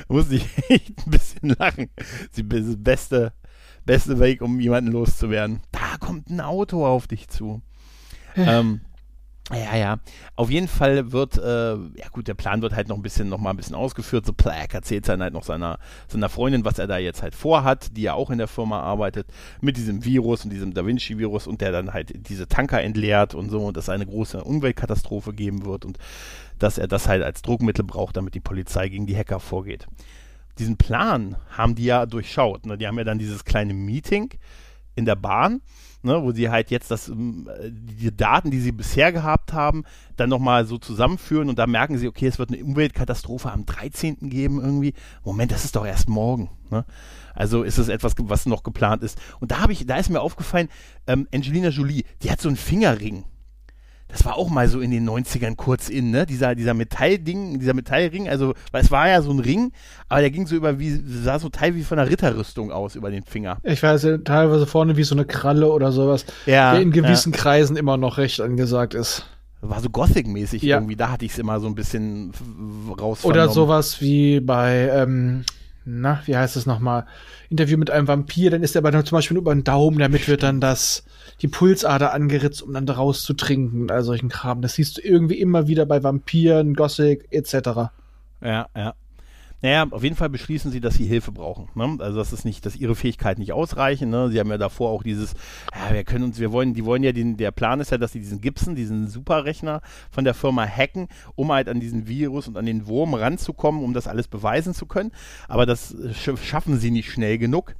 Da 0.07 0.15
musste 0.15 0.37
ich 0.37 0.47
echt 0.69 1.07
ein 1.07 1.11
bisschen 1.11 1.57
lachen. 1.59 1.91
Das 1.97 2.45
beste, 2.79 3.33
beste 3.85 4.21
Weg, 4.21 4.41
um 4.41 4.61
jemanden 4.61 4.93
loszuwerden. 4.93 5.61
Da 5.73 5.97
kommt 5.99 6.31
ein 6.31 6.41
Auto 6.41 6.87
auf 6.87 7.09
dich 7.09 7.29
zu. 7.29 7.63
ähm, 8.37 8.83
ja, 9.55 9.77
ja. 9.77 9.99
Auf 10.37 10.51
jeden 10.51 10.69
Fall 10.69 11.11
wird, 11.11 11.39
äh, 11.39 11.71
ja 11.73 12.09
gut, 12.13 12.29
der 12.29 12.35
Plan 12.35 12.61
wird 12.61 12.75
halt 12.75 12.89
noch 12.89 12.97
ein 12.97 13.03
bisschen, 13.03 13.31
noch 13.31 13.39
mal 13.39 13.51
ein 13.51 13.57
bisschen 13.57 13.75
ausgeführt. 13.75 14.27
So 14.27 14.35
Plaque 14.35 14.75
erzählt 14.75 15.09
dann 15.09 15.23
halt 15.23 15.33
noch 15.33 15.43
seiner, 15.43 15.79
seiner 16.07 16.29
Freundin, 16.29 16.67
was 16.67 16.79
er 16.79 16.87
da 16.87 16.99
jetzt 16.99 17.23
halt 17.23 17.35
vorhat, 17.35 17.97
die 17.97 18.03
ja 18.03 18.13
auch 18.13 18.29
in 18.31 18.37
der 18.39 18.49
Firma 18.49 18.81
arbeitet, 18.81 19.27
mit 19.63 19.79
diesem 19.79 20.05
Virus 20.05 20.45
und 20.45 20.51
diesem 20.51 20.75
Da 20.75 20.85
Vinci-Virus 20.85 21.47
und 21.47 21.63
der 21.63 21.73
dann 21.73 21.95
halt 21.95 22.29
diese 22.29 22.47
Tanker 22.47 22.83
entleert 22.83 23.35
und 23.35 23.49
so 23.49 23.65
und 23.65 23.77
dass 23.77 23.85
es 23.85 23.89
eine 23.89 24.07
große 24.07 24.45
Umweltkatastrophe 24.45 25.33
geben 25.33 25.65
wird 25.65 25.87
und 25.87 25.99
dass 26.59 26.77
er 26.77 26.89
das 26.89 27.09
halt 27.09 27.23
als 27.23 27.41
Druckmittel 27.41 27.85
braucht, 27.85 28.19
damit 28.19 28.35
die 28.35 28.41
Polizei 28.41 28.91
gegen 28.91 29.07
die 29.07 29.17
Hacker 29.17 29.41
vorgeht. 29.41 29.87
Diesen 30.59 30.77
Plan 30.77 31.37
haben 31.51 31.75
die 31.75 31.85
ja 31.85 32.05
durchschaut. 32.05 32.67
Ne? 32.67 32.77
Die 32.77 32.87
haben 32.87 32.99
ja 32.99 33.05
dann 33.05 33.19
dieses 33.19 33.45
kleine 33.45 33.73
Meeting 33.73 34.31
in 34.95 35.05
der 35.05 35.15
Bahn 35.15 35.63
ne, 36.03 36.23
wo 36.23 36.33
sie 36.33 36.51
halt 36.51 36.71
jetzt 36.71 36.91
das, 36.91 37.09
ähm, 37.09 37.49
die 37.63 38.17
Daten, 38.17 38.51
die 38.51 38.61
sie 38.61 38.73
bisher 38.73 39.13
gehabt 39.13 39.53
haben, 39.53 39.85
dann 40.17 40.31
nochmal 40.31 40.67
so 40.67 40.79
zusammenführen 40.79 41.49
und 41.49 41.59
da 41.59 41.67
merken 41.67 41.99
sie, 41.99 42.09
okay, 42.09 42.27
es 42.27 42.39
wird 42.39 42.53
eine 42.53 42.65
Umweltkatastrophe 42.65 43.51
am 43.51 43.67
13. 43.67 44.31
geben 44.31 44.61
irgendwie. 44.61 44.95
Moment, 45.25 45.53
das 45.53 45.65
ist 45.65 45.77
doch 45.77 45.87
erst 45.87 46.09
morgen. 46.09 46.51
Ne? 46.71 46.85
Also 47.35 47.63
ist 47.63 47.79
es 47.79 47.89
etwas, 47.89 48.15
was 48.19 48.47
noch 48.47 48.63
geplant 48.63 49.03
ist. 49.03 49.19
Und 49.41 49.51
da 49.51 49.61
habe 49.61 49.73
ich, 49.73 49.87
da 49.87 49.97
ist 49.97 50.11
mir 50.11 50.21
aufgefallen, 50.21 50.69
ähm, 51.07 51.29
Angelina 51.33 51.69
Jolie, 51.69 52.05
die 52.23 52.31
hat 52.31 52.41
so 52.41 52.49
einen 52.49 52.57
Fingerring. 52.57 53.25
Das 54.09 54.25
war 54.25 54.37
auch 54.39 54.49
mal 54.49 54.69
so 54.69 54.81
in 54.81 54.91
den 54.91 55.09
90ern 55.09 55.55
kurz 55.55 55.91
in, 55.91 56.11
ne? 56.11 56.25
Dieser, 56.25 56.55
dieser 56.55 56.73
Metallding, 56.73 57.59
dieser 57.61 57.75
Metallring, 57.75 58.29
also, 58.29 58.55
weil 58.73 58.83
es 58.83 58.91
war 58.91 59.07
ja 59.09 59.21
so 59.21 59.31
ein 59.31 59.39
Ring, 59.39 59.71
aber 60.09 60.21
der 60.23 60.31
ging 60.31 60.47
so 60.47 60.57
über 60.57 60.79
wie, 60.79 60.99
sah 61.05 61.39
so 61.39 61.51
Teil 61.51 61.75
wie 61.75 61.83
von 61.83 61.99
einer 61.99 62.09
Ritterrüstung 62.11 62.73
aus 62.73 62.95
über 62.97 63.11
den 63.11 63.23
Finger. 63.23 63.59
Ich 63.65 63.83
weiß 63.83 64.03
ja 64.05 64.19
teilweise 64.19 64.67
vorne 64.67 64.97
wie 64.97 65.05
so 65.05 65.15
eine 65.15 65.27
Kralle 65.27 65.71
oder 65.71 65.93
sowas, 65.93 66.25
Ja, 66.47 66.73
der 66.73 66.81
in 66.81 66.91
gewissen 66.91 67.33
ja. 67.33 67.39
Kreisen 67.39 67.77
immer 67.77 67.99
noch 67.99 68.17
recht 68.17 68.41
angesagt 68.41 68.95
ist. 68.95 69.27
War 69.61 69.81
so 69.81 69.91
Gothic-mäßig 69.91 70.63
Ja. 70.63 70.77
irgendwie, 70.77 70.97
da 70.97 71.11
hatte 71.11 71.25
ich 71.27 71.33
es 71.33 71.39
immer 71.39 71.61
so 71.61 71.67
ein 71.67 71.75
bisschen 71.75 72.33
raus 72.99 73.25
Oder 73.25 73.49
sowas 73.49 74.01
wie 74.01 74.41
bei, 74.41 74.89
ähm, 74.91 75.45
na, 75.85 76.23
wie 76.27 76.37
heißt 76.37 76.57
es 76.57 76.65
nochmal? 76.65 77.07
Interview 77.51 77.77
mit 77.77 77.91
einem 77.91 78.09
Vampir, 78.09 78.51
dann 78.51 78.63
ist 78.63 78.75
er 78.77 78.85
aber 78.85 79.05
zum 79.05 79.17
Beispiel 79.17 79.35
nur 79.35 79.43
über 79.43 79.55
den 79.55 79.65
Daumen, 79.65 79.99
damit 79.99 80.29
wird 80.29 80.43
dann 80.43 80.61
das, 80.61 81.05
die 81.41 81.49
Pulsader 81.49 82.13
angeritzt, 82.13 82.63
um 82.63 82.73
dann 82.73 82.87
daraus 82.87 83.23
zu 83.23 83.35
trinken 83.35 83.83
und 83.83 83.93
all 83.93 84.03
solchen 84.03 84.29
Kram. 84.29 84.63
Das 84.63 84.75
siehst 84.75 84.99
du 84.99 85.03
irgendwie 85.03 85.39
immer 85.39 85.69
wieder 85.69 85.87
bei 85.87 86.03
Vampiren, 86.03 86.75
Gothic, 86.75 87.27
etc. 87.31 87.91
Ja, 88.43 88.67
ja. 88.77 88.95
Naja, 89.61 89.87
auf 89.91 90.05
jeden 90.05 90.15
Fall 90.15 90.29
beschließen 90.29 90.71
sie, 90.71 90.81
dass 90.81 90.95
sie 90.95 91.07
Hilfe 91.07 91.33
brauchen. 91.33 91.69
Ne? 91.75 91.97
Also 91.99 92.19
das 92.19 92.33
ist 92.33 92.45
nicht, 92.45 92.65
dass 92.65 92.77
ihre 92.77 92.95
Fähigkeiten 92.95 93.41
nicht 93.41 93.53
ausreichen. 93.53 94.09
Ne? 94.09 94.31
Sie 94.31 94.39
haben 94.39 94.51
ja 94.51 94.59
davor 94.59 94.91
auch 94.91 95.03
dieses, 95.03 95.35
ja, 95.75 95.93
wir 95.93 96.05
können 96.05 96.25
uns, 96.25 96.39
wir 96.39 96.53
wollen, 96.53 96.75
die 96.75 96.85
wollen 96.85 97.03
ja 97.03 97.11
den, 97.11 97.37
der 97.37 97.51
Plan 97.51 97.81
ist 97.81 97.91
ja, 97.91 97.99
dass 97.99 98.13
sie 98.13 98.21
diesen 98.21 98.41
Gibson, 98.41 98.77
diesen 98.77 99.09
Superrechner 99.09 99.81
von 100.13 100.25
der 100.25 100.35
Firma 100.35 100.65
hacken, 100.65 101.09
um 101.35 101.51
halt 101.51 101.69
an 101.69 101.81
diesen 101.81 102.07
Virus 102.07 102.47
und 102.47 102.57
an 102.57 102.67
den 102.67 102.87
Wurm 102.87 103.15
ranzukommen, 103.15 103.83
um 103.83 103.95
das 103.95 104.07
alles 104.07 104.29
beweisen 104.29 104.75
zu 104.75 104.87
können. 104.87 105.11
Aber 105.49 105.67
das 105.67 105.93
äh, 105.93 106.15
sch 106.15 106.39
schaffen 106.41 106.79
sie 106.79 106.93
nicht 106.93 107.11
schnell 107.11 107.37
genug. 107.39 107.75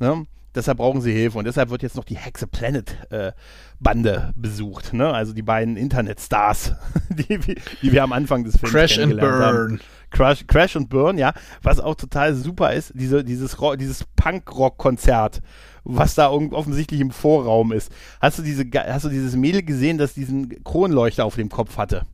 Ne? 0.00 0.24
Deshalb 0.54 0.78
brauchen 0.78 1.00
sie 1.02 1.12
Hilfe 1.12 1.38
und 1.38 1.44
deshalb 1.46 1.70
wird 1.70 1.82
jetzt 1.82 1.94
noch 1.96 2.04
die 2.04 2.16
Hexe 2.16 2.46
Planet 2.46 2.96
äh, 3.10 3.32
Bande 3.80 4.32
besucht. 4.34 4.92
Ne? 4.92 5.12
Also 5.12 5.32
die 5.34 5.42
beiden 5.42 5.76
Internetstars, 5.76 6.72
die, 7.10 7.38
die 7.82 7.92
wir 7.92 8.02
am 8.02 8.12
Anfang 8.12 8.44
des 8.44 8.56
Films 8.56 8.72
Crash 8.72 8.98
and 8.98 9.10
kennengelernt 9.12 9.44
haben. 9.44 9.56
Burn. 9.68 9.80
Crash, 10.10 10.46
Crash 10.46 10.74
und 10.76 10.88
Burn, 10.88 11.18
ja, 11.18 11.34
was 11.62 11.80
auch 11.80 11.94
total 11.94 12.34
super 12.34 12.72
ist, 12.72 12.92
diese, 12.94 13.22
dieses, 13.22 13.56
dieses 13.78 14.04
Punk-Rock-Konzert, 14.16 15.40
was 15.84 16.14
da 16.14 16.30
offensichtlich 16.30 17.00
im 17.00 17.10
Vorraum 17.10 17.72
ist. 17.72 17.92
Hast 18.20 18.38
du, 18.38 18.42
diese, 18.42 18.64
hast 18.74 19.04
du 19.04 19.10
dieses 19.10 19.36
Mädel 19.36 19.62
gesehen, 19.62 19.98
das 19.98 20.14
diesen 20.14 20.64
Kronleuchter 20.64 21.26
auf 21.26 21.34
dem 21.36 21.50
Kopf 21.50 21.76
hatte? 21.76 22.06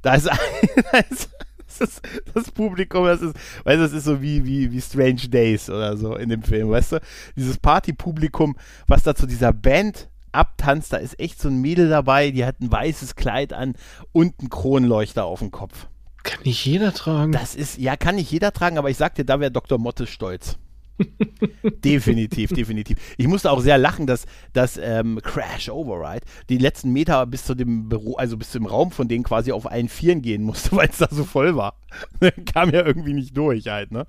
Da 0.00 0.14
ist, 0.14 0.28
ein- 0.28 0.38
da 0.92 0.98
ist 1.10 1.28
das, 1.78 1.88
ist 1.88 2.02
das 2.34 2.50
Publikum, 2.50 3.04
das 3.04 3.20
ist, 3.20 3.36
weißt 3.64 3.78
du, 3.78 3.82
das 3.82 3.92
ist 3.92 4.04
so 4.04 4.22
wie, 4.22 4.44
wie, 4.44 4.72
wie 4.72 4.80
Strange 4.80 5.28
Days 5.28 5.68
oder 5.68 5.96
so 5.96 6.16
in 6.16 6.28
dem 6.28 6.42
Film, 6.42 6.70
weißt 6.70 6.92
du? 6.92 7.00
Dieses 7.36 7.58
Partypublikum, 7.58 8.56
was 8.86 9.02
da 9.02 9.14
zu 9.14 9.26
dieser 9.26 9.52
Band 9.52 10.08
abtanzt, 10.32 10.92
da 10.92 10.98
ist 10.98 11.18
echt 11.20 11.40
so 11.40 11.48
ein 11.48 11.60
Mädel 11.60 11.88
dabei, 11.88 12.30
die 12.30 12.44
hat 12.44 12.60
ein 12.60 12.70
weißes 12.70 13.16
Kleid 13.16 13.52
an 13.52 13.74
und 14.12 14.34
einen 14.40 14.50
Kronleuchter 14.50 15.24
auf 15.24 15.40
dem 15.40 15.50
Kopf. 15.50 15.88
Kann 16.22 16.40
nicht 16.44 16.64
jeder 16.64 16.92
tragen. 16.92 17.32
Das 17.32 17.54
ist, 17.54 17.78
ja, 17.78 17.96
kann 17.96 18.16
nicht 18.16 18.30
jeder 18.30 18.52
tragen, 18.52 18.78
aber 18.78 18.90
ich 18.90 18.96
sag 18.96 19.14
dir, 19.14 19.24
da 19.24 19.40
wäre 19.40 19.50
Dr. 19.50 19.78
Motte 19.78 20.06
stolz. 20.06 20.58
definitiv, 21.84 22.50
definitiv. 22.50 22.98
Ich 23.16 23.26
musste 23.28 23.50
auch 23.50 23.60
sehr 23.60 23.78
lachen, 23.78 24.06
dass, 24.06 24.26
dass 24.52 24.78
ähm, 24.82 25.20
Crash 25.22 25.68
Override 25.68 26.24
die 26.48 26.58
letzten 26.58 26.92
Meter 26.92 27.26
bis 27.26 27.44
zu 27.44 27.54
dem 27.54 27.88
Büro, 27.88 28.16
also 28.16 28.36
bis 28.36 28.50
zum 28.50 28.66
Raum 28.66 28.90
von 28.90 29.08
denen 29.08 29.24
quasi 29.24 29.52
auf 29.52 29.70
allen 29.70 29.88
Vieren 29.88 30.22
gehen 30.22 30.42
musste, 30.42 30.72
weil 30.76 30.88
es 30.88 30.98
da 30.98 31.08
so 31.10 31.24
voll 31.24 31.56
war. 31.56 31.74
Kam 32.52 32.70
ja 32.70 32.84
irgendwie 32.84 33.14
nicht 33.14 33.36
durch 33.36 33.66
halt, 33.68 33.92
ne? 33.92 34.06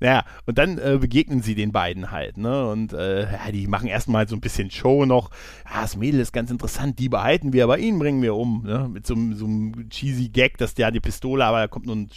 Naja, 0.00 0.24
und 0.46 0.58
dann 0.58 0.78
äh, 0.78 0.98
begegnen 1.00 1.42
sie 1.42 1.56
den 1.56 1.72
beiden 1.72 2.12
halt, 2.12 2.36
ne? 2.36 2.68
Und 2.68 2.92
äh, 2.92 3.22
ja, 3.32 3.50
die 3.50 3.66
machen 3.66 3.88
erstmal 3.88 4.28
so 4.28 4.36
ein 4.36 4.40
bisschen 4.40 4.70
Show 4.70 5.04
noch. 5.06 5.30
Ja, 5.68 5.82
das 5.82 5.96
Mädel 5.96 6.20
ist 6.20 6.32
ganz 6.32 6.52
interessant, 6.52 7.00
die 7.00 7.08
behalten 7.08 7.52
wir, 7.52 7.64
aber 7.64 7.78
ihn 7.78 7.98
bringen 7.98 8.22
wir 8.22 8.36
um, 8.36 8.62
ne? 8.64 8.88
Mit 8.88 9.08
so, 9.08 9.14
einem- 9.14 9.34
so 9.34 9.46
einem 9.46 9.88
cheesy 9.90 10.28
Gag, 10.28 10.56
dass 10.58 10.74
der 10.74 10.92
die 10.92 11.00
Pistole, 11.00 11.44
aber 11.44 11.58
da 11.58 11.66
kommt 11.66 11.86
nur, 11.86 11.96
ein, 11.96 12.10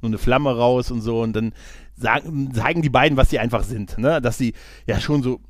nur 0.00 0.08
eine 0.08 0.16
Flamme 0.18 0.56
raus 0.56 0.90
und 0.90 1.02
so. 1.02 1.20
Und 1.20 1.34
dann 1.34 1.52
sagen, 1.96 2.52
zeigen 2.54 2.82
die 2.82 2.90
beiden, 2.90 3.16
was 3.16 3.30
sie 3.30 3.38
einfach 3.38 3.64
sind, 3.64 3.98
ne? 3.98 4.20
Dass 4.20 4.38
sie 4.38 4.54
ja 4.86 5.00
schon 5.00 5.22
so, 5.22 5.40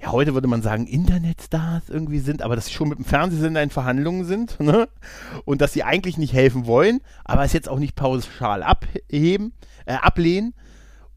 ja, 0.00 0.12
heute 0.12 0.34
würde 0.34 0.48
man 0.48 0.62
sagen, 0.62 0.86
Internetstars 0.86 1.88
irgendwie 1.88 2.20
sind, 2.20 2.42
aber 2.42 2.56
dass 2.56 2.66
sie 2.66 2.72
schon 2.72 2.88
mit 2.88 2.98
dem 2.98 3.04
Fernsehsender 3.04 3.62
in 3.62 3.70
Verhandlungen 3.70 4.24
sind, 4.24 4.58
ne? 4.60 4.88
Und 5.44 5.60
dass 5.60 5.72
sie 5.72 5.82
eigentlich 5.82 6.16
nicht 6.16 6.32
helfen 6.32 6.66
wollen, 6.66 7.00
aber 7.24 7.44
es 7.44 7.52
jetzt 7.52 7.68
auch 7.68 7.78
nicht 7.78 7.96
pauschal 7.96 8.62
abheben, 8.62 9.52
äh, 9.86 9.94
ablehnen 9.94 10.54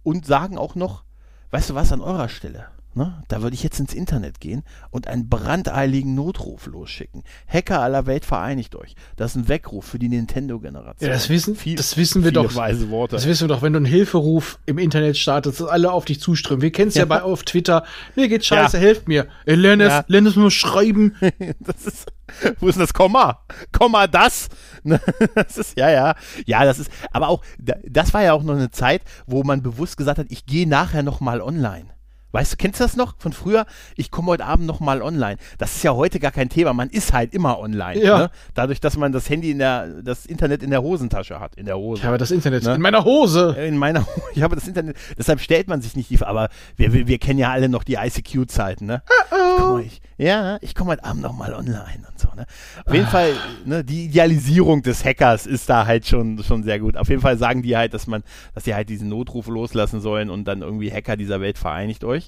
und 0.01 0.25
sagen 0.25 0.57
auch 0.57 0.75
noch, 0.75 1.03
weißt 1.51 1.69
du 1.69 1.75
was, 1.75 1.91
an 1.91 2.01
eurer 2.01 2.29
Stelle, 2.29 2.67
ne, 2.95 3.23
da 3.27 3.41
würde 3.41 3.53
ich 3.55 3.63
jetzt 3.63 3.79
ins 3.79 3.93
Internet 3.93 4.39
gehen 4.39 4.63
und 4.91 5.07
einen 5.07 5.29
brandeiligen 5.29 6.15
Notruf 6.15 6.65
losschicken. 6.67 7.23
Hacker 7.47 7.81
aller 7.81 8.05
Welt 8.05 8.25
vereinigt 8.25 8.75
euch. 8.75 8.95
Das 9.15 9.31
ist 9.31 9.35
ein 9.37 9.47
Weckruf 9.47 9.85
für 9.85 9.99
die 9.99 10.09
Nintendo-Generation. 10.09 11.07
Ja, 11.09 11.13
das 11.13 11.29
wissen, 11.29 11.55
Viel- 11.55 11.75
das 11.75 11.97
wissen 11.97 12.23
wir 12.23 12.31
doch. 12.31 12.55
weise 12.55 12.89
Worte. 12.89 13.15
Das 13.15 13.25
wissen 13.27 13.47
wir 13.49 13.55
doch, 13.55 13.61
wenn 13.61 13.73
du 13.73 13.77
einen 13.77 13.85
Hilferuf 13.85 14.59
im 14.65 14.77
Internet 14.77 15.17
startest, 15.17 15.59
dass 15.59 15.67
alle 15.67 15.91
auf 15.91 16.05
dich 16.05 16.19
zuströmen. 16.19 16.61
Wir 16.61 16.71
kennen 16.71 16.89
es 16.89 16.95
ja. 16.95 17.01
Ja. 17.01 17.05
bei 17.05 17.21
auf 17.23 17.43
Twitter. 17.43 17.83
Mir 18.15 18.27
geht 18.29 18.45
scheiße, 18.45 18.77
Ja. 18.77 18.83
helft 18.83 19.07
mir. 19.07 19.27
Ey, 19.45 19.55
lern 19.55 19.81
es, 19.81 19.89
Ja. 19.91 20.05
lern 20.07 20.25
es 20.25 20.35
nur 20.35 20.51
schreiben. 20.51 21.15
Das 21.59 21.85
ist, 21.85 22.11
wo 22.59 22.67
ist 22.67 22.75
denn 22.75 22.81
das 22.83 22.93
Komma? 22.93 23.43
Komma 23.71 24.07
das? 24.07 24.49
Ne, 24.85 24.99
Das 25.35 25.57
ist, 25.57 25.77
ja, 25.77 25.89
ja. 25.89 26.15
Ja, 26.45 26.65
das 26.65 26.77
ist, 26.79 26.91
aber 27.11 27.29
auch, 27.29 27.41
da- 27.57 27.75
das 27.87 28.13
war 28.13 28.21
ja 28.23 28.33
auch 28.33 28.43
noch 28.43 28.53
eine 28.55 28.69
Zeit, 28.71 29.01
wo 29.25 29.43
man 29.43 29.61
bewusst 29.63 29.95
gesagt 29.97 30.17
hat, 30.19 30.27
ich 30.29 30.45
gehe 30.45 30.67
nachher 30.67 31.03
nochmal 31.03 31.41
online. 31.41 31.85
Weißt 32.33 32.51
du, 32.51 32.57
kennst 32.57 32.79
du 32.79 32.83
das 32.83 32.95
noch 32.97 33.13
von 33.19 33.31
früher? 33.31 33.65
Ich 33.95 34.09
komme 34.09 34.27
heute 34.31 34.45
Abend 34.45 34.65
nochmal 34.65 35.03
online. 35.03 35.37
Das 35.59 35.75
ist 35.75 35.83
ja 35.83 35.93
heute 35.93 36.19
gar 36.19 36.31
kein 36.31 36.49
Thema. 36.49 36.73
Man 36.73 36.89
ist 36.89 37.13
halt 37.13 37.31
immer 37.33 37.59
online. 37.59 38.03
Ja. 38.03 38.17
Ne? 38.17 38.31
Dadurch, 38.55 38.81
dass 38.81 38.97
man 38.97 39.11
das 39.11 39.29
Handy 39.29 39.51
in 39.51 39.59
der, 39.59 40.01
das 40.01 40.25
Internet 40.25 40.63
in 40.63 40.71
der 40.71 40.81
Hosentasche 40.81 41.39
hat. 41.39 41.55
In 41.55 41.67
der 41.67 41.77
Hose. 41.77 42.01
Ich 42.01 42.05
habe 42.07 42.17
das 42.17 42.31
Internet 42.31 42.63
Ne? 42.63 42.73
in 42.73 42.81
meiner 42.81 43.05
Hose. 43.05 43.55
In 43.59 43.77
meiner, 43.77 44.05
ich 44.33 44.41
habe 44.41 44.55
das 44.55 44.67
Internet, 44.67 44.97
deshalb 45.17 45.41
stellt 45.41 45.67
man 45.67 45.81
sich 45.83 45.95
nicht 45.95 46.09
die, 46.09 46.19
aber 46.23 46.49
wir, 46.75 46.91
wir, 46.91 47.07
wir 47.07 47.19
kennen 47.19 47.37
ja 47.37 47.51
alle 47.51 47.69
noch 47.69 47.83
die 47.83 47.95
ICQ-Zeiten, 47.95 48.87
ne? 48.87 49.03
Ich 49.31 49.57
komm, 49.61 49.79
ich, 49.81 50.01
ja, 50.17 50.57
ich 50.61 50.73
komme 50.73 50.91
heute 50.91 51.03
Abend 51.03 51.21
nochmal 51.21 51.53
online 51.53 52.07
und 52.09 52.19
so, 52.19 52.29
ne? 52.35 52.45
Auf 52.85 52.93
jeden 52.93 53.07
Fall, 53.07 53.33
ne, 53.65 53.83
die 53.83 54.05
Idealisierung 54.05 54.81
des 54.81 55.05
Hackers 55.05 55.45
ist 55.45 55.69
da 55.69 55.85
halt 55.85 56.07
schon, 56.07 56.41
schon 56.43 56.63
sehr 56.63 56.79
gut. 56.79 56.97
Auf 56.97 57.09
jeden 57.09 57.21
Fall 57.21 57.37
sagen 57.37 57.61
die 57.61 57.77
halt, 57.77 57.93
dass 57.93 58.07
man, 58.07 58.23
dass 58.55 58.63
sie 58.63 58.73
halt 58.73 58.89
diesen 58.89 59.09
Notruf 59.09 59.47
loslassen 59.47 60.01
sollen 60.01 60.31
und 60.31 60.45
dann 60.45 60.61
irgendwie 60.63 60.91
Hacker 60.91 61.15
dieser 61.15 61.39
Welt 61.41 61.59
vereinigt 61.59 62.03
euch. 62.03 62.22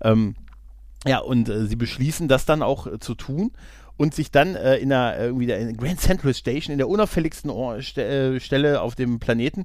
Ähm, 0.00 0.34
ja, 1.06 1.18
und 1.18 1.48
äh, 1.48 1.66
sie 1.66 1.76
beschließen 1.76 2.28
das 2.28 2.46
dann 2.46 2.62
auch 2.62 2.86
äh, 2.86 2.98
zu 2.98 3.14
tun 3.14 3.52
und 3.96 4.14
sich 4.14 4.30
dann 4.30 4.54
äh, 4.54 4.76
in 4.76 4.88
der 4.88 5.18
irgendwie 5.18 5.46
der 5.46 5.72
Grand 5.74 6.00
Central 6.00 6.34
Station 6.34 6.72
in 6.72 6.78
der 6.78 6.88
unauffälligsten 6.88 7.50
Or 7.50 7.80
Ste 7.82 8.04
äh, 8.04 8.40
Stelle 8.40 8.80
auf 8.80 8.94
dem 8.94 9.20
Planeten 9.20 9.64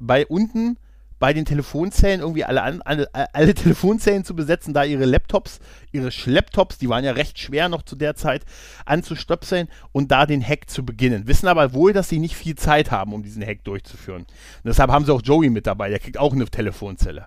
bei 0.00 0.26
unten 0.26 0.76
bei 1.20 1.34
den 1.34 1.44
Telefonzellen 1.44 2.20
irgendwie 2.20 2.44
alle, 2.44 2.62
an, 2.62 2.80
alle, 2.82 3.08
alle 3.12 3.54
Telefonzellen 3.54 4.24
zu 4.24 4.34
besetzen, 4.34 4.72
da 4.74 4.84
ihre 4.84 5.04
Laptops, 5.04 5.60
ihre 5.92 6.10
Schlepptops, 6.10 6.78
die 6.78 6.88
waren 6.88 7.04
ja 7.04 7.12
recht 7.12 7.38
schwer 7.38 7.68
noch 7.68 7.82
zu 7.82 7.94
der 7.94 8.16
Zeit, 8.16 8.44
anzustöpseln 8.86 9.68
und 9.92 10.10
da 10.10 10.24
den 10.24 10.42
Hack 10.42 10.70
zu 10.70 10.84
beginnen. 10.84 11.28
Wissen 11.28 11.46
aber 11.46 11.74
wohl, 11.74 11.92
dass 11.92 12.08
sie 12.08 12.18
nicht 12.18 12.36
viel 12.36 12.56
Zeit 12.56 12.90
haben, 12.90 13.12
um 13.12 13.22
diesen 13.22 13.44
Hack 13.44 13.62
durchzuführen. 13.64 14.22
Und 14.22 14.28
deshalb 14.64 14.90
haben 14.90 15.04
sie 15.04 15.12
auch 15.12 15.22
Joey 15.22 15.50
mit 15.50 15.66
dabei, 15.66 15.90
der 15.90 15.98
kriegt 15.98 16.18
auch 16.18 16.32
eine 16.32 16.46
Telefonzelle. 16.46 17.26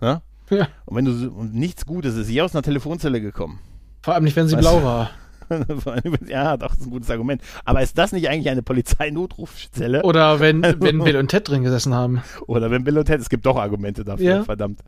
Ne? 0.00 0.22
Ja. 0.50 0.68
Und 0.84 0.96
wenn 0.96 1.04
du 1.04 1.30
und 1.30 1.54
nichts 1.54 1.86
Gutes 1.86 2.14
ist 2.16 2.28
hier 2.28 2.44
aus 2.44 2.54
einer 2.54 2.62
Telefonzelle 2.62 3.20
gekommen. 3.20 3.58
Vor 4.02 4.14
allem 4.14 4.24
nicht, 4.24 4.36
wenn 4.36 4.46
sie 4.48 4.56
Weißt 4.56 4.62
blau 4.62 4.82
war. 4.82 5.10
ja, 6.28 6.56
doch, 6.56 6.68
das 6.70 6.78
ist 6.80 6.86
ein 6.86 6.90
gutes 6.90 7.10
Argument. 7.10 7.40
Aber 7.64 7.80
ist 7.82 7.96
das 7.98 8.12
nicht 8.12 8.28
eigentlich 8.28 8.48
eine 8.50 8.62
Polizeinotrufzelle? 8.62 10.02
Oder 10.02 10.40
wenn, 10.40 10.62
wenn 10.62 10.98
Bill 11.02 11.16
und 11.16 11.28
Ted 11.28 11.48
drin 11.48 11.62
gesessen 11.62 11.94
haben. 11.94 12.22
Oder 12.46 12.70
wenn 12.70 12.84
Bill 12.84 12.98
und 12.98 13.04
Ted, 13.04 13.20
es 13.20 13.28
gibt 13.28 13.46
doch 13.46 13.56
Argumente 13.56 14.04
dafür, 14.04 14.24
Ja. 14.24 14.44
verdammt. 14.44 14.80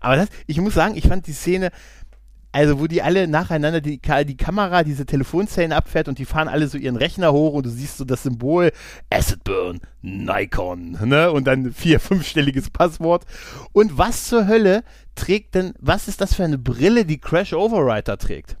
Aber 0.00 0.16
das, 0.16 0.28
ich 0.46 0.60
muss 0.60 0.74
sagen, 0.74 0.96
ich 0.96 1.06
fand 1.06 1.26
die 1.26 1.32
Szene, 1.32 1.70
also 2.56 2.80
wo 2.80 2.86
die 2.86 3.02
alle 3.02 3.28
nacheinander 3.28 3.80
die, 3.82 4.00
die 4.00 4.36
Kamera 4.36 4.82
diese 4.82 5.04
Telefonzellen 5.04 5.72
abfährt 5.72 6.08
und 6.08 6.18
die 6.18 6.24
fahren 6.24 6.48
alle 6.48 6.68
so 6.68 6.78
ihren 6.78 6.96
Rechner 6.96 7.32
hoch 7.32 7.52
und 7.52 7.66
du 7.66 7.70
siehst 7.70 7.98
so 7.98 8.04
das 8.04 8.22
Symbol 8.22 8.72
Acid 9.10 9.44
Burn, 9.44 9.80
Nikon, 10.00 10.96
ne? 11.04 11.30
Und 11.30 11.46
dann 11.46 11.72
vier, 11.72 12.00
fünfstelliges 12.10 12.70
Passwort. 12.70 13.24
Und 13.72 13.98
was 13.98 14.24
zur 14.26 14.46
Hölle 14.46 14.84
trägt 15.14 15.54
denn, 15.54 15.74
was 15.80 16.08
ist 16.08 16.20
das 16.20 16.34
für 16.34 16.44
eine 16.44 16.58
Brille, 16.58 17.04
die 17.04 17.18
Crash 17.18 17.52
Overwriter 17.52 18.16
trägt? 18.18 18.56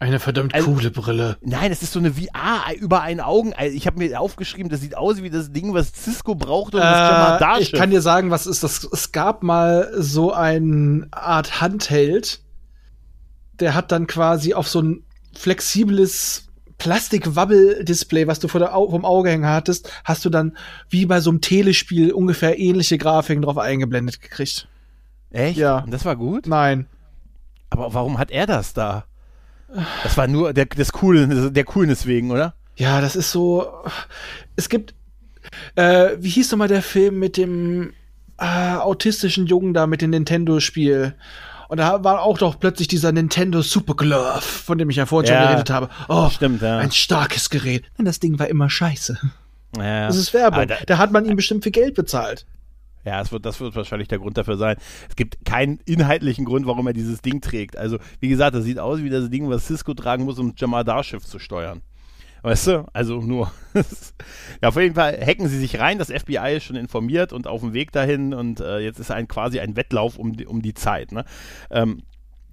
Eine 0.00 0.20
verdammt 0.20 0.54
Also- 0.54 0.72
coole 0.72 0.90
Brille. 0.90 1.38
Nein, 1.40 1.72
es 1.72 1.82
ist 1.82 1.92
so 1.92 1.98
eine 1.98 2.12
VR 2.12 2.72
über 2.78 3.00
einen 3.02 3.20
Augen. 3.20 3.52
Also 3.54 3.74
Ich 3.74 3.86
habe 3.86 3.98
mir 3.98 4.20
aufgeschrieben, 4.20 4.68
das 4.70 4.80
sieht 4.80 4.96
aus 4.96 5.22
wie 5.22 5.30
das 5.30 5.50
Ding, 5.52 5.74
was 5.74 5.90
Cisco 5.92 6.34
braucht, 6.36 6.74
um 6.74 6.80
das 6.80 6.88
Äh, 6.96 7.12
Jamadar 7.14 7.60
ich 7.60 7.72
kann 7.72 7.90
dir 7.90 8.00
sagen, 8.00 8.30
was 8.30 8.46
ist 8.46 8.62
das? 8.62 8.84
Es 8.92 9.10
gab 9.10 9.42
mal 9.42 9.90
so 9.96 10.32
eine 10.32 11.08
Art 11.10 11.60
Handheld, 11.60 12.42
der 13.60 13.74
hat 13.74 13.92
dann 13.92 14.06
quasi 14.06 14.54
auf 14.54 14.68
so 14.68 14.80
ein 14.82 15.02
flexibles 15.32 16.48
Plastik-Wabbel-Display, 16.78 18.26
was 18.26 18.38
du 18.38 18.48
vor 18.48 18.60
der 18.60 18.74
Au 18.74 18.88
vom 18.90 19.04
Auge 19.04 19.30
hängen 19.30 19.46
hattest, 19.46 19.90
hast 20.04 20.24
du 20.24 20.30
dann 20.30 20.56
wie 20.88 21.06
bei 21.06 21.20
so 21.20 21.30
einem 21.30 21.40
Telespiel 21.40 22.12
ungefähr 22.12 22.58
ähnliche 22.58 22.98
Grafiken 22.98 23.42
drauf 23.42 23.58
eingeblendet 23.58 24.20
gekriegt. 24.20 24.68
Echt? 25.30 25.58
Ja. 25.58 25.80
Und 25.80 25.90
das 25.90 26.04
war 26.04 26.16
gut? 26.16 26.46
Nein. 26.46 26.86
Aber 27.70 27.92
warum 27.94 28.18
hat 28.18 28.30
er 28.30 28.46
das 28.46 28.72
da? 28.72 29.04
Das 30.02 30.16
war 30.16 30.26
nur 30.26 30.52
der, 30.52 30.66
des 30.66 30.92
Coolen, 30.92 31.52
der 31.52 31.64
Coolness 31.64 32.06
wegen, 32.06 32.30
oder? 32.30 32.54
Ja, 32.76 33.00
das 33.00 33.16
ist 33.16 33.32
so. 33.32 33.66
Es 34.56 34.68
gibt. 34.68 34.94
Äh, 35.74 36.16
wie 36.18 36.30
hieß 36.30 36.50
nochmal 36.52 36.68
der 36.68 36.82
Film 36.82 37.18
mit 37.18 37.36
dem 37.36 37.92
äh, 38.38 38.74
autistischen 38.76 39.46
Jungen 39.46 39.74
da 39.74 39.86
mit 39.86 40.00
dem 40.00 40.10
Nintendo-Spiel? 40.10 41.14
Und 41.68 41.78
da 41.78 42.02
war 42.02 42.22
auch 42.22 42.38
doch 42.38 42.58
plötzlich 42.58 42.88
dieser 42.88 43.12
Nintendo 43.12 43.60
Super 43.62 43.94
Glove, 43.94 44.40
von 44.40 44.78
dem 44.78 44.88
ich 44.90 44.96
ja 44.96 45.06
vorhin 45.06 45.30
Ja. 45.30 45.38
schon 45.40 45.48
geredet 45.48 45.70
habe. 45.70 45.88
Oh, 46.08 46.28
Stimmt, 46.30 46.62
ja. 46.62 46.78
ein 46.78 46.90
starkes 46.92 47.50
Gerät. 47.50 47.84
Denn 47.98 48.04
das 48.06 48.20
Ding 48.20 48.38
war 48.38 48.48
immer 48.48 48.68
scheiße. 48.70 49.18
Ja, 49.76 50.06
Das 50.06 50.16
ist 50.16 50.32
Werbung. 50.32 50.54
Aber 50.62 50.66
da, 50.66 50.76
Da 50.86 50.98
hat 50.98 51.12
man 51.12 51.26
ihm 51.26 51.36
bestimmt 51.36 51.62
viel 51.62 51.72
Geld 51.72 51.94
bezahlt. 51.94 52.46
ja, 53.04 53.18
das 53.18 53.32
wird, 53.32 53.44
das 53.44 53.60
wird 53.60 53.76
wahrscheinlich 53.76 54.08
der 54.08 54.18
Grund 54.18 54.38
dafür 54.38 54.56
sein. 54.56 54.76
Es 55.10 55.14
gibt 55.16 55.44
keinen 55.44 55.78
inhaltlichen 55.84 56.44
Grund, 56.46 56.66
warum 56.66 56.86
er 56.86 56.92
dieses 56.94 57.20
Ding 57.20 57.40
trägt. 57.42 57.76
Also, 57.76 57.98
wie 58.20 58.28
gesagt, 58.28 58.54
das 58.56 58.64
sieht 58.64 58.78
aus 58.78 59.00
wie 59.02 59.10
das 59.10 59.28
Ding, 59.30 59.48
was 59.50 59.66
Cisco 59.66 59.92
tragen 59.94 60.24
muss, 60.24 60.38
um 60.38 60.54
Jamadar-Schiff 60.56 61.24
zu 61.24 61.38
steuern. 61.38 61.82
Weißt 62.42 62.66
du? 62.68 62.86
Also 62.92 63.20
nur. 63.20 63.52
ja, 64.62 64.68
auf 64.68 64.76
jeden 64.76 64.94
Fall 64.94 65.18
hacken 65.20 65.48
sie 65.48 65.58
sich 65.58 65.78
rein. 65.78 65.98
Das 65.98 66.10
FBI 66.10 66.56
ist 66.56 66.64
schon 66.64 66.76
informiert 66.76 67.32
und 67.32 67.46
auf 67.46 67.60
dem 67.60 67.72
Weg 67.72 67.92
dahin. 67.92 68.34
Und 68.34 68.60
äh, 68.60 68.78
jetzt 68.78 69.00
ist 69.00 69.10
ein 69.10 69.28
quasi 69.28 69.60
ein 69.60 69.76
Wettlauf 69.76 70.18
um 70.18 70.36
die, 70.36 70.46
um 70.46 70.62
die 70.62 70.74
Zeit. 70.74 71.12
Ne? 71.12 71.24
Ähm, 71.70 72.02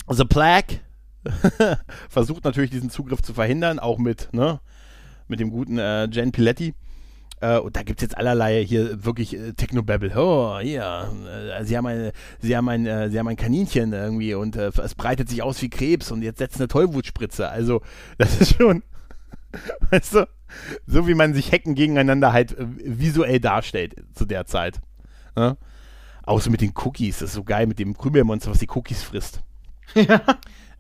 The 0.07 0.26
Plague 0.26 0.80
versucht 2.10 2.44
natürlich 2.45 2.72
diesen 2.72 2.90
Zugriff 2.90 3.22
zu 3.22 3.34
verhindern, 3.34 3.80
auch 3.80 3.98
mit, 3.98 4.30
ne, 4.34 4.60
mit 5.28 5.40
dem 5.40 5.49
guten 5.49 5.78
äh, 5.78 6.06
Jen 6.06 6.32
Piletti. 6.32 6.74
Äh, 7.41 7.57
und 7.57 7.76
da 7.76 7.84
gibt 7.84 7.99
es 7.99 8.03
jetzt 8.03 8.18
allerlei 8.18 8.64
hier 8.64 9.03
wirklich 9.03 9.36
äh, 9.36 9.53
Technobabble. 9.53 10.12
Oh, 10.16 10.60
hier, 10.60 11.10
äh, 11.28 11.64
sie 11.66 11.78
haben 11.78 11.88
ein, 11.88 12.12
sie 12.40 12.53
äh, 12.53 13.10
sie 13.10 13.20
haben 13.20 13.28
ein 13.28 13.36
Kaninchen 13.36 13.94
irgendwie 13.94 14.34
und 14.36 14.56
äh, 14.56 14.72
es 14.84 14.95
breitet 14.95 15.30
sich 15.30 15.41
aus 15.44 15.62
wie 15.62 15.70
Krebs 15.70 16.12
und 16.12 16.22
jetzt 16.22 16.38
setzt 16.38 16.57
eine 16.57 16.68
Tollwutspritze. 16.68 17.49
Also, 17.49 17.82
das 18.18 18.40
ist 18.40 18.56
schon, 18.57 18.84
weißt 19.90 20.15
du, 20.15 20.27
so 20.86 21.07
wie 21.07 21.14
man 21.14 21.34
sich 21.34 21.52
Hecken 21.52 21.76
gegeneinander 21.76 22.34
halt 22.34 22.57
äh, 22.57 22.65
visuell 22.68 23.40
darstellt 23.40 23.95
zu 24.14 24.26
der 24.26 24.45
Zeit. 24.45 24.82
Ne? 25.36 25.57
Außer 26.23 26.49
mit 26.49 26.61
den 26.61 26.73
Cookies, 26.76 27.19
das 27.19 27.30
ist 27.30 27.36
so 27.36 27.44
geil 27.44 27.68
mit 27.68 27.80
dem 27.80 27.98
Krümelmonster, 27.98 28.52
was 28.52 28.60
die 28.60 28.69
Cookies 28.69 29.03
frisst. 29.03 29.41
Ja. 29.94 30.22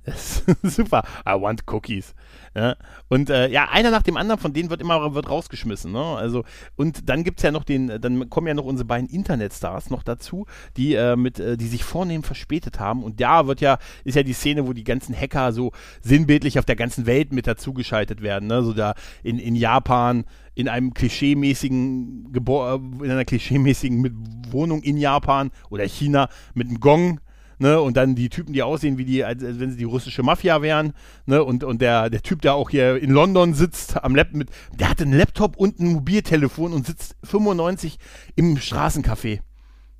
Super. 0.63 1.03
I 1.25 1.39
want 1.39 1.65
cookies. 1.67 2.13
Ja. 2.55 2.77
Und 3.09 3.29
äh, 3.29 3.49
ja, 3.49 3.67
einer 3.69 3.91
nach 3.91 4.01
dem 4.01 4.15
anderen 4.15 4.39
von 4.39 4.53
denen 4.53 4.69
wird 4.69 4.81
immer 4.81 5.13
wird 5.13 5.29
rausgeschmissen. 5.29 5.91
Ne? 5.91 5.99
Also, 5.99 6.45
und 6.77 7.09
dann 7.09 7.25
gibt 7.25 7.39
es 7.39 7.43
ja 7.43 7.51
noch 7.51 7.65
den, 7.65 7.99
dann 7.99 8.29
kommen 8.29 8.47
ja 8.47 8.53
noch 8.53 8.63
unsere 8.63 8.87
beiden 8.87 9.09
Internetstars 9.09 9.89
noch 9.89 10.03
dazu, 10.03 10.45
die 10.77 10.93
äh, 10.93 11.17
mit, 11.17 11.37
äh, 11.39 11.57
die 11.57 11.67
sich 11.67 11.83
vornehm 11.83 12.23
verspätet 12.23 12.79
haben. 12.79 13.03
Und 13.03 13.19
da 13.19 13.47
wird 13.47 13.59
ja, 13.59 13.77
ist 14.05 14.15
ja 14.15 14.23
die 14.23 14.33
Szene, 14.33 14.67
wo 14.67 14.71
die 14.73 14.85
ganzen 14.85 15.13
Hacker 15.13 15.51
so 15.51 15.73
sinnbildlich 16.01 16.57
auf 16.57 16.65
der 16.65 16.77
ganzen 16.77 17.05
Welt 17.05 17.33
mit 17.33 17.45
dazugeschaltet 17.45 18.21
werden. 18.21 18.47
Ne? 18.47 18.63
So 18.63 18.71
da 18.71 18.95
in, 19.21 19.37
in 19.37 19.55
Japan, 19.55 20.23
in 20.53 20.69
einem 20.69 20.93
klischeemäßigen 20.93 22.31
Gebäude, 22.31 22.81
in 23.03 23.11
einer 23.11 23.25
klischeemäßigen 23.25 24.45
Wohnung 24.49 24.81
in 24.81 24.95
Japan 24.95 25.51
oder 25.69 25.83
China 25.83 26.29
mit 26.53 26.69
einem 26.69 26.79
Gong 26.79 27.19
ne, 27.59 27.79
und 27.79 27.97
dann 27.97 28.15
die 28.15 28.29
Typen, 28.29 28.53
die 28.53 28.63
aussehen 28.63 28.97
wie 28.97 29.05
die, 29.05 29.23
als, 29.23 29.41
wenn 29.41 29.71
sie 29.71 29.77
die 29.77 29.83
russische 29.83 30.23
Mafia 30.23 30.61
wären, 30.61 30.93
ne, 31.25 31.43
und, 31.43 31.63
und 31.63 31.81
der, 31.81 32.09
der 32.09 32.21
Typ, 32.21 32.41
der 32.41 32.55
auch 32.55 32.69
hier 32.69 33.01
in 33.01 33.11
London 33.11 33.53
sitzt, 33.53 34.03
am 34.03 34.15
Laptop 34.15 34.35
mit, 34.35 34.49
der 34.73 34.89
hat 34.89 35.01
einen 35.01 35.17
Laptop 35.17 35.57
und 35.57 35.79
ein 35.79 35.93
Mobiltelefon 35.93 36.73
und 36.73 36.85
sitzt 36.85 37.15
95 37.23 37.97
im 38.35 38.57
Straßencafé. 38.57 39.39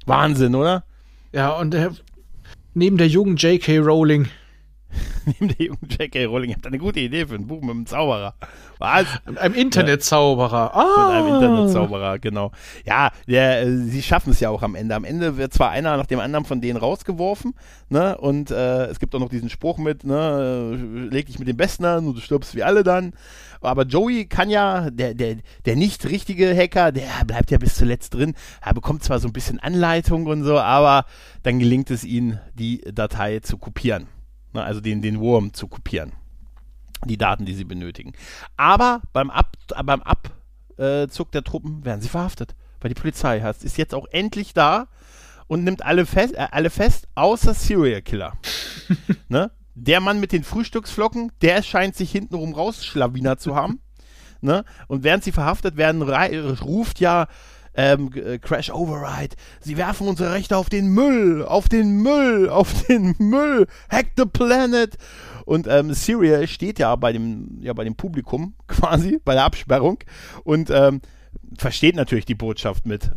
Wahnsinn, 0.06 0.56
oder? 0.56 0.86
Ja, 1.32 1.52
und 1.58 1.74
der, 1.74 1.92
neben 2.74 2.98
der 2.98 3.08
jungen 3.08 3.38
J.K. 3.38 3.80
Rowling, 3.80 4.28
Neben 5.26 5.48
der 5.48 5.66
jungen 5.68 5.90
J.K. 5.90 6.26
Rowling, 6.26 6.50
ihr 6.52 6.56
habt 6.56 6.68
eine 6.68 6.78
gute 6.78 7.00
Idee 7.00 7.26
für 7.26 7.36
ein 7.36 7.48
Buch 7.48 7.62
mit 7.62 7.72
einem 7.72 7.86
Zauberer. 7.86 8.36
Was? 8.78 9.06
und 9.26 9.38
einem 9.38 9.56
Internetzauberer. 9.56 10.66
Mit 10.66 10.74
Ah, 10.76 11.20
einem 11.20 11.36
Internetzauberer, 11.36 12.20
genau. 12.20 12.52
Ja, 12.86 13.12
der, 13.28 13.62
äh, 13.62 13.78
sie 13.78 14.02
schaffen 14.02 14.32
es 14.32 14.40
ja 14.40 14.50
auch 14.50 14.64
am 14.64 14.76
Ende. 14.76 14.96
Am 14.96 15.06
Ende 15.06 15.38
wird 15.38 15.54
zwar 15.54 15.70
einer 15.72 15.96
nach 15.98 16.06
dem 16.06 16.20
anderen 16.20 16.46
von 16.46 16.62
denen 16.62 16.78
rausgeworfen, 16.78 17.54
ne? 17.90 18.18
Und 18.18 18.52
äh, 18.52 18.86
es 18.88 19.00
gibt 19.00 19.16
auch 19.16 19.20
noch 19.20 19.30
diesen 19.30 19.50
Spruch 19.50 19.78
mit, 19.78 20.04
ne, 20.04 20.74
äh, 20.74 21.14
leg 21.14 21.28
dich 21.28 21.40
mit 21.40 21.48
dem 21.48 21.58
Besten 21.58 21.86
an 21.86 22.06
und 22.08 22.16
du 22.16 22.22
stirbst 22.22 22.56
wie 22.56 22.64
alle 22.64 22.84
dann. 22.84 23.14
Aber 23.62 23.84
Joey 23.84 24.26
kann 24.26 24.50
ja, 24.50 24.90
der, 24.92 25.14
der, 25.14 25.38
der 25.66 25.76
nicht 25.76 26.06
richtige 26.06 26.56
Hacker, 26.56 26.92
der 26.92 27.08
bleibt 27.26 27.52
ja 27.52 27.58
bis 27.58 27.76
zuletzt 27.76 28.14
drin. 28.14 28.36
Er 28.62 28.74
bekommt 28.74 29.04
zwar 29.04 29.20
so 29.20 29.28
ein 29.28 29.34
bisschen 29.34 29.60
Anleitung 29.60 30.28
und 30.28 30.44
so, 30.44 30.60
aber 30.60 31.06
dann 31.44 31.60
gelingt 31.60 31.90
es 31.90 32.04
ihm, 32.04 32.38
die 32.54 32.82
Datei 32.94 33.40
zu 33.40 33.58
kopieren. 33.58 34.08
Ne? 34.56 34.64
Also 34.64 34.82
den, 34.82 35.02
den 35.02 35.20
Wurm 35.20 35.54
zu 35.54 35.68
kopieren 35.68 36.14
die 37.06 37.18
Daten, 37.18 37.46
die 37.46 37.54
sie 37.54 37.64
benötigen. 37.64 38.14
Aber 38.58 39.02
beim, 39.14 39.30
Ab, 39.30 39.58
beim 39.84 40.02
Abzug 40.02 41.32
der 41.32 41.44
Truppen 41.44 41.86
werden 41.86 42.02
sie 42.02 42.10
verhaftet, 42.10 42.56
weil 42.82 42.90
die 42.90 43.00
Polizei 43.00 43.42
hat, 43.42 43.64
ist 43.64 43.78
jetzt 43.78 43.94
auch 43.94 44.08
endlich 44.12 44.54
da 44.54 44.88
und 45.48 45.64
nimmt 45.64 45.86
alle 45.86 46.06
fest, 46.06 46.34
äh, 46.36 46.48
alle 46.52 46.70
fest 46.70 47.08
außer 47.16 47.54
Serial 47.54 48.02
Killer. 48.02 48.34
ne? 49.28 49.52
Der 49.76 50.00
Mann 50.00 50.20
mit 50.20 50.32
den 50.32 50.44
Frühstücksflocken, 50.44 51.32
der 51.42 51.62
scheint 51.62 51.96
sich 51.96 52.12
hintenrum 52.12 52.54
rausschlawinert 52.54 53.42
zu 53.42 53.56
haben. 53.56 53.82
ne? 54.42 54.64
Und 54.88 55.04
während 55.04 55.24
sie 55.24 55.34
verhaftet 55.34 55.76
werden, 55.78 56.02
ruft 56.02 57.00
ja 57.00 57.28
ähm, 57.76 58.10
äh, 58.14 58.40
Crash 58.40 58.70
Override, 58.70 59.36
sie 59.60 59.78
werfen 59.78 60.08
unsere 60.08 60.34
Rechte 60.34 60.58
auf 60.58 60.70
den 60.70 60.90
Müll, 60.90 61.44
auf 61.44 61.70
den 61.70 62.02
Müll, 62.02 62.50
auf 62.52 62.86
den 62.86 63.16
Müll, 63.18 63.68
hack 63.90 64.08
the 64.18 64.26
planet. 64.26 64.98
Und 65.46 65.68
ähm, 65.68 65.94
Serial 65.94 66.48
steht 66.48 66.80
ja 66.80 66.96
bei 66.96 67.14
dem, 67.14 67.60
ja 67.62 67.74
bei 67.74 67.84
dem 67.84 67.96
Publikum 67.96 68.56
quasi, 68.68 69.20
bei 69.24 69.34
der 69.34 69.44
Absperrung 69.44 70.00
und 70.44 70.70
ähm, 70.72 71.02
versteht 71.58 71.96
natürlich 71.96 72.26
die 72.26 72.36
Botschaft 72.36 72.86
mit, 72.86 73.12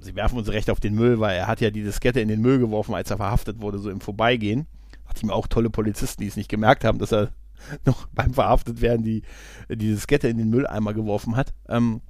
sie 0.00 0.14
werfen 0.14 0.38
unsere 0.38 0.56
Rechte 0.56 0.72
auf 0.72 0.80
den 0.80 0.94
Müll, 0.94 1.20
weil 1.20 1.36
er 1.36 1.46
hat 1.46 1.60
ja 1.60 1.70
die 1.70 1.82
Diskette 1.82 2.20
in 2.20 2.28
den 2.28 2.40
Müll 2.40 2.58
geworfen, 2.58 2.94
als 2.94 3.10
er 3.10 3.18
verhaftet 3.18 3.60
wurde, 3.60 3.78
so 3.78 3.90
im 3.90 4.00
Vorbeigehen. 4.00 4.66
Dachte 5.04 5.18
ich 5.18 5.22
mir 5.24 5.34
auch 5.34 5.46
tolle 5.46 5.70
Polizisten, 5.70 6.22
die 6.22 6.28
es 6.28 6.36
nicht 6.36 6.48
gemerkt 6.48 6.84
haben, 6.84 6.98
dass 6.98 7.12
er 7.12 7.30
noch 7.84 8.06
beim 8.08 8.34
verhaftet 8.34 8.80
werden 8.80 9.04
die, 9.04 9.22
die 9.68 9.90
Diskette 9.90 10.28
in 10.28 10.38
den 10.38 10.50
Mülleimer 10.50 10.94
geworfen 10.94 11.36
hat. 11.36 11.52
Ähm, 11.68 12.00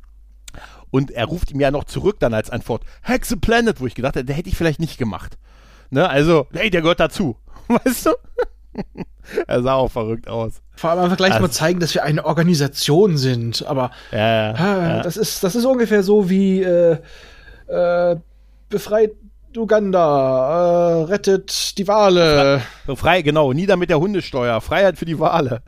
und 0.90 1.10
er 1.10 1.26
ruft 1.26 1.50
ihm 1.50 1.60
ja 1.60 1.70
noch 1.70 1.84
zurück 1.84 2.16
dann 2.20 2.34
als 2.34 2.50
Antwort, 2.50 2.82
the 3.24 3.36
Planet, 3.36 3.80
wo 3.80 3.86
ich 3.86 3.94
gedacht 3.94 4.14
hätte, 4.16 4.26
der 4.26 4.36
hätte 4.36 4.48
ich 4.48 4.56
vielleicht 4.56 4.80
nicht 4.80 4.98
gemacht. 4.98 5.36
Ne, 5.90 6.08
also, 6.08 6.46
hey, 6.52 6.70
der 6.70 6.82
gehört 6.82 7.00
dazu. 7.00 7.36
Weißt 7.68 8.06
du? 8.06 8.10
er 9.46 9.62
sah 9.62 9.74
auch 9.74 9.90
verrückt 9.90 10.28
aus. 10.28 10.54
vor 10.76 10.90
allem 10.90 11.04
einfach 11.04 11.16
gleich 11.16 11.32
Also- 11.32 11.42
mal 11.42 11.50
zeigen, 11.50 11.80
dass 11.80 11.94
wir 11.94 12.02
eine 12.02 12.24
Organisation 12.24 13.16
sind. 13.16 13.64
Aber 13.66 13.90
Ja, 14.12 14.52
ja. 14.52 15.02
das, 15.02 15.16
ist, 15.16 15.44
das 15.44 15.54
ist 15.54 15.64
ungefähr 15.64 16.02
so 16.02 16.28
wie 16.28 16.62
äh, 16.62 16.98
äh, 17.68 18.16
befreit 18.68 19.12
Uganda, 19.56 21.00
äh, 21.00 21.04
rettet 21.04 21.78
die 21.78 21.86
Wale. 21.86 22.60
Frei, 22.96 23.22
genau, 23.22 23.52
nieder 23.52 23.76
mit 23.76 23.88
der 23.88 24.00
Hundesteuer, 24.00 24.60
Freiheit 24.60 24.98
für 24.98 25.04
die 25.04 25.18
Wale. 25.20 25.62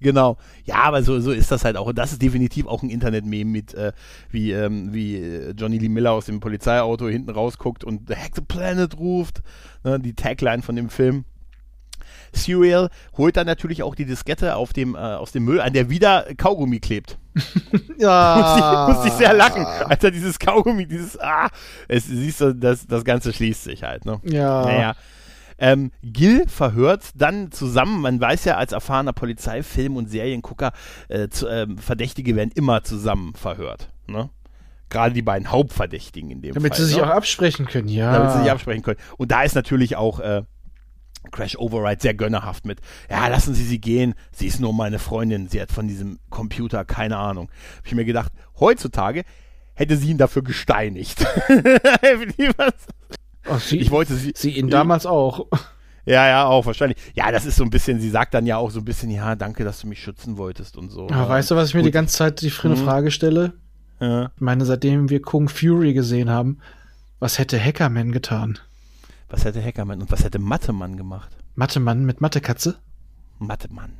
Genau. 0.00 0.36
Ja, 0.64 0.82
aber 0.82 1.02
so, 1.02 1.20
so 1.20 1.32
ist 1.32 1.50
das 1.50 1.64
halt 1.64 1.76
auch. 1.76 1.86
Und 1.86 1.98
das 1.98 2.12
ist 2.12 2.22
definitiv 2.22 2.66
auch 2.66 2.82
ein 2.82 2.90
Internet-Meme 2.90 3.50
mit, 3.50 3.74
äh, 3.74 3.92
wie, 4.30 4.52
ähm, 4.52 4.92
wie 4.92 5.16
äh, 5.16 5.54
Johnny 5.56 5.78
Lee 5.78 5.88
Miller 5.88 6.12
aus 6.12 6.26
dem 6.26 6.40
Polizeiauto 6.40 7.08
hinten 7.08 7.30
rausguckt 7.30 7.84
und 7.84 8.08
The 8.08 8.14
Hack 8.14 8.32
the 8.34 8.42
Planet 8.42 8.98
ruft. 8.98 9.42
Ne, 9.84 9.98
die 9.98 10.14
Tagline 10.14 10.62
von 10.62 10.76
dem 10.76 10.90
Film. 10.90 11.24
Serial 12.32 12.90
holt 13.16 13.36
dann 13.36 13.46
natürlich 13.46 13.82
auch 13.82 13.94
die 13.94 14.04
Diskette 14.04 14.56
auf 14.56 14.72
dem, 14.72 14.94
äh, 14.94 14.98
aus 14.98 15.32
dem 15.32 15.44
Müll, 15.44 15.60
an 15.60 15.72
der 15.72 15.90
wieder 15.90 16.26
Kaugummi 16.36 16.80
klebt. 16.80 17.18
Ja. 17.98 18.36
Musste 18.36 18.58
ich, 18.58 18.94
musste 18.94 19.08
ich 19.08 19.14
sehr 19.14 19.32
lachen, 19.32 19.64
als 19.64 20.04
er 20.04 20.10
dieses 20.10 20.38
Kaugummi, 20.38 20.86
dieses, 20.86 21.18
ah, 21.18 21.48
es, 21.88 22.04
siehst 22.04 22.42
du, 22.42 22.54
das, 22.54 22.86
das 22.86 23.04
Ganze 23.04 23.32
schließt 23.32 23.64
sich 23.64 23.84
halt, 23.84 24.04
ne? 24.04 24.20
Ja. 24.22 24.66
Naja. 24.66 24.94
Ähm, 25.58 25.90
Gil 26.02 26.46
verhört 26.48 27.04
dann 27.14 27.50
zusammen, 27.50 28.00
man 28.02 28.20
weiß 28.20 28.44
ja 28.44 28.56
als 28.56 28.72
erfahrener 28.72 29.12
Polizei, 29.12 29.62
Film- 29.62 29.96
und 29.96 30.08
Seriengucker, 30.08 30.72
äh, 31.08 31.28
zu, 31.28 31.48
ähm, 31.48 31.78
Verdächtige 31.78 32.36
werden 32.36 32.50
immer 32.54 32.82
zusammen 32.84 33.34
verhört. 33.34 33.90
Ne? 34.06 34.30
Gerade 34.88 35.14
die 35.14 35.22
beiden 35.22 35.50
Hauptverdächtigen 35.50 36.30
in 36.30 36.42
dem 36.42 36.54
Damit 36.54 36.74
Fall. 36.74 36.84
sie 36.84 36.92
sich 36.92 36.98
ne? 36.98 37.04
auch 37.04 37.16
absprechen 37.16 37.66
können, 37.66 37.88
ja. 37.88 38.12
damit 38.12 38.32
sie 38.32 38.38
sich 38.40 38.50
absprechen 38.50 38.82
können. 38.82 38.98
Und 39.16 39.32
da 39.32 39.42
ist 39.42 39.54
natürlich 39.54 39.96
auch 39.96 40.20
äh, 40.20 40.42
Crash 41.32 41.56
Override 41.56 42.00
sehr 42.00 42.14
gönnerhaft 42.14 42.66
mit. 42.66 42.80
Ja, 43.10 43.26
lassen 43.28 43.54
Sie 43.54 43.64
sie 43.64 43.80
gehen. 43.80 44.14
Sie 44.32 44.46
ist 44.46 44.60
nur 44.60 44.72
meine 44.72 44.98
Freundin. 44.98 45.48
Sie 45.48 45.60
hat 45.60 45.72
von 45.72 45.88
diesem 45.88 46.18
Computer 46.30 46.84
keine 46.84 47.16
Ahnung. 47.16 47.50
Hab 47.78 47.86
ich 47.86 47.94
mir 47.94 48.04
gedacht, 48.04 48.32
heutzutage 48.60 49.24
hätte 49.74 49.96
sie 49.96 50.10
ihn 50.10 50.18
dafür 50.18 50.42
gesteinigt. 50.42 51.26
Oh, 53.48 53.56
sie, 53.58 53.78
ich 53.78 53.90
wollte 53.90 54.14
sie. 54.14 54.32
sie 54.36 54.50
ihn 54.50 54.68
damals 54.70 55.06
auch. 55.06 55.46
Ja, 56.08 56.28
ja, 56.28 56.44
auch 56.46 56.64
wahrscheinlich. 56.66 56.98
Ja, 57.14 57.32
das 57.32 57.46
ist 57.46 57.56
so 57.56 57.64
ein 57.64 57.70
bisschen, 57.70 57.98
sie 58.00 58.10
sagt 58.10 58.32
dann 58.32 58.46
ja 58.46 58.58
auch 58.58 58.70
so 58.70 58.78
ein 58.78 58.84
bisschen, 58.84 59.10
ja, 59.10 59.34
danke, 59.34 59.64
dass 59.64 59.80
du 59.80 59.88
mich 59.88 60.00
schützen 60.00 60.36
wolltest 60.36 60.76
und 60.76 60.90
so. 60.90 61.08
Ja. 61.08 61.28
weißt 61.28 61.50
du, 61.50 61.56
was 61.56 61.70
ich 61.70 61.74
mir 61.74 61.80
Gut. 61.80 61.88
die 61.88 61.92
ganze 61.92 62.16
Zeit 62.16 62.42
die 62.42 62.46
Mhm. 62.68 62.76
Frage 62.76 63.10
stelle? 63.10 63.54
Ja. 63.98 64.30
Ich 64.36 64.40
meine, 64.40 64.64
seitdem 64.64 65.10
wir 65.10 65.20
Kung 65.20 65.48
Fury 65.48 65.94
gesehen 65.94 66.30
haben, 66.30 66.58
was 67.18 67.40
hätte 67.40 67.58
Hackerman 67.60 68.12
getan? 68.12 68.56
Was 69.28 69.44
hätte 69.44 69.60
Hackermann 69.60 70.00
und 70.00 70.12
was 70.12 70.22
hätte 70.22 70.38
Mattemann 70.38 70.96
gemacht? 70.96 71.36
Mattemann 71.56 72.04
mit 72.04 72.20
Mattekatze? 72.20 72.76
Mattemann. 73.40 73.90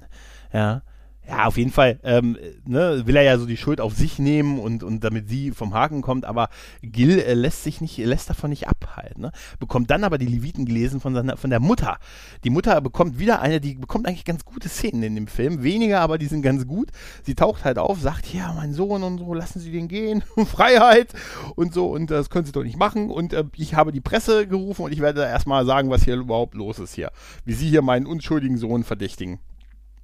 Ja. 0.53 0.83
Ja, 1.29 1.47
auf 1.47 1.57
jeden 1.57 1.73
Fall 1.73 1.99
ähm, 2.05 2.39
ne, 2.67 3.03
will 3.05 3.17
er 3.17 3.23
ja 3.23 3.37
so 3.37 3.47
die 3.47 3.57
Schuld 3.57 3.81
auf 3.81 3.95
sich 3.95 4.21
nehmen 4.21 4.61
und, 4.61 4.85
und 4.85 5.03
damit 5.03 5.29
sie 5.29 5.51
vom 5.51 5.75
Haken 5.75 6.01
kommt, 6.01 6.25
aber 6.25 6.49
Gil 6.83 7.19
äh, 7.19 7.35
lässt 7.35 7.65
sich 7.65 7.81
nicht, 7.81 7.99
lässt 7.99 8.31
davon 8.31 8.51
nicht 8.51 8.69
abhalten. 8.69 9.23
Ne? 9.23 9.33
Bekommt 9.59 9.91
dann 9.91 10.05
aber 10.05 10.19
die 10.19 10.27
Leviten 10.27 10.67
gelesen 10.67 11.01
von, 11.01 11.15
seiner, 11.15 11.37
von 11.37 11.51
der 11.51 11.59
Mutter. 11.59 11.99
Die 12.45 12.51
Mutter 12.51 12.81
bekommt 12.81 13.19
wieder 13.19 13.41
eine, 13.41 13.61
die 13.61 13.75
bekommt 13.75 14.07
eigentlich 14.07 14.25
ganz 14.25 14.45
gute 14.45 14.69
Szenen 14.69 15.03
in 15.03 15.15
dem 15.17 15.27
Film. 15.27 15.65
Weniger, 15.65 16.01
aber 16.01 16.17
die 16.17 16.27
sind 16.27 16.43
ganz 16.43 16.65
gut. 16.65 16.91
Sie 17.25 17.35
taucht 17.35 17.65
halt 17.65 17.79
auf, 17.79 18.01
sagt, 18.01 18.33
ja, 18.33 18.53
mein 18.53 18.73
Sohn 18.73 19.03
und 19.03 19.19
so, 19.19 19.35
lassen 19.35 19.59
Sie 19.59 19.73
den 19.73 19.89
gehen. 19.89 20.23
Freiheit 20.47 21.13
und 21.57 21.75
so, 21.75 21.89
und 21.89 22.13
das 22.13 22.31
können 22.31 22.47
Sie 22.47 22.53
doch 22.53 22.63
nicht 22.63 22.79
machen. 22.79 23.11
Und 23.11 23.33
äh, 23.33 23.45
ich 23.57 23.75
habe 23.75 23.91
die 23.91 24.01
Presse 24.01 24.47
gerufen 24.47 24.83
und 24.83 24.93
ich 24.93 25.01
werde 25.01 25.23
erstmal 25.23 25.67
sagen, 25.67 25.91
was 25.91 26.05
hier 26.05 26.15
überhaupt 26.15 26.55
los 26.55 26.79
ist 26.79 26.95
hier. 26.95 27.11
Wie 27.45 27.55
Sie 27.55 27.69
hier 27.69 27.83
meinen 27.83 28.07
unschuldigen 28.07 28.59
Sohn 28.59 28.85
verdächtigen. 28.85 29.41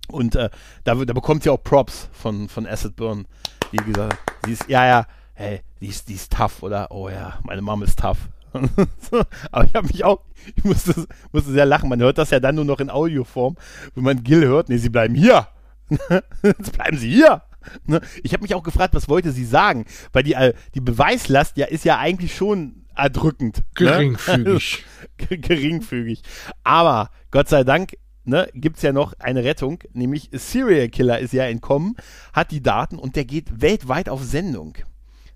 Und 0.09 0.35
äh, 0.37 0.51
da, 0.85 0.95
da 0.95 1.13
bekommt 1.13 1.43
sie 1.45 1.51
auch 1.51 1.63
Props 1.63 2.09
von, 2.13 2.49
von 2.49 2.67
Acid 2.67 2.97
Burn. 2.97 3.27
Die 3.73 3.77
gesagt, 3.79 4.19
sie 4.45 4.53
ist, 4.53 4.69
ja, 4.69 4.87
ja, 4.87 5.07
hey, 5.35 5.61
die 5.81 5.87
ist, 5.87 6.09
die 6.09 6.15
ist 6.15 6.33
tough, 6.33 6.63
oder? 6.63 6.91
Oh 6.91 7.09
ja, 7.09 7.39
meine 7.45 7.63
Mom 7.63 7.83
ist 7.83 7.99
tough. 7.99 8.29
Aber 9.51 9.65
ich 9.65 9.75
habe 9.75 9.87
mich 9.87 10.05
auch, 10.05 10.21
ich 10.57 10.65
musste, 10.65 11.07
musste 11.33 11.53
sehr 11.53 11.65
lachen. 11.65 11.89
Man 11.89 12.01
hört 12.01 12.19
das 12.19 12.31
ja 12.31 12.41
dann 12.41 12.55
nur 12.57 12.67
noch 12.67 12.81
in 12.81 12.91
Audioform, 12.91 13.57
wenn 13.95 14.05
man 14.05 14.23
Gil 14.23 14.45
hört, 14.45 14.69
nee, 14.69 14.77
sie 14.77 14.91
bleiben 14.91 15.15
hier. 15.15 15.49
Jetzt 16.43 16.73
bleiben 16.73 16.99
sie 16.99 17.11
hier. 17.11 17.43
Ne? 17.87 18.01
Ich 18.23 18.33
habe 18.33 18.43
mich 18.43 18.55
auch 18.55 18.63
gefragt, 18.63 18.95
was 18.95 19.09
wollte 19.09 19.33
sie 19.33 19.45
sagen? 19.45 19.87
Weil 20.13 20.25
die, 20.25 20.35
äh, 20.35 20.53
die 20.75 20.81
Beweislast 20.81 21.57
ja 21.57 21.67
ist 21.67 21.85
ja 21.85 21.99
eigentlich 21.99 22.35
schon 22.35 22.85
erdrückend. 22.95 23.59
Ne? 23.59 23.63
Geringfügig. 23.75 24.85
Ge- 25.17 25.39
geringfügig. 25.39 26.23
Aber 26.65 27.11
Gott 27.31 27.49
sei 27.49 27.65
Dank 27.65 27.93
ne, 28.25 28.49
gibt 28.55 28.77
es 28.77 28.83
ja 28.83 28.93
noch 28.93 29.15
eine 29.19 29.45
Rettung, 29.45 29.79
nämlich 29.93 30.31
Serial 30.33 30.89
Killer 30.89 31.19
ist 31.19 31.33
ja 31.33 31.45
entkommen, 31.45 31.97
hat 32.33 32.51
die 32.51 32.63
Daten 32.63 32.99
und 32.99 33.17
der 33.17 33.25
geht 33.25 33.61
weltweit 33.61 34.09
auf 34.09 34.23
Sendung. 34.23 34.77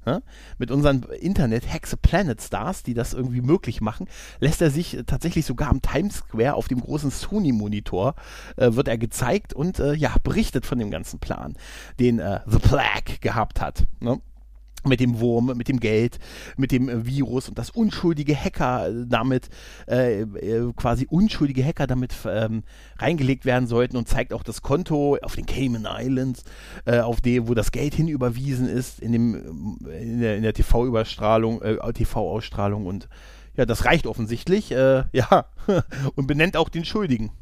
Ja? 0.06 0.20
Mit 0.56 0.70
unseren 0.70 1.02
Internet 1.20 1.64
Planet 2.00 2.40
Stars, 2.40 2.82
die 2.82 2.94
das 2.94 3.12
irgendwie 3.12 3.40
möglich 3.40 3.80
machen, 3.80 4.08
lässt 4.38 4.62
er 4.62 4.70
sich 4.70 4.98
tatsächlich 5.06 5.44
sogar 5.44 5.68
am 5.68 5.82
Times 5.82 6.16
Square 6.16 6.54
auf 6.54 6.68
dem 6.68 6.80
großen 6.80 7.10
Sony-Monitor 7.10 8.14
äh, 8.56 8.72
wird 8.72 8.88
er 8.88 8.98
gezeigt 8.98 9.52
und 9.52 9.80
äh, 9.80 9.94
ja, 9.94 10.14
berichtet 10.22 10.64
von 10.64 10.78
dem 10.78 10.90
ganzen 10.90 11.18
Plan, 11.18 11.56
den 11.98 12.20
äh, 12.20 12.40
The 12.46 12.58
Plague 12.58 13.18
gehabt 13.20 13.60
hat. 13.60 13.84
Ne? 14.00 14.20
Mit 14.86 15.00
dem 15.00 15.20
Wurm, 15.20 15.52
mit 15.56 15.68
dem 15.68 15.80
Geld, 15.80 16.18
mit 16.56 16.72
dem 16.72 16.88
äh, 16.88 17.06
Virus 17.06 17.48
und 17.48 17.58
das 17.58 17.70
unschuldige 17.70 18.36
Hacker 18.36 18.88
äh, 18.88 19.04
damit, 19.06 19.48
äh, 19.88 20.22
äh, 20.22 20.72
quasi 20.76 21.06
unschuldige 21.08 21.64
Hacker 21.64 21.86
damit 21.86 22.14
ähm, 22.26 22.62
reingelegt 22.98 23.44
werden 23.44 23.66
sollten 23.66 23.96
und 23.96 24.08
zeigt 24.08 24.32
auch 24.32 24.42
das 24.42 24.62
Konto 24.62 25.18
auf 25.22 25.34
den 25.34 25.46
Cayman 25.46 25.86
Islands, 25.98 26.44
äh, 26.84 27.00
auf 27.00 27.20
dem, 27.20 27.48
wo 27.48 27.54
das 27.54 27.72
Geld 27.72 27.94
hinüberwiesen 27.94 28.68
ist, 28.68 29.00
in, 29.00 29.12
dem, 29.12 29.78
in 30.00 30.20
der, 30.20 30.36
in 30.36 30.42
der 30.42 30.54
TV-Überstrahlung, 30.54 31.62
äh, 31.62 31.92
TV-Ausstrahlung 31.92 32.86
und 32.86 33.08
ja, 33.56 33.64
das 33.64 33.84
reicht 33.84 34.06
offensichtlich, 34.06 34.72
äh, 34.72 35.04
ja, 35.12 35.46
und 36.14 36.26
benennt 36.26 36.56
auch 36.56 36.68
den 36.68 36.84
Schuldigen. 36.84 37.32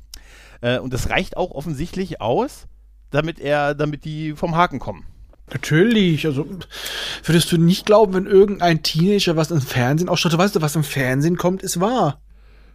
Äh, 0.61 0.79
und 0.79 0.93
das 0.93 1.11
reicht 1.11 1.37
auch 1.37 1.51
offensichtlich 1.51 2.21
aus, 2.21 2.67
damit 3.11 3.39
er, 3.39 3.75
damit 3.75 4.05
die 4.05 4.33
vom 4.33 4.57
Haken 4.57 4.79
kommen. 4.79 5.05
Natürlich, 5.53 6.27
also 6.27 6.47
würdest 7.23 7.53
du 7.53 7.59
nicht 7.59 7.87
glauben, 7.87 8.15
wenn 8.15 8.27
irgendein 8.27 8.83
Teenager 8.83 9.37
was 9.37 9.51
im 9.51 9.61
Fernsehen 9.61 10.09
ausstattet, 10.09 10.39
weißt 10.39 10.57
du, 10.57 10.63
was 10.63 10.75
im 10.75 10.85
Fernsehen 10.85 11.37
kommt, 11.37 11.63
ist 11.63 11.81
wahr. 11.81 12.21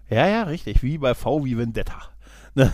Ja, 0.10 0.28
ja, 0.28 0.44
richtig. 0.44 0.84
Wie 0.84 0.98
bei 0.98 1.16
V 1.16 1.46
wie 1.46 1.58
Vendetta. 1.58 2.02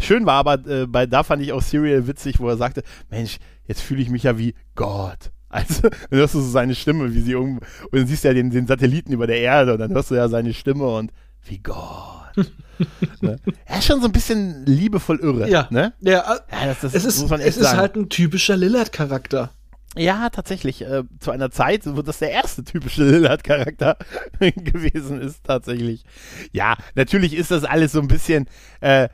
Schön 0.00 0.26
war 0.26 0.34
aber, 0.34 0.66
äh, 0.66 0.86
bei, 0.86 1.06
da 1.06 1.22
fand 1.22 1.42
ich 1.42 1.52
auch 1.52 1.62
Serial 1.62 2.06
witzig, 2.06 2.38
wo 2.38 2.48
er 2.48 2.56
sagte, 2.56 2.82
Mensch, 3.10 3.38
jetzt 3.66 3.82
fühle 3.82 4.02
ich 4.02 4.10
mich 4.10 4.22
ja 4.24 4.38
wie 4.38 4.54
Gott. 4.74 5.30
Also, 5.50 5.88
dann 5.88 6.18
hörst 6.18 6.34
du 6.34 6.40
so 6.40 6.50
seine 6.50 6.74
Stimme, 6.74 7.14
wie 7.14 7.22
sie 7.22 7.32
irgendwo, 7.32 7.62
und 7.84 7.98
dann 7.98 8.06
siehst 8.06 8.22
du 8.22 8.28
ja 8.28 8.34
den, 8.34 8.50
den 8.50 8.66
Satelliten 8.66 9.14
über 9.14 9.26
der 9.26 9.38
Erde 9.38 9.72
und 9.72 9.78
dann 9.78 9.94
hörst 9.94 10.10
du 10.10 10.14
ja 10.14 10.28
seine 10.28 10.52
Stimme 10.52 10.86
und 10.86 11.10
wie 11.42 11.56
Gott. 11.56 12.27
ne? 13.20 13.38
Er 13.66 13.78
ist 13.78 13.84
schon 13.86 14.00
so 14.00 14.06
ein 14.06 14.12
bisschen 14.12 14.64
liebevoll 14.66 15.18
irre. 15.18 15.48
Ja. 15.48 15.66
Ne? 15.70 15.92
Ja, 16.00 16.20
äh, 16.20 16.38
Ja, 16.52 16.66
das, 16.66 16.80
das 16.80 16.94
es 16.94 17.04
ist, 17.04 17.20
muss 17.22 17.30
man 17.30 17.40
echt 17.40 17.50
es 17.50 17.56
ist 17.58 17.64
sagen. 17.64 17.78
halt 17.78 17.96
ein 17.96 18.08
typischer 18.08 18.56
Lillard-Charakter. 18.56 19.50
Ja, 19.96 20.28
tatsächlich. 20.30 20.82
Äh, 20.82 21.04
zu 21.18 21.30
einer 21.30 21.50
Zeit, 21.50 21.82
wo 21.86 22.02
das 22.02 22.18
der 22.18 22.30
erste 22.30 22.62
typische 22.62 23.04
Lillard-Charakter 23.04 23.96
gewesen 24.38 25.20
ist, 25.20 25.44
tatsächlich. 25.44 26.04
Ja, 26.52 26.76
natürlich 26.94 27.34
ist 27.34 27.50
das 27.50 27.64
alles 27.64 27.92
so 27.92 28.00
ein 28.00 28.08
bisschen. 28.08 28.46
Äh, 28.80 29.08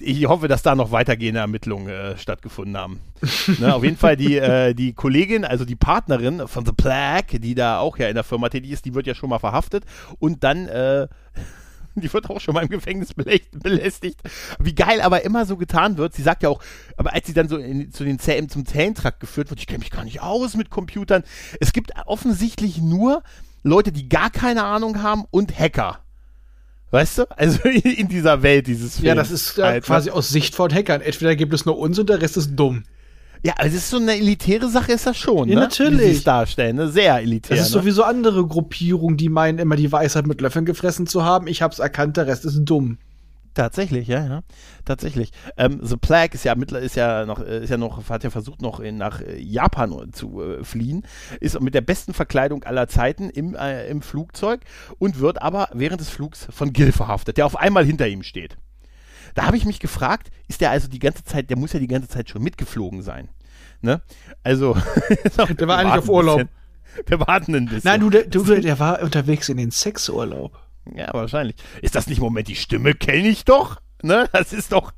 ich 0.00 0.26
hoffe, 0.26 0.46
dass 0.46 0.62
da 0.62 0.74
noch 0.74 0.90
weitergehende 0.90 1.40
Ermittlungen 1.40 1.88
äh, 1.88 2.18
stattgefunden 2.18 2.76
haben. 2.76 3.00
ne, 3.58 3.74
auf 3.74 3.82
jeden 3.82 3.96
Fall 3.96 4.16
die, 4.16 4.36
äh, 4.36 4.74
die 4.74 4.92
Kollegin, 4.92 5.44
also 5.44 5.64
die 5.64 5.74
Partnerin 5.76 6.46
von 6.48 6.66
The 6.66 6.72
Plague, 6.72 7.40
die 7.40 7.54
da 7.54 7.78
auch 7.78 7.98
ja 7.98 8.08
in 8.08 8.14
der 8.14 8.24
Firma 8.24 8.48
tätig 8.48 8.70
ist, 8.70 8.84
die 8.84 8.94
wird 8.94 9.06
ja 9.06 9.14
schon 9.14 9.30
mal 9.30 9.38
verhaftet 9.38 9.84
und 10.18 10.44
dann 10.44 10.68
äh, 10.68 11.08
die 12.02 12.12
wird 12.12 12.30
auch 12.30 12.40
schon 12.40 12.54
mal 12.54 12.62
im 12.62 12.68
Gefängnis 12.68 13.14
belä- 13.16 13.42
belästigt. 13.52 14.20
Wie 14.58 14.74
geil 14.74 15.00
aber 15.00 15.24
immer 15.24 15.46
so 15.46 15.56
getan 15.56 15.96
wird. 15.98 16.14
Sie 16.14 16.22
sagt 16.22 16.42
ja 16.42 16.48
auch, 16.48 16.62
aber 16.96 17.12
als 17.12 17.26
sie 17.26 17.32
dann 17.34 17.48
so 17.48 17.56
in, 17.56 17.92
zu 17.92 18.04
den 18.04 18.18
Zähnen, 18.18 18.48
zum 18.48 18.66
Zähntrakt 18.66 19.20
geführt 19.20 19.50
wird, 19.50 19.60
ich 19.60 19.66
kenne 19.66 19.80
mich 19.80 19.90
gar 19.90 20.04
nicht 20.04 20.20
aus 20.22 20.56
mit 20.56 20.70
Computern. 20.70 21.24
Es 21.60 21.72
gibt 21.72 21.92
offensichtlich 22.06 22.78
nur 22.78 23.22
Leute, 23.62 23.92
die 23.92 24.08
gar 24.08 24.30
keine 24.30 24.64
Ahnung 24.64 25.02
haben 25.02 25.24
und 25.30 25.58
Hacker. 25.58 26.00
Weißt 26.90 27.18
du? 27.18 27.30
Also 27.36 27.62
in, 27.68 27.80
in 27.92 28.08
dieser 28.08 28.42
Welt 28.42 28.66
dieses 28.66 28.94
Films. 28.94 29.06
Ja, 29.06 29.14
das 29.14 29.30
ist 29.30 29.56
ja 29.56 29.66
halt, 29.66 29.74
ne? 29.76 29.80
quasi 29.86 30.10
aus 30.10 30.28
Sicht 30.28 30.54
von 30.54 30.72
Hackern. 30.72 31.00
Entweder 31.00 31.34
gibt 31.36 31.52
es 31.52 31.66
nur 31.66 31.78
uns 31.78 31.98
und 31.98 32.08
der 32.08 32.22
Rest 32.22 32.36
ist 32.36 32.54
dumm. 32.54 32.84
Ja, 33.46 33.52
also 33.58 33.76
es 33.76 33.84
ist 33.84 33.90
so 33.90 33.98
eine 33.98 34.16
elitäre 34.16 34.68
Sache, 34.68 34.90
ist 34.90 35.06
das 35.06 35.16
schon, 35.16 35.48
Ja, 35.48 35.54
ne? 35.54 35.60
natürlich. 35.60 36.00
Wie 36.00 36.16
es 36.16 36.24
darstellen, 36.24 36.74
ne? 36.74 36.88
Sehr 36.88 37.16
elitär. 37.18 37.56
Das 37.56 37.68
ist 37.68 37.72
ne? 37.72 37.80
sowieso 37.80 38.02
andere 38.02 38.44
Gruppierungen, 38.44 39.16
die 39.16 39.28
meinen, 39.28 39.60
immer 39.60 39.76
die 39.76 39.92
Weisheit 39.92 40.26
mit 40.26 40.40
Löffeln 40.40 40.64
gefressen 40.64 41.06
zu 41.06 41.24
haben. 41.24 41.46
Ich 41.46 41.62
hab's 41.62 41.78
erkannt, 41.78 42.16
der 42.16 42.26
Rest 42.26 42.44
ist 42.44 42.64
dumm. 42.64 42.98
Tatsächlich, 43.54 44.08
ja, 44.08 44.26
ja. 44.26 44.40
Tatsächlich. 44.84 45.30
Ähm, 45.56 45.78
The 45.80 45.96
Plague 45.96 46.34
ist 46.34 46.44
ja 46.44 46.56
mittler 46.56 46.80
ist 46.80 46.96
ja 46.96 47.24
noch, 47.24 47.38
äh, 47.38 47.62
ist 47.62 47.70
ja 47.70 47.76
noch, 47.76 48.08
hat 48.08 48.24
ja 48.24 48.30
versucht, 48.30 48.62
noch 48.62 48.80
in, 48.80 48.96
nach 48.96 49.20
äh, 49.20 49.38
Japan 49.38 50.12
zu 50.12 50.42
äh, 50.42 50.64
fliehen, 50.64 51.06
ist 51.38 51.60
mit 51.60 51.74
der 51.74 51.82
besten 51.82 52.14
Verkleidung 52.14 52.64
aller 52.64 52.88
Zeiten 52.88 53.30
im, 53.30 53.54
äh, 53.54 53.86
im 53.86 54.02
Flugzeug 54.02 54.62
und 54.98 55.20
wird 55.20 55.40
aber 55.40 55.68
während 55.72 56.00
des 56.00 56.10
Flugs 56.10 56.48
von 56.50 56.72
Gil 56.72 56.90
verhaftet, 56.90 57.36
der 57.36 57.46
auf 57.46 57.54
einmal 57.54 57.84
hinter 57.84 58.08
ihm 58.08 58.24
steht. 58.24 58.56
Da 59.36 59.46
habe 59.46 59.56
ich 59.58 59.66
mich 59.66 59.78
gefragt, 59.78 60.30
ist 60.48 60.62
der 60.62 60.70
also 60.70 60.88
die 60.88 60.98
ganze 60.98 61.22
Zeit, 61.22 61.48
der 61.50 61.58
muss 61.58 61.74
ja 61.74 61.78
die 61.78 61.86
ganze 61.86 62.08
Zeit 62.08 62.30
schon 62.30 62.42
mitgeflogen 62.42 63.02
sein. 63.02 63.28
Ne? 63.80 64.02
Also. 64.42 64.76
Der 65.58 65.68
war 65.68 65.78
eigentlich 65.78 65.98
auf 65.98 66.08
Urlaub. 66.08 66.46
Wir 67.06 67.20
warten 67.20 67.54
ein 67.54 67.66
bisschen. 67.66 67.82
Nein, 67.84 68.00
du, 68.00 68.10
der, 68.10 68.24
du, 68.24 68.42
der 68.42 68.78
war 68.78 69.02
unterwegs 69.02 69.50
in 69.50 69.58
den 69.58 69.70
Sexurlaub. 69.70 70.58
Ja, 70.94 71.12
wahrscheinlich. 71.12 71.56
Ist 71.82 71.94
das 71.94 72.06
nicht, 72.06 72.20
Moment, 72.20 72.48
die 72.48 72.56
Stimme 72.56 72.94
kenne 72.94 73.28
ich 73.28 73.44
doch? 73.44 73.80
Ne? 74.02 74.28
Das 74.32 74.52
ist 74.52 74.72
doch, 74.72 74.92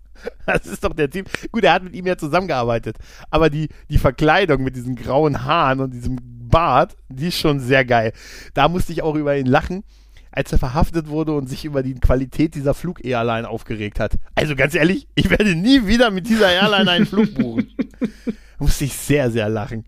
das 0.47 0.67
ist 0.67 0.85
doch 0.85 0.93
der 0.93 1.11
Typ. 1.11 1.29
Gut, 1.53 1.65
er 1.65 1.73
hat 1.73 1.83
mit 1.83 1.95
ihm 1.95 2.07
ja 2.07 2.17
zusammengearbeitet. 2.17 2.99
Aber 3.31 3.51
die, 3.51 3.69
die 3.89 3.99
Verkleidung 3.99 4.63
mit 4.63 4.77
diesen 4.77 4.97
grauen 4.97 5.45
Haaren 5.45 5.81
und 5.81 5.93
diesem 5.93 6.19
Bart, 6.23 6.97
die 7.09 7.29
ist 7.29 7.39
schon 7.39 7.61
sehr 7.61 7.85
geil. 7.85 8.13
Da 8.55 8.69
musste 8.69 8.93
ich 8.93 9.03
auch 9.03 9.15
über 9.15 9.37
ihn 9.37 9.47
lachen, 9.47 9.85
als 10.31 10.53
er 10.53 10.59
verhaftet 10.59 11.09
wurde 11.09 11.33
und 11.33 11.47
sich 11.47 11.65
über 11.65 11.83
die 11.83 11.95
Qualität 11.95 12.55
dieser 12.55 12.75
Flug-Airline 12.75 13.49
aufgeregt 13.49 14.01
hat. 14.01 14.17
Also 14.35 14.57
ganz 14.57 14.75
ehrlich, 14.75 15.09
ich 15.15 15.31
werde 15.31 15.55
nie 15.55 15.87
wieder 15.87 16.11
mit 16.11 16.29
dieser 16.29 16.51
Airline 16.51 16.91
einen 16.91 17.07
Flug 17.07 17.35
buchen. 17.35 17.71
musste 18.65 18.85
ich 18.85 18.95
sehr, 18.95 19.31
sehr 19.31 19.49
lachen. 19.49 19.85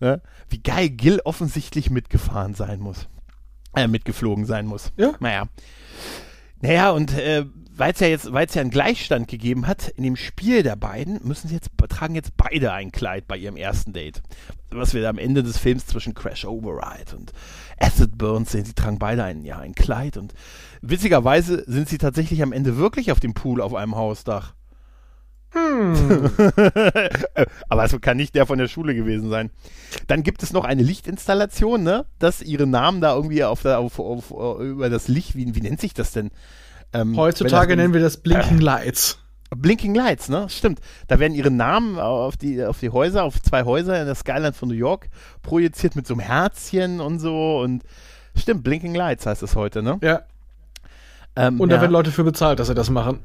Ne? 0.00 0.20
Wie 0.48 0.62
geil 0.62 0.90
Gil 0.90 1.20
offensichtlich 1.24 1.90
mitgefahren 1.90 2.54
sein 2.54 2.80
muss. 2.80 3.08
Äh, 3.74 3.88
mitgeflogen 3.88 4.46
sein 4.46 4.66
muss. 4.66 4.92
Ja. 4.96 5.12
Naja. 5.20 5.44
Naja, 6.60 6.90
und 6.90 7.16
äh, 7.16 7.44
weil 7.78 7.92
es 7.92 8.00
ja 8.00 8.08
jetzt, 8.08 8.32
weil 8.32 8.46
es 8.46 8.54
ja 8.54 8.60
einen 8.60 8.70
Gleichstand 8.70 9.28
gegeben 9.28 9.68
hat, 9.68 9.88
in 9.88 10.02
dem 10.02 10.16
Spiel 10.16 10.64
der 10.64 10.74
beiden, 10.74 11.20
müssen 11.22 11.48
sie 11.48 11.54
jetzt, 11.54 11.70
tragen 11.88 12.16
jetzt 12.16 12.36
beide 12.36 12.72
ein 12.72 12.90
Kleid 12.90 13.28
bei 13.28 13.36
ihrem 13.36 13.56
ersten 13.56 13.92
Date. 13.92 14.20
Was 14.70 14.94
wir 14.94 15.08
am 15.08 15.18
Ende 15.18 15.44
des 15.44 15.58
Films 15.58 15.86
zwischen 15.86 16.14
Crash 16.14 16.44
Override 16.44 17.16
und 17.16 17.32
Acid 17.78 18.18
Burns 18.18 18.50
sehen, 18.50 18.64
sie 18.64 18.74
tragen 18.74 18.98
beide 18.98 19.22
ein, 19.22 19.44
ja, 19.44 19.58
ein 19.58 19.76
Kleid 19.76 20.16
und 20.16 20.34
witzigerweise 20.82 21.62
sind 21.70 21.88
sie 21.88 21.98
tatsächlich 21.98 22.42
am 22.42 22.52
Ende 22.52 22.76
wirklich 22.76 23.12
auf 23.12 23.20
dem 23.20 23.34
Pool 23.34 23.60
auf 23.60 23.74
einem 23.74 23.94
Hausdach. 23.94 24.54
Hm. 25.50 26.30
Aber 27.68 27.84
es 27.84 28.00
kann 28.00 28.16
nicht 28.16 28.34
der 28.34 28.46
von 28.46 28.58
der 28.58 28.68
Schule 28.68 28.94
gewesen 28.94 29.30
sein. 29.30 29.50
Dann 30.06 30.22
gibt 30.22 30.42
es 30.42 30.52
noch 30.52 30.64
eine 30.64 30.82
Lichtinstallation, 30.82 31.82
ne? 31.82 32.04
Dass 32.18 32.42
ihre 32.42 32.66
Namen 32.66 33.00
da 33.00 33.14
irgendwie 33.14 33.44
auf 33.44 33.62
der, 33.62 33.78
auf, 33.78 33.98
auf, 33.98 34.30
über 34.30 34.90
das 34.90 35.08
Licht, 35.08 35.36
wie, 35.36 35.54
wie 35.54 35.60
nennt 35.60 35.80
sich 35.80 35.94
das 35.94 36.12
denn? 36.12 36.30
Ähm, 36.92 37.16
Heutzutage 37.16 37.76
nennen 37.76 37.94
wir 37.94 38.00
das 38.00 38.18
Blinking 38.18 38.58
äh, 38.58 38.62
Lights. 38.62 39.18
Blinking 39.50 39.94
Lights, 39.94 40.28
ne? 40.28 40.46
Stimmt. 40.48 40.80
Da 41.06 41.18
werden 41.18 41.34
ihre 41.34 41.50
Namen 41.50 41.98
auf 41.98 42.36
die, 42.36 42.62
auf 42.64 42.80
die 42.80 42.90
Häuser, 42.90 43.24
auf 43.24 43.40
zwei 43.40 43.64
Häuser 43.64 43.98
in 43.98 44.06
der 44.06 44.14
Skyline 44.14 44.52
von 44.52 44.68
New 44.68 44.74
York 44.74 45.08
projiziert 45.42 45.96
mit 45.96 46.06
so 46.06 46.14
einem 46.14 46.20
Herzchen 46.20 47.00
und 47.00 47.18
so 47.18 47.60
und 47.60 47.82
stimmt, 48.36 48.62
Blinking 48.62 48.94
Lights 48.94 49.24
heißt 49.24 49.42
es 49.42 49.56
heute, 49.56 49.82
ne? 49.82 49.98
Ja. 50.02 50.22
Ähm, 51.38 51.60
und 51.60 51.68
da 51.68 51.76
ja. 51.76 51.82
werden 51.82 51.92
Leute 51.92 52.10
für 52.10 52.24
bezahlt, 52.24 52.58
dass 52.58 52.66
sie 52.66 52.74
das 52.74 52.90
machen. 52.90 53.20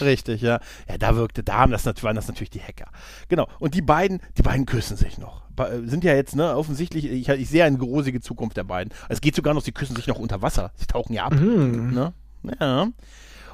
Richtig, 0.00 0.40
ja. 0.40 0.60
Ja, 0.88 0.96
da 0.98 1.16
wirkte, 1.16 1.42
da 1.42 1.58
haben 1.58 1.72
das, 1.72 1.84
waren 1.84 2.16
das 2.16 2.26
natürlich 2.26 2.50
die 2.50 2.62
Hacker. 2.62 2.86
Genau. 3.28 3.46
Und 3.58 3.74
die 3.74 3.82
beiden, 3.82 4.20
die 4.38 4.42
beiden 4.42 4.64
küssen 4.64 4.96
sich 4.96 5.18
noch. 5.18 5.42
Sind 5.84 6.02
ja 6.02 6.14
jetzt, 6.14 6.34
ne, 6.34 6.56
offensichtlich, 6.56 7.04
ich, 7.04 7.28
ich 7.28 7.48
sehe 7.48 7.64
eine 7.64 7.78
rosige 7.78 8.20
Zukunft 8.20 8.56
der 8.56 8.64
beiden. 8.64 8.94
Es 9.08 9.20
geht 9.20 9.34
sogar 9.34 9.52
noch, 9.52 9.62
sie 9.62 9.72
küssen 9.72 9.96
sich 9.96 10.06
noch 10.06 10.18
unter 10.18 10.40
Wasser. 10.40 10.70
Sie 10.76 10.86
tauchen 10.86 11.12
ja 11.12 11.24
ab. 11.24 11.34
Mhm. 11.34 11.92
Ne? 11.92 12.12
Ja. 12.60 12.88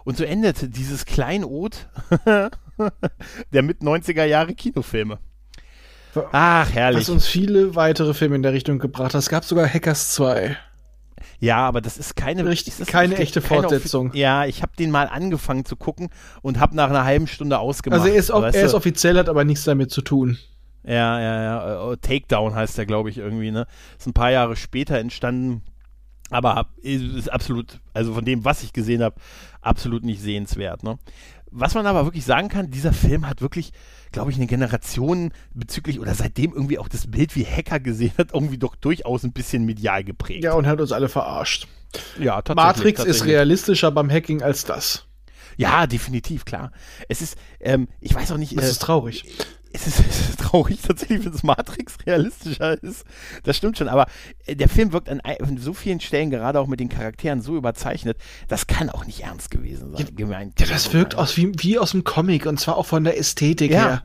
Und 0.05 0.17
so 0.17 0.23
endet 0.23 0.77
dieses 0.77 1.07
Kleinod 1.07 1.89
der 3.53 3.63
mit 3.63 3.81
90er 3.81 4.25
Jahre 4.25 4.55
Kinofilme. 4.55 5.19
Ach, 6.31 6.71
herrlich. 6.73 7.01
Was 7.01 7.09
uns 7.09 7.27
viele 7.27 7.75
weitere 7.75 8.15
Filme 8.15 8.37
in 8.37 8.43
der 8.43 8.53
Richtung 8.53 8.79
gebracht 8.79 9.15
hat. 9.15 9.19
Es 9.19 9.29
gab 9.29 9.45
sogar 9.45 9.67
Hackers 9.67 10.13
2. 10.13 10.57
Ja, 11.45 11.59
aber 11.59 11.81
das 11.83 11.99
ist 11.99 12.17
keine 12.17 12.47
Richtig, 12.47 12.81
ist 12.81 12.89
keine 12.89 13.17
echte 13.17 13.43
Fortsetzung. 13.43 14.11
Keine, 14.11 14.21
ja, 14.21 14.45
ich 14.47 14.63
habe 14.63 14.73
den 14.79 14.91
mal 14.91 15.09
angefangen 15.09 15.67
zu 15.67 15.77
gucken 15.77 16.09
und 16.41 16.59
habe 16.59 16.75
nach 16.75 16.89
einer 16.89 17.05
halben 17.05 17.27
Stunde 17.27 17.59
ausgemacht. 17.59 18.01
Also 18.01 18.13
er 18.13 18.19
ist, 18.19 18.31
er 18.31 18.65
ist 18.65 18.75
offiziell, 18.75 19.19
hat 19.19 19.29
aber 19.29 19.45
nichts 19.45 19.65
damit 19.65 19.91
zu 19.91 20.01
tun. 20.01 20.39
Ja, 20.85 21.21
ja, 21.21 21.43
ja. 21.43 21.85
Oh, 21.85 21.97
Takedown 21.97 22.55
heißt 22.55 22.79
der, 22.79 22.87
glaube 22.87 23.11
ich, 23.11 23.19
irgendwie, 23.19 23.51
ne? 23.51 23.67
Ist 23.99 24.07
ein 24.07 24.13
paar 24.15 24.31
Jahre 24.31 24.57
später 24.57 24.99
entstanden. 24.99 25.63
Aber 26.31 26.69
ist 26.81 27.31
absolut, 27.31 27.81
also 27.93 28.15
von 28.15 28.25
dem, 28.25 28.45
was 28.45 28.63
ich 28.63 28.73
gesehen 28.73 29.03
habe, 29.03 29.17
absolut 29.61 30.05
nicht 30.05 30.23
sehenswert. 30.23 30.83
Ne? 30.83 30.99
Was 31.57 31.75
man 31.75 31.87
aber 31.87 32.05
wirklich 32.05 32.25
sagen 32.25 32.49
kann, 32.49 32.73
dieser 32.73 32.93
Film 32.93 33.29
hat 33.29 33.41
wirklich, 33.41 33.73
glaube 34.11 34.33
ich, 34.33 34.37
eine 34.37 34.49
Generation 34.49 35.33
bezüglich 35.53 36.01
oder 36.01 36.13
seitdem 36.13 36.53
irgendwie 36.53 36.81
auch 36.81 36.89
das 36.89 37.07
Bild 37.07 37.37
wie 37.37 37.45
Hacker 37.45 37.79
gesehen 37.79 38.13
hat, 38.19 38.35
irgendwie 38.35 38.59
doch 38.59 38.75
durchaus 38.75 39.23
ein 39.23 39.33
bisschen 39.33 39.65
medial 39.65 40.03
geprägt. 40.03 40.43
Ja, 40.43 40.55
und 40.55 40.67
hat 40.67 40.81
uns 40.81 40.91
alle 40.91 41.09
verarscht. 41.09 41.69
Ja, 42.19 42.43
tatsächlich. 42.43 42.57
Matrix 42.57 42.97
tatsächlich. 42.97 43.21
ist 43.21 43.27
realistischer 43.27 43.93
beim 43.93 44.11
Hacking 44.11 44.43
als 44.43 44.65
das. 44.65 45.07
Ja, 45.57 45.87
definitiv, 45.87 46.45
klar. 46.45 46.73
Es 47.09 47.23
ist, 47.23 47.39
ähm, 47.61 47.87
ich 48.01 48.13
weiß 48.13 48.33
auch 48.33 48.37
nicht. 48.37 48.59
Es 48.59 48.65
äh, 48.65 48.71
ist 48.71 48.83
traurig 48.83 49.25
es 49.75 49.87
ist, 49.87 50.01
es 50.09 50.29
ist 50.31 50.41
traurig 50.41 50.81
tatsächlich, 50.81 51.25
wenn 51.25 51.33
es 51.33 51.43
Matrix 51.43 51.99
realistischer 52.07 52.83
ist. 52.83 53.05
Das 53.43 53.57
stimmt 53.57 53.77
schon, 53.77 53.89
aber 53.89 54.07
äh, 54.47 54.57
der 54.57 54.69
Film 54.69 54.93
wirkt 54.93 55.09
an, 55.09 55.21
an, 55.21 55.59
so 55.59 55.75
vielen 55.75 56.01
Stellen, 56.01 56.31
gerade 56.31 56.59
auch 56.61 56.67
mit 56.67 56.81
den 56.81 56.89
Charakteren, 56.89 57.43
so 57.43 57.57
überzeichnet. 57.57 58.17
Das 58.49 58.67
kann 58.67 58.89
auch 58.89 59.05
nicht 59.05 59.21
ernst 59.21 59.51
gewesen 59.51 59.93
sein. 59.93 60.07
Ja, 60.07 60.07
gemeint, 60.15 60.61
ja 60.61 60.67
das 60.67 60.93
wirkt 60.93 61.17
aus 61.17 61.37
wie, 61.37 61.53
wie 61.59 61.79
aus 61.79 61.91
dem 61.91 62.05
Comic 62.05 62.47
und 62.47 62.59
zwar 62.59 62.77
auch 62.77 62.87
von 62.87 63.05
der 63.05 63.19
Ästhetik 63.19 63.73
ja. 63.73 63.81
her. 63.81 64.03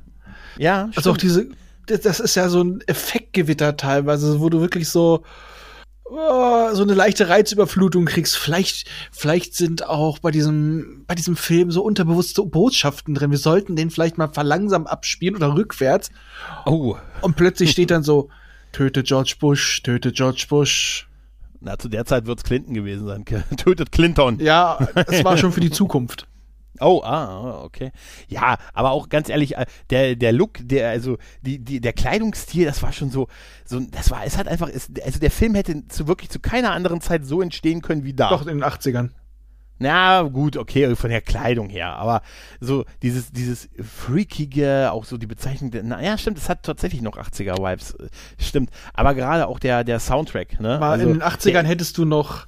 Ja. 0.58 0.82
Also 0.96 1.02
stimmt. 1.02 1.08
auch 1.14 1.18
diese, 1.18 1.48
das 1.86 2.20
ist 2.20 2.36
ja 2.36 2.50
so 2.50 2.62
ein 2.62 2.82
Effektgewitter 2.88 3.78
teilweise, 3.78 4.40
wo 4.40 4.50
du 4.50 4.60
wirklich 4.60 4.90
so, 4.90 5.24
oh, 6.10 6.74
so 6.74 6.84
eine 6.84 6.94
leichte 6.94 7.30
Reizüberflutung 7.30 8.06
kriegst. 8.06 8.38
Vielleicht, 8.38 8.90
vielleicht 9.12 9.56
sind 9.56 9.88
auch 9.88 10.20
bei 10.20 10.32
diesem, 10.32 11.04
bei 11.08 11.16
diesem 11.16 11.36
Film 11.36 11.72
so 11.72 11.84
unterbewusste 11.84 12.44
Botschaften 12.44 13.16
drin. 13.16 13.32
Wir 13.32 13.38
sollten 13.38 13.76
den 13.76 13.90
vielleicht 13.90 14.18
mal 14.18 14.30
verlangsam 14.30 14.88
abspielen 14.88 15.36
oder 15.36 15.56
rückwärts. 15.56 16.10
Oh. 16.66 16.96
Und 17.22 17.36
plötzlich 17.36 17.72
steht 17.72 17.92
dann 17.92 18.04
so, 18.04 18.30
töte 18.72 19.04
George 19.04 19.36
Bush, 19.40 19.82
töte 19.84 20.12
George 20.12 20.46
Bush. 20.50 21.08
Na, 21.62 21.78
zu 21.78 21.90
der 21.90 22.06
Zeit 22.06 22.26
wird 22.26 22.40
es 22.40 22.44
Clinton 22.44 22.74
gewesen 22.74 23.06
sein. 23.06 23.26
Tötet 23.58 23.92
Clinton. 23.92 24.40
Ja, 24.40 24.80
es 25.08 25.24
war 25.24 25.38
schon 25.38 25.52
für 25.52 25.60
die 25.60 25.72
Zukunft. 25.72 26.29
Oh, 26.80 27.02
ah, 27.04 27.64
okay. 27.64 27.92
Ja, 28.28 28.58
aber 28.74 28.92
auch 28.92 29.10
ganz 29.10 29.30
ehrlich, 29.30 29.58
äh, 29.58 29.66
der, 29.90 30.16
der 30.16 30.32
Look, 30.32 30.60
der, 30.62 30.90
also, 30.90 31.18
die, 31.42 31.60
die, 31.60 31.82
der 31.82 31.94
Kleidungsstil, 31.94 32.66
das 32.66 32.82
war 32.84 32.94
schon 32.94 33.10
so, 33.10 33.28
so, 33.66 33.80
das 33.80 34.12
war, 34.12 34.26
es 34.26 34.38
hat 34.38 34.48
einfach, 34.48 34.70
es, 34.70 34.90
also 35.04 35.20
der 35.20 35.32
Film 35.32 35.56
hätte 35.56 35.88
zu 35.88 36.08
wirklich 36.08 36.30
zu 36.30 36.40
keiner 36.40 36.72
anderen 36.72 37.02
Zeit 37.02 37.26
so 37.26 37.42
entstehen 37.42 37.82
können 37.82 38.04
wie 38.04 38.14
da. 38.14 38.30
Doch, 38.30 38.46
in 38.46 38.60
den 38.60 38.64
80ern. 38.64 39.10
Na, 39.82 40.24
gut, 40.24 40.58
okay, 40.58 40.94
von 40.96 41.10
der 41.10 41.22
Kleidung 41.22 41.70
her, 41.70 41.96
aber 41.96 42.22
so 42.60 42.84
dieses, 43.02 43.32
dieses 43.32 43.70
freakige, 43.82 44.92
auch 44.92 45.06
so 45.06 45.18
die 45.18 45.26
Bezeichnung, 45.26 45.72
na 45.84 46.04
ja, 46.04 46.18
stimmt, 46.18 46.38
es 46.38 46.50
hat 46.50 46.64
tatsächlich 46.64 47.02
noch 47.02 47.18
80er-Vibes, 47.18 47.94
äh, 47.94 48.10
stimmt, 48.38 48.72
aber 48.94 49.16
gerade 49.16 49.48
auch 49.48 49.58
der, 49.58 49.86
der 49.86 50.00
Soundtrack, 50.00 50.60
ne? 50.60 50.82
War 50.82 50.92
also, 50.92 51.08
in 51.08 51.14
den 51.14 51.24
80ern 51.24 51.62
der, 51.62 51.64
hättest 51.64 51.98
du 51.98 52.04
noch 52.04 52.46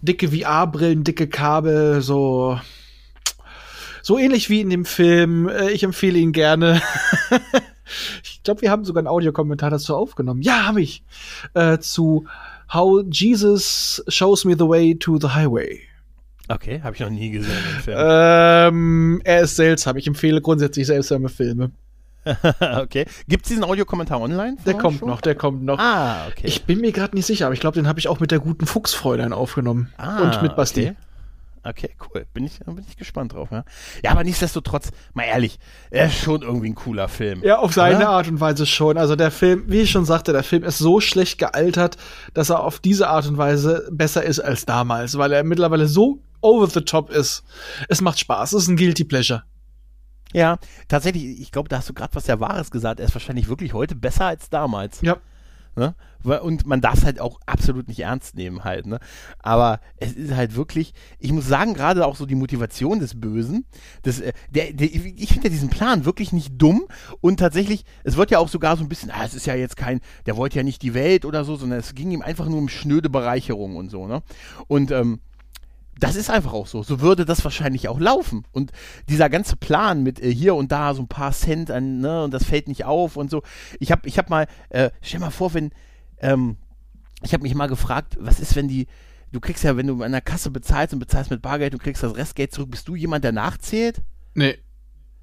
dicke 0.00 0.28
VR-Brillen, 0.28 1.04
dicke 1.04 1.28
Kabel, 1.28 2.02
so 2.02 2.58
so 4.02 4.18
ähnlich 4.18 4.50
wie 4.50 4.60
in 4.60 4.70
dem 4.70 4.84
Film. 4.84 5.48
Äh, 5.48 5.70
ich 5.70 5.82
empfehle 5.82 6.18
ihn 6.18 6.32
gerne. 6.32 6.82
ich 8.22 8.42
glaube, 8.42 8.62
wir 8.62 8.70
haben 8.70 8.84
sogar 8.84 9.00
einen 9.00 9.08
Audiokommentar 9.08 9.70
dazu 9.70 9.96
aufgenommen. 9.96 10.42
Ja, 10.42 10.66
habe 10.66 10.82
ich. 10.82 11.04
Äh, 11.54 11.78
zu 11.78 12.26
How 12.72 13.04
Jesus 13.10 14.02
Shows 14.08 14.44
Me 14.44 14.54
the 14.58 14.68
Way 14.68 14.96
to 14.98 15.18
the 15.18 15.28
Highway. 15.28 15.80
Okay, 16.48 16.80
habe 16.82 16.94
ich 16.94 17.00
noch 17.00 17.10
nie 17.10 17.30
gesehen. 17.30 17.56
Ähm, 17.86 19.20
er 19.24 19.42
ist 19.42 19.56
seltsam. 19.56 19.96
Ich 19.96 20.06
empfehle 20.06 20.40
grundsätzlich 20.40 20.86
seltsame 20.86 21.28
Filme. 21.28 21.70
okay. 22.24 23.06
Gibt 23.28 23.44
es 23.44 23.48
diesen 23.48 23.64
Audiokommentar 23.64 24.20
online? 24.20 24.56
Der 24.64 24.74
kommt 24.74 25.00
schon? 25.00 25.08
noch, 25.08 25.20
der 25.20 25.34
kommt 25.34 25.64
noch. 25.64 25.78
Ah, 25.78 26.28
okay. 26.28 26.46
Ich 26.46 26.64
bin 26.64 26.80
mir 26.80 26.92
gerade 26.92 27.16
nicht 27.16 27.26
sicher, 27.26 27.46
aber 27.46 27.54
ich 27.54 27.60
glaube, 27.60 27.74
den 27.74 27.88
habe 27.88 27.98
ich 27.98 28.08
auch 28.08 28.20
mit 28.20 28.30
der 28.30 28.38
guten 28.38 28.66
Fuchsfräulein 28.66 29.32
aufgenommen. 29.32 29.92
Ah, 29.96 30.22
und 30.22 30.42
mit 30.42 30.56
Basti. 30.56 30.82
Okay. 30.82 30.96
Okay, 31.64 31.90
cool. 32.08 32.26
Bin 32.34 32.44
ich, 32.44 32.58
bin 32.58 32.84
ich 32.88 32.96
gespannt 32.96 33.34
drauf. 33.34 33.48
Ja, 33.52 33.64
ja 34.02 34.10
aber 34.10 34.24
nichtsdestotrotz, 34.24 34.90
mal 35.14 35.24
ehrlich, 35.24 35.58
er 35.90 36.06
ist 36.06 36.18
schon 36.18 36.42
irgendwie 36.42 36.70
ein 36.70 36.74
cooler 36.74 37.08
Film. 37.08 37.42
Ja, 37.44 37.58
auf 37.58 37.72
seine 37.72 37.98
oder? 37.98 38.08
Art 38.08 38.28
und 38.28 38.40
Weise 38.40 38.66
schon. 38.66 38.98
Also 38.98 39.14
der 39.14 39.30
Film, 39.30 39.64
wie 39.68 39.82
ich 39.82 39.90
schon 39.90 40.04
sagte, 40.04 40.32
der 40.32 40.42
Film 40.42 40.64
ist 40.64 40.78
so 40.78 41.00
schlecht 41.00 41.38
gealtert, 41.38 41.96
dass 42.34 42.50
er 42.50 42.60
auf 42.60 42.80
diese 42.80 43.08
Art 43.08 43.28
und 43.28 43.38
Weise 43.38 43.88
besser 43.92 44.24
ist 44.24 44.40
als 44.40 44.66
damals, 44.66 45.16
weil 45.18 45.32
er 45.32 45.44
mittlerweile 45.44 45.86
so 45.86 46.18
over 46.40 46.66
the 46.66 46.80
top 46.80 47.10
ist. 47.10 47.44
Es 47.88 48.00
macht 48.00 48.18
Spaß. 48.18 48.52
Es 48.52 48.64
ist 48.64 48.68
ein 48.68 48.76
Guilty 48.76 49.04
Pleasure. 49.04 49.44
Ja, 50.32 50.58
tatsächlich, 50.88 51.40
ich 51.40 51.52
glaube, 51.52 51.68
da 51.68 51.78
hast 51.78 51.88
du 51.88 51.94
gerade 51.94 52.14
was 52.14 52.26
sehr 52.26 52.40
Wahres 52.40 52.70
gesagt. 52.70 53.00
Er 53.00 53.06
ist 53.06 53.14
wahrscheinlich 53.14 53.48
wirklich 53.48 53.72
heute 53.74 53.94
besser 53.94 54.26
als 54.26 54.50
damals. 54.50 55.00
Ja. 55.02 55.18
Ne? 55.74 55.94
Und 56.24 56.66
man 56.66 56.80
darf 56.80 56.98
es 56.98 57.04
halt 57.04 57.20
auch 57.20 57.40
absolut 57.46 57.88
nicht 57.88 58.00
ernst 58.00 58.36
nehmen 58.36 58.62
halt. 58.62 58.86
Ne? 58.86 59.00
Aber 59.38 59.80
es 59.96 60.12
ist 60.12 60.34
halt 60.34 60.54
wirklich, 60.54 60.92
ich 61.18 61.32
muss 61.32 61.46
sagen, 61.46 61.74
gerade 61.74 62.06
auch 62.06 62.14
so 62.14 62.26
die 62.26 62.34
Motivation 62.34 63.00
des 63.00 63.18
Bösen, 63.18 63.64
das, 64.02 64.20
äh, 64.20 64.32
der, 64.50 64.72
der, 64.72 64.88
ich 64.88 65.28
finde 65.32 65.48
ja 65.48 65.50
diesen 65.50 65.70
Plan 65.70 66.04
wirklich 66.04 66.32
nicht 66.32 66.52
dumm 66.60 66.86
und 67.20 67.38
tatsächlich, 67.38 67.84
es 68.04 68.16
wird 68.16 68.30
ja 68.30 68.38
auch 68.38 68.48
sogar 68.48 68.76
so 68.76 68.84
ein 68.84 68.88
bisschen, 68.88 69.10
ah, 69.10 69.24
es 69.24 69.34
ist 69.34 69.46
ja 69.46 69.54
jetzt 69.54 69.76
kein, 69.76 70.00
der 70.26 70.36
wollte 70.36 70.56
ja 70.58 70.62
nicht 70.62 70.82
die 70.82 70.94
Welt 70.94 71.24
oder 71.24 71.44
so, 71.44 71.56
sondern 71.56 71.80
es 71.80 71.94
ging 71.94 72.10
ihm 72.10 72.22
einfach 72.22 72.46
nur 72.46 72.58
um 72.58 72.68
schnöde 72.68 73.10
Bereicherung 73.10 73.76
und 73.76 73.90
so. 73.90 74.06
Ne? 74.06 74.22
Und 74.68 74.90
ähm, 74.90 75.20
das 76.02 76.16
ist 76.16 76.30
einfach 76.30 76.52
auch 76.52 76.66
so. 76.66 76.82
So 76.82 77.00
würde 77.00 77.24
das 77.24 77.44
wahrscheinlich 77.44 77.88
auch 77.88 78.00
laufen. 78.00 78.44
Und 78.50 78.72
dieser 79.08 79.30
ganze 79.30 79.56
Plan 79.56 80.02
mit 80.02 80.20
äh, 80.20 80.34
hier 80.34 80.56
und 80.56 80.72
da 80.72 80.94
so 80.94 81.02
ein 81.02 81.08
paar 81.08 81.32
Cent 81.32 81.70
an, 81.70 82.00
ne, 82.00 82.24
und 82.24 82.34
das 82.34 82.44
fällt 82.44 82.66
nicht 82.66 82.84
auf 82.84 83.16
und 83.16 83.30
so. 83.30 83.42
Ich 83.78 83.92
habe 83.92 84.08
ich 84.08 84.18
hab 84.18 84.28
mal, 84.28 84.48
äh, 84.70 84.90
stell 85.00 85.20
mal 85.20 85.30
vor, 85.30 85.54
wenn, 85.54 85.70
ähm, 86.18 86.56
ich 87.22 87.32
habe 87.32 87.44
mich 87.44 87.54
mal 87.54 87.68
gefragt, 87.68 88.16
was 88.18 88.40
ist, 88.40 88.56
wenn 88.56 88.66
die, 88.66 88.88
du 89.30 89.38
kriegst 89.38 89.62
ja, 89.62 89.76
wenn 89.76 89.86
du 89.86 90.02
an 90.02 90.10
der 90.10 90.20
Kasse 90.20 90.50
bezahlst 90.50 90.92
und 90.92 90.98
bezahlst 90.98 91.30
mit 91.30 91.40
Bargeld 91.40 91.72
und 91.72 91.82
kriegst 91.82 92.02
das 92.02 92.16
Restgeld 92.16 92.52
zurück, 92.52 92.72
bist 92.72 92.88
du 92.88 92.96
jemand, 92.96 93.22
der 93.22 93.32
nachzählt? 93.32 94.02
Nee. 94.34 94.58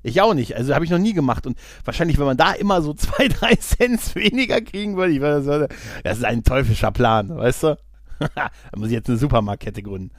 Ich 0.02 0.22
auch 0.22 0.34
nicht. 0.34 0.56
Also 0.56 0.74
habe 0.74 0.86
ich 0.86 0.92
noch 0.92 0.98
nie 0.98 1.14
gemacht. 1.14 1.46
Und 1.46 1.58
wahrscheinlich, 1.84 2.18
wenn 2.18 2.26
man 2.26 2.38
da 2.38 2.54
immer 2.54 2.82
so 2.82 2.94
zwei, 2.96 3.28
drei 3.28 3.56
Cent 3.56 4.16
weniger 4.16 4.62
kriegen 4.62 4.96
würde, 4.96 5.12
ich 5.12 5.20
würde, 5.20 5.68
das 6.06 6.20
ist 6.20 6.24
ein 6.24 6.44
teuflischer 6.44 6.92
Plan, 6.92 7.36
weißt 7.36 7.64
du? 7.64 7.78
da 8.36 8.50
muss 8.76 8.88
ich 8.88 8.94
jetzt 8.94 9.10
eine 9.10 9.18
Supermarktkette 9.18 9.82
gründen. 9.82 10.12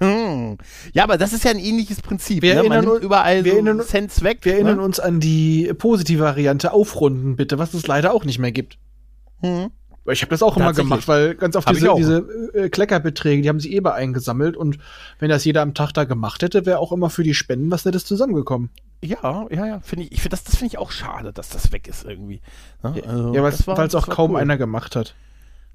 Dann, 0.00 0.58
ja, 0.92 1.04
aber 1.04 1.18
das 1.18 1.32
ist 1.32 1.44
ja 1.44 1.50
ein 1.50 1.58
ähnliches 1.58 2.00
Prinzip. 2.02 2.42
Wir 2.42 2.62
ne? 2.62 2.68
Man 2.68 2.84
nimmt 2.84 3.02
überall 3.02 3.44
wir 3.44 3.52
so 3.52 3.56
erinnern, 3.56 3.80
Cents 3.82 4.22
weg. 4.22 4.38
Wir 4.42 4.52
ne? 4.52 4.58
erinnern 4.58 4.80
uns 4.80 5.00
an 5.00 5.20
die 5.20 5.72
positive 5.76 6.22
Variante 6.22 6.72
Aufrunden, 6.72 7.36
bitte, 7.36 7.58
was 7.58 7.74
es 7.74 7.86
leider 7.86 8.12
auch 8.12 8.24
nicht 8.24 8.38
mehr 8.38 8.52
gibt. 8.52 8.78
Hm. 9.40 9.70
Ich 10.12 10.22
habe 10.22 10.30
das 10.30 10.42
auch 10.42 10.56
immer 10.56 10.72
gemacht, 10.72 11.08
weil 11.08 11.34
ganz 11.34 11.56
oft 11.56 11.68
diese, 11.68 11.92
diese 11.96 12.18
äh, 12.54 12.68
Kleckerbeträge, 12.68 13.42
die 13.42 13.48
haben 13.48 13.60
sie 13.60 13.74
eh 13.74 13.80
bei 13.80 13.92
eingesammelt 13.92 14.56
und 14.56 14.78
wenn 15.18 15.28
das 15.28 15.44
jeder 15.44 15.62
am 15.62 15.74
Tag 15.74 15.92
da 15.92 16.04
gemacht 16.04 16.42
hätte, 16.42 16.64
wäre 16.64 16.78
auch 16.78 16.92
immer 16.92 17.10
für 17.10 17.24
die 17.24 17.34
Spenden 17.34 17.70
was 17.70 17.84
Nettes 17.84 18.04
zusammengekommen. 18.04 18.70
Ja, 19.02 19.46
ja, 19.50 19.66
ja, 19.66 19.80
finde 19.80 20.04
ich, 20.04 20.12
ich 20.12 20.22
find 20.22 20.32
das, 20.32 20.44
das 20.44 20.56
finde 20.56 20.74
ich 20.74 20.78
auch 20.78 20.90
schade, 20.90 21.32
dass 21.32 21.48
das 21.48 21.72
weg 21.72 21.88
ist 21.88 22.04
irgendwie. 22.04 22.40
Ne? 22.82 23.02
Also, 23.06 23.34
ja, 23.34 23.42
weil 23.42 23.86
es 23.86 23.94
auch 23.94 24.08
kaum 24.08 24.32
cool. 24.32 24.40
einer 24.40 24.56
gemacht 24.56 24.96
hat. 24.96 25.14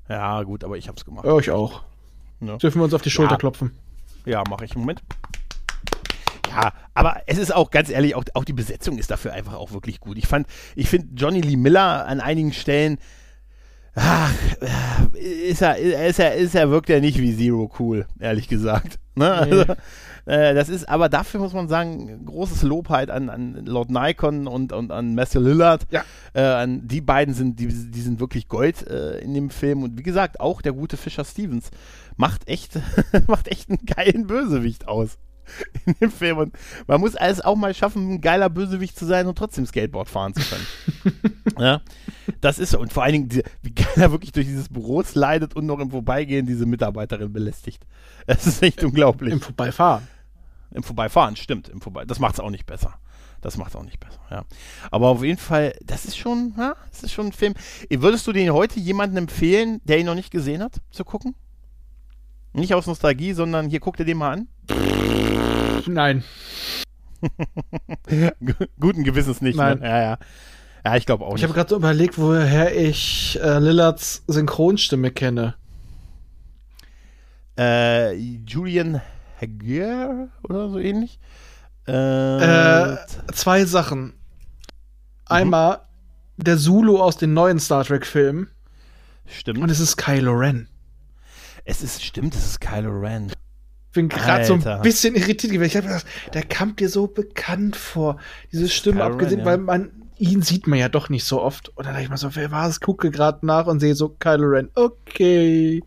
Ja, 0.09 0.43
gut, 0.43 0.63
aber 0.63 0.77
ich 0.77 0.87
habe 0.87 0.97
es 0.97 1.05
gemacht. 1.05 1.25
Ja, 1.25 1.37
ich 1.37 1.51
auch. 1.51 1.83
Ja. 2.41 2.57
Dürfen 2.57 2.79
wir 2.79 2.85
uns 2.85 2.93
auf 2.93 3.01
die 3.01 3.11
Schulter 3.11 3.33
ja. 3.33 3.37
klopfen? 3.37 3.71
Ja, 4.25 4.43
mache 4.49 4.65
ich. 4.65 4.75
Moment. 4.75 5.01
Ja, 6.49 6.73
aber 6.93 7.21
es 7.27 7.37
ist 7.37 7.53
auch 7.53 7.71
ganz 7.71 7.89
ehrlich, 7.89 8.15
auch, 8.15 8.25
auch 8.33 8.43
die 8.43 8.53
Besetzung 8.53 8.97
ist 8.97 9.09
dafür 9.09 9.33
einfach 9.33 9.53
auch 9.53 9.71
wirklich 9.71 9.99
gut. 9.99 10.17
Ich 10.17 10.27
fand, 10.27 10.47
ich 10.75 10.89
finde 10.89 11.09
Johnny 11.15 11.39
Lee 11.39 11.55
Miller 11.55 12.05
an 12.07 12.19
einigen 12.19 12.51
Stellen, 12.51 12.97
ach, 13.95 14.33
ist 15.13 15.61
er, 15.61 15.77
ist 15.77 16.19
er, 16.19 16.35
ist 16.35 16.55
er, 16.55 16.69
wirkt 16.69 16.89
er 16.89 16.99
nicht 16.99 17.19
wie 17.19 17.35
Zero 17.35 17.71
cool, 17.79 18.05
ehrlich 18.19 18.47
gesagt. 18.49 18.99
Ne? 19.15 19.31
Also, 19.31 19.61
äh, 20.25 20.53
das 20.53 20.69
ist, 20.69 20.87
aber 20.87 21.09
dafür 21.09 21.39
muss 21.39 21.53
man 21.53 21.67
sagen, 21.67 22.25
großes 22.25 22.63
Lob 22.63 22.89
halt 22.89 23.09
an, 23.09 23.29
an 23.29 23.65
Lord 23.65 23.89
Nikon 23.89 24.47
und, 24.47 24.71
und 24.71 24.91
an 24.91 25.15
Matthew 25.15 25.41
Lillard. 25.41 25.87
Ja. 25.89 26.03
Äh, 26.33 26.41
an 26.41 26.87
die 26.87 27.01
beiden 27.01 27.33
sind, 27.33 27.59
die, 27.59 27.67
die 27.67 28.01
sind 28.01 28.19
wirklich 28.19 28.47
Gold 28.47 28.87
äh, 28.87 29.19
in 29.19 29.33
dem 29.33 29.49
Film. 29.49 29.83
Und 29.83 29.97
wie 29.97 30.03
gesagt, 30.03 30.39
auch 30.39 30.61
der 30.61 30.73
gute 30.73 30.97
Fischer 30.97 31.25
Stevens 31.25 31.71
macht 32.15 32.47
echt, 32.47 32.79
macht 33.27 33.47
echt 33.47 33.69
einen 33.69 33.85
geilen 33.85 34.27
Bösewicht 34.27 34.87
aus 34.87 35.17
in 35.85 35.95
dem 36.01 36.11
Film. 36.11 36.37
Und 36.37 36.57
man 36.87 36.99
muss 36.99 37.15
es 37.15 37.41
auch 37.41 37.55
mal 37.55 37.73
schaffen, 37.73 38.13
ein 38.13 38.21
geiler 38.21 38.49
Bösewicht 38.49 38.97
zu 38.97 39.05
sein 39.05 39.27
und 39.27 39.37
trotzdem 39.37 39.65
Skateboard 39.65 40.09
fahren 40.09 40.33
zu 40.33 40.41
können. 40.41 41.33
ja, 41.59 41.81
das 42.39 42.59
ist 42.59 42.71
so. 42.71 42.79
Und 42.79 42.93
vor 42.93 43.03
allen 43.03 43.13
Dingen, 43.13 43.29
die, 43.29 43.43
wie 43.61 43.73
geil 43.73 43.93
er 43.95 44.11
wirklich 44.11 44.31
durch 44.31 44.45
dieses 44.45 44.69
Büro 44.69 45.01
slidet 45.03 45.55
und 45.55 45.65
noch 45.65 45.79
im 45.79 45.91
Vorbeigehen 45.91 46.45
diese 46.45 46.65
Mitarbeiterin 46.65 47.31
belästigt. 47.31 47.85
Es 48.27 48.45
ist 48.45 48.61
echt 48.61 48.83
unglaublich. 48.83 49.33
Im 49.33 49.41
Vorbeifahren. 49.41 50.07
Im 50.71 50.83
Vorbeifahren, 50.83 51.35
stimmt. 51.35 51.69
Im 51.69 51.81
Vorbei 51.81 52.05
das 52.05 52.19
macht 52.19 52.35
es 52.35 52.39
auch 52.39 52.51
nicht 52.51 52.65
besser. 52.65 52.99
Das 53.41 53.57
macht 53.57 53.71
es 53.71 53.75
auch 53.75 53.83
nicht 53.83 53.99
besser, 53.99 54.21
ja. 54.29 54.45
Aber 54.91 55.07
auf 55.07 55.23
jeden 55.23 55.39
Fall, 55.39 55.73
das 55.83 56.05
ist 56.05 56.17
schon, 56.17 56.53
ja, 56.57 56.75
das 56.91 57.03
ist 57.03 57.11
schon 57.11 57.27
ein 57.27 57.31
Film. 57.31 57.55
Würdest 57.89 58.27
du 58.27 58.31
den 58.31 58.53
heute 58.53 58.79
jemandem 58.79 59.23
empfehlen, 59.23 59.81
der 59.83 59.99
ihn 59.99 60.05
noch 60.05 60.15
nicht 60.15 60.31
gesehen 60.31 60.61
hat, 60.61 60.79
zu 60.91 61.03
gucken? 61.03 61.35
Nicht 62.53 62.73
aus 62.73 62.85
Nostalgie, 62.85 63.33
sondern 63.33 63.69
hier 63.69 63.79
guck 63.79 63.97
dir 63.97 64.05
den 64.05 64.17
mal 64.17 64.33
an. 64.33 65.40
Nein. 65.87 66.23
Guten 68.79 69.03
Gewissens 69.03 69.41
nicht. 69.41 69.55
Nein. 69.57 69.79
Ne? 69.79 69.87
Ja, 69.87 70.01
ja. 70.01 70.17
Ja, 70.83 70.95
ich 70.95 71.05
glaube 71.05 71.25
auch 71.25 71.35
Ich 71.35 71.43
habe 71.43 71.53
gerade 71.53 71.69
so 71.69 71.75
überlegt, 71.75 72.17
woher 72.17 72.75
ich 72.75 73.39
äh, 73.41 73.59
Lillards 73.59 74.23
Synchronstimme 74.27 75.11
kenne. 75.11 75.55
Äh, 77.57 78.13
Julian 78.15 79.01
Hager 79.39 80.29
oder 80.43 80.69
so 80.69 80.79
ähnlich. 80.79 81.19
Äh, 81.87 82.93
Äh, 82.93 82.97
zwei 83.33 83.65
Sachen. 83.65 84.13
Einmal 85.25 85.81
der 86.37 86.57
Zulu 86.57 86.99
aus 86.99 87.17
den 87.17 87.33
neuen 87.33 87.59
Star 87.59 87.83
Trek-Filmen 87.83 88.49
stimmt. 89.27 89.59
und 89.59 89.69
es 89.69 89.79
ist 89.79 89.97
Kylo 89.97 90.33
Ren. 90.33 90.67
es 91.65 91.81
ist, 91.83 92.03
stimmt, 92.03 92.33
es 92.35 92.45
ist 92.45 92.59
Kylo 92.61 92.91
Ren. 92.99 93.31
Bin 93.91 94.09
gerade 94.09 94.45
so 94.45 94.53
ein 94.53 94.81
bisschen 94.81 95.15
irritiert 95.15 95.53
gewesen. 95.53 95.69
Ich 95.69 95.77
habe 95.77 95.87
gedacht, 95.87 96.05
der 96.33 96.43
kam 96.43 96.75
dir 96.75 96.89
so 96.89 97.07
bekannt 97.07 97.75
vor. 97.75 98.17
Diese 98.51 98.69
Stimme 98.69 99.03
Ren, 99.03 99.11
abgesehen, 99.11 99.39
ja. 99.39 99.45
weil 99.45 99.57
man 99.57 99.91
ihn 100.17 100.43
sieht 100.43 100.67
man 100.67 100.77
ja 100.77 100.87
doch 100.87 101.09
nicht 101.09 101.25
so 101.25 101.41
oft. 101.41 101.69
Und 101.69 101.85
dann 101.85 101.93
dachte 101.93 102.03
ich 102.03 102.09
mal 102.09 102.17
so, 102.17 102.35
wer 102.35 102.51
war 102.51 102.67
es? 102.67 102.79
Gucke 102.79 103.09
gerade 103.11 103.45
nach 103.45 103.65
und 103.65 103.79
sehe 103.79 103.95
so 103.95 104.09
Kylo 104.09 104.47
Ren. 104.47 104.69
Okay. 104.75 105.83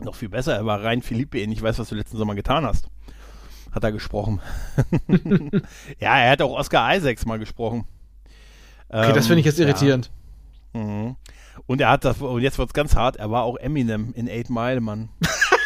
Noch 0.00 0.14
viel 0.14 0.28
besser, 0.28 0.54
er 0.54 0.66
war 0.66 0.82
rein 0.82 1.02
Philippe. 1.02 1.38
Ich 1.38 1.62
weiß, 1.62 1.78
was 1.78 1.88
du 1.88 1.94
letzten 1.94 2.16
Sommer 2.16 2.34
getan 2.34 2.64
hast. 2.64 2.86
Hat 3.72 3.84
er 3.84 3.92
gesprochen. 3.92 4.40
ja, 5.98 6.18
er 6.18 6.30
hat 6.30 6.42
auch 6.42 6.58
Oscar 6.58 6.94
Isaacs 6.94 7.24
mal 7.26 7.38
gesprochen. 7.38 7.86
Okay, 8.88 9.12
das 9.12 9.26
finde 9.26 9.40
ich 9.40 9.46
jetzt 9.46 9.58
Ähm, 9.58 9.68
irritierend. 9.68 10.10
Ja. 10.74 10.80
Mhm. 10.80 11.16
Und 11.66 11.80
er 11.80 11.90
hat 11.90 12.04
das, 12.04 12.20
und 12.20 12.42
jetzt 12.42 12.58
wird's 12.58 12.72
ganz 12.72 12.94
hart, 12.94 13.16
er 13.16 13.30
war 13.30 13.42
auch 13.44 13.56
Eminem 13.56 14.12
in 14.14 14.28
Eight 14.28 14.50
Mile, 14.50 14.80
Mann. 14.80 15.08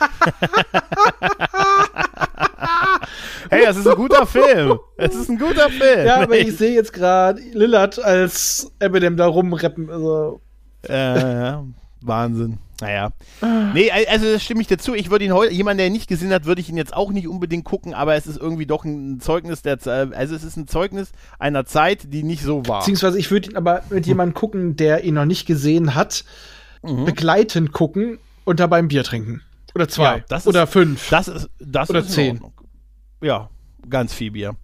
hey, 3.50 3.64
das 3.64 3.76
ist 3.76 3.86
ein 3.88 3.96
guter 3.96 4.26
Film. 4.26 4.78
Es 4.96 5.14
ist 5.14 5.28
ein 5.28 5.38
guter 5.38 5.68
Film. 5.70 6.06
Ja, 6.06 6.22
aber 6.22 6.38
ich 6.38 6.56
sehe 6.56 6.74
jetzt 6.74 6.92
gerade 6.92 7.40
Lillard 7.52 8.02
als 8.02 8.70
Eminem 8.78 9.16
da 9.16 9.26
rumrappen. 9.26 9.90
Also, 9.90 10.40
Äh, 10.82 11.54
Wahnsinn. 12.02 12.58
Naja. 12.80 13.10
Nee, 13.72 13.90
also 13.90 14.32
das 14.32 14.42
stimme 14.42 14.60
ich 14.60 14.66
dazu. 14.66 14.94
Ich 14.94 15.08
würde 15.10 15.24
ihn 15.24 15.32
heute, 15.32 15.54
jemand, 15.54 15.78
der 15.80 15.86
ihn 15.86 15.92
nicht 15.92 16.08
gesehen 16.08 16.32
hat, 16.32 16.44
würde 16.44 16.60
ich 16.60 16.68
ihn 16.68 16.76
jetzt 16.76 16.92
auch 16.92 17.12
nicht 17.12 17.28
unbedingt 17.28 17.64
gucken, 17.64 17.94
aber 17.94 18.14
es 18.16 18.26
ist 18.26 18.36
irgendwie 18.38 18.66
doch 18.66 18.84
ein 18.84 19.20
Zeugnis 19.20 19.62
der 19.62 19.78
also 19.86 20.34
es 20.34 20.42
ist 20.44 20.56
ein 20.56 20.66
Zeugnis 20.66 21.12
einer 21.38 21.64
Zeit, 21.64 22.12
die 22.12 22.24
nicht 22.24 22.42
so 22.42 22.66
war. 22.66 22.80
beziehungsweise 22.80 23.18
ich 23.18 23.30
würde 23.30 23.50
ihn 23.50 23.56
aber 23.56 23.82
mit 23.90 24.06
jemandem 24.06 24.34
gucken, 24.34 24.76
der 24.76 25.04
ihn 25.04 25.14
noch 25.14 25.24
nicht 25.24 25.46
gesehen 25.46 25.94
hat, 25.94 26.24
Mhm. 26.82 27.06
begleitend 27.06 27.72
gucken 27.72 28.18
und 28.44 28.60
dabei 28.60 28.76
ein 28.76 28.88
Bier 28.88 29.04
trinken. 29.04 29.40
Oder 29.74 29.88
zwei. 29.88 30.18
Ja, 30.18 30.24
das 30.28 30.42
ist- 30.42 30.46
Oder 30.48 30.66
fünf. 30.66 31.08
Das 31.10 31.28
ist 31.28 31.48
das 31.58 31.90
Oder 31.90 32.00
ist 32.00 32.12
zehn. 32.12 32.40
Ja, 33.22 33.50
ganz 33.88 34.12
viel 34.14 34.30
Bier. 34.32 34.56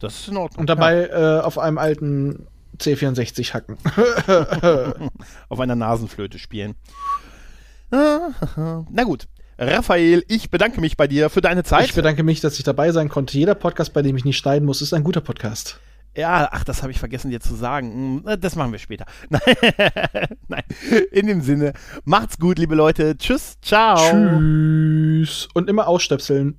Das 0.00 0.14
ist 0.20 0.28
in 0.28 0.36
Ordnung. 0.36 0.60
und 0.60 0.66
dabei 0.70 1.06
äh, 1.08 1.40
auf 1.40 1.58
einem 1.58 1.78
alten 1.78 2.46
C64 2.78 3.54
hacken. 3.54 3.78
ja, 4.26 4.94
auf 5.48 5.60
einer 5.60 5.74
Nasenflöte 5.76 6.38
spielen. 6.38 6.74
Na 7.90 9.04
gut. 9.04 9.26
Raphael, 9.58 10.22
ich 10.28 10.50
bedanke 10.50 10.82
mich 10.82 10.98
bei 10.98 11.06
dir 11.06 11.30
für 11.30 11.40
deine 11.40 11.64
Zeit. 11.64 11.86
Ich 11.86 11.94
bedanke 11.94 12.22
mich, 12.22 12.42
dass 12.42 12.58
ich 12.58 12.64
dabei 12.64 12.92
sein 12.92 13.08
konnte. 13.08 13.38
Jeder 13.38 13.54
Podcast, 13.54 13.94
bei 13.94 14.02
dem 14.02 14.14
ich 14.16 14.24
nicht 14.26 14.36
schneiden 14.36 14.66
muss, 14.66 14.82
ist 14.82 14.92
ein 14.92 15.02
guter 15.04 15.22
Podcast. 15.22 15.80
Ja, 16.16 16.48
ach, 16.50 16.64
das 16.64 16.82
habe 16.82 16.90
ich 16.92 16.98
vergessen 16.98 17.30
dir 17.30 17.40
zu 17.40 17.54
sagen. 17.54 18.22
Hm, 18.24 18.40
Das 18.40 18.56
machen 18.56 18.72
wir 18.72 18.78
später. 18.78 19.04
Nein, 19.28 19.40
Nein. 20.48 20.62
in 21.12 21.26
dem 21.26 21.40
Sinne, 21.42 21.72
macht's 22.04 22.38
gut, 22.38 22.58
liebe 22.58 22.74
Leute. 22.74 23.16
Tschüss, 23.16 23.58
ciao. 23.60 23.96
Tschüss. 23.96 25.48
Und 25.54 25.68
immer 25.68 25.86
ausstöpseln. 25.88 26.58